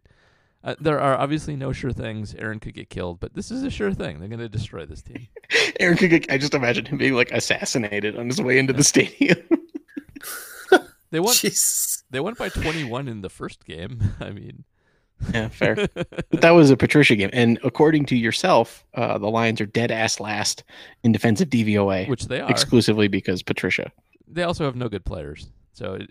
Uh, 0.66 0.74
there 0.82 1.00
are 1.00 1.16
obviously 1.16 1.56
no 1.56 1.72
sure 1.72 1.92
things. 1.92 2.34
Aaron 2.36 2.60
could 2.60 2.74
get 2.74 2.90
killed, 2.90 3.20
but 3.20 3.36
this 3.36 3.52
is 3.52 3.62
a 3.64 3.70
sure 3.70 3.94
thing. 3.94 4.20
They're 4.20 4.28
going 4.28 4.40
to 4.40 4.50
destroy 4.50 4.86
this 4.86 5.04
team. 5.04 5.28
Aaron 5.80 5.96
could 5.96 6.10
get, 6.10 6.32
I 6.32 6.38
just 6.40 6.56
imagine 6.56 6.86
him 6.88 6.98
being 6.98 7.14
like 7.14 7.32
assassinated 7.32 8.18
on 8.18 8.26
his 8.26 8.42
way 8.42 8.58
into 8.58 8.74
the 8.74 8.84
stadium. 8.84 9.38
They 11.12 11.20
won. 11.22 11.34
Jeez. 11.34 12.04
They 12.10 12.20
went 12.20 12.38
by 12.38 12.50
21 12.50 13.08
in 13.08 13.22
the 13.22 13.30
first 13.30 13.64
game. 13.66 14.02
I 14.20 14.32
mean, 14.32 14.66
yeah, 15.34 15.48
fair. 15.48 15.76
But 15.94 16.42
that 16.42 16.50
was 16.52 16.72
a 16.72 16.76
Patricia 16.76 17.16
game, 17.16 17.30
and 17.32 17.58
according 17.64 18.06
to 18.08 18.18
yourself, 18.18 18.86
uh, 18.96 19.18
the 19.18 19.30
Lions 19.30 19.62
are 19.62 19.66
dead 19.66 19.92
ass 19.92 20.20
last 20.20 20.64
in 21.04 21.14
defensive 21.14 21.50
DVOA, 21.50 22.10
which 22.10 22.26
they 22.26 22.42
are. 22.42 22.50
exclusively 22.50 23.08
because 23.08 23.44
Patricia. 23.44 23.92
they 24.28 24.44
also 24.44 24.66
have 24.66 24.76
no 24.76 24.90
good 24.90 25.06
players. 25.06 25.48
So 25.72 25.94
it- 25.94 26.10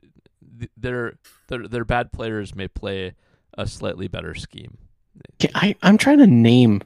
th- 0.60 0.70
their 0.76 1.18
their 1.48 1.68
their 1.68 1.84
bad 1.84 2.10
players 2.12 2.54
may 2.54 2.68
play 2.68 3.14
a 3.58 3.66
slightly 3.66 4.08
better 4.08 4.34
scheme. 4.34 4.78
Can- 5.38 5.50
I 5.54 5.76
I'm 5.82 5.96
trying 5.98 6.18
to 6.18 6.26
name 6.26 6.82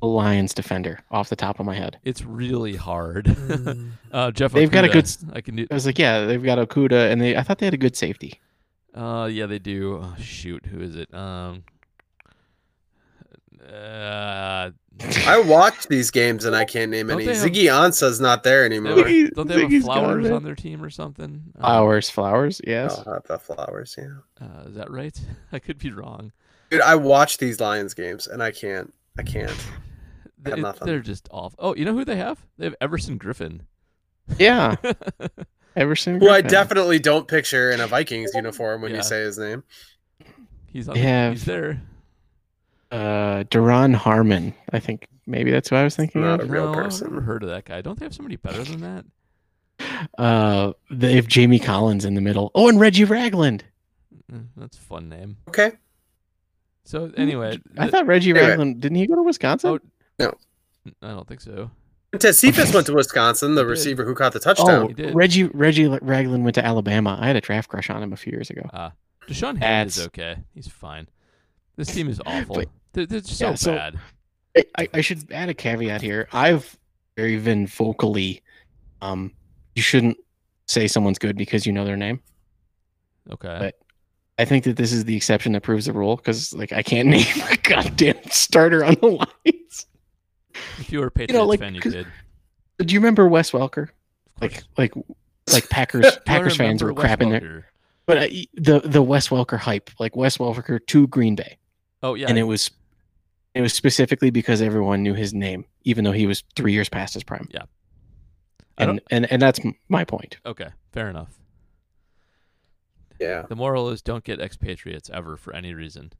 a 0.00 0.06
Lions 0.06 0.54
defender 0.54 1.00
off 1.10 1.28
the 1.28 1.36
top 1.36 1.58
of 1.58 1.66
my 1.66 1.74
head. 1.74 1.98
It's 2.04 2.24
really 2.24 2.76
hard. 2.76 3.26
Mm. 3.48 3.90
uh, 4.12 4.30
Jeff, 4.30 4.52
They've 4.52 4.70
got 4.70 4.84
a 4.84 4.88
good 4.88 5.04
s- 5.04 5.24
I 5.32 5.40
can 5.40 5.56
do. 5.56 5.66
I 5.70 5.74
was 5.74 5.84
like, 5.86 5.98
yeah, 5.98 6.24
they've 6.24 6.42
got 6.42 6.58
Okudah, 6.58 7.10
and 7.12 7.20
they 7.20 7.36
I 7.36 7.42
thought 7.42 7.58
they 7.58 7.66
had 7.66 7.74
a 7.74 7.78
good 7.78 7.96
safety. 7.96 8.40
Uh, 8.94 9.28
yeah, 9.30 9.46
they 9.46 9.58
do. 9.58 10.00
Oh, 10.02 10.14
shoot, 10.20 10.64
who 10.66 10.80
is 10.80 10.96
it? 10.96 11.12
Um, 11.12 11.64
uh, 13.68 14.70
I 15.26 15.40
watched 15.40 15.88
these 15.88 16.10
games 16.10 16.44
and 16.44 16.56
I 16.56 16.64
can't 16.64 16.90
name 16.90 17.06
Don't 17.08 17.18
any. 17.20 17.26
they 17.26 17.36
have- 17.36 17.50
Ziggy 17.50 17.64
Ansah's 17.64 18.20
not 18.20 18.42
there 18.42 18.64
anymore. 18.64 18.96
have, 18.96 19.06
Ziggy- 19.06 19.32
don't 19.34 19.46
they 19.46 19.60
have 19.60 19.70
a 19.70 19.72
Ziggy's 19.74 19.84
gone, 19.84 19.98
flowers 20.04 20.24
man. 20.24 20.32
on 20.32 20.42
their 20.44 20.54
team 20.54 20.82
or 20.82 20.90
something? 20.90 21.42
Um, 21.56 21.60
Flowers, 21.60 22.10
flowers, 22.10 22.60
yes. 22.66 23.00
Oh, 23.06 23.18
the 23.26 23.38
flowers, 23.38 23.94
yeah. 23.96 24.06
Uh, 24.44 24.64
is 24.68 24.74
that 24.74 24.90
right? 24.90 25.18
I 25.52 25.58
could 25.60 25.78
be 25.78 25.92
wrong. 25.92 26.32
Dude, 26.70 26.80
I 26.80 26.96
watch 26.96 27.38
these 27.38 27.60
Lions 27.60 27.94
games 27.94 28.26
and 28.26 28.42
I 28.42 28.50
can't. 28.50 28.92
I 29.18 29.22
can't. 29.22 29.48
Th- 29.48 29.58
have 30.46 30.58
it- 30.58 30.62
nothing. 30.62 30.86
they're 30.86 31.00
just 31.00 31.28
off. 31.30 31.54
Oh, 31.58 31.74
you 31.74 31.84
know 31.84 31.94
who 31.94 32.04
they 32.04 32.16
have? 32.16 32.44
They 32.58 32.64
have 32.66 32.74
Everson 32.80 33.18
Griffen. 33.18 33.60
Yeah, 34.38 34.74
Everson. 35.76 36.18
Griffen. 36.18 36.20
Who 36.22 36.28
I 36.30 36.42
Griffen. 36.42 36.48
definitely 36.48 36.98
don't 36.98 37.26
picture 37.28 37.70
in 37.70 37.80
a 37.80 37.86
Vikings 37.86 38.32
uniform 38.34 38.82
when 38.82 38.90
Yeah. 38.90 38.98
you 38.98 39.02
say 39.04 39.20
his 39.20 39.38
name. 39.38 39.62
he's 40.66 40.88
on. 40.88 40.96
Yeah. 40.96 41.30
He's 41.30 41.44
there. 41.44 41.80
Uh 42.90 43.44
Duron 43.44 43.94
Harmon. 43.94 44.54
I 44.72 44.78
think 44.80 45.08
maybe 45.26 45.50
that's 45.50 45.68
who 45.68 45.76
I 45.76 45.84
was 45.84 45.94
thinking 45.96 46.22
Not 46.22 46.40
of. 46.40 46.48
a 46.48 46.52
real 46.52 46.64
no, 46.64 46.70
I've 46.78 46.84
person. 46.84 47.08
never 47.08 47.20
heard 47.20 47.42
of 47.42 47.48
that 47.50 47.64
guy. 47.64 47.80
Don't 47.82 47.98
they 47.98 48.06
have 48.06 48.14
somebody 48.14 48.36
better 48.36 48.62
than 48.64 48.80
that? 48.80 49.04
Uh, 50.18 50.72
they 50.90 51.14
have 51.16 51.26
Jamie 51.26 51.58
Collins 51.58 52.04
in 52.04 52.14
the 52.14 52.20
middle. 52.20 52.50
Oh, 52.54 52.68
and 52.68 52.80
Reggie 52.80 53.04
Ragland. 53.04 53.64
Eh, 54.32 54.36
That's 54.56 54.76
a 54.76 54.80
fun 54.80 55.08
name. 55.08 55.36
Okay. 55.48 55.72
So 56.84 57.12
anyway, 57.16 57.58
I 57.76 57.86
the- 57.86 57.92
thought 57.92 58.06
Reggie 58.06 58.30
Anyway. 58.30 58.48
Ragland 58.48 58.80
didn't 58.80 58.96
he 58.96 59.06
go 59.06 59.14
to 59.16 59.22
Wisconsin? 59.22 59.78
Oh, 60.20 60.32
I 61.02 61.08
don't 61.08 61.28
think 61.28 61.40
so. 61.42 61.70
Cephus 62.18 62.72
went 62.72 62.86
to 62.86 62.94
Wisconsin, 62.94 63.54
the 63.54 63.60
He 63.60 63.64
did. 63.66 63.70
receiver 63.70 64.04
who 64.06 64.14
caught 64.14 64.32
the 64.32 64.38
Oh, 64.38 64.42
touchdown. 64.54 64.88
He 64.88 64.94
did. 64.94 65.14
Reggie 65.14 65.44
Reggie 65.44 65.86
Ragland 65.86 66.44
went 66.44 66.54
to 66.54 66.64
Alabama. 66.64 67.18
I 67.20 67.26
had 67.26 67.36
a 67.36 67.40
draft 67.42 67.68
crush 67.68 67.90
on 67.90 68.02
him 68.02 68.12
a 68.14 68.16
few 68.16 68.32
years 68.32 68.48
ago. 68.48 68.62
Ah, 68.72 68.92
Da'Shawn 69.28 69.58
Hand 69.58 69.88
is 69.88 69.96
That's- 69.96 70.06
okay. 70.06 70.36
He's 70.54 70.66
fine. 70.68 71.08
This 71.76 71.88
team 71.94 72.08
is 72.08 72.20
awful. 72.24 72.56
But- 72.56 72.68
they're, 72.92 73.06
they're 73.06 73.22
so, 73.22 73.48
Yeah, 73.50 73.54
so- 73.54 73.74
bad. 73.74 73.98
I- 74.76 74.88
I, 74.94 75.00
should 75.02 75.30
add 75.30 75.48
a 75.48 75.54
caveat 75.54 76.02
here. 76.02 76.28
I've 76.32 76.76
very 77.16 77.36
vocally, 77.66 78.42
um, 79.00 79.32
you 79.76 79.82
shouldn't 79.82 80.16
say 80.66 80.88
someone's 80.88 81.18
good 81.18 81.36
because 81.36 81.64
you 81.64 81.72
know 81.72 81.84
their 81.84 81.96
name. 81.96 82.20
Okay. 83.30 83.56
but- 83.60 83.78
I 84.40 84.44
think 84.44 84.64
that 84.64 84.76
this 84.76 84.92
is 84.92 85.04
the 85.04 85.16
exception 85.16 85.50
that 85.52 85.62
proves 85.62 85.86
the 85.86 85.92
rule 85.92 86.14
because, 86.16 86.52
like, 86.54 86.72
I 86.72 86.82
can't 86.82 87.08
name 87.16 87.26
a 87.50 87.56
goddamn 87.56 88.22
starter 88.30 88.84
on 88.84 88.94
the 89.00 89.06
Lions. 89.08 89.86
if 90.78 90.92
you 90.92 91.00
were 91.00 91.06
a 91.06 91.10
Patriots 91.10 91.46
like, 91.46 91.58
fan, 91.58 91.74
you 91.74 91.80
could. 91.80 92.06
Do 92.78 92.94
you 92.94 93.00
remember 93.00 93.26
Wes 93.26 93.50
Welker? 93.50 93.88
Like, 94.40 94.62
like, 94.76 94.94
like 95.52 95.68
Packers 95.70 96.18
Packers 96.24 96.56
fans 96.56 96.84
were 96.84 96.92
Wes 96.92 97.04
crapping 97.04 97.30
there. 97.30 97.66
But 98.06 98.18
uh, 98.18 98.26
the 98.54 98.80
the 98.84 99.02
Wes 99.02 99.28
Welker 99.28 99.58
hype, 99.58 99.90
like 99.98 100.14
Wes 100.14 100.38
Welker 100.38 100.78
to 100.86 101.06
Green 101.08 101.34
Bay, 101.34 101.58
Oh 102.02 102.14
yeah, 102.14 102.26
and 102.28 102.38
it 102.38 102.44
was 102.44 102.70
it 103.54 103.60
was 103.60 103.72
specifically 103.74 104.30
because 104.30 104.62
everyone 104.62 105.02
knew 105.02 105.14
his 105.14 105.34
name, 105.34 105.64
even 105.84 106.04
though 106.04 106.12
he 106.12 106.26
was 106.26 106.44
three 106.54 106.72
years 106.72 106.88
past 106.88 107.14
his 107.14 107.24
prime. 107.24 107.48
Yeah. 107.50 107.64
And 108.76 109.00
and 109.10 109.30
and 109.32 109.42
that's 109.42 109.58
my 109.88 110.04
point. 110.04 110.38
okay. 110.46 110.68
Fair 110.92 111.10
enough. 111.10 111.38
Yeah. 113.20 113.42
The 113.48 113.56
moral 113.56 113.90
is 113.90 114.00
don't 114.02 114.22
get 114.22 114.40
expatriates 114.40 115.10
ever 115.10 115.36
for 115.36 115.52
any 115.52 115.74
reason. 115.74 116.12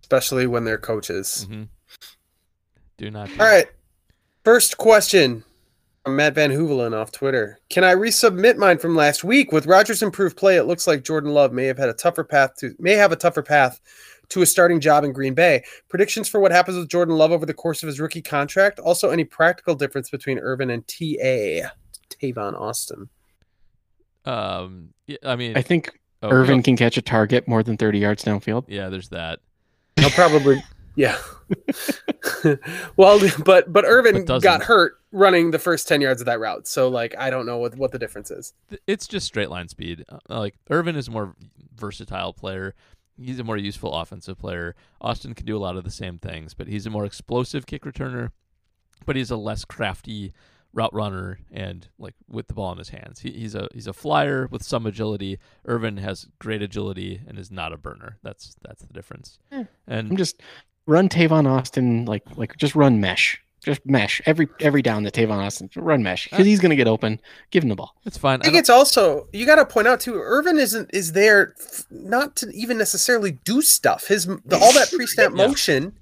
Especially 0.00 0.46
when 0.46 0.64
they're 0.64 0.78
coaches. 0.78 1.46
hmm 1.48 1.64
Do 2.96 3.10
not. 3.10 3.28
Do 3.28 3.34
All 3.38 3.46
right. 3.46 3.66
First 4.44 4.78
question 4.78 5.44
from 6.04 6.16
Matt 6.16 6.34
Van 6.34 6.50
Hoevelen 6.50 6.94
off 6.94 7.12
Twitter. 7.12 7.60
Can 7.68 7.84
I 7.84 7.94
resubmit 7.94 8.56
mine 8.56 8.78
from 8.78 8.96
last 8.96 9.22
week? 9.22 9.52
With 9.52 9.66
Rodgers' 9.66 10.02
improved 10.02 10.36
play, 10.36 10.56
it 10.56 10.64
looks 10.64 10.86
like 10.86 11.04
Jordan 11.04 11.32
Love 11.32 11.52
may 11.52 11.66
have 11.66 11.78
had 11.78 11.90
a 11.90 11.94
tougher 11.94 12.24
path 12.24 12.56
to 12.60 12.74
may 12.78 12.94
have 12.94 13.12
a 13.12 13.16
tougher 13.16 13.42
path 13.42 13.78
to 14.32 14.42
a 14.42 14.46
starting 14.46 14.80
job 14.80 15.04
in 15.04 15.12
Green 15.12 15.34
Bay. 15.34 15.62
Predictions 15.88 16.28
for 16.28 16.40
what 16.40 16.52
happens 16.52 16.78
with 16.78 16.88
Jordan 16.88 17.16
Love 17.16 17.32
over 17.32 17.46
the 17.46 17.54
course 17.54 17.82
of 17.82 17.86
his 17.86 18.00
rookie 18.00 18.22
contract. 18.22 18.78
Also, 18.78 19.10
any 19.10 19.24
practical 19.24 19.74
difference 19.74 20.10
between 20.10 20.38
Ervin 20.38 20.70
and 20.70 20.86
TA 20.88 21.68
Tavon 22.08 22.58
Austin. 22.58 23.08
Um. 24.24 24.90
I 25.24 25.36
mean, 25.36 25.56
I 25.56 25.62
think 25.62 25.90
oh, 26.22 26.30
Ervin 26.30 26.58
no- 26.58 26.62
can 26.62 26.76
catch 26.76 26.96
a 26.96 27.02
target 27.02 27.46
more 27.46 27.62
than 27.62 27.76
thirty 27.76 27.98
yards 27.98 28.24
downfield. 28.24 28.64
Yeah, 28.68 28.88
there's 28.88 29.08
that. 29.10 29.40
I'll 29.98 30.10
probably 30.10 30.62
yeah. 30.96 31.18
well, 32.96 33.20
but 33.44 33.70
but 33.72 33.84
Ervin 33.84 34.24
But 34.24 34.42
got 34.42 34.62
hurt 34.62 34.94
running 35.10 35.50
the 35.50 35.58
first 35.58 35.88
ten 35.88 36.00
yards 36.00 36.22
of 36.22 36.26
that 36.26 36.40
route, 36.40 36.66
so 36.66 36.88
like 36.88 37.14
I 37.18 37.30
don't 37.30 37.44
know 37.46 37.58
what 37.58 37.76
what 37.76 37.92
the 37.92 37.98
difference 37.98 38.30
is. 38.30 38.54
It's 38.86 39.06
just 39.06 39.26
straight 39.26 39.50
line 39.50 39.68
speed. 39.68 40.04
Uh, 40.08 40.18
Like 40.28 40.54
Ervin 40.70 40.96
is 40.96 41.08
a 41.08 41.10
more 41.10 41.34
versatile 41.74 42.32
player. 42.32 42.74
He's 43.22 43.38
a 43.38 43.44
more 43.44 43.56
useful 43.56 43.94
offensive 43.94 44.38
player. 44.38 44.74
Austin 45.00 45.34
can 45.34 45.46
do 45.46 45.56
a 45.56 45.60
lot 45.60 45.76
of 45.76 45.84
the 45.84 45.90
same 45.90 46.18
things, 46.18 46.54
but 46.54 46.68
he's 46.68 46.86
a 46.86 46.90
more 46.90 47.04
explosive 47.04 47.66
kick 47.66 47.82
returner. 47.82 48.30
But 49.04 49.16
he's 49.16 49.30
a 49.30 49.36
less 49.36 49.64
crafty 49.64 50.32
route 50.74 50.94
runner 50.94 51.38
and 51.50 51.88
like 51.98 52.14
with 52.28 52.48
the 52.48 52.54
ball 52.54 52.72
in 52.72 52.78
his 52.78 52.90
hands. 52.90 53.20
He, 53.20 53.30
he's 53.30 53.54
a 53.54 53.68
he's 53.74 53.86
a 53.86 53.92
flyer 53.92 54.46
with 54.50 54.62
some 54.62 54.86
agility. 54.86 55.38
Ervin 55.66 55.98
has 55.98 56.28
great 56.38 56.62
agility 56.62 57.20
and 57.26 57.38
is 57.38 57.50
not 57.50 57.72
a 57.72 57.76
burner. 57.76 58.18
That's 58.22 58.56
that's 58.62 58.82
the 58.82 58.92
difference. 58.92 59.38
Hmm. 59.52 59.62
And 59.86 60.10
I'm 60.10 60.16
just 60.16 60.40
run 60.86 61.08
Tavon 61.08 61.46
Austin 61.46 62.04
like 62.04 62.24
like 62.36 62.56
just 62.56 62.74
run 62.74 63.00
mesh, 63.00 63.42
just 63.64 63.80
mesh 63.86 64.20
every 64.26 64.48
every 64.60 64.82
down 64.82 65.02
that 65.04 65.14
Tavon 65.14 65.38
Austin 65.38 65.70
run 65.76 66.02
mesh 66.02 66.28
because 66.28 66.44
he's 66.46 66.60
gonna 66.60 66.76
get 66.76 66.88
open. 66.88 67.20
Give 67.50 67.62
him 67.62 67.68
the 67.68 67.76
ball. 67.76 67.94
it's 68.04 68.18
fine. 68.18 68.40
I 68.40 68.44
think 68.44 68.56
it's 68.56 68.70
also 68.70 69.28
you 69.32 69.46
got 69.46 69.56
to 69.56 69.64
point 69.66 69.86
out 69.88 70.00
too. 70.00 70.14
Ervin 70.16 70.58
isn't 70.58 70.90
is 70.92 71.12
there 71.12 71.54
f- 71.60 71.84
not 71.90 72.36
to 72.36 72.50
even 72.52 72.76
necessarily 72.78 73.32
do 73.44 73.62
stuff. 73.62 74.06
His 74.08 74.26
the, 74.26 74.58
all 74.60 74.72
that 74.72 74.90
pre-snap 74.94 75.30
Yeah. 75.34 75.46
motion 75.46 75.92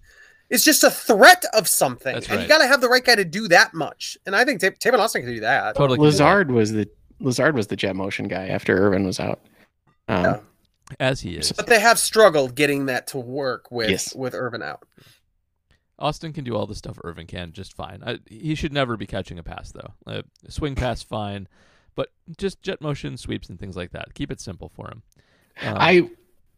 is 0.48 0.64
just 0.64 0.82
a 0.82 0.90
threat 0.90 1.44
of 1.54 1.68
something, 1.68 2.12
That's 2.14 2.28
and 2.28 2.42
you 2.42 2.48
got 2.48 2.58
to 2.58 2.66
have 2.66 2.80
the 2.80 2.88
right 2.88 3.04
guy 3.04 3.14
to 3.14 3.24
do 3.24 3.46
that 3.48 3.72
much. 3.72 4.18
And 4.26 4.34
I 4.34 4.44
think 4.44 4.60
Ta- 4.60 4.70
Tavon 4.70 4.98
Austin 4.98 5.22
can 5.22 5.32
do 5.34 5.40
that. 5.40 5.76
totally 5.76 5.96
can 5.98 6.04
do 6.06 6.10
that. 6.10 6.12
Lazard 6.24 6.50
was 6.50 6.72
the 6.72 6.88
Lazard 7.20 7.54
was 7.54 7.66
the 7.68 7.76
jet 7.76 7.94
motion 7.94 8.26
guy 8.26 8.48
after 8.48 8.76
Ervin 8.76 9.04
was 9.04 9.20
out. 9.20 9.40
Um, 10.08 10.24
Yeah. 10.24 10.38
as 10.98 11.20
he 11.20 11.36
is. 11.36 11.52
But 11.52 11.66
they 11.68 11.78
have 11.78 11.98
struggled 12.00 12.54
getting 12.56 12.86
that 12.86 13.06
to 13.08 13.18
work 13.18 13.70
with 13.70 13.90
Yes. 13.90 14.14
with 14.14 14.34
Ervin 14.34 14.62
out. 14.62 14.82
Austin 16.00 16.32
can 16.32 16.44
do 16.44 16.56
all 16.56 16.66
the 16.66 16.74
stuff 16.74 16.98
Ervin 17.04 17.26
can 17.26 17.52
just 17.52 17.74
fine. 17.74 18.02
I, 18.04 18.18
he 18.26 18.54
should 18.54 18.72
never 18.72 18.96
be 18.96 19.06
catching 19.06 19.38
a 19.38 19.42
pass 19.42 19.72
though. 19.72 19.94
Uh, 20.06 20.22
swing 20.48 20.74
pass 20.74 21.02
fine, 21.04 21.48
but 21.94 22.10
just 22.36 22.62
jet 22.62 22.80
motion 22.80 23.16
sweeps 23.16 23.48
and 23.48 23.58
things 23.58 23.76
like 23.76 23.92
that. 23.92 24.14
Keep 24.14 24.32
it 24.32 24.40
simple 24.40 24.70
for 24.74 24.88
him. 24.88 25.02
Um, 25.62 25.76
I, 25.78 26.10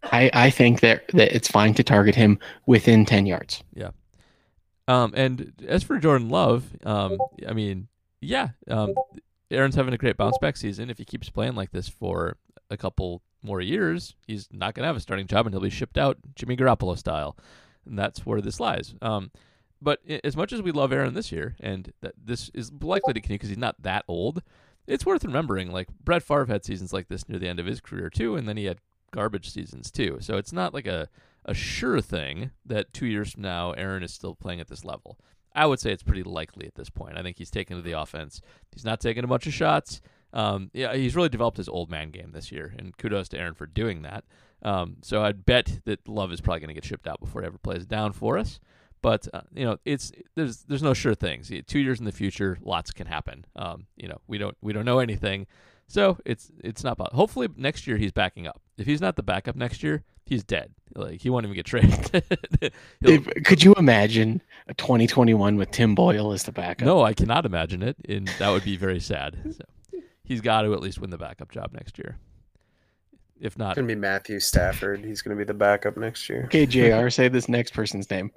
I, 0.04 0.30
I 0.32 0.50
think 0.50 0.80
that 0.80 1.08
that 1.08 1.34
it's 1.34 1.48
fine 1.48 1.74
to 1.74 1.82
target 1.82 2.14
him 2.14 2.38
within 2.66 3.04
ten 3.04 3.26
yards. 3.26 3.62
Yeah. 3.74 3.90
Um, 4.88 5.12
and 5.16 5.52
as 5.66 5.82
for 5.82 5.98
Jordan 5.98 6.28
Love, 6.28 6.64
um, 6.84 7.18
I 7.46 7.52
mean, 7.52 7.88
yeah, 8.20 8.50
um, 8.68 8.94
Aaron's 9.50 9.74
having 9.74 9.94
a 9.94 9.98
great 9.98 10.16
bounce 10.16 10.38
back 10.38 10.56
season. 10.56 10.90
If 10.90 10.98
he 10.98 11.04
keeps 11.04 11.30
playing 11.30 11.54
like 11.54 11.70
this 11.70 11.88
for 11.88 12.36
a 12.70 12.76
couple 12.76 13.22
more 13.42 13.60
years, 13.60 14.14
he's 14.26 14.48
not 14.52 14.74
going 14.74 14.82
to 14.82 14.88
have 14.88 14.96
a 14.96 15.00
starting 15.00 15.26
job 15.26 15.46
and 15.46 15.54
he'll 15.54 15.62
be 15.62 15.70
shipped 15.70 15.98
out 15.98 16.18
Jimmy 16.34 16.56
Garoppolo 16.56 16.96
style. 16.98 17.36
And 17.86 17.98
that's 17.98 18.24
where 18.24 18.40
this 18.40 18.60
lies. 18.60 18.94
Um, 19.02 19.30
but 19.80 20.00
as 20.22 20.36
much 20.36 20.52
as 20.52 20.62
we 20.62 20.70
love 20.70 20.92
Aaron 20.92 21.14
this 21.14 21.32
year, 21.32 21.56
and 21.60 21.92
that 22.02 22.14
this 22.22 22.50
is 22.54 22.72
likely 22.80 23.14
to 23.14 23.20
continue 23.20 23.38
because 23.38 23.48
he's 23.48 23.58
not 23.58 23.82
that 23.82 24.04
old, 24.06 24.42
it's 24.86 25.04
worth 25.04 25.24
remembering. 25.24 25.72
Like 25.72 25.88
Brett 26.04 26.22
Favre 26.22 26.46
had 26.46 26.64
seasons 26.64 26.92
like 26.92 27.08
this 27.08 27.28
near 27.28 27.38
the 27.38 27.48
end 27.48 27.58
of 27.58 27.66
his 27.66 27.80
career 27.80 28.08
too, 28.08 28.36
and 28.36 28.48
then 28.48 28.56
he 28.56 28.66
had 28.66 28.78
garbage 29.10 29.50
seasons 29.50 29.90
too. 29.90 30.18
So 30.20 30.36
it's 30.36 30.52
not 30.52 30.72
like 30.74 30.86
a 30.86 31.08
a 31.44 31.54
sure 31.54 32.00
thing 32.00 32.52
that 32.64 32.92
two 32.92 33.06
years 33.06 33.32
from 33.32 33.42
now 33.42 33.72
Aaron 33.72 34.04
is 34.04 34.14
still 34.14 34.34
playing 34.34 34.60
at 34.60 34.68
this 34.68 34.84
level. 34.84 35.18
I 35.54 35.66
would 35.66 35.80
say 35.80 35.92
it's 35.92 36.02
pretty 36.02 36.22
likely 36.22 36.66
at 36.66 36.76
this 36.76 36.88
point. 36.88 37.18
I 37.18 37.22
think 37.22 37.36
he's 37.36 37.50
taken 37.50 37.76
to 37.76 37.82
the 37.82 37.92
offense. 37.92 38.40
He's 38.72 38.84
not 38.84 39.00
taking 39.00 39.24
a 39.24 39.26
bunch 39.26 39.46
of 39.46 39.52
shots. 39.52 40.00
Um, 40.32 40.70
yeah, 40.72 40.94
he's 40.94 41.14
really 41.14 41.28
developed 41.28 41.58
his 41.58 41.68
old 41.68 41.90
man 41.90 42.10
game 42.10 42.30
this 42.32 42.50
year, 42.50 42.74
and 42.78 42.96
kudos 42.96 43.28
to 43.30 43.38
Aaron 43.38 43.54
for 43.54 43.66
doing 43.66 44.02
that. 44.02 44.24
Um, 44.62 44.96
so 45.02 45.22
I'd 45.22 45.44
bet 45.44 45.80
that 45.84 46.08
Love 46.08 46.32
is 46.32 46.40
probably 46.40 46.60
going 46.60 46.68
to 46.68 46.74
get 46.74 46.84
shipped 46.84 47.06
out 47.08 47.20
before 47.20 47.42
he 47.42 47.46
ever 47.46 47.58
plays 47.58 47.84
down 47.84 48.12
for 48.12 48.38
us. 48.38 48.60
But 49.02 49.26
uh, 49.34 49.40
you 49.52 49.64
know, 49.64 49.78
it's 49.84 50.12
there's 50.36 50.58
there's 50.68 50.82
no 50.82 50.94
sure 50.94 51.14
things. 51.14 51.50
Two 51.66 51.80
years 51.80 51.98
in 51.98 52.04
the 52.04 52.12
future, 52.12 52.58
lots 52.62 52.92
can 52.92 53.08
happen. 53.08 53.44
Um, 53.56 53.86
you 53.96 54.06
know, 54.08 54.18
we 54.28 54.38
don't 54.38 54.56
we 54.62 54.72
don't 54.72 54.84
know 54.84 55.00
anything, 55.00 55.48
so 55.88 56.18
it's 56.24 56.52
it's 56.62 56.84
not. 56.84 56.98
po- 56.98 57.08
Hopefully 57.12 57.48
next 57.56 57.88
year 57.88 57.96
he's 57.96 58.12
backing 58.12 58.46
up. 58.46 58.60
If 58.78 58.86
he's 58.86 59.00
not 59.00 59.16
the 59.16 59.24
backup 59.24 59.56
next 59.56 59.82
year, 59.82 60.04
he's 60.24 60.44
dead. 60.44 60.70
Like 60.94 61.20
he 61.20 61.30
won't 61.30 61.44
even 61.44 61.56
get 61.56 61.66
traded. 61.66 62.22
If, 63.02 63.26
could 63.44 63.64
you 63.64 63.74
imagine 63.74 64.40
a 64.68 64.74
2021 64.74 65.56
with 65.56 65.72
Tim 65.72 65.96
Boyle 65.96 66.30
as 66.32 66.44
the 66.44 66.52
backup? 66.52 66.86
no, 66.86 67.02
I 67.02 67.12
cannot 67.12 67.44
imagine 67.44 67.82
it, 67.82 67.96
and 68.08 68.28
that 68.38 68.50
would 68.50 68.62
be 68.62 68.76
very 68.76 69.00
sad. 69.00 69.36
So 69.56 69.98
he's 70.22 70.40
got 70.40 70.62
to 70.62 70.74
at 70.74 70.80
least 70.80 71.00
win 71.00 71.10
the 71.10 71.18
backup 71.18 71.50
job 71.50 71.72
next 71.72 71.98
year. 71.98 72.18
If 73.42 73.58
not, 73.58 73.70
It's 73.70 73.76
gonna 73.76 73.88
be 73.88 73.96
Matthew 73.96 74.38
Stafford. 74.38 75.04
He's 75.04 75.20
gonna 75.20 75.34
be 75.36 75.42
the 75.42 75.52
backup 75.52 75.96
next 75.96 76.28
year. 76.28 76.44
Okay, 76.44 76.64
Jr. 76.64 77.08
Say 77.10 77.26
this 77.26 77.48
next 77.48 77.74
person's 77.74 78.08
name. 78.08 78.30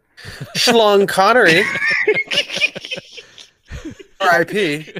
Schlong 0.56 1.08
Connery. 1.08 1.64
R.I.P. 4.20 4.92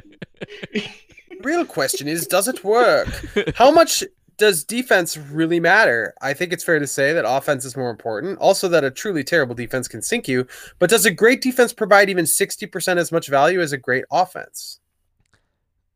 Real 1.42 1.64
question 1.64 2.06
is, 2.06 2.28
does 2.28 2.46
it 2.46 2.62
work? 2.62 3.08
How 3.56 3.72
much 3.72 4.04
does 4.38 4.62
defense 4.62 5.16
really 5.16 5.58
matter? 5.58 6.14
I 6.22 6.34
think 6.34 6.52
it's 6.52 6.62
fair 6.62 6.78
to 6.78 6.86
say 6.86 7.12
that 7.12 7.24
offense 7.26 7.64
is 7.64 7.76
more 7.76 7.90
important. 7.90 8.38
Also, 8.38 8.68
that 8.68 8.84
a 8.84 8.92
truly 8.92 9.24
terrible 9.24 9.56
defense 9.56 9.88
can 9.88 10.02
sink 10.02 10.28
you. 10.28 10.46
But 10.78 10.88
does 10.88 11.04
a 11.04 11.10
great 11.10 11.42
defense 11.42 11.72
provide 11.72 12.08
even 12.10 12.26
sixty 12.26 12.66
percent 12.66 13.00
as 13.00 13.10
much 13.10 13.26
value 13.26 13.60
as 13.60 13.72
a 13.72 13.78
great 13.78 14.04
offense? 14.12 14.78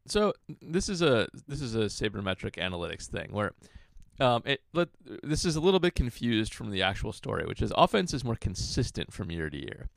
So 0.07 0.33
this 0.61 0.89
is 0.89 1.01
a 1.01 1.29
this 1.47 1.61
is 1.61 1.77
a 1.77 1.85
sabermetric 1.85 2.57
analytics 2.57 3.07
thing 3.09 3.29
where 3.31 3.53
um, 4.21 4.43
it 4.45 4.61
let, 4.73 4.89
this 5.23 5.45
is 5.45 5.57
a 5.57 5.61
little 5.61 5.81
bit 5.81 5.95
confused 5.95 6.55
from 6.55 6.71
the 6.71 6.83
actual 6.83 7.13
story, 7.13 7.45
which 7.47 7.63
is 7.63 7.73
offense 7.77 8.13
is 8.15 8.25
more 8.25 8.37
consistent 8.37 9.13
from 9.13 9.31
year 9.31 9.49
to 9.51 9.57
year, 9.59 9.89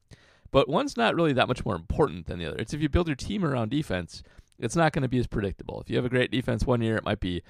but 0.52 0.68
one's 0.70 0.96
not 0.98 1.16
really 1.16 1.34
that 1.34 1.48
much 1.48 1.66
more 1.66 1.76
important 1.76 2.26
than 2.28 2.40
the 2.40 2.46
other. 2.46 2.58
It's 2.58 2.74
if 2.74 2.82
you 2.82 2.90
build 2.90 3.08
your 3.08 3.16
team 3.16 3.44
around 3.46 3.70
defense, 3.70 4.24
it's 4.60 4.76
not 4.76 4.94
going 4.94 5.02
to 5.04 5.08
be 5.10 5.18
as 5.20 5.28
predictable. 5.28 5.82
If 5.82 5.90
you 5.90 5.96
have 5.98 6.06
a 6.06 6.10
great 6.10 6.32
defense 6.32 6.66
one 6.66 6.82
year, 6.82 6.96
it 6.98 7.04
might 7.04 7.20
be 7.20 7.44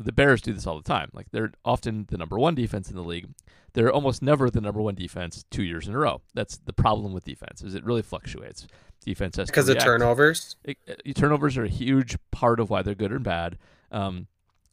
the 0.00 0.12
Bears 0.12 0.40
do 0.40 0.54
this 0.54 0.66
all 0.66 0.78
the 0.78 0.82
time. 0.82 1.10
Like 1.12 1.26
they're 1.32 1.52
often 1.64 2.06
the 2.08 2.16
number 2.16 2.38
one 2.38 2.54
defense 2.54 2.88
in 2.88 2.96
the 2.96 3.02
league. 3.04 3.28
They're 3.74 3.92
almost 3.92 4.22
never 4.22 4.48
the 4.48 4.62
number 4.62 4.80
one 4.80 4.94
defense 4.94 5.44
two 5.50 5.62
years 5.62 5.86
in 5.86 5.94
a 5.94 5.98
row. 5.98 6.22
That's 6.34 6.56
the 6.56 6.72
problem 6.72 7.12
with 7.12 7.24
defense 7.24 7.62
is 7.62 7.74
it 7.74 7.84
really 7.84 8.00
fluctuates. 8.02 8.66
Defense 9.04 9.36
has 9.36 9.48
to 9.48 9.52
Because 9.52 9.68
of 9.68 9.78
turnovers. 9.78 10.56
it, 10.64 10.78
it- 11.04 11.14
turnovers 11.14 11.58
are 11.58 11.64
a 11.64 11.68
huge 11.68 12.16
part 12.32 12.58
of 12.58 12.70
why 12.70 12.80
they're 12.82 12.94
good 12.94 13.12
or 13.12 13.18
bad. 13.18 13.58
Um, 13.92 14.26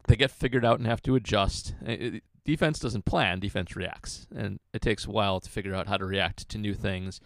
they 0.07 0.15
get 0.15 0.31
figured 0.31 0.65
out 0.65 0.79
and 0.79 0.87
have 0.87 1.01
to 1.03 1.15
adjust. 1.15 1.75
It- 1.85 2.15
it- 2.15 2.23
defense 2.45 2.79
doesn't 2.79 3.05
plan; 3.05 3.39
defense 3.39 3.75
reacts, 3.75 4.27
and 4.35 4.59
it 4.73 4.81
takes 4.81 5.05
a 5.05 5.11
while 5.11 5.39
to 5.39 5.49
figure 5.49 5.73
out 5.75 5.87
how 5.87 5.97
to 5.97 6.05
react 6.05 6.49
to 6.49 6.57
new 6.57 6.73
things. 6.73 7.21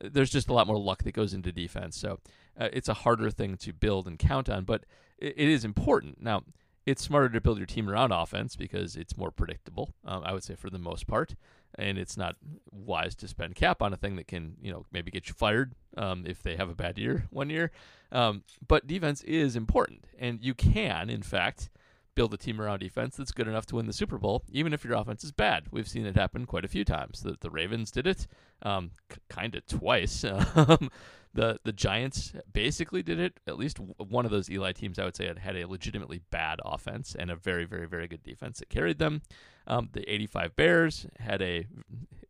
There's 0.00 0.30
just 0.30 0.48
a 0.48 0.52
lot 0.52 0.66
more 0.66 0.78
luck 0.78 1.02
that 1.02 1.12
goes 1.12 1.34
into 1.34 1.52
defense, 1.52 1.96
so 1.96 2.20
uh, 2.58 2.68
it's 2.72 2.88
a 2.88 2.94
harder 2.94 3.30
thing 3.30 3.56
to 3.58 3.72
build 3.72 4.06
and 4.06 4.18
count 4.18 4.48
on. 4.48 4.64
But 4.64 4.84
it, 5.18 5.34
it 5.36 5.48
is 5.48 5.64
important. 5.64 6.22
Now, 6.22 6.42
it's 6.86 7.02
smarter 7.02 7.28
to 7.28 7.40
build 7.40 7.58
your 7.58 7.66
team 7.66 7.88
around 7.90 8.10
offense 8.12 8.56
because 8.56 8.96
it's 8.96 9.16
more 9.16 9.30
predictable. 9.30 9.92
Um, 10.04 10.22
I 10.24 10.32
would 10.32 10.42
say 10.42 10.54
for 10.54 10.70
the 10.70 10.78
most 10.78 11.06
part, 11.06 11.34
and 11.74 11.98
it's 11.98 12.16
not 12.16 12.36
wise 12.70 13.14
to 13.16 13.28
spend 13.28 13.54
cap 13.54 13.82
on 13.82 13.92
a 13.92 13.96
thing 13.96 14.16
that 14.16 14.26
can, 14.26 14.56
you 14.62 14.72
know, 14.72 14.86
maybe 14.90 15.10
get 15.10 15.28
you 15.28 15.34
fired 15.34 15.74
um, 15.96 16.24
if 16.26 16.42
they 16.42 16.56
have 16.56 16.70
a 16.70 16.74
bad 16.74 16.98
year 16.98 17.26
one 17.30 17.50
year. 17.50 17.70
Um, 18.10 18.44
but 18.66 18.86
defense 18.86 19.22
is 19.24 19.54
important, 19.56 20.06
and 20.18 20.42
you 20.42 20.54
can, 20.54 21.10
in 21.10 21.22
fact, 21.22 21.68
build 22.14 22.34
a 22.34 22.36
team 22.36 22.60
around 22.60 22.80
defense 22.80 23.16
that's 23.16 23.32
good 23.32 23.48
enough 23.48 23.66
to 23.66 23.76
win 23.76 23.86
the 23.86 23.92
Super 23.92 24.18
Bowl, 24.18 24.42
even 24.50 24.72
if 24.72 24.84
your 24.84 24.94
offense 24.94 25.24
is 25.24 25.32
bad. 25.32 25.66
We've 25.70 25.88
seen 25.88 26.06
it 26.06 26.16
happen 26.16 26.46
quite 26.46 26.64
a 26.64 26.68
few 26.68 26.84
times. 26.84 27.22
The, 27.22 27.36
the 27.40 27.50
Ravens 27.50 27.90
did 27.90 28.06
it, 28.06 28.26
um, 28.62 28.90
k- 29.08 29.18
kind 29.28 29.54
of 29.54 29.66
twice. 29.66 30.24
Um, 30.56 30.90
the 31.32 31.60
the 31.62 31.72
Giants 31.72 32.32
basically 32.52 33.02
did 33.02 33.20
it. 33.20 33.38
At 33.46 33.56
least 33.56 33.78
one 33.78 34.24
of 34.24 34.30
those 34.30 34.50
Eli 34.50 34.72
teams, 34.72 34.98
I 34.98 35.04
would 35.04 35.14
say, 35.16 35.26
had 35.26 35.38
had 35.38 35.56
a 35.56 35.66
legitimately 35.66 36.22
bad 36.30 36.58
offense 36.64 37.14
and 37.16 37.30
a 37.30 37.36
very, 37.36 37.64
very, 37.64 37.86
very 37.86 38.08
good 38.08 38.22
defense 38.22 38.58
that 38.58 38.68
carried 38.68 38.98
them. 38.98 39.22
Um, 39.66 39.90
the 39.92 40.02
85 40.12 40.56
Bears 40.56 41.06
had 41.18 41.40
a, 41.40 41.66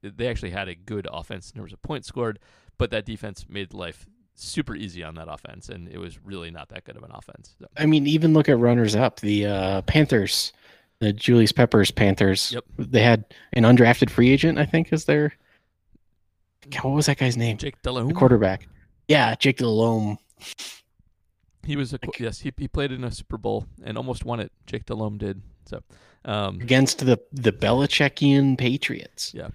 they 0.02 0.28
actually 0.28 0.50
had 0.50 0.68
a 0.68 0.74
good 0.74 1.08
offense 1.10 1.50
in 1.50 1.58
terms 1.58 1.72
of 1.72 1.80
points 1.80 2.08
scored, 2.08 2.38
but 2.76 2.90
that 2.90 3.06
defense 3.06 3.46
made 3.48 3.72
life 3.72 4.06
super 4.34 4.74
easy 4.74 5.02
on 5.04 5.14
that 5.16 5.28
offense, 5.28 5.68
and 5.68 5.88
it 5.88 5.98
was 5.98 6.18
really 6.24 6.50
not 6.50 6.68
that 6.70 6.84
good 6.84 6.96
of 6.96 7.02
an 7.02 7.10
offense. 7.12 7.54
So, 7.58 7.66
I 7.76 7.86
mean, 7.86 8.06
even 8.06 8.32
look 8.32 8.48
at 8.48 8.58
runners 8.58 8.96
up. 8.96 9.20
The 9.20 9.46
uh, 9.46 9.82
Panthers, 9.82 10.52
the 10.98 11.12
Julius 11.12 11.52
Peppers 11.52 11.90
Panthers. 11.90 12.52
Yep. 12.52 12.64
They 12.78 13.02
had 13.02 13.24
an 13.52 13.64
undrafted 13.64 14.10
free 14.10 14.30
agent, 14.30 14.58
I 14.58 14.66
think, 14.66 14.92
is 14.92 15.04
their. 15.04 15.32
What 16.82 16.90
was 16.90 17.06
that 17.06 17.18
guy's 17.18 17.36
name? 17.36 17.56
Jake 17.56 17.80
The 17.82 17.90
Delhomme, 17.90 18.12
quarterback. 18.12 18.68
Yeah, 19.08 19.34
Jake 19.34 19.58
Delhomme. 19.58 20.18
he 21.64 21.76
was 21.76 21.92
a 21.92 21.98
qu- 21.98 22.24
yes, 22.24 22.40
he, 22.40 22.52
he 22.56 22.68
played 22.68 22.92
in 22.92 23.02
a 23.04 23.10
Super 23.10 23.38
Bowl 23.38 23.66
and 23.82 23.96
almost 23.96 24.24
won 24.24 24.40
it. 24.40 24.52
Jake 24.66 24.86
Delhomme 24.86 25.18
did. 25.18 25.42
So, 25.64 25.82
um, 26.24 26.60
against 26.60 27.04
the 27.04 27.20
the 27.32 27.52
Belichickian 27.52 28.58
Patriots. 28.58 29.32
Yeah, 29.34 29.48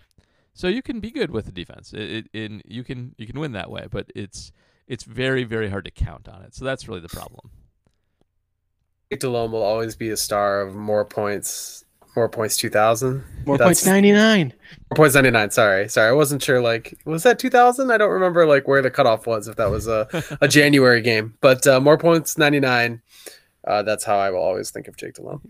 so 0.53 0.67
you 0.67 0.81
can 0.81 0.99
be 0.99 1.11
good 1.11 1.31
with 1.31 1.45
the 1.45 1.51
defense. 1.51 1.93
It, 1.93 2.27
it, 2.33 2.45
and 2.45 2.61
you 2.65 2.83
can 2.83 3.13
you 3.17 3.27
can 3.27 3.39
win 3.39 3.51
that 3.51 3.69
way, 3.69 3.87
but 3.89 4.11
it's 4.15 4.51
it's 4.87 5.03
very 5.03 5.43
very 5.43 5.69
hard 5.69 5.85
to 5.85 5.91
count 5.91 6.27
on 6.27 6.41
it. 6.43 6.55
So 6.55 6.65
that's 6.65 6.87
really 6.87 7.01
the 7.01 7.09
problem. 7.09 7.49
Jake 9.11 9.19
Delhomme 9.19 9.51
will 9.51 9.63
always 9.63 9.95
be 9.95 10.09
a 10.09 10.17
star 10.17 10.61
of 10.61 10.75
more 10.75 11.05
points. 11.05 11.83
More 12.15 12.29
points, 12.29 12.55
two 12.55 12.69
thousand. 12.69 13.23
More 13.45 13.57
That's- 13.57 13.67
points, 13.81 13.85
ninety 13.85 14.13
nine. 14.13 14.53
Four 14.89 14.95
points 14.95 15.15
ninety 15.15 15.31
nine. 15.31 15.51
Sorry, 15.51 15.89
sorry. 15.89 16.07
I 16.09 16.13
wasn't 16.13 16.41
sure. 16.41 16.61
Like, 16.61 16.97
was 17.05 17.23
that 17.23 17.39
two 17.39 17.49
thousand? 17.49 17.91
I 17.91 17.97
don't 17.97 18.11
remember 18.11 18.45
like 18.45 18.69
where 18.69 18.81
the 18.81 18.89
cutoff 18.89 19.27
was. 19.27 19.49
If 19.49 19.57
that 19.57 19.69
was 19.69 19.87
a, 19.87 20.07
a 20.41 20.47
January 20.47 21.01
game, 21.01 21.33
but 21.41 21.67
uh, 21.67 21.81
more 21.81 21.97
points 21.97 22.37
ninety 22.37 22.61
nine. 22.61 23.01
Uh, 23.67 23.81
that's 23.81 24.03
how 24.05 24.17
I 24.17 24.29
will 24.29 24.39
always 24.43 24.69
think 24.71 24.87
of 24.87 24.95
Jake 24.95 25.15
Delhomme. 25.15 25.41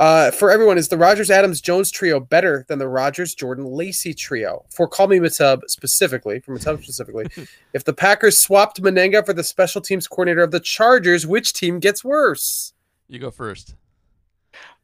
Uh, 0.00 0.30
for 0.30 0.50
everyone, 0.50 0.78
is 0.78 0.88
the 0.88 0.96
Rodgers 0.96 1.30
Adams 1.30 1.60
Jones 1.60 1.90
trio 1.90 2.18
better 2.18 2.64
than 2.68 2.78
the 2.78 2.88
Rodgers 2.88 3.34
Jordan 3.34 3.66
Lacy 3.66 4.14
trio? 4.14 4.64
For 4.70 4.88
Call 4.88 5.08
Me 5.08 5.18
Matub 5.18 5.60
specifically, 5.66 6.40
for 6.40 6.56
Matub 6.56 6.82
specifically, 6.82 7.26
if 7.74 7.84
the 7.84 7.92
Packers 7.92 8.38
swapped 8.38 8.80
Mennenga 8.80 9.26
for 9.26 9.34
the 9.34 9.44
special 9.44 9.82
teams 9.82 10.08
coordinator 10.08 10.42
of 10.42 10.52
the 10.52 10.58
Chargers, 10.58 11.26
which 11.26 11.52
team 11.52 11.80
gets 11.80 12.02
worse? 12.02 12.72
You 13.08 13.18
go 13.18 13.30
first. 13.30 13.74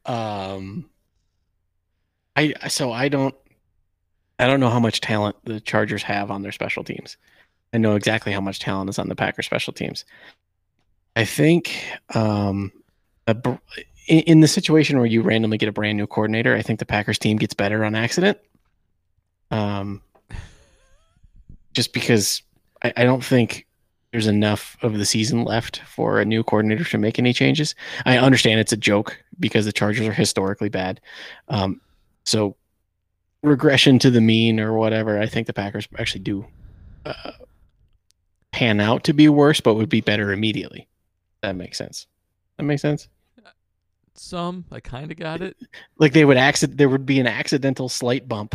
Um, 0.05 0.91
I 2.37 2.53
so 2.69 2.93
I 2.93 3.09
don't, 3.09 3.35
I 4.39 4.47
don't 4.47 4.61
know 4.61 4.69
how 4.69 4.81
much 4.81 5.01
talent 5.01 5.37
the 5.45 5.61
Chargers 5.61 6.03
have 6.03 6.31
on 6.31 6.43
their 6.43 6.53
special 6.53 6.85
teams. 6.85 7.17
I 7.73 7.79
know 7.79 7.97
exactly 7.97 8.33
how 8.33 8.43
much 8.43 8.59
talent 8.59 8.91
is 8.91 8.99
on 8.99 9.09
the 9.09 9.17
Packers 9.17 9.47
special 9.47 9.73
teams. 9.73 10.05
I 11.17 11.25
think, 11.25 11.75
um, 12.15 12.71
a, 13.27 13.33
br- 13.33 13.55
in, 14.07 14.21
in 14.21 14.41
the 14.41 14.49
situation 14.49 14.99
where 14.99 15.07
you 15.07 15.23
randomly 15.23 15.59
get 15.59 15.69
a 15.69 15.73
brand 15.73 15.99
new 15.99 16.07
coordinator, 16.07 16.55
I 16.55 16.63
think 16.63 16.79
the 16.79 16.87
Packers 16.87 17.19
team 17.19 17.37
gets 17.37 17.55
better 17.55 17.85
on 17.85 17.95
accident. 17.95 18.39
Um, 19.51 20.03
just 21.73 21.93
because 21.93 22.43
I, 22.83 22.93
I 22.97 23.05
don't 23.05 23.25
think 23.25 23.67
there's 24.13 24.27
enough 24.27 24.77
of 24.83 24.95
the 24.95 25.05
season 25.05 25.45
left 25.45 25.81
for 25.81 26.21
a 26.21 26.25
new 26.25 26.43
coordinator 26.43 26.85
to 26.85 26.99
make 26.99 27.19
any 27.19 27.33
changes. 27.33 27.75
I 28.07 28.19
understand 28.19 28.61
it's 28.61 28.73
a 28.73 28.77
joke 28.77 29.23
because 29.39 29.65
the 29.65 29.73
Chargers 29.73 30.07
are 30.07 30.13
historically 30.13 30.69
bad. 30.69 31.01
Um, 31.49 31.81
so 32.25 32.57
regression 33.43 33.99
to 34.01 34.11
the 34.11 34.21
mean 34.21 34.59
or 34.59 34.73
whatever, 34.73 35.19
I 35.21 35.27
think 35.27 35.47
the 35.47 35.53
Packers 35.53 35.87
actually 35.99 36.23
do 36.23 36.47
uh, 37.05 37.33
pan 38.53 38.81
out 38.81 39.05
to 39.05 39.13
be 39.13 39.29
worse, 39.29 39.61
but 39.61 39.75
would 39.75 39.89
be 39.89 40.01
better 40.01 40.33
immediately. 40.33 40.89
That 41.43 41.57
makes 41.57 41.77
sense. 41.77 42.07
That 42.57 42.65
makes 42.65 42.83
sense. 42.83 43.09
Some 44.19 44.65
I 44.71 44.81
kind 44.81 45.11
of 45.11 45.17
got 45.17 45.41
it. 45.41 45.57
Like 45.99 46.13
they 46.13 46.25
would 46.25 46.37
accident, 46.37 46.79
there 46.79 46.89
would 46.89 47.07
be 47.07 47.21
an 47.21 47.27
accidental 47.27 47.89
slight 47.89 48.29
bump, 48.29 48.55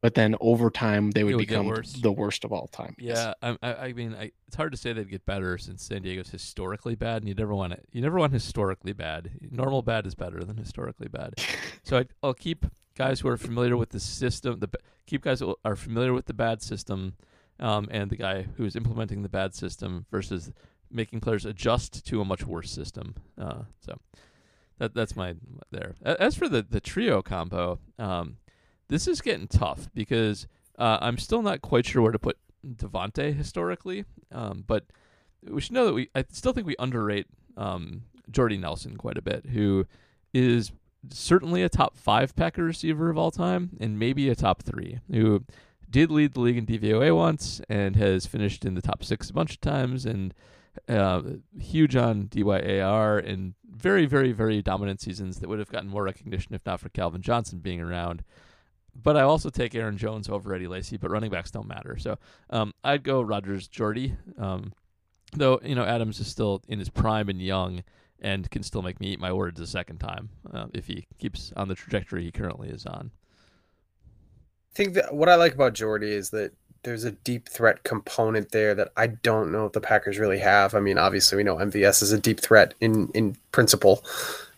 but 0.00 0.14
then 0.14 0.34
over 0.40 0.68
time 0.68 1.12
they 1.12 1.24
would, 1.24 1.36
would 1.36 1.46
become 1.46 1.66
worse. 1.66 1.92
the 1.92 2.12
worst 2.12 2.44
of 2.44 2.52
all 2.52 2.66
time. 2.66 2.94
Yeah, 2.98 3.34
I, 3.40 3.56
I, 3.62 3.92
mean, 3.92 4.14
I, 4.14 4.32
it's 4.48 4.56
hard 4.56 4.72
to 4.72 4.78
say 4.78 4.92
they'd 4.92 5.08
get 5.08 5.24
better 5.24 5.56
since 5.58 5.84
San 5.84 6.02
Diego's 6.02 6.30
historically 6.30 6.96
bad, 6.96 7.22
and 7.22 7.28
you 7.28 7.34
never 7.34 7.54
want 7.54 7.72
it. 7.72 7.86
You 7.92 8.02
never 8.02 8.18
want 8.18 8.32
historically 8.32 8.92
bad. 8.92 9.30
Normal 9.50 9.82
bad 9.82 10.06
is 10.06 10.14
better 10.14 10.42
than 10.44 10.56
historically 10.56 11.08
bad. 11.08 11.34
So 11.84 11.98
I, 11.98 12.04
I'll 12.22 12.32
keep 12.32 12.64
guys 12.96 13.20
who 13.20 13.28
are 13.28 13.36
familiar 13.36 13.76
with 13.76 13.90
the 13.90 13.98
system. 13.98 14.60
The 14.60 14.68
keep 15.04 15.22
guys 15.22 15.40
who 15.40 15.56
are 15.64 15.74
familiar 15.74 16.12
with 16.12 16.26
the 16.26 16.32
bad 16.32 16.62
system, 16.62 17.14
um, 17.58 17.88
and 17.90 18.08
the 18.08 18.16
guy 18.16 18.46
who 18.56 18.64
is 18.64 18.76
implementing 18.76 19.22
the 19.22 19.28
bad 19.28 19.52
system 19.52 20.06
versus 20.08 20.52
making 20.92 21.20
players 21.20 21.44
adjust 21.44 22.06
to 22.06 22.20
a 22.20 22.24
much 22.24 22.44
worse 22.44 22.70
system. 22.70 23.16
Uh, 23.36 23.62
so 23.80 23.98
that 24.82 24.94
that's 24.94 25.14
my 25.14 25.36
there. 25.70 25.94
As 26.04 26.34
for 26.34 26.48
the 26.48 26.60
the 26.68 26.80
trio 26.80 27.22
combo, 27.22 27.78
um, 28.00 28.38
this 28.88 29.06
is 29.06 29.20
getting 29.20 29.46
tough 29.46 29.88
because 29.94 30.48
uh, 30.76 30.98
I'm 31.00 31.18
still 31.18 31.40
not 31.40 31.62
quite 31.62 31.86
sure 31.86 32.02
where 32.02 32.10
to 32.10 32.18
put 32.18 32.36
Davante 32.66 33.32
historically, 33.32 34.04
um, 34.32 34.64
but 34.66 34.86
we 35.48 35.60
should 35.60 35.72
know 35.72 35.86
that 35.86 35.94
we. 35.94 36.10
I 36.16 36.24
still 36.32 36.52
think 36.52 36.66
we 36.66 36.74
underrate 36.80 37.28
um, 37.56 38.02
Jordy 38.28 38.58
Nelson 38.58 38.96
quite 38.96 39.16
a 39.16 39.22
bit, 39.22 39.46
who 39.46 39.86
is 40.34 40.72
certainly 41.10 41.62
a 41.62 41.68
top 41.68 41.96
five 41.96 42.34
Packer 42.34 42.64
receiver 42.64 43.08
of 43.08 43.16
all 43.16 43.30
time, 43.30 43.70
and 43.80 44.00
maybe 44.00 44.28
a 44.28 44.34
top 44.34 44.64
three. 44.64 44.98
Who 45.12 45.44
did 45.88 46.10
lead 46.10 46.34
the 46.34 46.40
league 46.40 46.58
in 46.58 46.66
DVOA 46.66 47.14
once 47.14 47.60
and 47.68 47.94
has 47.94 48.26
finished 48.26 48.64
in 48.64 48.74
the 48.74 48.82
top 48.82 49.04
six 49.04 49.30
a 49.30 49.32
bunch 49.32 49.52
of 49.52 49.60
times, 49.60 50.04
and 50.04 50.34
uh, 50.88 51.22
huge 51.58 51.96
on 51.96 52.28
DYAR 52.28 53.18
and 53.18 53.54
very, 53.70 54.06
very, 54.06 54.32
very 54.32 54.62
dominant 54.62 55.00
seasons 55.00 55.38
that 55.38 55.48
would 55.48 55.58
have 55.58 55.70
gotten 55.70 55.88
more 55.88 56.02
recognition 56.02 56.54
if 56.54 56.64
not 56.64 56.80
for 56.80 56.88
Calvin 56.90 57.22
Johnson 57.22 57.58
being 57.58 57.80
around. 57.80 58.22
But 58.94 59.16
I 59.16 59.22
also 59.22 59.48
take 59.48 59.74
Aaron 59.74 59.96
Jones 59.96 60.28
over 60.28 60.54
Eddie 60.54 60.66
Lacy, 60.66 60.98
but 60.98 61.10
running 61.10 61.30
backs 61.30 61.50
don't 61.50 61.66
matter. 61.66 61.96
So 61.98 62.18
um, 62.50 62.74
I'd 62.84 63.02
go 63.02 63.22
Rodgers 63.22 63.66
Jordy. 63.66 64.14
Um, 64.36 64.72
though, 65.32 65.60
you 65.64 65.74
know, 65.74 65.84
Adams 65.84 66.20
is 66.20 66.26
still 66.26 66.62
in 66.68 66.78
his 66.78 66.90
prime 66.90 67.28
and 67.28 67.40
young 67.40 67.82
and 68.20 68.50
can 68.50 68.62
still 68.62 68.82
make 68.82 69.00
me 69.00 69.08
eat 69.08 69.20
my 69.20 69.32
words 69.32 69.60
a 69.60 69.66
second 69.66 69.98
time 69.98 70.28
uh, 70.52 70.66
if 70.74 70.86
he 70.86 71.06
keeps 71.18 71.52
on 71.56 71.68
the 71.68 71.74
trajectory 71.74 72.22
he 72.22 72.30
currently 72.30 72.68
is 72.68 72.86
on. 72.86 73.10
I 74.72 74.74
think 74.74 74.94
that 74.94 75.14
what 75.14 75.28
I 75.28 75.34
like 75.34 75.54
about 75.54 75.74
Jordy 75.74 76.12
is 76.12 76.30
that 76.30 76.52
there's 76.84 77.04
a 77.04 77.12
deep 77.12 77.48
threat 77.48 77.84
component 77.84 78.50
there 78.50 78.74
that 78.74 78.92
I 78.96 79.08
don't 79.08 79.52
know 79.52 79.66
if 79.66 79.72
the 79.72 79.80
Packers 79.80 80.18
really 80.18 80.38
have. 80.38 80.74
I 80.74 80.80
mean, 80.80 80.98
obviously 80.98 81.36
we 81.36 81.44
know 81.44 81.56
MVS 81.56 82.02
is 82.02 82.12
a 82.12 82.18
deep 82.18 82.40
threat 82.40 82.74
in 82.80 83.08
in 83.14 83.36
principle, 83.52 84.04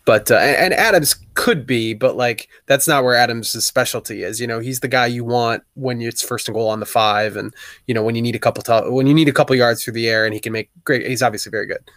but 0.05 0.31
uh, 0.31 0.37
and, 0.37 0.73
and 0.73 0.75
Adams 0.75 1.17
could 1.35 1.67
be, 1.67 1.95
but 1.95 2.17
like 2.17 2.49
that's 2.67 2.89
not 2.89 3.05
where 3.05 3.15
Adams' 3.15 3.65
specialty 3.65 4.23
is. 4.23 4.41
You 4.41 4.47
know, 4.47 4.59
he's 4.59 4.81
the 4.81 4.89
guy 4.89 5.07
you 5.07 5.25
want 5.25 5.63
when 5.75 6.01
it's 6.01 6.23
first 6.23 6.49
and 6.49 6.55
goal 6.55 6.69
on 6.69 6.81
the 6.81 6.87
five, 6.87 7.37
and 7.37 7.55
you 7.87 7.95
know 7.95 8.03
when 8.03 8.15
you 8.15 8.23
need 8.23 8.37
a 8.37 8.41
couple 8.41 8.63
to- 8.65 8.91
when 8.91 9.07
you 9.07 9.15
need 9.15 9.29
a 9.29 9.33
couple 9.33 9.55
yards 9.57 9.85
through 9.85 9.95
the 9.95 10.09
air, 10.09 10.25
and 10.25 10.35
he 10.35 10.41
can 10.41 10.53
make 10.53 10.71
great. 10.85 11.07
He's 11.07 11.23
obviously 11.23 11.51
very 11.51 11.67
good. 11.67 11.91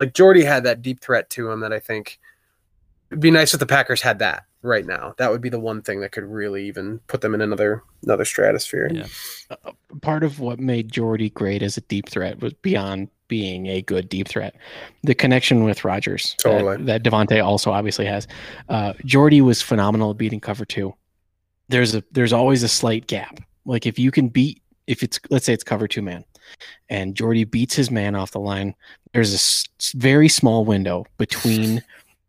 Like 0.00 0.14
Jordy 0.14 0.44
had 0.44 0.64
that 0.64 0.82
deep 0.82 1.00
threat 1.00 1.30
to 1.30 1.50
him 1.50 1.60
that 1.60 1.72
I 1.72 1.80
think 1.80 2.18
it'd 3.10 3.20
be 3.20 3.30
nice 3.30 3.54
if 3.54 3.60
the 3.60 3.66
Packers 3.66 4.02
had 4.02 4.18
that 4.18 4.44
right 4.66 4.86
now. 4.86 5.14
That 5.18 5.30
would 5.30 5.40
be 5.40 5.48
the 5.48 5.60
one 5.60 5.82
thing 5.82 6.00
that 6.00 6.12
could 6.12 6.24
really 6.24 6.66
even 6.66 6.98
put 7.06 7.20
them 7.20 7.34
in 7.34 7.40
another 7.40 7.82
another 8.02 8.24
stratosphere. 8.24 8.90
Yeah. 8.92 9.06
part 10.02 10.22
of 10.24 10.40
what 10.40 10.58
made 10.60 10.92
Jordy 10.92 11.30
great 11.30 11.62
as 11.62 11.76
a 11.76 11.80
deep 11.82 12.08
threat 12.08 12.40
was 12.40 12.52
beyond 12.54 13.08
being 13.28 13.66
a 13.66 13.82
good 13.82 14.08
deep 14.08 14.28
threat. 14.28 14.54
The 15.02 15.14
connection 15.14 15.64
with 15.64 15.84
Rodgers 15.84 16.34
Totally. 16.38 16.76
that, 16.84 17.02
that 17.02 17.02
Davante 17.02 17.42
also 17.44 17.70
obviously 17.72 18.06
has. 18.06 18.28
Uh, 18.68 18.92
Jordy 19.04 19.40
was 19.40 19.62
phenomenal 19.62 20.10
at 20.10 20.16
beating 20.18 20.40
cover 20.40 20.64
two. 20.64 20.94
There's 21.68 21.94
a 21.94 22.04
there's 22.12 22.32
always 22.32 22.62
a 22.62 22.68
slight 22.68 23.06
gap. 23.06 23.40
Like 23.64 23.86
if 23.86 23.98
you 23.98 24.10
can 24.10 24.28
beat 24.28 24.62
if 24.86 25.02
it's 25.02 25.18
let's 25.30 25.44
say 25.46 25.52
it's 25.52 25.64
cover 25.64 25.88
two 25.88 26.02
man, 26.02 26.24
and 26.88 27.16
Jordy 27.16 27.42
beats 27.44 27.74
his 27.74 27.90
man 27.90 28.14
off 28.14 28.30
the 28.30 28.38
line, 28.40 28.74
there's 29.12 29.32
a 29.32 29.34
s- 29.34 29.64
very 29.96 30.28
small 30.28 30.64
window 30.64 31.04
between 31.18 31.82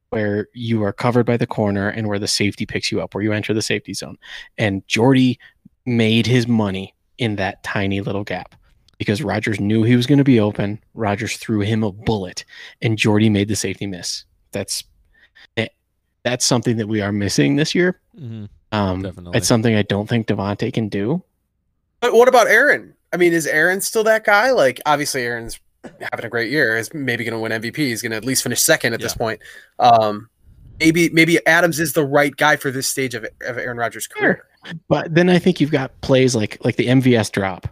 where 0.10 0.48
you 0.54 0.84
are 0.84 0.94
covered 0.94 1.26
by 1.26 1.38
the 1.38 1.48
corner 1.48 1.90
and 1.90 2.08
where 2.08 2.20
the 2.20 2.28
safety 2.28 2.66
picks 2.66 2.92
you 2.92 3.02
up, 3.02 3.14
where 3.14 3.24
you 3.24 3.34
enter 3.34 3.54
the 3.54 3.62
safety 3.62 3.94
zone. 3.94 4.18
And 4.58 4.88
Jordy 4.88 5.40
made 5.86 6.26
his 6.26 6.48
money 6.48 6.94
in 7.18 7.36
that 7.38 7.64
tiny 7.64 8.02
little 8.02 8.24
gap 8.24 8.56
because 8.98 9.22
Rodgers 9.22 9.60
knew 9.60 9.84
he 9.84 9.96
was 9.96 10.08
going 10.08 10.18
to 10.18 10.24
be 10.24 10.40
open. 10.40 10.80
Rodgers 10.94 11.38
threw 11.38 11.60
him 11.60 11.84
a 11.84 11.92
bullet, 11.92 12.46
and 12.82 12.98
Jordy 12.98 13.30
made 13.30 13.48
the 13.48 13.56
safety 13.56 13.86
miss. 13.86 14.26
That's 14.52 14.84
eh, 15.58 15.68
that's 16.24 16.46
something 16.46 16.78
that 16.78 16.88
we 16.88 17.02
are 17.02 17.12
missing 17.12 17.56
this 17.56 17.76
year. 17.76 18.00
Mm-hmm. 18.20 18.46
Um, 18.72 19.02
Definitely. 19.02 19.38
It's 19.38 19.48
something 19.48 19.76
I 19.76 19.84
don't 19.84 20.08
think 20.08 20.28
Davante 20.28 20.74
can 20.74 20.90
do. 20.90 21.24
But 22.00 22.14
what 22.14 22.28
about 22.28 22.48
Aaron? 22.48 22.94
I 23.14 23.18
mean, 23.18 23.34
is 23.34 23.48
Aaron 23.48 23.82
still 23.82 24.04
that 24.04 24.26
guy? 24.26 24.52
Like, 24.52 24.82
obviously, 24.86 25.24
Aaron's 25.24 25.60
having 26.12 26.26
a 26.26 26.30
great 26.30 26.52
year. 26.52 26.78
Is 26.78 26.94
maybe 26.94 27.24
going 27.24 27.34
to 27.34 27.40
win 27.40 27.52
MVP. 27.52 27.78
He's 27.78 28.02
going 28.02 28.12
to 28.12 28.18
at 28.18 28.26
least 28.26 28.44
finish 28.44 28.62
second 28.62 28.94
at 28.94 29.02
this 29.02 29.14
point. 29.16 29.42
Um, 29.80 30.30
maybe 30.80 31.10
maybe 31.10 31.46
Adams 31.48 31.80
is 31.80 31.94
the 31.94 32.06
right 32.06 32.36
guy 32.36 32.56
for 32.56 32.72
this 32.72 32.88
stage 32.88 33.16
of, 33.16 33.26
of 33.42 33.58
Aaron 33.58 33.78
Rodgers' 33.78 34.08
career. 34.08 34.46
But 34.88 35.14
then 35.14 35.30
I 35.30 35.40
think 35.40 35.62
you've 35.62 35.72
got 35.72 36.00
plays 36.02 36.36
like 36.36 36.58
like 36.64 36.76
the 36.76 36.88
MVS 36.88 37.32
drop. 37.32 37.68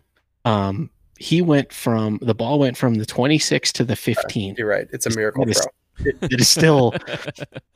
Um, 0.45 0.89
he 1.17 1.41
went 1.41 1.71
from 1.73 2.19
the 2.21 2.35
ball 2.35 2.59
went 2.59 2.77
from 2.77 2.95
the 2.95 3.05
26 3.05 3.71
to 3.73 3.83
the 3.83 3.95
15. 3.95 4.55
You're 4.57 4.67
right. 4.67 4.87
It's 4.91 5.05
a 5.05 5.15
miracle 5.15 5.45
That 5.45 5.51
is- 5.51 5.61
throw. 5.61 5.71
It, 5.99 6.17
it 6.23 6.41
is 6.41 6.49
still 6.49 6.93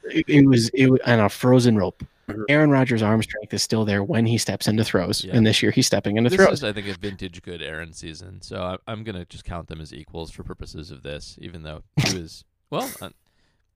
it, 0.04 0.26
it 0.28 0.46
was 0.46 0.68
it 0.70 0.90
was 0.90 1.00
on 1.06 1.20
a 1.22 1.30
frozen 1.30 1.78
rope. 1.78 2.04
Mhm. 2.30 2.44
Aaron 2.50 2.70
Rodgers' 2.72 3.02
arm 3.02 3.22
strength 3.24 3.54
is 3.54 3.62
still 3.64 3.86
there 3.86 4.04
when 4.04 4.26
he 4.26 4.38
steps 4.38 4.68
into 4.68 4.84
throws, 4.84 5.24
Yeah. 5.24 5.36
and 5.36 5.46
this 5.46 5.62
year 5.62 5.72
he's 5.72 5.88
stepping 5.88 6.18
into 6.18 6.30
this 6.30 6.38
throws. 6.38 6.60
is, 6.60 6.64
I 6.64 6.72
think, 6.74 6.88
a 6.88 6.94
vintage 6.94 7.42
good 7.42 7.62
Aaron 7.62 7.94
season. 7.94 8.42
So 8.42 8.62
I, 8.62 8.78
I'm 8.92 9.04
going 9.04 9.16
to 9.16 9.26
just 9.26 9.44
count 9.46 9.68
them 9.68 9.82
as 9.82 9.94
equals 9.94 10.32
for 10.32 10.44
purposes 10.44 10.92
of 10.92 11.04
this, 11.04 11.38
even 11.42 11.64
though 11.64 11.84
he 12.08 12.20
was, 12.20 12.44
well, 12.70 12.90
uh, 13.02 13.10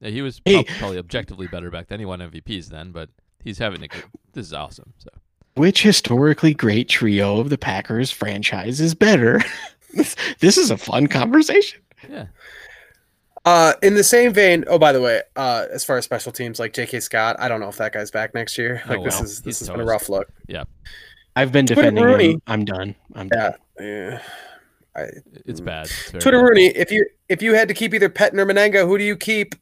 he 0.00 0.22
was 0.22 0.40
Hey. 0.44 0.64
probably 0.78 0.98
objectively 0.98 1.46
better 1.46 1.70
back 1.70 1.88
then. 1.88 1.98
He 1.98 2.04
won 2.06 2.20
MVPs 2.20 2.68
then, 2.68 2.92
but 2.92 3.10
he's 3.42 3.58
having 3.58 3.82
a 3.82 3.88
good, 3.88 4.04
this 4.32 4.46
is 4.46 4.52
awesome. 4.52 4.92
So 4.98 5.08
Which 5.54 5.82
historically 5.82 6.54
great 6.54 6.88
trio 6.88 7.38
of 7.40 7.50
the 7.50 7.58
Packers 7.58 8.10
franchise 8.10 8.80
is 8.80 8.94
better? 8.94 9.40
this, 9.94 10.16
this 10.40 10.56
is 10.58 10.70
a 10.70 10.76
fun 10.76 11.06
conversation. 11.06 11.80
yeah, 12.10 12.26
Uh, 13.44 13.74
in 13.82 13.94
the 13.94 14.04
same 14.04 14.32
vein. 14.32 14.64
Oh, 14.68 14.78
by 14.78 14.92
the 14.92 15.00
way, 15.02 15.20
uh, 15.36 15.66
as 15.70 15.84
far 15.84 15.98
as 15.98 16.04
special 16.04 16.32
teams, 16.32 16.58
like 16.58 16.72
J.K. 16.72 17.00
Scott, 17.00 17.36
I 17.38 17.48
don't 17.48 17.60
know 17.60 17.68
if 17.68 17.76
that 17.76 17.92
guy's 17.92 18.10
back 18.10 18.32
next 18.34 18.56
year. 18.56 18.82
Oh, 18.88 18.94
Like 18.94 19.04
this 19.04 19.20
is 19.20 19.42
this 19.42 19.58
He's 19.60 19.68
has 19.68 19.70
been 19.70 19.80
a 19.80 19.84
rough 19.84 20.08
look. 20.08 20.28
Yeah, 20.48 20.64
I've 21.36 21.52
been 21.52 21.66
Twitter 21.66 21.82
defending 21.82 22.04
Rooney. 22.04 22.30
him. 22.32 22.42
I'm 22.46 22.64
done. 22.64 22.94
I'm 23.14 23.28
done. 23.28 23.54
Yeah. 23.78 23.84
Yeah. 23.84 24.22
I, 24.96 25.06
it's 25.44 25.60
bad. 25.60 25.86
It's 25.86 26.10
Twitter 26.12 26.38
bad. 26.38 26.48
Rooney, 26.48 26.66
if 26.68 26.90
you 26.92 27.04
if 27.28 27.42
you 27.42 27.54
had 27.54 27.68
to 27.68 27.74
keep 27.74 27.92
either 27.94 28.08
Pettine 28.08 28.38
or 28.38 28.46
Mennenga, 28.46 28.86
who 28.86 28.96
do 28.96 29.04
you 29.04 29.16
keep? 29.16 29.54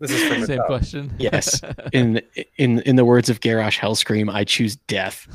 This 0.00 0.10
is 0.10 0.28
from 0.28 0.44
Same 0.44 0.60
question. 0.66 1.14
Yes. 1.18 1.60
In 1.92 2.20
in 2.58 2.80
in 2.80 2.96
the 2.96 3.04
words 3.04 3.30
of 3.30 3.40
Garrosh 3.40 3.78
Hellscream, 3.78 4.32
I 4.32 4.44
choose 4.44 4.76
death. 4.76 5.28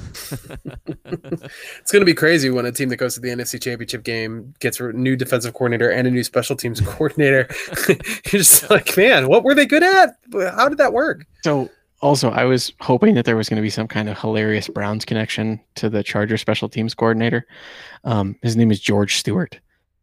It's 1.05 1.91
going 1.91 2.01
to 2.01 2.05
be 2.05 2.13
crazy 2.13 2.49
when 2.49 2.65
a 2.65 2.71
team 2.71 2.89
that 2.89 2.97
goes 2.97 3.15
to 3.15 3.21
the 3.21 3.29
NFC 3.29 3.61
Championship 3.61 4.03
game 4.03 4.53
gets 4.59 4.79
a 4.79 4.91
new 4.91 5.15
defensive 5.15 5.53
coordinator 5.53 5.89
and 5.89 6.07
a 6.07 6.11
new 6.11 6.23
special 6.23 6.55
teams 6.55 6.81
coordinator. 6.85 7.47
You're 7.87 8.41
just 8.41 8.69
like, 8.69 8.95
man, 8.97 9.29
what 9.29 9.43
were 9.43 9.55
they 9.55 9.65
good 9.65 9.83
at? 9.83 10.15
How 10.55 10.67
did 10.67 10.77
that 10.77 10.93
work? 10.93 11.25
So 11.43 11.69
also, 12.01 12.29
I 12.29 12.45
was 12.45 12.71
hoping 12.79 13.15
that 13.15 13.25
there 13.25 13.35
was 13.35 13.49
going 13.49 13.57
to 13.57 13.61
be 13.61 13.69
some 13.69 13.87
kind 13.87 14.09
of 14.09 14.17
hilarious 14.17 14.67
Browns 14.67 15.05
connection 15.05 15.59
to 15.75 15.89
the 15.89 16.03
Charger 16.03 16.37
special 16.37 16.69
teams 16.69 16.93
coordinator. 16.93 17.45
Um, 18.03 18.37
his 18.41 18.55
name 18.55 18.71
is 18.71 18.79
George 18.79 19.17
Stewart. 19.17 19.59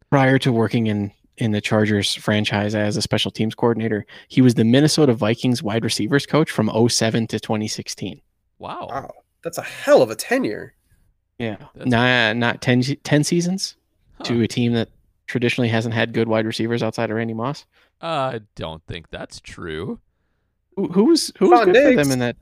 Prior 0.09 0.39
to 0.39 0.51
working 0.51 0.87
in 0.87 1.11
in 1.37 1.51
the 1.51 1.61
Chargers 1.61 2.15
franchise 2.15 2.73
as 2.75 2.97
a 2.97 3.01
special 3.01 3.31
teams 3.31 3.53
coordinator, 3.55 4.05
he 4.27 4.41
was 4.41 4.55
the 4.55 4.63
Minnesota 4.63 5.13
Vikings 5.13 5.61
wide 5.61 5.83
receivers 5.83 6.25
coach 6.25 6.49
from 6.51 6.69
07 6.89 7.27
to 7.27 7.39
2016. 7.39 8.21
Wow. 8.59 8.87
Wow, 8.89 9.11
that's 9.43 9.57
a 9.57 9.63
hell 9.63 10.01
of 10.01 10.09
a 10.09 10.15
tenure. 10.15 10.73
Yeah, 11.37 11.57
That's- 11.75 11.85
not 11.87 12.35
not 12.37 12.61
10, 12.61 12.81
10 13.03 13.23
seasons 13.23 13.75
Huh. 14.17 14.23
to 14.23 14.41
a 14.41 14.47
team 14.47 14.73
that 14.73 14.89
traditionally 15.27 15.69
hasn't 15.69 15.93
had 15.93 16.11
good 16.11 16.27
wide 16.27 16.47
receivers 16.47 16.81
outside 16.81 17.11
of 17.11 17.15
Randy 17.17 17.35
Moss. 17.35 17.65
I 18.01 18.41
don't 18.55 18.81
think 18.87 19.09
that's 19.11 19.39
true. 19.39 19.99
Who, 20.75 20.87
who 20.87 21.03
was 21.05 21.31
who 21.37 21.51
was 21.51 21.59
Stefon 21.67 21.73
good 21.73 21.95
for 21.97 22.03
them 22.03 22.11
in 22.11 22.19
that? 22.19 22.35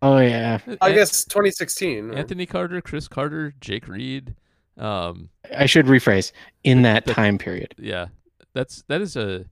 Oh 0.00 0.18
yeah, 0.18 0.60
I 0.80 0.90
An- 0.90 0.94
guess 0.94 1.24
2016. 1.24 2.14
Anthony 2.14 2.46
Carter, 2.46 2.80
Cris 2.80 3.08
Carter, 3.08 3.52
Jake 3.60 3.88
Reed. 3.88 4.36
Um, 4.76 5.30
I 5.56 5.66
should 5.66 5.86
rephrase 5.86 6.30
in 6.62 6.82
that 6.82 7.04
The- 7.04 7.14
time 7.14 7.36
period. 7.38 7.74
yeah, 7.78 8.06
that's 8.54 8.82
that 8.88 9.00
is 9.00 9.16
a 9.16 9.44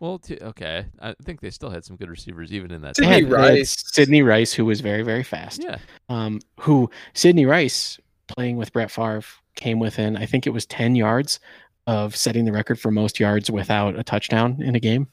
well. 0.00 0.18
T- 0.18 0.38
okay, 0.40 0.86
I 1.00 1.14
think 1.22 1.40
they 1.40 1.50
still 1.50 1.70
had 1.70 1.84
some 1.84 1.96
good 1.96 2.08
receivers 2.10 2.52
even 2.52 2.70
in 2.70 2.82
that. 2.82 2.96
Sidney 2.96 3.10
They 3.10 3.20
time. 3.22 3.30
had- 3.30 3.32
they 3.40 3.46
had 3.48 3.58
Rice. 3.58 3.84
Sidney 3.92 4.22
Rice, 4.22 4.52
who 4.52 4.64
was 4.64 4.80
very 4.80 5.02
very 5.02 5.22
fast. 5.22 5.62
Yeah, 5.62 5.78
Um, 6.08 6.40
who 6.60 6.90
Sidney 7.14 7.46
Rice 7.46 7.98
playing 8.28 8.56
with 8.56 8.72
Brett 8.72 8.90
Favre 8.90 9.22
came 9.54 9.78
within, 9.78 10.16
I 10.16 10.26
think 10.26 10.46
it 10.46 10.50
was 10.50 10.66
10 10.66 10.96
yards 10.96 11.38
of 11.86 12.14
setting 12.16 12.44
the 12.44 12.52
record 12.52 12.78
for 12.80 12.90
most 12.90 13.18
yards 13.20 13.50
without 13.50 13.96
a 13.98 14.02
touchdown 14.02 14.60
in 14.60 14.74
a 14.74 14.80
game. 14.80 15.06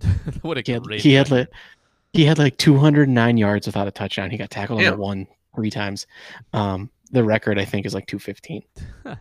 what 0.42 0.58
a 0.58 0.62
He 0.66 0.72
had, 0.72 0.82
he 0.90 1.12
had 1.14 1.30
record. 1.30 1.48
like 1.52 1.58
he 2.12 2.24
had 2.26 2.38
like 2.38 2.58
209 2.58 3.36
yards 3.38 3.66
without 3.66 3.86
a 3.88 3.90
touchdown. 3.92 4.30
He 4.30 4.36
got 4.36 4.50
tackled 4.50 4.80
on 4.80 4.84
the 4.90 4.96
one 4.96 5.26
three 5.54 5.70
times. 5.70 6.06
Um, 6.52 6.90
the 7.12 7.22
record 7.24 7.58
I 7.58 7.64
think 7.64 7.86
is 7.86 7.94
like 7.94 8.06
215. 8.06 8.62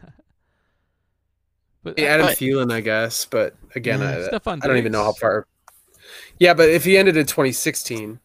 but 1.83 1.99
Hey, 1.99 2.07
Adam 2.07 2.27
But- 2.27 2.37
Thielen, 2.37 2.71
I 2.71 2.81
guess, 2.81 3.25
but 3.25 3.55
again, 3.75 3.99
Yeah, 4.01 4.37
I, 4.45 4.51
I 4.51 4.55
don't 4.57 4.77
even 4.77 4.91
know 4.91 5.03
how 5.03 5.13
far. 5.13 5.47
Yeah, 6.39 6.53
but 6.53 6.69
if 6.69 6.83
he 6.83 6.97
ended 6.97 7.17
in 7.17 7.25
2016, 7.25 8.19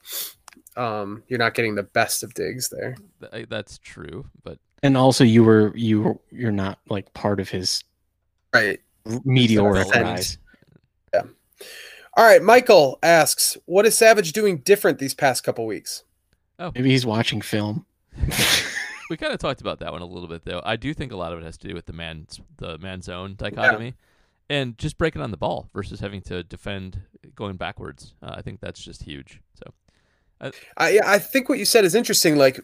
um, 0.76 1.22
you're 1.28 1.38
not 1.38 1.54
getting 1.54 1.74
the 1.74 1.82
best 1.82 2.22
of 2.22 2.34
digs 2.34 2.68
there. 2.70 2.96
That's 3.48 3.78
true, 3.78 4.26
but 4.44 4.58
And 4.82 4.96
also 4.96 5.24
you 5.24 5.44
were 5.44 5.72
you 5.76 6.02
were 6.02 6.16
you're 6.30 6.52
not 6.52 6.78
like 6.88 7.12
part 7.14 7.40
of 7.40 7.48
his 7.48 7.82
Right. 8.54 8.80
meteoric 9.24 9.86
Defend. 9.86 10.04
rise. 10.04 10.38
All 12.18 12.24
right. 12.24 12.42
Michael 12.42 12.98
asks, 13.02 13.58
"What 13.66 13.84
is 13.84 13.94
Savage 13.96 14.32
doing 14.32 14.58
different 14.58 14.98
these 14.98 15.12
past 15.12 15.44
couple 15.44 15.66
weeks?" 15.66 16.02
Oh. 16.58 16.72
Maybe 16.74 16.88
he's 16.90 17.04
watching 17.04 17.42
film. 17.42 17.84
we 19.10 19.16
kind 19.16 19.32
of 19.32 19.38
talked 19.38 19.60
about 19.60 19.78
that 19.80 19.92
one 19.92 20.02
a 20.02 20.06
little 20.06 20.28
bit 20.28 20.44
though. 20.44 20.60
I 20.64 20.76
do 20.76 20.92
think 20.94 21.12
a 21.12 21.16
lot 21.16 21.32
of 21.32 21.38
it 21.38 21.44
has 21.44 21.56
to 21.58 21.68
do 21.68 21.74
with 21.74 21.86
the 21.86 21.92
man 21.92 22.26
the 22.56 22.78
man 22.78 23.02
zone 23.02 23.34
dichotomy, 23.36 23.94
and 24.48 24.76
just 24.78 24.98
breaking 24.98 25.22
on 25.22 25.30
the 25.30 25.36
ball 25.36 25.68
versus 25.74 26.00
having 26.00 26.22
to 26.22 26.42
defend 26.42 27.00
going 27.34 27.56
backwards. 27.56 28.14
Uh, 28.22 28.34
I 28.36 28.42
think 28.42 28.60
that's 28.60 28.82
just 28.82 29.02
huge. 29.02 29.40
So 29.54 29.72
I 30.76 30.90
yeah, 30.90 31.10
I 31.10 31.18
think 31.18 31.48
what 31.48 31.58
you 31.58 31.64
said 31.64 31.84
is 31.84 31.94
interesting. 31.94 32.36
Like, 32.36 32.60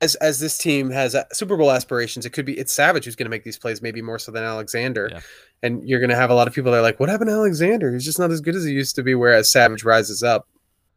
as 0.00 0.14
as 0.16 0.40
this 0.40 0.58
team 0.58 0.90
has 0.90 1.14
uh, 1.14 1.24
Super 1.32 1.56
Bowl 1.56 1.70
aspirations, 1.70 2.26
it 2.26 2.30
could 2.30 2.44
be 2.46 2.58
it's 2.58 2.72
Savage 2.72 3.04
who's 3.04 3.16
going 3.16 3.26
to 3.26 3.30
make 3.30 3.44
these 3.44 3.58
plays, 3.58 3.80
maybe 3.80 4.02
more 4.02 4.18
so 4.18 4.32
than 4.32 4.42
Alexander. 4.42 5.08
Yeah. 5.12 5.20
And 5.62 5.88
you're 5.88 6.00
going 6.00 6.10
to 6.10 6.16
have 6.16 6.30
a 6.30 6.34
lot 6.34 6.48
of 6.48 6.54
people 6.54 6.72
that 6.72 6.78
are 6.78 6.82
like, 6.82 7.00
"What 7.00 7.08
happened 7.08 7.28
to 7.28 7.34
Alexander? 7.34 7.92
He's 7.92 8.04
just 8.04 8.18
not 8.18 8.30
as 8.30 8.40
good 8.40 8.54
as 8.54 8.64
he 8.64 8.72
used 8.72 8.94
to 8.96 9.02
be." 9.02 9.14
Whereas 9.14 9.50
Savage 9.50 9.84
rises 9.84 10.22
up, 10.22 10.48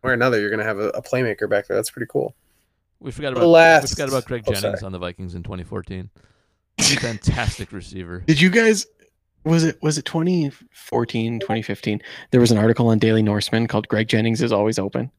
or 0.04 0.14
another, 0.14 0.40
you're 0.40 0.50
going 0.50 0.60
to 0.60 0.66
have 0.66 0.80
a, 0.80 0.90
a 0.90 1.02
playmaker 1.02 1.50
back 1.50 1.68
there. 1.68 1.78
That's 1.78 1.92
pretty 1.92 2.08
cool. 2.10 2.36
We 3.00 3.12
forgot 3.12 3.34
about 3.34 3.82
we 3.82 3.88
forgot 3.88 4.10
about 4.10 4.26
Greg 4.26 4.44
oh, 4.48 4.54
Jennings 4.54 4.80
sorry. 4.80 4.86
on 4.86 4.92
the 4.92 5.00
Vikings 5.00 5.36
in 5.36 5.44
2014. 5.44 6.10
Fantastic 6.80 7.72
receiver. 7.72 8.20
Did 8.28 8.40
you 8.42 8.50
guys 8.50 8.86
was 9.46 9.64
it 9.64 9.82
was 9.82 9.98
it 9.98 10.06
2014 10.06 11.40
2015 11.40 12.02
there 12.32 12.42
was 12.42 12.52
an 12.52 12.58
article 12.58 12.90
on 12.90 13.00
Daily 13.00 13.22
Norseman 13.22 13.68
called 13.68 13.88
Greg 13.88 14.08
Jennings 14.08 14.42
is 14.42 14.52
always 14.52 14.78
open. 14.80 15.12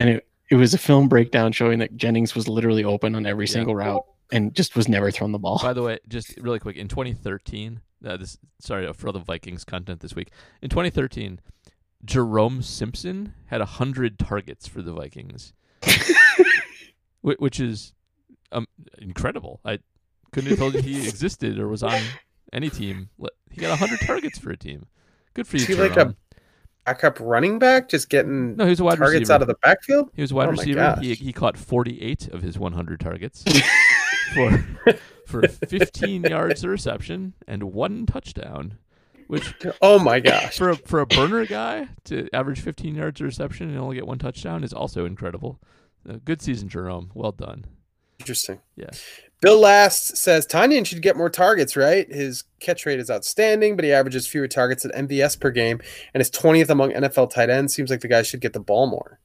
And 0.00 0.10
it 0.10 0.26
it 0.50 0.54
was 0.56 0.74
a 0.74 0.78
film 0.78 1.08
breakdown 1.08 1.52
showing 1.52 1.78
that 1.80 1.96
Jennings 1.96 2.34
was 2.34 2.48
literally 2.48 2.84
open 2.84 3.14
on 3.14 3.26
every 3.26 3.46
Yeah. 3.46 3.52
single 3.52 3.74
route 3.74 4.04
and 4.32 4.54
just 4.54 4.76
was 4.76 4.88
never 4.88 5.10
thrown 5.10 5.32
the 5.32 5.38
ball. 5.38 5.58
By 5.62 5.72
the 5.72 5.82
way, 5.82 5.98
just 6.08 6.36
really 6.38 6.58
quick, 6.58 6.76
in 6.76 6.88
2013, 6.88 7.80
uh, 8.04 8.16
this 8.16 8.38
sorry 8.60 8.92
for 8.92 9.08
all 9.08 9.12
the 9.12 9.18
Vikings 9.18 9.64
content 9.64 10.00
this 10.00 10.14
week. 10.14 10.30
In 10.62 10.68
2013, 10.68 11.40
Jerome 12.04 12.62
Simpson 12.62 13.34
had 13.46 13.60
hundred 13.60 14.18
targets 14.18 14.66
for 14.66 14.82
the 14.82 14.92
Vikings, 14.92 15.52
which 17.38 17.60
is 17.60 17.92
um, 18.52 18.66
incredible. 18.98 19.60
I 19.64 19.78
couldn't 20.32 20.50
have 20.50 20.58
told 20.58 20.74
you 20.74 20.82
he 20.82 21.06
existed 21.08 21.58
or 21.58 21.68
was 21.68 21.82
on 21.82 22.00
any 22.52 22.70
team. 22.70 23.08
He 23.50 23.60
got 23.60 23.78
hundred 23.78 24.00
targets 24.00 24.38
for 24.38 24.50
a 24.50 24.56
team. 24.56 24.86
Good 25.34 25.46
for 25.46 25.56
you, 25.56 25.62
Is 25.62 25.68
he 25.68 25.74
like 25.74 25.94
Jerome. 25.94 26.16
Backup 26.84 27.18
running 27.18 27.58
back, 27.58 27.88
just 27.88 28.08
getting 28.08 28.54
no, 28.54 28.62
he 28.64 28.70
was 28.70 28.78
a 28.78 28.84
wide 28.84 28.98
targets 28.98 29.22
receiver. 29.22 29.32
out 29.34 29.42
of 29.42 29.48
the 29.48 29.56
backfield. 29.60 30.10
He 30.14 30.22
was 30.22 30.30
a 30.30 30.36
wide 30.36 30.48
Oh 30.48 30.52
receiver. 30.52 30.96
He, 31.00 31.14
he 31.14 31.32
caught 31.32 31.56
48 31.56 32.28
of 32.28 32.42
his 32.42 32.60
100 32.60 33.00
targets 33.00 33.42
for 34.34 34.64
for 35.26 35.48
15 35.68 36.22
yards 36.22 36.62
of 36.62 36.70
reception 36.70 37.32
and 37.48 37.64
one 37.64 38.06
touchdown, 38.06 38.78
which 39.26 39.52
Oh 39.82 39.98
my 39.98 40.20
gosh! 40.20 40.56
for 40.56 40.70
a, 40.70 40.76
for 40.76 41.00
a 41.00 41.06
burner 41.06 41.44
guy 41.44 41.88
to 42.04 42.28
average 42.32 42.60
15 42.60 42.94
yards 42.94 43.20
of 43.20 43.24
reception 43.26 43.68
and 43.68 43.78
only 43.78 43.96
get 43.96 44.06
one 44.06 44.18
touchdown 44.20 44.62
is 44.62 44.72
also 44.72 45.04
incredible. 45.06 45.58
Uh, 46.08 46.18
good 46.24 46.42
season, 46.42 46.68
Jerome. 46.68 47.10
Well 47.14 47.32
done. 47.32 47.64
Interesting. 48.18 48.60
Yeah. 48.76 48.90
Bill 49.40 49.60
Last 49.60 50.16
says 50.16 50.46
Tonyan 50.46 50.86
should 50.86 51.02
get 51.02 51.16
more 51.16 51.28
targets, 51.28 51.76
right? 51.76 52.10
His 52.10 52.44
catch 52.58 52.86
rate 52.86 52.98
is 52.98 53.10
outstanding, 53.10 53.76
but 53.76 53.84
he 53.84 53.92
averages 53.92 54.26
fewer 54.26 54.48
targets 54.48 54.84
at 54.84 54.94
MVS 54.94 55.38
per 55.38 55.50
game 55.50 55.80
and 56.14 56.20
is 56.20 56.30
20th 56.30 56.70
among 56.70 56.92
NFL 56.92 57.30
tight 57.30 57.50
ends. 57.50 57.74
Seems 57.74 57.90
like 57.90 58.00
the 58.00 58.08
guy 58.08 58.22
should 58.22 58.40
get 58.40 58.54
the 58.54 58.60
ball 58.60 58.86
more. 58.86 59.20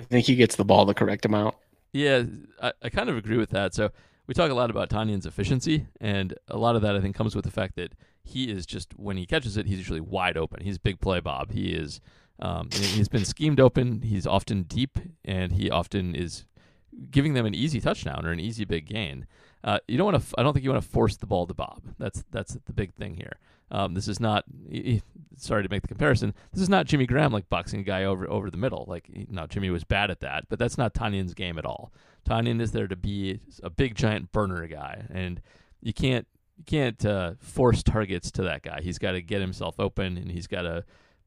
I 0.00 0.04
think 0.04 0.26
he 0.26 0.36
gets 0.36 0.56
the 0.56 0.64
ball 0.64 0.86
the 0.86 0.94
correct 0.94 1.24
amount. 1.26 1.54
Yeah, 1.92 2.24
I, 2.62 2.72
I 2.82 2.88
kind 2.88 3.10
of 3.10 3.16
agree 3.16 3.36
with 3.36 3.50
that. 3.50 3.74
So 3.74 3.90
we 4.26 4.34
talk 4.34 4.50
a 4.50 4.54
lot 4.54 4.70
about 4.70 4.90
Tonyan's 4.90 5.26
efficiency, 5.26 5.86
and 6.00 6.34
a 6.48 6.58
lot 6.58 6.76
of 6.76 6.82
that 6.82 6.96
I 6.96 7.00
think 7.00 7.14
comes 7.14 7.34
with 7.34 7.44
the 7.44 7.50
fact 7.50 7.76
that 7.76 7.92
he 8.22 8.50
is 8.50 8.66
just 8.66 8.98
when 8.98 9.16
he 9.16 9.26
catches 9.26 9.56
it, 9.56 9.66
he's 9.66 9.78
usually 9.78 10.00
wide 10.00 10.36
open. 10.36 10.62
He's 10.62 10.78
big 10.78 11.00
play 11.00 11.20
Bob. 11.20 11.52
He 11.52 11.68
is. 11.68 12.00
Um, 12.38 12.68
he's 12.70 13.08
been 13.08 13.24
schemed 13.24 13.60
open. 13.60 14.02
He's 14.02 14.26
often 14.26 14.64
deep, 14.64 14.98
and 15.24 15.52
he 15.52 15.70
often 15.70 16.14
is 16.14 16.44
giving 17.10 17.34
them 17.34 17.46
an 17.46 17.54
easy 17.54 17.80
touchdown 17.80 18.26
or 18.26 18.32
an 18.32 18.40
easy 18.40 18.64
big 18.64 18.86
gain. 18.86 19.26
Uh, 19.64 19.78
you 19.88 19.98
don't 19.98 20.12
want 20.12 20.22
to. 20.22 20.34
I 20.38 20.42
don't 20.42 20.52
think 20.52 20.64
you 20.64 20.70
want 20.70 20.82
to 20.82 20.88
force 20.88 21.16
the 21.16 21.26
ball 21.26 21.46
to 21.46 21.54
Bob. 21.54 21.82
That's 21.98 22.24
that's 22.30 22.56
the 22.66 22.72
big 22.72 22.94
thing 22.94 23.14
here. 23.14 23.38
Um, 23.70 23.94
this 23.94 24.06
is 24.06 24.20
not. 24.20 24.44
Sorry 25.38 25.62
to 25.62 25.68
make 25.68 25.82
the 25.82 25.88
comparison. 25.88 26.34
This 26.52 26.62
is 26.62 26.68
not 26.68 26.86
Jimmy 26.86 27.06
Graham 27.06 27.32
like 27.32 27.48
boxing 27.48 27.80
a 27.80 27.82
guy 27.82 28.04
over 28.04 28.30
over 28.30 28.50
the 28.50 28.56
middle. 28.56 28.84
Like 28.86 29.10
no, 29.28 29.46
Jimmy 29.46 29.70
was 29.70 29.84
bad 29.84 30.10
at 30.10 30.20
that, 30.20 30.44
but 30.48 30.58
that's 30.58 30.78
not 30.78 30.94
Tonyan's 30.94 31.34
game 31.34 31.58
at 31.58 31.66
all. 31.66 31.92
Tanyan 32.28 32.60
is 32.60 32.72
there 32.72 32.86
to 32.86 32.96
be 32.96 33.40
a 33.62 33.70
big 33.70 33.94
giant 33.94 34.32
burner 34.32 34.66
guy, 34.66 35.06
and 35.10 35.40
you 35.80 35.92
can't 35.92 36.26
you 36.56 36.64
can't 36.64 37.04
uh, 37.04 37.32
force 37.38 37.82
targets 37.82 38.30
to 38.32 38.42
that 38.42 38.62
guy. 38.62 38.80
He's 38.82 38.98
got 38.98 39.12
to 39.12 39.22
get 39.22 39.40
himself 39.40 39.80
open, 39.80 40.16
and 40.16 40.30
he's 40.30 40.46
got 40.46 40.62
to 40.62 40.84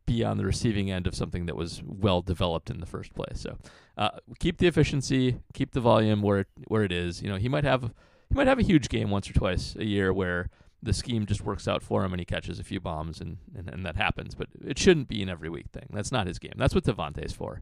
be 0.09 0.23
on 0.23 0.37
the 0.37 0.45
receiving 0.45 0.89
end 0.89 1.05
of 1.05 1.13
something 1.13 1.45
that 1.45 1.55
was 1.55 1.83
well 1.85 2.21
developed 2.21 2.71
in 2.71 2.79
the 2.79 2.85
first 2.85 3.13
place. 3.13 3.39
So 3.39 3.57
uh, 3.97 4.09
keep 4.39 4.57
the 4.57 4.65
efficiency, 4.65 5.37
keep 5.53 5.71
the 5.71 5.79
volume 5.79 6.23
where 6.23 6.39
it, 6.39 6.47
where 6.67 6.83
it 6.83 6.91
is. 6.91 7.21
You 7.21 7.29
know, 7.29 7.35
he 7.35 7.47
might 7.47 7.63
have 7.63 7.83
he 7.83 8.35
might 8.35 8.47
have 8.47 8.59
a 8.59 8.63
huge 8.63 8.89
game 8.89 9.11
once 9.11 9.29
or 9.29 9.33
twice 9.33 9.75
a 9.75 9.85
year 9.85 10.11
where 10.11 10.49
the 10.81 10.93
scheme 10.93 11.25
just 11.25 11.41
works 11.41 11.67
out 11.67 11.83
for 11.83 12.03
him 12.03 12.13
and 12.13 12.19
he 12.19 12.25
catches 12.25 12.59
a 12.59 12.63
few 12.63 12.79
bombs 12.79 13.21
and, 13.21 13.37
and, 13.55 13.69
and 13.69 13.85
that 13.85 13.97
happens. 13.97 14.33
But 14.33 14.47
it 14.65 14.79
shouldn't 14.79 15.09
be 15.09 15.21
an 15.21 15.29
every 15.29 15.49
week 15.49 15.67
thing. 15.71 15.85
That's 15.91 16.11
not 16.11 16.25
his 16.25 16.39
game. 16.39 16.53
That's 16.55 16.73
what 16.73 16.85
Davante's 16.85 17.33
for. 17.33 17.61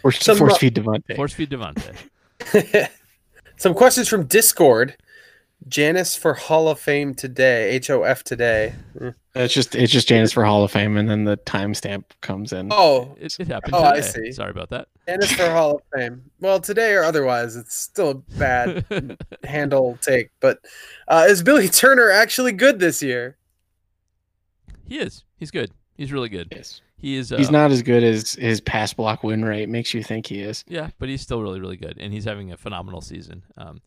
Force, 0.00 0.20
Some- 0.20 0.38
force 0.38 0.56
feed 0.58 0.74
Davante. 0.74 1.16
Force 1.16 1.34
feed 1.34 1.50
Devontae. 1.50 1.96
Some 3.56 3.74
questions 3.74 4.08
from 4.08 4.24
Discord. 4.24 4.96
Janice 5.68 6.16
for 6.16 6.34
Hall 6.34 6.68
of 6.68 6.78
Fame 6.80 7.14
today. 7.14 7.70
H 7.70 7.90
O 7.90 8.02
F 8.02 8.24
today. 8.24 8.74
Mm. 8.98 9.14
It's 9.34 9.54
just 9.54 9.74
it's 9.74 9.92
just 9.92 10.08
Janice 10.08 10.32
for 10.32 10.44
Hall 10.44 10.62
of 10.64 10.70
Fame, 10.70 10.96
and 10.96 11.08
then 11.08 11.24
the 11.24 11.36
timestamp 11.38 12.04
comes 12.20 12.52
in. 12.52 12.68
Oh, 12.70 13.16
It, 13.18 13.34
it 13.40 13.48
happened 13.48 13.74
Oh, 13.74 13.82
I 13.82 14.00
see. 14.00 14.32
Sorry 14.32 14.50
about 14.50 14.70
that. 14.70 14.88
Janice 15.08 15.32
for 15.32 15.48
Hall 15.50 15.76
of 15.76 15.82
Fame. 15.94 16.22
Well, 16.40 16.60
today 16.60 16.92
or 16.94 17.02
otherwise, 17.04 17.56
it's 17.56 17.74
still 17.74 18.10
a 18.10 18.14
bad 18.38 19.16
handle 19.44 19.98
take. 20.02 20.30
But 20.40 20.58
uh, 21.08 21.26
is 21.28 21.42
Billy 21.42 21.68
Turner 21.68 22.10
actually 22.10 22.52
good 22.52 22.78
this 22.78 23.02
year? 23.02 23.36
he 24.86 24.98
is. 24.98 25.24
He's 25.36 25.50
good. 25.50 25.70
He's 25.96 26.12
really 26.12 26.28
good. 26.28 26.48
Yes. 26.52 26.80
He 26.98 27.16
is. 27.16 27.32
Uh, 27.32 27.38
He's 27.38 27.50
not 27.50 27.70
as 27.70 27.82
good 27.82 28.04
as 28.04 28.34
his 28.34 28.60
pass 28.60 28.92
block 28.92 29.22
win 29.24 29.44
rate 29.44 29.68
makes 29.68 29.94
you 29.94 30.02
think 30.02 30.26
he 30.26 30.40
is. 30.40 30.64
Yeah, 30.68 30.90
but 30.98 31.08
he's 31.08 31.22
still 31.22 31.40
really, 31.42 31.60
really 31.60 31.76
good, 31.76 31.96
and 31.98 32.12
he's 32.12 32.24
having 32.24 32.52
a 32.52 32.56
phenomenal 32.56 33.00
season. 33.00 33.42
Um, 33.56 33.66
uh, 33.76 33.78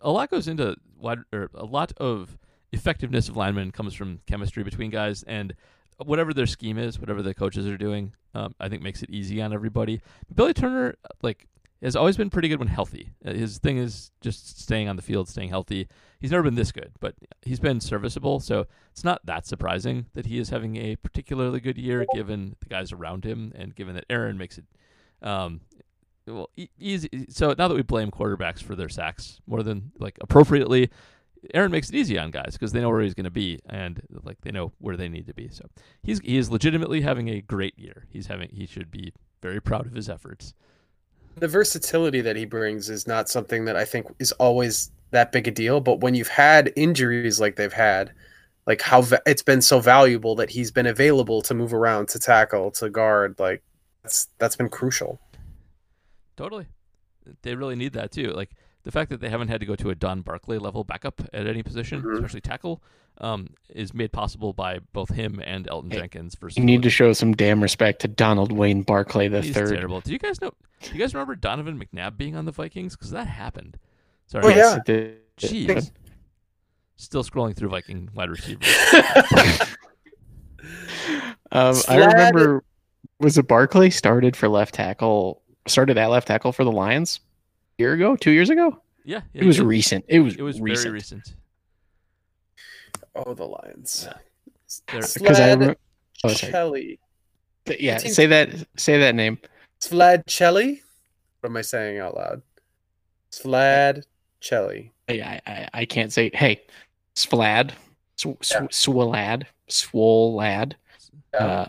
a 0.00 0.10
lot 0.10 0.30
goes 0.30 0.48
into 0.48 0.76
wide, 0.98 1.20
or 1.32 1.50
a 1.54 1.64
lot 1.64 1.92
of 1.98 2.38
effectiveness 2.72 3.28
of 3.28 3.36
linemen 3.36 3.70
comes 3.70 3.94
from 3.94 4.20
chemistry 4.26 4.62
between 4.62 4.90
guys, 4.90 5.22
and 5.24 5.54
whatever 5.98 6.32
their 6.32 6.46
scheme 6.46 6.78
is, 6.78 6.98
whatever 6.98 7.22
the 7.22 7.34
coaches 7.34 7.66
are 7.66 7.76
doing, 7.76 8.14
um, 8.34 8.54
I 8.58 8.68
think 8.68 8.82
makes 8.82 9.02
it 9.02 9.10
easy 9.10 9.42
on 9.42 9.52
everybody. 9.52 10.00
Billy 10.34 10.54
Turner, 10.54 10.96
like, 11.22 11.46
has 11.82 11.96
always 11.96 12.16
been 12.16 12.30
pretty 12.30 12.48
good 12.48 12.58
when 12.58 12.68
healthy. 12.68 13.10
Uh, 13.24 13.32
His 13.32 13.58
thing 13.58 13.78
is 13.78 14.10
just 14.20 14.60
staying 14.60 14.88
on 14.88 14.96
the 14.96 15.02
field, 15.02 15.28
staying 15.28 15.48
healthy. 15.48 15.88
He's 16.20 16.30
never 16.30 16.42
been 16.42 16.54
this 16.54 16.72
good, 16.72 16.92
but 17.00 17.14
he's 17.42 17.60
been 17.60 17.80
serviceable, 17.80 18.40
so 18.40 18.66
it's 18.92 19.04
not 19.04 19.24
that 19.24 19.46
surprising 19.46 20.06
that 20.12 20.26
he 20.26 20.38
is 20.38 20.50
having 20.50 20.76
a 20.76 20.96
particularly 20.96 21.60
good 21.60 21.78
year, 21.78 22.04
given 22.14 22.56
the 22.60 22.66
guys 22.66 22.92
around 22.92 23.24
him, 23.24 23.52
and 23.54 23.74
given 23.74 23.94
that 23.94 24.04
Aaron 24.10 24.36
makes 24.38 24.58
it 24.58 24.64
um, 25.22 25.62
well, 26.30 26.50
easy. 26.78 27.26
So 27.28 27.54
now 27.56 27.68
that 27.68 27.74
we 27.74 27.82
blame 27.82 28.10
quarterbacks 28.10 28.62
for 28.62 28.74
their 28.74 28.88
sacks 28.88 29.40
more 29.46 29.62
than 29.62 29.92
like 29.98 30.16
appropriately, 30.20 30.90
Aaron 31.54 31.70
makes 31.70 31.88
it 31.88 31.94
easy 31.94 32.18
on 32.18 32.30
guys 32.30 32.52
because 32.52 32.72
they 32.72 32.80
know 32.80 32.90
where 32.90 33.00
he's 33.00 33.14
going 33.14 33.24
to 33.24 33.30
be 33.30 33.60
and 33.68 34.02
like 34.24 34.40
they 34.42 34.50
know 34.50 34.72
where 34.78 34.96
they 34.96 35.08
need 35.08 35.26
to 35.26 35.34
be. 35.34 35.48
So 35.48 35.66
he's 36.02 36.20
he 36.20 36.36
is 36.36 36.50
legitimately 36.50 37.00
having 37.00 37.28
a 37.28 37.40
great 37.40 37.78
year. 37.78 38.06
He's 38.10 38.26
having 38.26 38.50
he 38.52 38.66
should 38.66 38.90
be 38.90 39.12
very 39.42 39.60
proud 39.60 39.86
of 39.86 39.92
his 39.92 40.08
efforts. 40.08 40.54
The 41.36 41.48
versatility 41.48 42.20
that 42.20 42.36
he 42.36 42.44
brings 42.44 42.90
is 42.90 43.06
not 43.06 43.28
something 43.28 43.64
that 43.64 43.76
I 43.76 43.84
think 43.84 44.08
is 44.18 44.32
always 44.32 44.90
that 45.10 45.32
big 45.32 45.48
a 45.48 45.50
deal. 45.50 45.80
But 45.80 46.00
when 46.00 46.14
you've 46.14 46.28
had 46.28 46.72
injuries 46.76 47.40
like 47.40 47.56
they've 47.56 47.72
had, 47.72 48.12
like 48.66 48.82
how 48.82 49.02
va- 49.02 49.22
it's 49.26 49.42
been 49.42 49.62
so 49.62 49.80
valuable 49.80 50.34
that 50.36 50.50
he's 50.50 50.70
been 50.70 50.86
available 50.86 51.42
to 51.42 51.54
move 51.54 51.72
around, 51.72 52.08
to 52.08 52.18
tackle, 52.18 52.70
to 52.72 52.90
guard, 52.90 53.36
like 53.38 53.62
that's 54.02 54.28
that's 54.38 54.56
been 54.56 54.68
crucial. 54.68 55.20
Totally, 56.36 56.66
they 57.42 57.54
really 57.54 57.76
need 57.76 57.92
that 57.94 58.10
too. 58.12 58.32
Like 58.32 58.50
the 58.82 58.90
fact 58.90 59.10
that 59.10 59.20
they 59.20 59.28
haven't 59.28 59.48
had 59.48 59.60
to 59.60 59.66
go 59.66 59.76
to 59.76 59.90
a 59.90 59.94
Don 59.94 60.22
Barclay 60.22 60.56
level 60.58 60.84
backup 60.84 61.20
at 61.34 61.46
any 61.46 61.62
position, 61.62 62.00
Mhm. 62.02 62.14
especially 62.14 62.40
tackle, 62.40 62.82
um, 63.18 63.48
is 63.68 63.92
made 63.92 64.10
possible 64.12 64.52
by 64.54 64.78
both 64.94 65.10
him 65.10 65.38
and 65.44 65.66
Elgton 65.66 65.92
Hey, 65.92 65.98
Jenkins. 65.98 66.34
Versus 66.36 66.56
You 66.56 66.64
need 66.64 66.82
to 66.82 66.90
show 66.90 67.12
some 67.12 67.34
damn 67.34 67.62
respect 67.62 68.00
to 68.02 68.08
Donald 68.08 68.52
Wayne 68.52 68.82
Barclay 68.82 69.28
the 69.28 69.42
He's 69.42 69.52
third. 69.54 69.68
terrible. 69.74 70.00
Do 70.00 70.12
you 70.12 70.18
guys 70.18 70.40
know? 70.40 70.52
Do 70.82 70.92
you 70.94 70.98
guys 70.98 71.12
remember 71.12 71.34
Donovan 71.36 71.78
McNabb 71.78 72.16
being 72.16 72.34
on 72.36 72.46
the 72.46 72.52
Vikings? 72.52 72.96
Because 72.96 73.10
that 73.10 73.26
happened. 73.26 73.76
Sorry, 74.26 74.46
Oh, 74.46 74.48
Yes, 74.48 74.56
yeah. 74.72 74.76
it 74.78 74.84
did. 74.86 75.36
Jeez. 75.36 75.90
Still 76.96 77.22
scrolling 77.24 77.54
through 77.54 77.68
Viking 77.70 78.08
wide 78.14 78.30
receivers. 78.30 78.66
Um, 81.52 81.74
I 81.88 81.96
remember 81.96 82.62
was 83.18 83.36
it 83.36 83.48
Barclay 83.48 83.90
started 83.90 84.36
for 84.36 84.48
left 84.48 84.74
tackle 84.74 85.42
started 85.66 85.98
at 85.98 86.08
left 86.10 86.28
tackle 86.28 86.52
for 86.52 86.64
the 86.64 86.72
Lions 86.72 87.20
a 87.78 87.82
year 87.82 87.92
ago, 87.92 88.16
two 88.16 88.30
years 88.30 88.50
ago? 88.50 88.80
Yeah, 89.04 89.20
yeah 89.32 89.42
It 89.42 89.46
was 89.46 89.56
he 89.56 89.62
did. 89.62 89.68
recent. 89.68 90.04
It 90.08 90.20
was 90.20 90.36
It 90.36 90.42
was 90.42 90.60
recent. 90.60 90.84
very 90.84 90.94
recent. 90.94 91.34
oh, 93.14 93.34
the 93.34 93.46
Lions. 93.46 94.08
They're- 94.92 95.00
Because 95.14 95.40
I 95.40 95.50
remember, 95.50 95.76
oh, 96.24 96.28
sorry. 96.28 96.52
Chelly. 96.52 97.00
yeah, 97.78 97.98
team- 97.98 98.12
say 98.12 98.26
that 98.26 98.50
say 98.76 98.98
that 98.98 99.14
name. 99.14 99.38
Vlad 99.80 100.24
Chelly. 100.26 100.82
What 101.40 101.50
am 101.50 101.56
I 101.56 101.62
saying 101.62 101.98
out 101.98 102.14
loud? 102.16 102.42
Vlad 103.32 104.04
Chelly. 104.40 104.92
I, 105.08 105.40
I, 105.46 105.68
I 105.74 105.84
can't 105.86 106.12
say. 106.12 106.30
Hey, 106.34 106.60
Svlad, 107.16 107.72
Sw- 108.16 108.36
Sw- 108.42 108.52
Yeah. 108.52 108.60
Swalad, 108.70 109.44
Swolad. 109.68 110.74
Yeah. 111.34 111.40
Uh, 111.46 111.68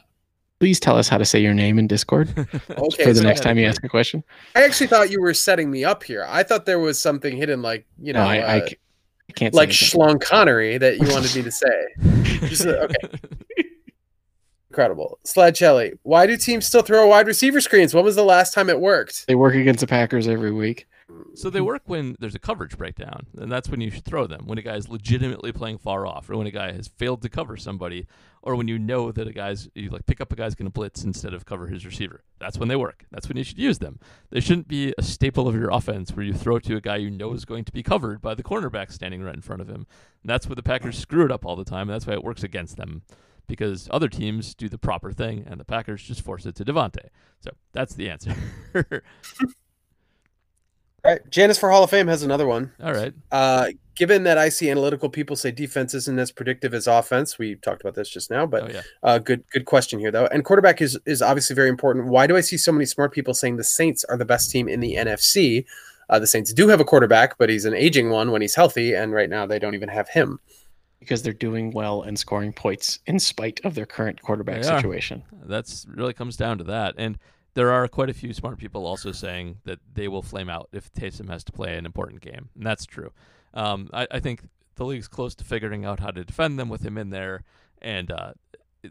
please 0.61 0.79
tell 0.79 0.95
us 0.95 1.09
how 1.09 1.17
to 1.17 1.25
say 1.25 1.39
your 1.39 1.55
name 1.55 1.79
in 1.79 1.88
Discord 1.88 2.29
Okay, 2.38 3.03
for 3.03 3.09
the 3.13 3.15
so- 3.15 3.23
next 3.23 3.41
time 3.41 3.57
you 3.57 3.65
ask 3.65 3.83
a 3.83 3.89
question. 3.89 4.23
I 4.55 4.63
actually 4.63 4.85
thought 4.85 5.09
you 5.09 5.19
were 5.19 5.33
setting 5.33 5.71
me 5.71 5.83
up 5.83 6.03
here. 6.03 6.23
I 6.29 6.43
thought 6.43 6.67
there 6.67 6.77
was 6.77 6.99
something 6.99 7.35
hidden, 7.35 7.63
like 7.63 7.88
you 7.99 8.13
know, 8.13 8.23
no, 8.23 8.29
I, 8.29 8.35
I 8.38 8.59
uh, 8.59 8.67
c- 8.67 8.77
I 9.27 9.33
can't. 9.33 9.53
like 9.55 9.73
say. 9.73 9.88
Schlong 9.88 10.21
Connery 10.21 10.77
that 10.77 10.99
you 10.99 11.07
wanted 11.09 11.35
me 11.35 11.41
to 11.41 11.51
say. 11.51 11.88
Just, 12.47 12.67
uh, 12.67 12.88
okay. 12.88 13.67
Incredible. 14.69 15.17
Slad 15.25 15.55
Chelly. 15.55 15.93
Why 16.03 16.27
do 16.27 16.38
teams 16.38 16.67
still 16.67 16.83
throw 16.83 17.07
wide 17.07 17.25
receiver 17.25 17.59
screens? 17.59 17.95
When 17.95 18.03
was 18.05 18.15
the 18.15 18.23
last 18.23 18.53
time 18.53 18.69
it 18.69 18.79
worked? 18.79 19.25
They 19.25 19.33
work 19.35 19.55
against 19.55 19.81
the 19.81 19.88
Packers 19.88 20.27
every 20.27 20.51
week. 20.51 20.85
So 21.33 21.49
they 21.49 21.61
work 21.61 21.83
when 21.85 22.15
there's 22.19 22.35
a 22.35 22.39
coverage 22.39 22.77
breakdown, 22.77 23.27
and 23.38 23.51
that's 23.51 23.69
when 23.69 23.81
you 23.81 23.89
should 23.89 24.05
throw 24.05 24.27
them. 24.27 24.43
When 24.45 24.57
a 24.57 24.61
guy 24.61 24.75
is 24.75 24.89
legitimately 24.89 25.51
playing 25.53 25.77
far 25.77 26.05
off, 26.05 26.29
or 26.29 26.38
when 26.38 26.47
a 26.47 26.51
guy 26.51 26.73
has 26.73 26.88
failed 26.88 27.21
to 27.21 27.29
cover 27.29 27.55
somebody, 27.57 28.07
or 28.41 28.55
when 28.55 28.67
you 28.67 28.77
know 28.77 29.11
that 29.11 29.27
a 29.27 29.33
guy's 29.33 29.69
you 29.75 29.89
like 29.89 30.05
pick 30.05 30.19
up 30.19 30.31
a 30.31 30.35
guy's 30.35 30.55
going 30.55 30.67
to 30.67 30.71
blitz 30.71 31.03
instead 31.03 31.33
of 31.33 31.45
cover 31.45 31.67
his 31.67 31.85
receiver. 31.85 32.23
That's 32.39 32.57
when 32.57 32.69
they 32.69 32.75
work. 32.75 33.05
That's 33.11 33.27
when 33.27 33.38
you 33.38 33.43
should 33.43 33.59
use 33.59 33.79
them. 33.79 33.99
They 34.29 34.39
shouldn't 34.39 34.67
be 34.67 34.93
a 34.97 35.03
staple 35.03 35.47
of 35.47 35.55
your 35.55 35.69
offense 35.69 36.11
where 36.11 36.25
you 36.25 36.33
throw 36.33 36.59
to 36.59 36.75
a 36.75 36.81
guy 36.81 36.97
you 36.97 37.09
know 37.09 37.33
is 37.33 37.45
going 37.45 37.65
to 37.65 37.71
be 37.71 37.83
covered 37.83 38.21
by 38.21 38.35
the 38.35 38.43
cornerback 38.43 38.91
standing 38.91 39.23
right 39.23 39.35
in 39.35 39.41
front 39.41 39.61
of 39.61 39.69
him. 39.69 39.85
And 40.21 40.29
that's 40.29 40.47
where 40.47 40.55
the 40.55 40.63
Packers 40.63 40.97
screw 40.97 41.25
it 41.25 41.31
up 41.31 41.45
all 41.45 41.55
the 41.55 41.65
time, 41.65 41.89
and 41.89 41.91
that's 41.91 42.07
why 42.07 42.13
it 42.13 42.23
works 42.23 42.43
against 42.43 42.77
them. 42.77 43.03
Because 43.47 43.88
other 43.91 44.07
teams 44.07 44.53
do 44.55 44.69
the 44.69 44.77
proper 44.77 45.11
thing, 45.11 45.45
and 45.45 45.59
the 45.59 45.65
Packers 45.65 46.03
just 46.03 46.21
force 46.21 46.45
it 46.45 46.55
to 46.55 46.65
Davante. 46.65 47.09
So 47.39 47.51
that's 47.73 47.95
the 47.95 48.09
answer. 48.09 48.35
All 51.03 51.11
right. 51.11 51.30
Janice 51.30 51.57
for 51.57 51.72
Hall 51.72 51.84
of 51.84 51.90
Fame 51.90 52.07
has 52.07 52.23
another 52.23 52.45
one. 52.45 52.72
all 52.82 52.94
right. 52.94 53.14
Uh, 53.32 53.69
given 53.95 54.23
that 54.23 54.38
I 54.38 54.49
see 54.49 54.69
analytical 54.69 55.10
people 55.10 55.36
say 55.36 55.52
defense 55.52 55.94
isn't 55.94 56.18
as 56.19 56.32
predictive 56.32 56.73
as 56.73 56.88
offense, 56.88 57.38
we 57.40 57.56
talked 57.56 57.82
about 57.82 57.95
this 57.95 58.10
just 58.10 58.30
now, 58.30 58.45
but 58.45 58.64
Oh 58.64 58.68
yeah. 58.73 58.82
uh, 59.03 59.18
good 59.19 59.44
good 59.52 59.65
question 59.65 59.99
here 59.99 60.11
though. 60.11 60.28
And 60.28 60.45
quarterback 60.45 60.82
is 60.82 60.98
is 61.06 61.22
obviously 61.22 61.56
very 61.56 61.69
important. 61.69 62.07
Why 62.07 62.28
do 62.28 62.38
I 62.38 62.41
see 62.41 62.57
so 62.57 62.72
many 62.72 62.86
smart 62.86 63.14
people 63.14 63.34
saying 63.34 63.57
the 63.57 63.64
Saints 63.64 64.03
are 64.06 64.18
the 64.18 64.26
best 64.26 64.52
team 64.52 64.68
in 64.69 64.80
the 64.80 64.95
NFC? 64.95 65.65
Uh, 66.10 66.19
the 66.19 66.28
Saints 66.28 66.53
do 66.53 66.68
have 66.68 66.80
a 66.80 66.86
quarterback, 66.86 67.38
but 67.38 67.49
he's 67.49 67.65
an 67.65 67.73
aging 67.73 68.10
one 68.10 68.32
when 68.32 68.41
he's 68.41 68.56
healthy, 68.56 68.94
and 68.94 69.11
right 69.14 69.30
now 69.30 69.45
they 69.45 69.57
don't 69.60 69.76
even 69.76 69.90
have 69.90 70.10
him. 70.10 70.40
because 70.99 71.23
they're 71.23 71.34
doing 71.34 71.72
well 71.72 72.03
and 72.03 72.19
scoring 72.19 72.53
points 72.53 72.99
in 73.07 73.18
spite 73.18 73.60
of 73.64 73.73
their 73.73 73.88
current 73.88 74.22
quarterback 74.22 74.61
They 74.61 74.68
are. 74.69 74.78
situation. 74.78 75.23
That's 75.45 75.88
really 75.90 76.14
comes 76.14 76.38
down 76.38 76.60
to 76.60 76.64
that. 76.65 76.94
And 76.98 77.18
there 77.53 77.72
are 77.72 77.88
quite 77.88 78.10
a 78.10 78.14
few 78.14 78.34
smart 78.34 78.57
people 78.57 78.86
also 78.86 79.11
saying 79.11 79.57
that 79.65 79.80
they 79.94 80.07
will 80.07 80.22
flame 80.22 80.49
out 80.49 80.69
if 80.72 80.91
Taysom 80.94 81.30
has 81.30 81.44
to 81.45 81.52
play 81.52 81.78
an 81.78 81.86
important 81.86 82.22
game, 82.22 82.49
and 82.56 82.65
that's 82.65 82.86
true. 82.86 83.11
Um, 83.53 83.90
I, 83.94 84.07
I 84.11 84.19
think 84.19 84.44
the 84.76 84.86
league's 84.86 85.07
close 85.07 85.36
to 85.36 85.44
figuring 85.44 85.86
out 85.86 85.99
how 85.99 86.11
to 86.11 86.23
defend 86.23 86.57
them 86.57 86.69
with 86.69 86.86
him 86.86 86.98
in 86.98 87.10
there, 87.10 87.44
and 87.82 88.11
uh, 88.11 88.34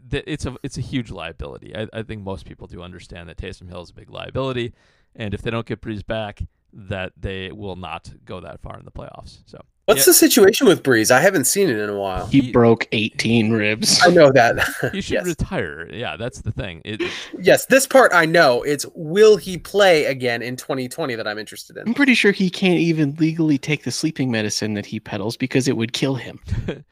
th- 0.09 0.23
it's 0.27 0.45
a 0.45 0.55
it's 0.63 0.77
a 0.77 0.81
huge 0.81 1.09
liability. 1.09 1.75
I, 1.75 1.87
I 1.91 2.03
think 2.03 2.23
most 2.23 2.45
people 2.45 2.67
do 2.67 2.81
understand 2.81 3.29
that 3.29 3.37
Taysom 3.37 3.69
Hill 3.69 3.81
is 3.81 3.89
a 3.89 3.95
big 3.95 4.09
liability, 4.09 4.73
and 5.15 5.33
if 5.33 5.41
they 5.41 5.49
don't 5.49 5.65
get 5.65 5.81
Brees 5.81 6.05
back, 6.05 6.43
that 6.73 7.13
they 7.17 7.51
will 7.51 7.75
not 7.75 8.13
go 8.25 8.39
that 8.39 8.61
far 8.61 8.77
in 8.77 8.85
the 8.85 8.91
playoffs. 8.91 9.39
So 9.45 9.61
What's 9.93 10.07
Yeah. 10.07 10.11
the 10.11 10.13
situation 10.13 10.67
with 10.67 10.83
Brees? 10.83 11.11
I 11.11 11.19
haven't 11.19 11.45
seen 11.45 11.69
it 11.69 11.77
in 11.77 11.89
a 11.89 11.97
while. 11.97 12.27
He 12.27 12.41
He- 12.41 12.51
broke 12.51 12.87
18 12.91 13.51
ribs. 13.51 13.99
I 14.03 14.09
know 14.09 14.31
that. 14.31 14.59
he 14.91 15.01
should 15.01 15.13
yes. 15.13 15.25
retire. 15.25 15.87
Yeah, 15.93 16.17
that's 16.17 16.41
the 16.41 16.51
thing. 16.51 16.81
It, 16.85 17.01
yes, 17.39 17.65
this 17.67 17.85
part 17.87 18.11
I 18.13 18.25
know. 18.25 18.63
It's 18.63 18.85
will 18.95 19.37
he 19.37 19.57
play 19.57 20.05
again 20.05 20.41
in 20.41 20.55
2020 20.55 21.15
that 21.15 21.27
I'm 21.27 21.37
interested 21.37 21.77
in. 21.77 21.87
I'm 21.87 21.93
pretty 21.93 22.13
sure 22.15 22.31
he 22.31 22.49
can't 22.49 22.79
even 22.79 23.15
legally 23.19 23.57
take 23.57 23.83
the 23.83 23.91
sleeping 23.91 24.31
medicine 24.31 24.73
that 24.75 24.85
he 24.85 24.99
peddles 24.99 25.37
because 25.37 25.67
it 25.67 25.75
would 25.77 25.93
kill 25.93 26.15
him. 26.15 26.39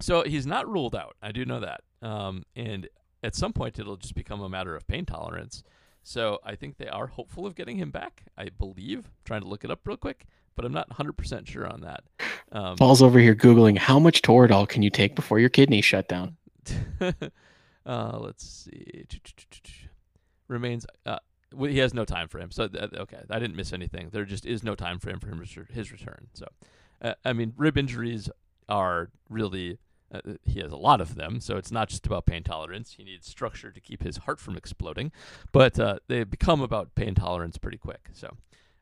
So 0.00 0.22
he's 0.24 0.46
not 0.46 0.68
ruled 0.68 0.94
out. 0.94 1.16
I 1.22 1.32
do 1.32 1.44
know 1.44 1.60
that. 1.60 1.80
Um, 2.02 2.42
and 2.56 2.88
at 3.22 3.34
some 3.34 3.52
point, 3.52 3.78
it'll 3.78 3.96
just 3.96 4.14
become 4.14 4.42
a 4.42 4.48
matter 4.48 4.74
of 4.76 4.86
pain 4.86 5.06
tolerance. 5.06 5.62
So 6.02 6.40
I 6.44 6.56
think 6.56 6.76
they 6.76 6.88
are 6.88 7.06
hopeful 7.06 7.46
of 7.46 7.54
getting 7.54 7.76
him 7.78 7.90
back. 7.90 8.24
I 8.36 8.48
believe. 8.50 9.10
trying 9.24 9.40
to 9.42 9.48
look 9.48 9.64
it 9.64 9.70
up 9.70 9.80
real 9.86 9.96
quick, 9.96 10.26
but 10.56 10.64
I'm 10.64 10.72
not 10.72 10.88
100% 10.90 11.46
sure 11.46 11.66
on 11.66 11.80
that. 11.82 12.04
Um, 12.52 12.76
Paul's 12.76 13.02
over 13.02 13.18
here 13.18 13.34
Googling 13.34 13.78
how 13.78 13.98
much 13.98 14.22
Toradol 14.22 14.68
can 14.68 14.82
you 14.82 14.90
take 14.90 15.14
before 15.16 15.38
your 15.38 15.48
kidneys 15.48 15.84
shut 15.84 16.08
down? 16.08 16.36
uh, 17.86 18.18
let's 18.18 18.46
see. 18.46 19.06
Remains. 20.48 20.86
Uh, 21.04 21.18
well, 21.54 21.70
he 21.70 21.78
has 21.78 21.94
no 21.94 22.04
time 22.04 22.28
frame. 22.28 22.50
So 22.50 22.68
th- 22.68 22.92
okay, 22.92 23.20
I 23.30 23.38
didn't 23.38 23.56
miss 23.56 23.72
anything. 23.72 24.10
There 24.12 24.24
just 24.24 24.46
is 24.46 24.62
no 24.62 24.74
time 24.74 24.98
frame 24.98 25.20
for 25.20 25.28
him 25.28 25.42
his 25.72 25.92
return. 25.92 26.28
So, 26.34 26.46
uh, 27.02 27.14
I 27.24 27.32
mean, 27.32 27.54
rib 27.56 27.78
injuries 27.78 28.28
are 28.68 29.10
really. 29.28 29.78
Uh, 30.12 30.34
he 30.44 30.60
has 30.60 30.70
a 30.70 30.76
lot 30.76 31.00
of 31.00 31.16
them, 31.16 31.40
so 31.40 31.56
it's 31.56 31.72
not 31.72 31.88
just 31.88 32.06
about 32.06 32.24
pain 32.24 32.44
tolerance. 32.44 32.92
He 32.92 33.02
needs 33.02 33.26
structure 33.26 33.72
to 33.72 33.80
keep 33.80 34.04
his 34.04 34.18
heart 34.18 34.38
from 34.38 34.56
exploding, 34.56 35.10
but 35.50 35.80
uh, 35.80 35.98
they 36.06 36.22
become 36.22 36.60
about 36.60 36.94
pain 36.94 37.16
tolerance 37.16 37.58
pretty 37.58 37.78
quick. 37.78 38.10
So, 38.12 38.36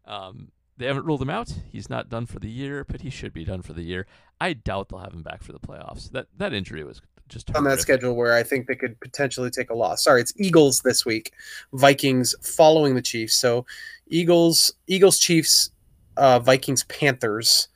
um, 0.04 0.50
they 0.82 0.88
haven't 0.88 1.06
ruled 1.06 1.22
him 1.22 1.30
out. 1.30 1.52
He's 1.70 1.88
not 1.88 2.08
done 2.08 2.26
for 2.26 2.38
the 2.40 2.50
year, 2.50 2.84
but 2.84 3.00
he 3.02 3.10
should 3.10 3.32
be 3.32 3.44
done 3.44 3.62
for 3.62 3.72
the 3.72 3.82
year. 3.82 4.06
I 4.40 4.52
doubt 4.52 4.88
they'll 4.88 4.98
have 4.98 5.14
him 5.14 5.22
back 5.22 5.42
for 5.42 5.52
the 5.52 5.60
playoffs. 5.60 6.10
That 6.10 6.26
that 6.38 6.52
injury 6.52 6.82
was 6.84 7.00
just 7.28 7.54
on 7.56 7.64
that 7.64 7.80
schedule 7.80 8.14
where 8.14 8.34
I 8.34 8.42
think 8.42 8.66
they 8.66 8.74
could 8.74 8.98
potentially 9.00 9.48
take 9.50 9.70
a 9.70 9.74
loss. 9.74 10.02
Sorry, 10.04 10.20
it's 10.20 10.32
Eagles 10.36 10.80
this 10.82 11.06
week, 11.06 11.32
Vikings 11.72 12.34
following 12.42 12.94
the 12.94 13.00
Chiefs. 13.02 13.34
So 13.36 13.64
Eagles, 14.08 14.74
Eagles, 14.88 15.18
Chiefs, 15.18 15.70
uh, 16.16 16.38
Vikings, 16.40 16.84
Panthers. 16.84 17.68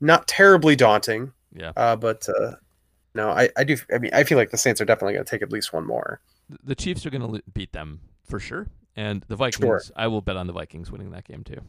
Not 0.00 0.28
terribly 0.28 0.76
daunting, 0.76 1.32
Yeah. 1.54 1.72
uh, 1.76 1.96
but 1.96 2.28
uh, 2.28 2.52
no, 3.14 3.30
I, 3.30 3.48
I 3.56 3.64
do. 3.64 3.76
I 3.92 3.98
mean, 3.98 4.10
I 4.12 4.24
feel 4.24 4.36
like 4.36 4.50
the 4.50 4.58
Saints 4.58 4.80
are 4.80 4.84
definitely 4.84 5.14
going 5.14 5.24
to 5.24 5.30
take 5.30 5.40
at 5.42 5.50
least 5.50 5.72
one 5.72 5.86
more. 5.86 6.20
the 6.62 6.74
Chiefs 6.74 7.06
are 7.06 7.10
going 7.10 7.22
to 7.32 7.42
beat 7.52 7.72
them 7.72 8.00
for 8.28 8.38
sure, 8.38 8.66
and 8.96 9.24
the 9.28 9.36
Vikings. 9.36 9.90
I 9.96 10.08
will 10.08 10.20
bet 10.20 10.36
on 10.36 10.46
the 10.46 10.52
Vikings 10.52 10.92
winning 10.92 11.10
that 11.12 11.24
game 11.24 11.42
too. 11.42 11.60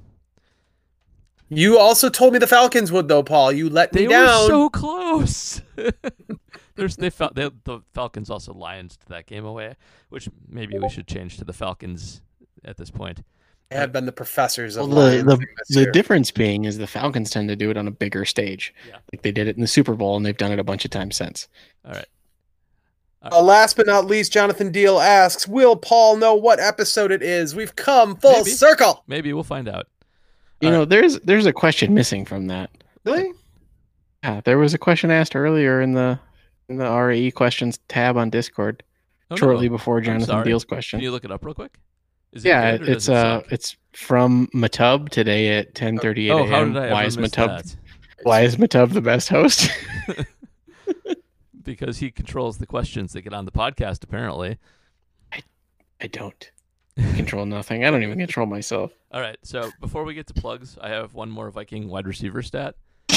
You 1.49 1.77
also 1.77 2.09
told 2.09 2.33
me 2.33 2.39
the 2.39 2.47
Falcons 2.47 2.91
would, 2.91 3.07
though, 3.07 3.23
Paul. 3.23 3.51
You 3.51 3.69
let 3.69 3.91
They 3.93 4.01
me 4.07 4.13
down. 4.13 4.23
were 4.43 4.47
so 4.47 4.69
close. 4.69 5.61
There's 6.75 6.97
they, 6.97 7.09
felt 7.09 7.35
they 7.35 7.49
the 7.63 7.79
Falcons 7.93 8.29
also 8.29 8.53
lions 8.53 8.97
to 8.97 9.07
that 9.09 9.27
game 9.27 9.45
away, 9.45 9.75
which 10.09 10.27
maybe 10.49 10.77
we 10.77 10.89
should 10.89 11.07
change 11.07 11.37
to 11.37 11.45
the 11.45 11.53
Falcons 11.53 12.21
at 12.65 12.75
this 12.77 12.91
point. 12.91 13.23
They 13.69 13.77
have 13.77 13.91
been 13.93 14.05
the 14.05 14.11
professors 14.11 14.75
of 14.75 14.87
Well, 14.89 14.97
the 14.97 15.23
Lions 15.23 15.23
the, 15.25 15.37
this 15.37 15.85
the 15.85 15.91
difference 15.91 16.31
being 16.31 16.65
is 16.65 16.77
the 16.77 16.85
Falcons 16.87 17.29
tend 17.31 17.47
to 17.49 17.55
do 17.55 17.69
it 17.71 17.77
on 17.77 17.87
a 17.87 17.91
bigger 17.91 18.25
stage. 18.25 18.73
Yeah. 18.87 18.97
Like 19.11 19.21
they 19.21 19.31
did 19.31 19.47
it 19.47 19.55
in 19.55 19.61
the 19.61 19.67
Super 19.67 19.93
Bowl 19.93 20.17
and 20.17 20.25
they've 20.25 20.35
done 20.37 20.51
it 20.51 20.59
a 20.59 20.63
bunch 20.63 20.83
of 20.85 20.91
times 20.91 21.15
since. 21.15 21.47
All 21.85 21.93
right. 21.93 22.05
Uh, 23.23 23.41
last 23.41 23.75
but 23.77 23.87
not 23.87 24.05
least, 24.05 24.31
Jonathan 24.31 24.71
Deal 24.71 24.99
asks, 24.99 25.47
"Will 25.47 25.75
Paul 25.75 26.17
know 26.17 26.35
what 26.35 26.59
episode 26.59 27.11
it 27.11 27.23
is?" 27.23 27.55
We've 27.55 27.75
come 27.75 28.17
full 28.17 28.33
Maybe. 28.39 28.51
circle. 28.51 29.03
Maybe 29.07 29.33
we'll 29.33 29.43
find 29.43 29.67
out. 29.67 29.87
You 30.61 30.69
All 30.69 30.73
know, 30.73 30.85
there's 30.85 31.19
there's 31.21 31.45
a 31.45 31.53
question 31.53 31.93
missing 31.93 32.25
from 32.25 32.47
that. 32.47 32.69
Really? 33.03 33.31
Yeah, 34.23 34.41
there 34.43 34.57
was 34.57 34.73
a 34.73 34.77
question 34.77 35.11
asked 35.11 35.35
earlier 35.35 35.81
in 35.81 35.93
the 35.93 36.19
in 36.69 36.77
the 36.77 36.89
RAE 36.89 37.31
questions 37.31 37.79
tab 37.87 38.17
on 38.17 38.29
Discord 38.29 38.81
Oh, 39.31 39.35
no. 39.35 39.37
shortly 39.37 39.69
before 39.69 40.01
Jonathan 40.01 40.43
Deal's 40.43 40.65
question. 40.65 40.99
Can 40.99 41.03
you 41.03 41.11
look 41.11 41.25
it 41.25 41.31
up 41.31 41.43
real 41.43 41.53
quick? 41.55 41.77
Is 42.31 42.45
it 42.45 42.49
yeah, 42.49 42.71
it's 42.79 43.07
it 43.07 43.13
uh 43.13 43.41
suck? 43.41 43.51
it's 43.51 43.77
from 43.93 44.47
Matub 44.53 45.09
today 45.09 45.57
at 45.57 45.73
10:38 45.73 46.31
Oh, 46.31 46.45
how 46.45 46.59
a.m. 46.59 46.73
did 46.73 46.83
I 46.83 46.91
Why 46.91 47.05
is 47.05 47.17
miss 47.17 47.31
Matub 47.31 47.47
that? 47.47 47.75
Why 48.23 48.41
is 48.41 48.55
Matub 48.57 48.93
the 48.93 49.01
best 49.01 49.29
host? 49.29 49.69
Because 51.63 51.97
he 51.97 52.11
controls 52.11 52.59
the 52.59 52.67
questions 52.67 53.13
that 53.13 53.23
get 53.23 53.33
on 53.33 53.45
the 53.45 53.51
podcast. 53.51 54.03
Apparently, 54.03 54.59
I, 55.33 55.41
I 55.99 56.05
don't. 56.05 56.51
Control 56.97 57.45
nothing. 57.45 57.83
I 57.83 57.91
don't 57.91 58.03
even 58.03 58.17
control 58.17 58.45
myself. 58.47 58.91
All 59.11 59.19
right. 59.19 59.37
So 59.43 59.69
before 59.81 60.05
we 60.05 60.13
get 60.13 60.27
to 60.27 60.33
plugs, 60.33 60.77
I 60.79 60.89
have 60.89 61.13
one 61.13 61.29
more 61.29 61.51
Viking 61.51 61.89
wide 61.89 62.07
receiver 62.07 62.41
stat. 62.41 62.75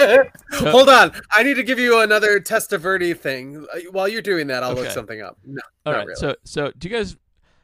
Um, 0.00 0.26
Hold 0.70 0.88
on, 0.88 1.12
I 1.32 1.42
need 1.42 1.54
to 1.54 1.62
give 1.62 1.78
you 1.78 2.00
another 2.00 2.40
Testaverde 2.40 3.16
thing. 3.16 3.66
Uh, 3.72 3.80
While 3.90 4.08
you're 4.08 4.22
doing 4.22 4.46
that, 4.48 4.62
I'll 4.62 4.74
look 4.74 4.90
something 4.90 5.20
up. 5.20 5.38
No, 5.44 5.60
all 5.86 5.92
not 5.92 5.98
right. 5.98 6.06
really. 6.08 6.16
So 6.16 6.36
so 6.44 6.72
do 6.78 6.88
you 6.88 6.94
guys 6.96 7.16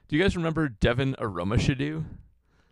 do 0.09 0.17
you 0.17 0.23
guys 0.23 0.37
remember 0.37 0.69
Devin 0.69 1.15
Aromashodu? 1.19 2.05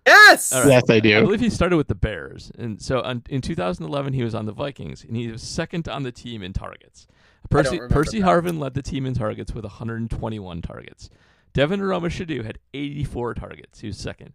yes, 0.07 0.53
All 0.53 0.63
right. 0.63 0.71
Yes, 0.71 0.91
I 0.91 1.01
do. 1.01 1.17
I 1.19 1.21
believe 1.21 1.41
he 1.41 1.51
started 1.51 1.77
with 1.77 1.89
the 1.89 1.95
Bears, 1.95 2.51
and 2.59 2.81
so 2.81 3.01
on, 3.03 3.23
in 3.29 3.41
2011 3.41 4.13
he 4.13 4.23
was 4.23 4.35
on 4.35 4.47
the 4.47 4.53
Vikings, 4.53 5.05
and 5.05 5.17
he 5.17 5.29
was 5.29 5.43
second 5.43 5.89
on 5.89 6.03
the 6.03 6.13
team 6.13 6.43
in 6.43 6.53
targets. 6.53 7.07
Percy 7.51 7.79
Percy 7.89 8.21
that. 8.21 8.27
Harvin 8.27 8.59
led 8.59 8.75
the 8.75 8.83
team 8.83 9.07
in 9.07 9.15
targets 9.15 9.55
with 9.55 9.65
121 9.65 10.63
targets. 10.63 11.11
Devin 11.57 11.81
Aromashodu 11.81 12.45
had 12.45 12.59
84 12.75 13.33
targets. 13.33 13.81
He 13.81 13.87
was 13.87 13.97
second. 13.97 14.35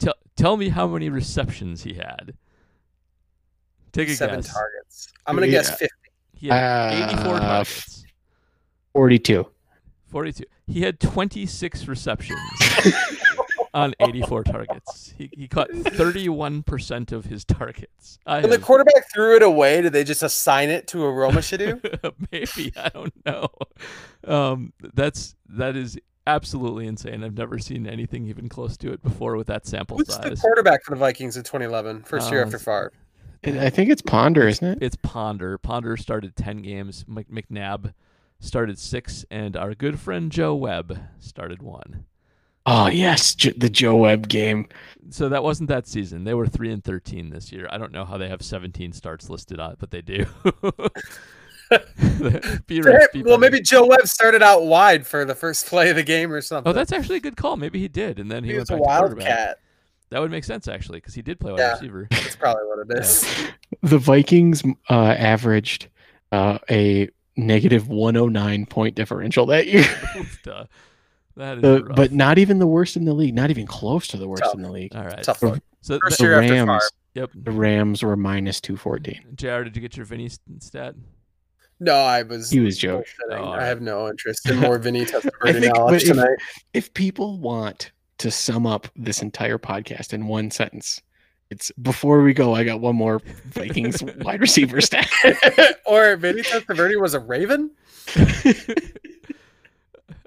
Tell 0.00 0.14
tell 0.36 0.56
me 0.56 0.68
how 0.70 0.88
many 0.88 1.08
receptions 1.08 1.84
he 1.84 1.94
had. 1.94 2.34
Take 3.92 4.08
a 4.08 4.16
seven 4.16 4.40
guess. 4.40 4.52
targets. 4.52 5.12
I'm 5.24 5.36
gonna 5.36 5.46
guess 5.46 5.70
fifty. 5.70 6.10
He 6.34 6.48
had 6.48 7.10
84 7.12 7.34
Uh, 7.36 7.38
targets. 7.38 8.04
42. 8.94 9.46
42. 10.08 10.44
He 10.66 10.80
had 10.82 10.98
26 10.98 11.86
receptions 11.86 12.40
on 13.74 13.94
84 14.00 14.42
targets. 14.44 15.14
He, 15.16 15.30
he 15.32 15.46
caught 15.48 15.70
31% 15.70 17.12
of 17.12 17.26
his 17.26 17.44
targets. 17.44 18.18
I 18.26 18.40
When 18.40 18.50
the 18.50 18.58
quarterback 18.58 19.04
threw 19.14 19.36
it 19.36 19.42
away, 19.42 19.82
did 19.82 19.92
they 19.92 20.02
just 20.04 20.22
assign 20.24 20.68
it 20.70 20.88
to 20.88 21.04
Aroma 21.04 21.40
Shadu? 21.40 21.80
Maybe 22.32 22.72
I 22.76 22.88
don't 22.88 23.14
know. 23.24 23.48
Um, 24.24 24.72
that's 24.94 25.36
that 25.50 25.76
is 25.76 25.96
absolutely 26.26 26.86
insane. 26.86 27.22
I've 27.24 27.36
never 27.36 27.58
seen 27.58 27.86
anything 27.86 28.26
even 28.26 28.48
close 28.48 28.76
to 28.78 28.92
it 28.92 29.02
before 29.02 29.36
with 29.36 29.46
that 29.48 29.66
sample 29.66 29.98
size. 30.04 30.16
Who's 30.24 30.30
the 30.30 30.36
quarterback 30.42 30.84
for 30.84 30.94
the 30.94 30.98
Vikings 31.00 31.36
in 31.36 31.42
2011? 31.42 32.02
First 32.02 32.30
year 32.30 32.42
Uh, 32.42 32.46
after 32.46 32.58
Favre. 32.58 32.92
I 33.44 33.70
think 33.70 33.90
it's 33.90 34.02
Ponder, 34.02 34.48
isn't 34.48 34.66
it? 34.66 34.78
It's 34.80 34.96
Ponder. 34.96 35.56
Ponder 35.58 35.96
started 35.96 36.34
10 36.36 36.62
games. 36.62 37.04
Mc- 37.06 37.30
McNabb 37.30 37.92
started 38.40 38.78
six, 38.78 39.24
and 39.30 39.56
our 39.56 39.74
good 39.74 40.00
friend 40.00 40.32
Joe 40.32 40.54
Webb 40.54 40.98
started 41.20 41.62
one. 41.62 42.04
Oh, 42.68 42.88
yes. 42.88 43.34
The 43.36 43.70
Joe 43.70 43.94
Webb 43.96 44.28
game. 44.28 44.66
So 45.10 45.28
that 45.28 45.44
wasn't 45.44 45.68
that 45.68 45.86
season. 45.86 46.24
They 46.24 46.34
were 46.34 46.48
three 46.48 46.72
and 46.72 46.82
thirteen 46.82 47.30
this 47.30 47.52
year. 47.52 47.68
I 47.70 47.78
don't 47.78 47.92
know 47.92 48.04
how 48.04 48.18
they 48.18 48.28
have 48.28 48.42
seventeen 48.42 48.92
starts 48.92 49.30
listed 49.30 49.60
on 49.60 49.70
it, 49.72 49.78
but 49.78 49.92
they 49.92 50.02
do. 50.02 50.26
Be 52.66 52.80
rich, 52.80 53.10
be 53.12 53.22
well, 53.22 53.38
maybe 53.38 53.60
Joe 53.60 53.86
Webb 53.86 54.06
started 54.06 54.42
out 54.42 54.64
wide 54.64 55.06
for 55.06 55.24
the 55.24 55.34
first 55.34 55.66
play 55.66 55.90
of 55.90 55.96
the 55.96 56.02
game 56.02 56.32
or 56.32 56.40
something. 56.40 56.70
Oh, 56.70 56.72
that's 56.72 56.92
actually 56.92 57.16
a 57.16 57.20
good 57.20 57.36
call. 57.36 57.56
Maybe 57.56 57.78
he 57.80 57.88
did, 57.88 58.18
and 58.18 58.30
then 58.30 58.44
he, 58.44 58.50
he 58.50 58.56
went 58.56 58.70
was 58.70 58.78
a 58.78 58.82
back 58.82 58.82
to 58.94 58.98
quarterback. 58.98 59.26
wildcat. 59.28 59.58
That 60.10 60.20
would 60.20 60.30
make 60.30 60.44
sense 60.44 60.68
actually, 60.68 60.98
because 60.98 61.14
he 61.14 61.22
did 61.22 61.40
play 61.40 61.52
wide 61.52 61.58
Yeah. 61.58 61.72
receiver. 61.72 62.06
That's 62.10 62.36
probably 62.36 62.62
what 62.64 62.90
it 62.90 62.98
is. 62.98 63.48
The 63.82 63.98
Vikings 63.98 64.62
uh, 64.88 64.94
averaged 65.18 65.88
uh, 66.32 66.58
a 66.70 67.08
negative 67.36 67.88
109 67.88 68.66
point 68.66 68.94
differential 68.94 69.46
that 69.46 69.66
year. 69.66 69.84
Duh. 70.44 70.64
That 71.36 71.56
is 71.58 71.62
The, 71.62 71.84
rough. 71.84 71.96
but 71.96 72.12
not 72.12 72.38
even 72.38 72.58
the 72.60 72.66
worst 72.66 72.96
in 72.96 73.04
the 73.04 73.12
league. 73.12 73.34
Not 73.34 73.50
even 73.50 73.66
close 73.66 74.06
to 74.08 74.16
the 74.16 74.26
worst 74.28 74.42
Tough. 74.44 74.54
in 74.54 74.62
the 74.62 74.70
league. 74.70 74.94
all 74.94 75.04
right. 75.04 75.22
Tough 75.22 75.42
look. 75.42 75.60
So 75.82 75.98
First 76.00 76.18
The 76.18 76.24
year 76.24 76.40
after 76.40 76.48
Favre. 76.54 76.66
Rams, 76.66 76.90
yep. 77.14 77.30
the 77.34 77.50
Rams 77.50 78.02
were 78.02 78.16
minus 78.16 78.60
214. 78.60 79.34
Jr. 79.34 79.46
Did 79.64 79.76
you 79.76 79.82
get 79.82 79.96
your 79.96 80.06
Vinny 80.06 80.28
st- 80.28 80.62
stat? 80.62 80.94
No, 81.78 81.94
I 81.94 82.22
was. 82.22 82.50
He 82.50 82.60
was 82.60 82.78
joking. 82.78 83.04
Oh, 83.30 83.36
all 83.36 83.52
I 83.54 83.64
have 83.66 83.80
no 83.82 84.08
interest 84.08 84.48
in 84.48 84.56
more 84.60 84.78
Vinny 84.78 85.04
Testaverde 85.04 85.60
think- 85.60 85.74
knowledge 85.76 86.02
if- 86.04 86.08
tonight. 86.08 86.36
If 86.72 86.92
people 86.94 87.38
want 87.38 87.92
to 88.18 88.30
sum 88.30 88.66
up 88.66 88.88
this 88.96 89.20
entire 89.20 89.58
podcast 89.58 90.12
in 90.14 90.26
one 90.26 90.50
sentence, 90.50 91.02
it's 91.50 91.70
before 91.82 92.22
we 92.22 92.32
go, 92.32 92.54
I 92.54 92.64
got 92.64 92.80
one 92.80 92.96
more 92.96 93.20
Vikings 93.46 94.02
wide 94.20 94.40
receiver 94.40 94.80
stat. 94.80 95.08
or 95.86 96.16
Vinny 96.16 96.42
Testaverde 96.42 97.00
was 97.00 97.14
a 97.14 97.20
Raven. 97.20 97.70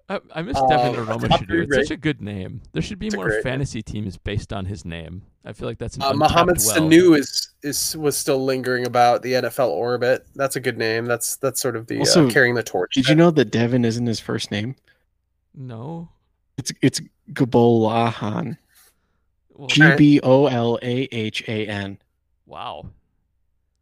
I, 0.10 0.20
I 0.34 0.42
miss 0.42 0.58
Uh, 0.58 0.68
Devin 0.68 1.00
Aroma 1.00 1.28
top 1.28 1.40
should 1.40 1.48
three 1.48 1.62
It's 1.66 1.76
such 1.76 1.92
a 1.92 1.98
good 1.98 2.20
name. 2.22 2.62
There 2.74 2.82
should 2.82 2.98
be 3.00 3.08
It's 3.08 3.16
more 3.16 3.26
great 3.28 3.36
name. 3.36 3.44
fantasy 3.44 3.82
teams 3.84 4.18
based 4.18 4.52
on 4.52 4.66
his 4.66 4.84
name. 4.84 5.22
I 5.46 5.54
feel 5.54 5.68
like 5.68 5.78
that's 5.78 5.96
an 5.98 6.02
Uh, 6.02 6.12
untapped 6.12 6.32
Mohamed 6.32 6.58
well. 6.66 6.78
Sanu 6.82 7.18
is 7.18 7.50
is 7.62 7.96
was 7.96 8.18
still 8.18 8.44
lingering 8.44 8.86
about 8.88 9.22
the 9.22 9.34
NFL 9.34 9.70
orbit. 9.70 10.26
That's 10.36 10.56
a 10.56 10.60
good 10.60 10.78
name. 10.78 11.06
That's 11.06 11.36
that's 11.38 11.62
sort 11.62 11.76
of 11.76 11.86
the 11.88 12.00
Also, 12.00 12.28
uh, 12.28 12.32
carrying 12.32 12.56
the 12.56 12.64
torch. 12.64 12.96
Did 12.96 13.08
you 13.08 13.16
know 13.16 13.30
that 13.32 13.52
Devin 13.52 13.86
isn't 13.86 14.06
his 14.08 14.20
first 14.20 14.50
name? 14.52 14.76
No. 15.54 16.10
It's 16.58 16.72
it's 16.82 17.02
Gbolahan. 17.34 18.58
Well, 19.56 19.68
G 19.68 19.96
B 19.96 20.20
O 20.24 20.48
L 20.48 20.80
A 20.82 21.08
H 21.12 21.44
A 21.48 21.68
N. 21.68 22.00
wow. 22.46 22.90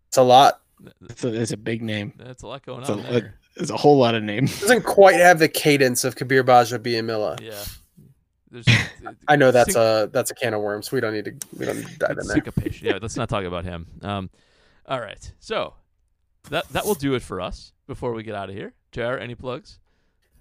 It's 0.09 0.17
a 0.17 0.23
lot. 0.23 0.61
It's 1.09 1.23
a, 1.23 1.41
it's 1.41 1.51
a 1.51 1.57
big 1.57 1.81
name. 1.81 2.13
That's 2.17 2.43
a 2.43 2.47
lot 2.47 2.65
going 2.65 2.81
It's 2.81 2.89
on 2.89 2.99
it- 2.99 3.11
there. 3.11 3.35
It's 3.59 3.69
a 3.71 3.77
whole 3.77 3.97
lot 3.97 4.15
of 4.15 4.23
names. 4.23 4.59
doesn't 4.61 4.83
quite 4.83 5.15
have 5.15 5.39
the 5.39 5.47
cadence 5.49 6.03
of 6.03 6.15
Kabeer 6.15 6.43
Gbaja-Biamila. 6.43 7.41
Yeah. 7.41 7.63
There's, 8.51 8.65
I 9.27 9.35
know 9.35 9.51
that's 9.51 9.73
sync- 9.73 9.77
a 9.77 10.09
that's 10.11 10.31
a 10.31 10.35
can 10.35 10.53
of 10.53 10.61
worms. 10.61 10.91
We 10.91 10.99
don't 11.01 11.13
need 11.13 11.25
to 11.25 11.33
we 11.57 11.65
don't 11.65 11.77
need 11.77 11.87
to 11.87 11.97
dive 11.97 12.11
in 12.11 12.15
there. 12.17 12.35
syncopation. 12.35 12.87
Yeah, 12.87 12.99
let's 13.01 13.15
not 13.17 13.29
talk 13.29 13.43
about 13.43 13.65
him. 13.65 13.87
Um, 14.01 14.29
all 14.85 14.99
right. 15.01 15.31
So 15.39 15.73
that 16.49 16.67
that 16.69 16.85
will 16.85 16.95
do 16.95 17.13
it 17.15 17.21
for 17.21 17.41
us 17.41 17.73
before 17.87 18.13
we 18.13 18.23
get 18.23 18.35
out 18.35 18.49
of 18.49 18.55
here. 18.55 18.73
JR, 18.91 19.17
any 19.17 19.35
plugs? 19.35 19.79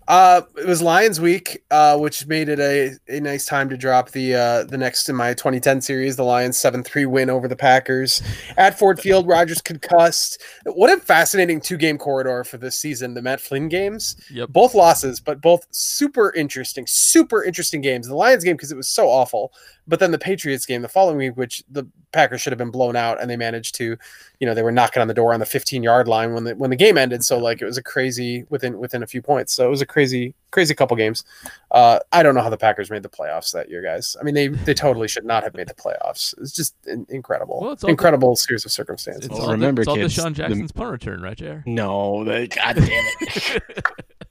Uh, 0.09 0.43
it 0.57 0.67
was 0.67 0.81
Lions 0.81 1.21
week, 1.21 1.65
uh, 1.71 1.99
which 1.99 2.27
made 2.27 2.49
it 2.49 2.61
a, 2.61 2.93
a 3.09 3.21
nice 3.21 3.45
time 3.45 3.69
to 3.69 3.77
drop 3.77 4.11
the 4.13 4.35
uh, 4.35 4.65
the 4.65 4.79
next 4.79 5.09
in 5.09 5.17
my 5.17 5.35
2010 5.35 5.81
series, 5.81 6.15
the 6.17 6.23
Lions 6.23 6.57
7-3 6.57 7.07
win 7.09 7.29
over 7.29 7.49
the 7.49 7.57
Packers 7.57 8.23
at 8.57 8.79
Ford 8.79 9.01
Field. 9.01 9.27
Rodgers 9.27 9.61
concussed. 9.61 10.41
What 10.65 10.97
a 10.97 11.01
fascinating 11.01 11.61
two 11.61 11.77
game 11.77 11.99
corridor 11.99 12.45
for 12.45 12.57
this 12.57 12.77
season. 12.77 13.15
The 13.15 13.23
Matt 13.23 13.41
Flynn 13.41 13.69
games, 13.69 14.17
Yep. 14.31 14.51
both 14.51 14.75
losses, 14.75 15.19
but 15.19 15.41
both 15.41 15.67
super 15.73 16.33
interesting, 16.35 16.87
super 16.87 17.43
interesting 17.43 17.81
games. 17.81 18.07
The 18.07 18.15
Lions 18.15 18.45
game 18.45 18.55
because 18.57 18.71
it 18.71 18.77
was 18.77 18.89
so 18.89 19.09
awful, 19.09 19.53
but 19.89 20.01
then 20.01 20.11
the 20.11 20.19
Patriots 20.19 20.67
game 20.67 20.83
the 20.83 20.89
following 20.89 21.19
week, 21.19 21.37
which 21.37 21.63
the 21.71 21.87
Packers 22.13 22.41
should 22.41 22.53
have 22.53 22.59
been 22.59 22.71
blown 22.71 22.97
out, 22.97 23.21
and 23.21 23.31
they 23.31 23.37
managed 23.37 23.75
to, 23.77 23.97
you 24.41 24.47
know, 24.47 24.55
they 24.55 24.63
were 24.63 24.73
knocking 24.73 25.01
on 25.01 25.09
the 25.09 25.15
door 25.15 25.33
on 25.33 25.41
the 25.41 25.47
15 25.47 25.83
yard 25.83 26.09
line 26.09 26.33
when 26.33 26.45
the 26.45 26.55
when 26.57 26.71
the 26.71 26.77
game 26.77 26.99
ended. 26.99 27.25
So 27.25 27.39
like 27.39 27.63
it 27.63 27.67
was 27.67 27.79
a 27.79 27.83
crazy 27.83 28.45
within 28.49 28.79
within 28.79 29.03
a 29.03 29.07
few 29.07 29.23
points. 29.23 29.53
So 29.55 29.67
it 29.67 29.71
was 29.71 29.83
a 29.83 29.87
crazy 29.87 30.35
crazy 30.57 30.75
couple 30.75 30.97
games. 30.97 31.23
Uh, 31.71 31.99
I 32.13 32.23
don't 32.23 32.35
know 32.35 32.41
how 32.41 32.49
the 32.49 32.57
Packers 32.57 32.91
made 32.91 33.03
the 33.03 33.11
playoffs 33.11 33.53
that 33.53 33.69
year, 33.69 33.83
guys. 33.83 34.17
I 34.19 34.25
mean, 34.25 34.35
they 34.35 34.49
they 34.49 34.73
totally 34.73 35.07
should 35.07 35.27
not 35.27 35.43
have 35.43 35.53
made 35.53 35.69
the 35.69 35.75
playoffs. 35.75 36.33
It's 36.41 36.53
just 36.53 36.75
in, 36.87 37.05
incredible, 37.11 37.61
Well, 37.61 37.73
it's 37.73 37.85
all 37.85 37.89
the- 37.89 37.93
incredible 37.93 38.37
series 38.37 38.65
of 38.65 38.73
circumstances. 38.73 39.27
It's 39.27 39.35
Well, 39.35 39.43
all, 39.49 39.53
remember, 39.53 39.85
the, 39.85 39.91
it's 39.91 39.91
all 39.91 39.97
kids, 39.97 40.17
DeSean 40.17 40.35
the- 40.35 40.43
Jackson's 40.43 40.73
punt 40.73 40.93
return, 40.93 41.21
right, 41.21 41.37
JR? 41.37 41.59
No, 41.67 42.25
the, 42.25 42.47
God 42.49 42.77
damn 42.77 42.87
it. 42.89 43.63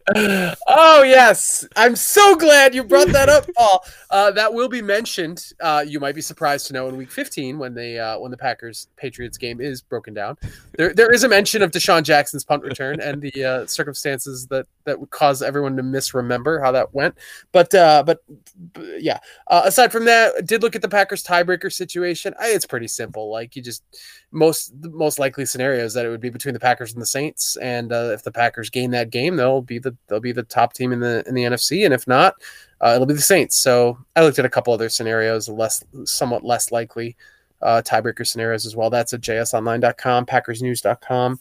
oh 0.67 1.01
yes, 1.03 1.67
I'm 1.75 1.95
so 1.95 2.35
glad 2.35 2.75
you 2.75 2.83
brought 2.83 3.07
that 3.09 3.27
up, 3.29 3.47
Paul. 3.55 3.83
Uh, 4.11 4.29
that 4.31 4.53
will 4.53 4.69
be 4.69 4.81
mentioned. 4.81 5.51
Uh, 5.59 5.83
you 5.87 5.99
might 5.99 6.13
be 6.15 6.21
surprised 6.21 6.67
to 6.67 6.73
know 6.73 6.87
in 6.87 6.95
Week 6.95 7.11
15 7.11 7.57
when 7.57 7.73
they 7.73 7.97
uh, 7.97 8.19
when 8.19 8.29
the 8.29 8.37
Packers 8.37 8.87
Patriots 8.97 9.37
game 9.37 9.59
is 9.59 9.81
broken 9.81 10.13
down. 10.13 10.37
There 10.77 10.93
there 10.93 11.11
is 11.11 11.23
a 11.23 11.27
mention 11.29 11.61
of 11.63 11.71
DeSean 11.71 12.03
Jackson's 12.03 12.43
punt 12.43 12.61
return 12.63 12.99
and 13.01 13.19
the 13.21 13.43
uh, 13.43 13.65
circumstances 13.65 14.45
that 14.47 14.67
that 14.83 14.99
would 14.99 15.09
cause 15.09 15.41
everyone 15.41 15.75
to 15.77 15.83
misremember 16.15 16.61
how 16.61 16.71
that 16.71 16.93
went. 16.93 17.15
But 17.51 17.73
uh, 17.73 18.03
but, 18.03 18.19
yeah, 18.99 19.19
uh, 19.47 19.63
aside 19.65 19.91
from 19.91 20.05
that, 20.05 20.33
I 20.37 20.41
did 20.41 20.61
look 20.61 20.75
at 20.75 20.81
the 20.81 20.89
Packers 20.89 21.23
tiebreaker 21.23 21.71
situation. 21.71 22.33
I, 22.39 22.49
it's 22.49 22.65
pretty 22.65 22.87
simple. 22.87 23.31
Like 23.31 23.55
you 23.55 23.61
just 23.61 23.83
most 24.31 24.73
most 24.81 25.19
likely 25.19 25.45
scenarios 25.45 25.93
that 25.93 26.05
it 26.05 26.09
would 26.09 26.21
be 26.21 26.29
between 26.29 26.53
the 26.53 26.59
Packers 26.59 26.93
and 26.93 27.01
the 27.01 27.05
Saints, 27.05 27.57
and 27.57 27.91
uh, 27.91 28.11
if 28.13 28.23
the 28.23 28.31
Packers 28.31 28.69
gain 28.69 28.91
that 28.91 29.09
game, 29.09 29.35
they'll 29.35 29.61
be 29.61 29.79
the 29.79 29.95
they'll 30.07 30.19
be 30.19 30.31
the 30.31 30.43
top 30.43 30.73
team 30.73 30.91
in 30.91 30.99
the 30.99 31.23
in 31.27 31.35
the 31.35 31.43
NFC, 31.43 31.85
and 31.85 31.93
if 31.93 32.07
not, 32.07 32.35
uh, 32.81 32.93
it'll 32.95 33.05
be 33.05 33.13
the 33.13 33.21
Saints. 33.21 33.57
So 33.57 33.97
I 34.15 34.23
looked 34.23 34.39
at 34.39 34.45
a 34.45 34.49
couple 34.49 34.73
other 34.73 34.89
scenarios, 34.89 35.49
less 35.49 35.83
somewhat 36.05 36.43
less 36.43 36.71
likely 36.71 37.15
uh, 37.61 37.81
tiebreaker 37.83 38.25
scenarios 38.25 38.65
as 38.65 38.75
well. 38.75 38.89
That's 38.89 39.13
at 39.13 39.21
jsonline.com, 39.21 40.25
packersnews.com, 40.25 41.39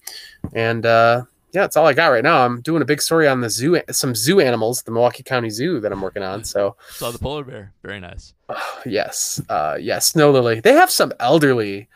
and 0.54 0.86
uh, 0.86 1.22
yeah, 1.54 1.60
that's 1.62 1.76
all 1.76 1.86
I 1.86 1.92
got 1.94 2.08
right 2.08 2.22
now. 2.24 2.44
I'm 2.44 2.60
doing 2.60 2.82
a 2.82 2.84
big 2.84 3.00
story 3.00 3.28
on 3.28 3.40
the 3.40 3.48
zoo, 3.48 3.80
some 3.90 4.14
zoo 4.14 4.40
animals, 4.40 4.82
the 4.82 4.90
Milwaukee 4.90 5.22
County 5.22 5.48
Zoo 5.50 5.78
that 5.80 5.92
I'm 5.92 6.00
working 6.02 6.22
on. 6.24 6.42
So 6.44 6.76
Saw 6.90 7.10
the 7.12 7.18
polar 7.18 7.44
bear. 7.44 7.72
Very 7.82 8.00
nice. 8.00 8.34
yes, 8.86 9.40
uh, 9.48 9.78
yes, 9.80 10.06
snow 10.08 10.30
lily. 10.32 10.60
They 10.60 10.72
have 10.72 10.90
some 10.90 11.12
elderly 11.20 11.88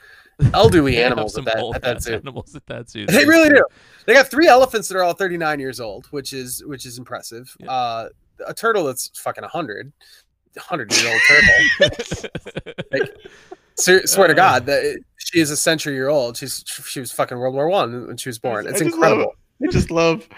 elderly 0.55 0.97
animals 1.02 1.36
at 1.36 1.44
that 1.47 1.59
at 1.74 1.82
that 1.82 2.02
zoo. 2.02 2.14
Animals 2.14 2.55
at 2.55 2.64
that 2.66 2.89
zoo. 2.89 3.05
They 3.09 3.24
really 3.26 3.48
do. 3.48 3.64
They 4.06 4.14
got 4.14 4.30
three 4.30 4.47
elephants 4.47 4.86
that 4.89 4.97
are 4.97 5.02
all 5.02 5.12
39 5.12 5.59
years 5.60 5.80
old, 5.80 6.06
which 6.12 6.32
is 6.32 6.64
which 6.64 6.86
is 6.86 6.97
impressive. 6.98 7.52
Yeah. 7.59 7.70
Uh, 7.70 8.09
a 8.47 8.55
turtle 8.55 8.85
that's 8.85 9.10
fucking 9.18 9.43
100, 9.43 9.93
100 10.55 10.93
year 10.97 11.12
old 11.12 11.20
turtle. 11.90 13.09
Swear, 13.76 14.06
swear 14.09 14.26
to 14.26 14.32
Uh. 14.32 14.36
God 14.36 14.66
that 14.66 14.82
it- 14.85 15.05
she 15.16 15.40
is 15.40 15.51
a 15.51 15.56
century 15.56 15.94
year 15.94 16.09
old. 16.09 16.36
She's 16.36 16.64
she 16.86 17.01
was 17.01 17.12
fucking 17.12 17.39
World 17.39 17.55
War 17.55 17.68
One 17.68 18.06
when 18.06 18.16
she 18.16 18.28
was 18.28 18.39
born. 18.39 18.66
It's 18.66 18.80
incredible. 18.80 19.35
Love- 19.60 19.68
I 19.68 19.72
just 19.72 19.90
love 19.90 20.28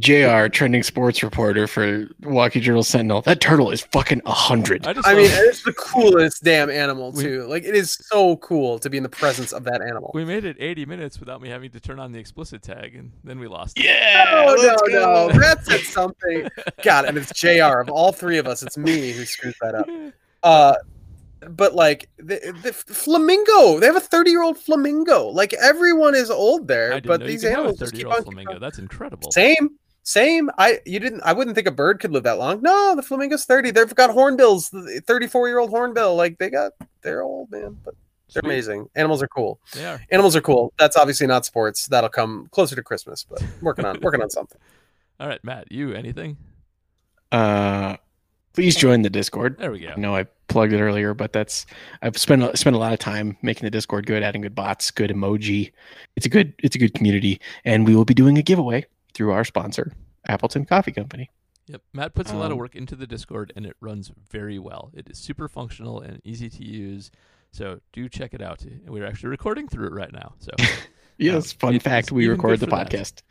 JR, 0.00 0.48
trending 0.48 0.82
sports 0.82 1.22
reporter 1.22 1.66
for 1.68 2.08
Milwaukee 2.20 2.60
Journal 2.60 2.82
Sentinel. 2.82 3.22
That 3.22 3.40
turtle 3.40 3.70
is 3.70 3.80
fucking 3.82 4.20
a 4.26 4.32
hundred. 4.32 4.84
I 4.86 4.90
I 4.90 4.92
love- 4.94 5.06
mean, 5.16 5.30
it's 5.30 5.62
the 5.62 5.72
coolest 5.72 6.42
damn 6.42 6.68
animal 6.70 7.12
We- 7.12 7.22
too. 7.22 7.46
Like 7.46 7.62
it 7.64 7.74
is 7.76 7.92
so 7.92 8.36
cool 8.38 8.78
to 8.80 8.90
be 8.90 8.96
in 8.96 9.04
the 9.04 9.08
presence 9.08 9.52
of 9.52 9.62
that 9.64 9.80
animal. 9.82 10.10
we 10.12 10.24
made 10.24 10.44
it 10.44 10.56
80 10.58 10.86
minutes 10.86 11.20
without 11.20 11.40
me 11.40 11.48
having 11.48 11.70
to 11.70 11.80
turn 11.80 12.00
on 12.00 12.10
the 12.12 12.18
explicit 12.18 12.62
tag, 12.62 12.96
and 12.96 13.12
then 13.24 13.38
we 13.38 13.46
lost. 13.46 13.78
it. 13.78 13.84
Yeah, 13.84 14.24
No, 14.32 14.54
no, 14.56 14.62
let's 14.62 14.82
go. 14.82 14.88
no. 15.28 15.38
That 15.40 15.64
said 15.64 15.80
something. 15.80 16.48
God, 16.82 17.04
and 17.04 17.16
it's 17.16 17.32
Jr. 17.32 17.78
Of 17.80 17.88
all 17.88 18.12
three 18.12 18.38
of 18.38 18.46
us, 18.46 18.62
it's 18.64 18.76
me 18.76 19.12
who 19.12 19.24
screwed 19.24 19.54
that 19.62 19.74
up. 19.76 19.86
Uh, 20.42 20.74
but 21.50 21.74
like 21.74 22.08
the, 22.18 22.54
the 22.62 22.72
flamingo, 22.72 23.78
they 23.78 23.86
have 23.86 23.96
a 23.96 24.00
thirty-year-old 24.00 24.58
flamingo. 24.58 25.26
Like 25.28 25.52
everyone 25.54 26.14
is 26.14 26.30
old 26.30 26.62
I 26.62 26.74
there, 26.74 26.90
didn't 26.94 27.06
but 27.06 27.20
know 27.20 27.26
you 27.26 27.32
these 27.32 27.42
could 27.42 27.50
have 27.50 27.58
a 27.58 27.60
animals 27.62 27.78
just 27.78 27.92
30 27.92 27.96
keep 27.96 28.06
year 28.06 28.10
on. 28.12 28.16
old 28.16 28.24
flamingo. 28.24 28.58
That's 28.58 28.78
incredible. 28.78 29.30
Same, 29.30 29.70
same. 30.02 30.50
I 30.58 30.80
you 30.86 30.98
didn't. 30.98 31.20
I 31.22 31.32
wouldn't 31.32 31.54
think 31.54 31.66
a 31.66 31.72
bird 31.72 32.00
could 32.00 32.12
live 32.12 32.22
that 32.24 32.38
long. 32.38 32.62
No, 32.62 32.94
the 32.96 33.02
flamingo's 33.02 33.44
thirty. 33.44 33.70
They've 33.70 33.94
got 33.94 34.10
hornbills. 34.10 34.70
Thirty-four-year-old 35.06 35.70
hornbill. 35.70 36.14
Like 36.16 36.38
they 36.38 36.50
got. 36.50 36.72
They're 37.02 37.22
old, 37.22 37.50
man, 37.50 37.76
but 37.84 37.94
they're 38.32 38.40
Sweet. 38.42 38.44
amazing. 38.48 38.88
Animals 38.96 39.22
are 39.22 39.28
cool. 39.28 39.60
They 39.72 39.84
are. 39.84 40.00
Animals 40.10 40.34
are 40.36 40.40
cool. 40.40 40.72
That's 40.78 40.96
obviously 40.96 41.26
not 41.26 41.44
sports. 41.44 41.86
That'll 41.86 42.10
come 42.10 42.48
closer 42.50 42.74
to 42.76 42.82
Christmas, 42.82 43.24
but 43.24 43.42
working 43.62 43.84
on 43.84 44.00
working 44.00 44.22
on 44.22 44.30
something. 44.30 44.60
All 45.20 45.28
right, 45.28 45.42
Matt, 45.44 45.70
you 45.70 45.92
anything? 45.92 46.36
Uh, 47.32 47.96
please 48.56 48.74
join 48.74 49.02
the 49.02 49.10
Discord. 49.10 49.56
There 49.58 49.70
we 49.70 49.78
go. 49.80 49.90
I 49.96 50.00
know 50.00 50.16
I 50.16 50.24
plugged 50.48 50.72
it 50.72 50.80
earlier, 50.80 51.14
but 51.14 51.32
that's 51.32 51.64
I've 52.02 52.18
spent 52.18 52.42
a- 52.42 52.56
spent 52.56 52.74
a 52.74 52.78
lot 52.80 52.92
of 52.92 52.98
time 52.98 53.36
making 53.42 53.64
the 53.64 53.70
Discord 53.70 54.06
good, 54.06 54.24
adding 54.24 54.40
good 54.40 54.54
bots, 54.56 54.90
good 54.90 55.10
emoji. 55.10 55.72
It's 56.16 56.26
a 56.26 56.28
good 56.28 56.52
it's 56.62 56.74
a 56.74 56.78
good 56.80 56.94
community, 56.94 57.40
and 57.64 57.86
we 57.86 57.94
will 57.94 58.04
be 58.04 58.14
doing 58.14 58.36
a 58.38 58.42
giveaway 58.42 58.84
through 59.14 59.30
our 59.30 59.44
sponsor, 59.44 59.92
Appleton 60.26 60.64
Coffee 60.64 60.92
Company. 60.92 61.30
Yep. 61.68 61.82
Matt 61.92 62.14
puts 62.14 62.30
a 62.32 62.36
lot 62.36 62.46
of 62.46 62.52
Um, 62.52 62.58
work 62.58 62.76
into 62.76 62.94
the 62.96 63.06
Discord 63.08 63.52
and 63.56 63.66
it 63.66 63.74
runs 63.80 64.12
very 64.30 64.58
well. 64.58 64.90
It 64.94 65.08
is 65.10 65.18
super 65.18 65.48
functional 65.48 66.00
and 66.00 66.20
easy 66.24 66.48
to 66.48 66.64
use. 66.64 67.10
So 67.50 67.80
do 67.92 68.08
check 68.08 68.34
it 68.34 68.40
out. 68.42 68.64
We're 68.86 69.04
actually 69.06 69.30
recording 69.30 69.66
through 69.66 69.88
it 69.88 69.92
right 69.92 70.12
now. 70.12 70.34
So 70.38 70.50
Yes, 71.18 71.52
fun 71.52 71.78
fact: 71.80 72.12
we 72.12 72.28
record 72.28 72.60
the 72.60 72.66
podcast. 72.66 73.16
that. 73.16 73.22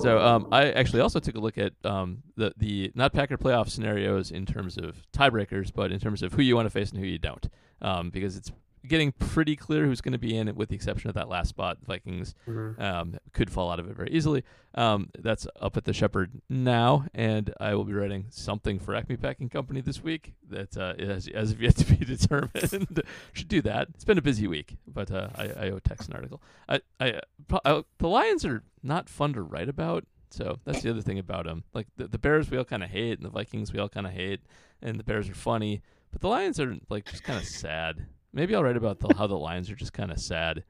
So 0.00 0.18
um, 0.18 0.48
I 0.52 0.70
actually 0.70 1.00
also 1.00 1.20
took 1.20 1.36
a 1.36 1.40
look 1.40 1.58
at 1.58 1.72
um, 1.84 2.22
the 2.36 2.52
the 2.56 2.92
not 2.94 3.12
Packer 3.12 3.36
playoff 3.36 3.68
scenarios 3.68 4.30
in 4.30 4.46
terms 4.46 4.76
of 4.78 5.02
tiebreakers, 5.12 5.72
but 5.74 5.92
in 5.92 6.00
terms 6.00 6.22
of 6.22 6.32
who 6.32 6.42
you 6.42 6.56
want 6.56 6.66
to 6.66 6.70
face 6.70 6.90
and 6.90 7.00
who 7.00 7.06
you 7.06 7.18
don't, 7.18 7.48
um, 7.82 8.10
because 8.10 8.36
it's 8.36 8.50
getting 8.88 9.12
pretty 9.12 9.56
clear 9.56 9.84
who's 9.86 10.00
going 10.00 10.12
to 10.12 10.18
be 10.18 10.36
in 10.36 10.48
it, 10.48 10.56
with 10.56 10.68
the 10.68 10.74
exception 10.74 11.08
of 11.08 11.14
that 11.14 11.28
last 11.28 11.48
spot. 11.48 11.78
Vikings 11.84 12.34
um, 12.78 13.16
could 13.32 13.50
fall 13.50 13.70
out 13.70 13.78
of 13.80 13.88
it 13.88 13.96
very 13.96 14.10
easily. 14.10 14.44
Um, 14.74 15.10
that's 15.18 15.46
up 15.60 15.76
at 15.76 15.84
the 15.84 15.92
Shepherd 15.92 16.32
now, 16.48 17.06
and 17.14 17.52
I 17.60 17.74
will 17.74 17.84
be 17.84 17.92
writing 17.94 18.26
something 18.30 18.78
for 18.78 18.94
Acme 18.94 19.16
Packing 19.16 19.48
Company 19.48 19.80
this 19.80 20.02
week 20.02 20.34
that 20.50 20.76
uh, 20.76 20.94
is 20.98 21.28
as 21.28 21.52
of 21.52 21.60
yet 21.60 21.76
to 21.76 21.84
be 21.84 22.04
determined. 22.04 23.02
Should 23.32 23.48
do 23.48 23.62
that. 23.62 23.88
It's 23.94 24.04
been 24.04 24.18
a 24.18 24.22
busy 24.22 24.46
week, 24.46 24.76
but 24.86 25.10
uh, 25.10 25.28
I, 25.34 25.44
I 25.44 25.70
owe 25.70 25.78
Tex 25.78 26.06
an 26.08 26.14
article. 26.14 26.42
I, 26.68 26.80
I, 27.00 27.20
uh, 27.52 27.58
I, 27.64 27.82
the 27.98 28.08
Lions 28.08 28.44
are 28.44 28.62
not 28.82 29.08
fun 29.08 29.32
to 29.34 29.42
write 29.42 29.68
about. 29.68 30.04
So 30.30 30.58
that's 30.64 30.82
the 30.82 30.90
other 30.90 31.00
thing 31.00 31.18
about 31.18 31.46
them. 31.46 31.64
Like 31.72 31.86
the, 31.96 32.08
the 32.08 32.18
Bears, 32.18 32.50
we 32.50 32.58
all 32.58 32.64
kind 32.64 32.82
of 32.82 32.90
hate, 32.90 33.18
and 33.18 33.24
the 33.24 33.30
Vikings, 33.30 33.72
we 33.72 33.78
all 33.78 33.88
kind 33.88 34.06
of 34.06 34.12
hate, 34.12 34.40
and 34.82 34.98
the 34.98 35.04
Bears 35.04 35.30
are 35.30 35.34
funny, 35.34 35.82
but 36.10 36.20
the 36.20 36.28
Lions 36.28 36.60
are 36.60 36.76
like 36.88 37.06
just 37.06 37.22
kind 37.22 37.38
of 37.38 37.46
sad. 37.46 38.06
Maybe 38.36 38.54
I'll 38.54 38.62
write 38.62 38.76
about 38.76 39.00
the, 39.00 39.14
how 39.16 39.26
the 39.26 39.34
Lions 39.34 39.70
are 39.70 39.74
just 39.74 39.94
kind 39.94 40.12
of 40.12 40.20
sad. 40.20 40.62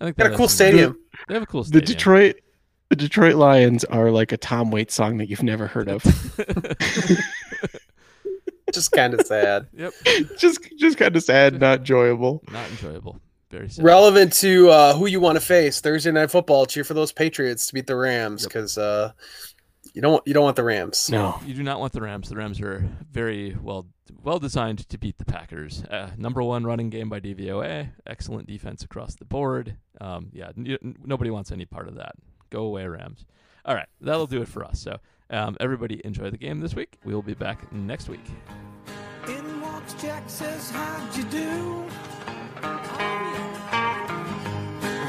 I 0.00 0.04
think 0.04 0.16
Got 0.16 0.24
that 0.24 0.32
a 0.34 0.36
cool 0.36 0.44
has 0.46 0.52
some- 0.52 0.68
stadium. 0.68 0.96
They 1.26 1.34
have 1.34 1.42
a 1.42 1.46
cool 1.46 1.64
stadium. 1.64 1.80
The. 1.84 1.92
Detroit 1.92 2.36
the 2.88 2.96
Detroit 2.96 3.34
Lions 3.34 3.84
are 3.84 4.10
like 4.10 4.32
a 4.32 4.36
Tom 4.36 4.70
Waits 4.70 4.94
song 4.94 5.18
that 5.18 5.28
you've 5.28 5.42
never 5.42 5.66
heard 5.66 5.88
of. 5.88 6.02
Just 8.72 8.92
kind 8.92 9.12
of 9.12 9.26
sad. 9.26 9.66
yep. 9.74 9.92
just 10.38 10.60
just 10.78 10.96
kind 10.96 11.14
of 11.14 11.22
sad, 11.22 11.60
not 11.60 11.78
enjoyable. 11.80 12.42
Not 12.50 12.70
enjoyable. 12.70 13.20
Very 13.50 13.68
sad. 13.68 13.84
Relevant 13.84 14.32
to 14.34 14.70
uh, 14.70 14.94
who 14.94 15.04
you 15.06 15.20
want 15.20 15.36
to 15.36 15.44
face 15.44 15.78
Thursday 15.82 16.10
night 16.10 16.30
football. 16.30 16.64
Cheer 16.64 16.82
for 16.84 16.94
those 16.94 17.12
Patriots 17.12 17.66
to 17.66 17.74
beat 17.74 17.86
the 17.86 17.96
Rams 17.96 18.42
Yep. 18.44 18.48
because 18.48 18.78
uh, 18.78 19.12
you 19.94 20.02
don't 20.02 20.26
you 20.26 20.34
don't 20.34 20.44
want 20.44 20.56
the 20.56 20.64
Rams. 20.64 21.10
No, 21.10 21.38
you 21.46 21.54
do 21.54 21.62
not 21.62 21.80
want 21.80 21.92
the 21.92 22.00
Rams. 22.00 22.28
The 22.28 22.36
Rams 22.36 22.60
are 22.60 22.88
very 23.10 23.56
well 23.60 23.86
well 24.22 24.38
designed 24.38 24.88
to 24.88 24.98
beat 24.98 25.18
the 25.18 25.24
Packers. 25.24 25.84
Uh, 25.84 26.10
number 26.16 26.42
one 26.42 26.64
running 26.64 26.90
game 26.90 27.08
by 27.08 27.20
DVOA. 27.20 27.90
Excellent 28.06 28.46
defense 28.46 28.82
across 28.82 29.14
the 29.14 29.24
board. 29.24 29.76
Um, 30.00 30.28
yeah, 30.32 30.50
n- 30.56 30.96
nobody 31.04 31.30
wants 31.30 31.52
any 31.52 31.64
part 31.64 31.88
of 31.88 31.96
that. 31.96 32.14
Go 32.50 32.62
away, 32.64 32.86
Rams. 32.86 33.24
All 33.64 33.74
right, 33.74 33.88
that'll 34.00 34.26
do 34.26 34.42
it 34.42 34.48
for 34.48 34.64
us. 34.64 34.80
So 34.80 34.98
um, 35.30 35.56
everybody 35.60 36.00
enjoy 36.04 36.30
the 36.30 36.38
game 36.38 36.60
this 36.60 36.74
week. 36.74 36.98
We 37.04 37.14
will 37.14 37.22
be 37.22 37.34
back 37.34 37.72
next 37.72 38.08
week. 38.08 38.24
In 39.28 39.60
walks 39.60 39.94
Jack 39.94 40.28
says, 40.28 40.70
"How'd 40.70 41.16
you 41.16 41.24
do?" 41.24 41.86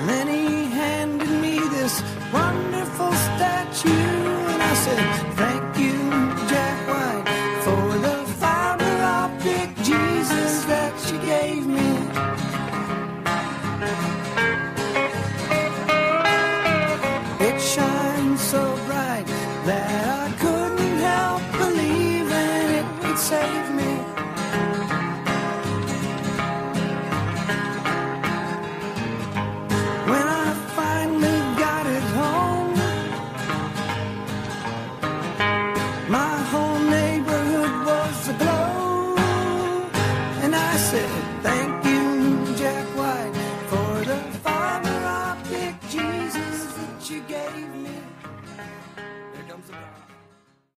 Lenny 0.05 0.65
handed 0.65 1.29
me 1.41 1.59
this 1.59 2.03
wonderful 2.33 3.11
statue 3.13 4.32
say 4.83 4.95
thank 5.37 5.72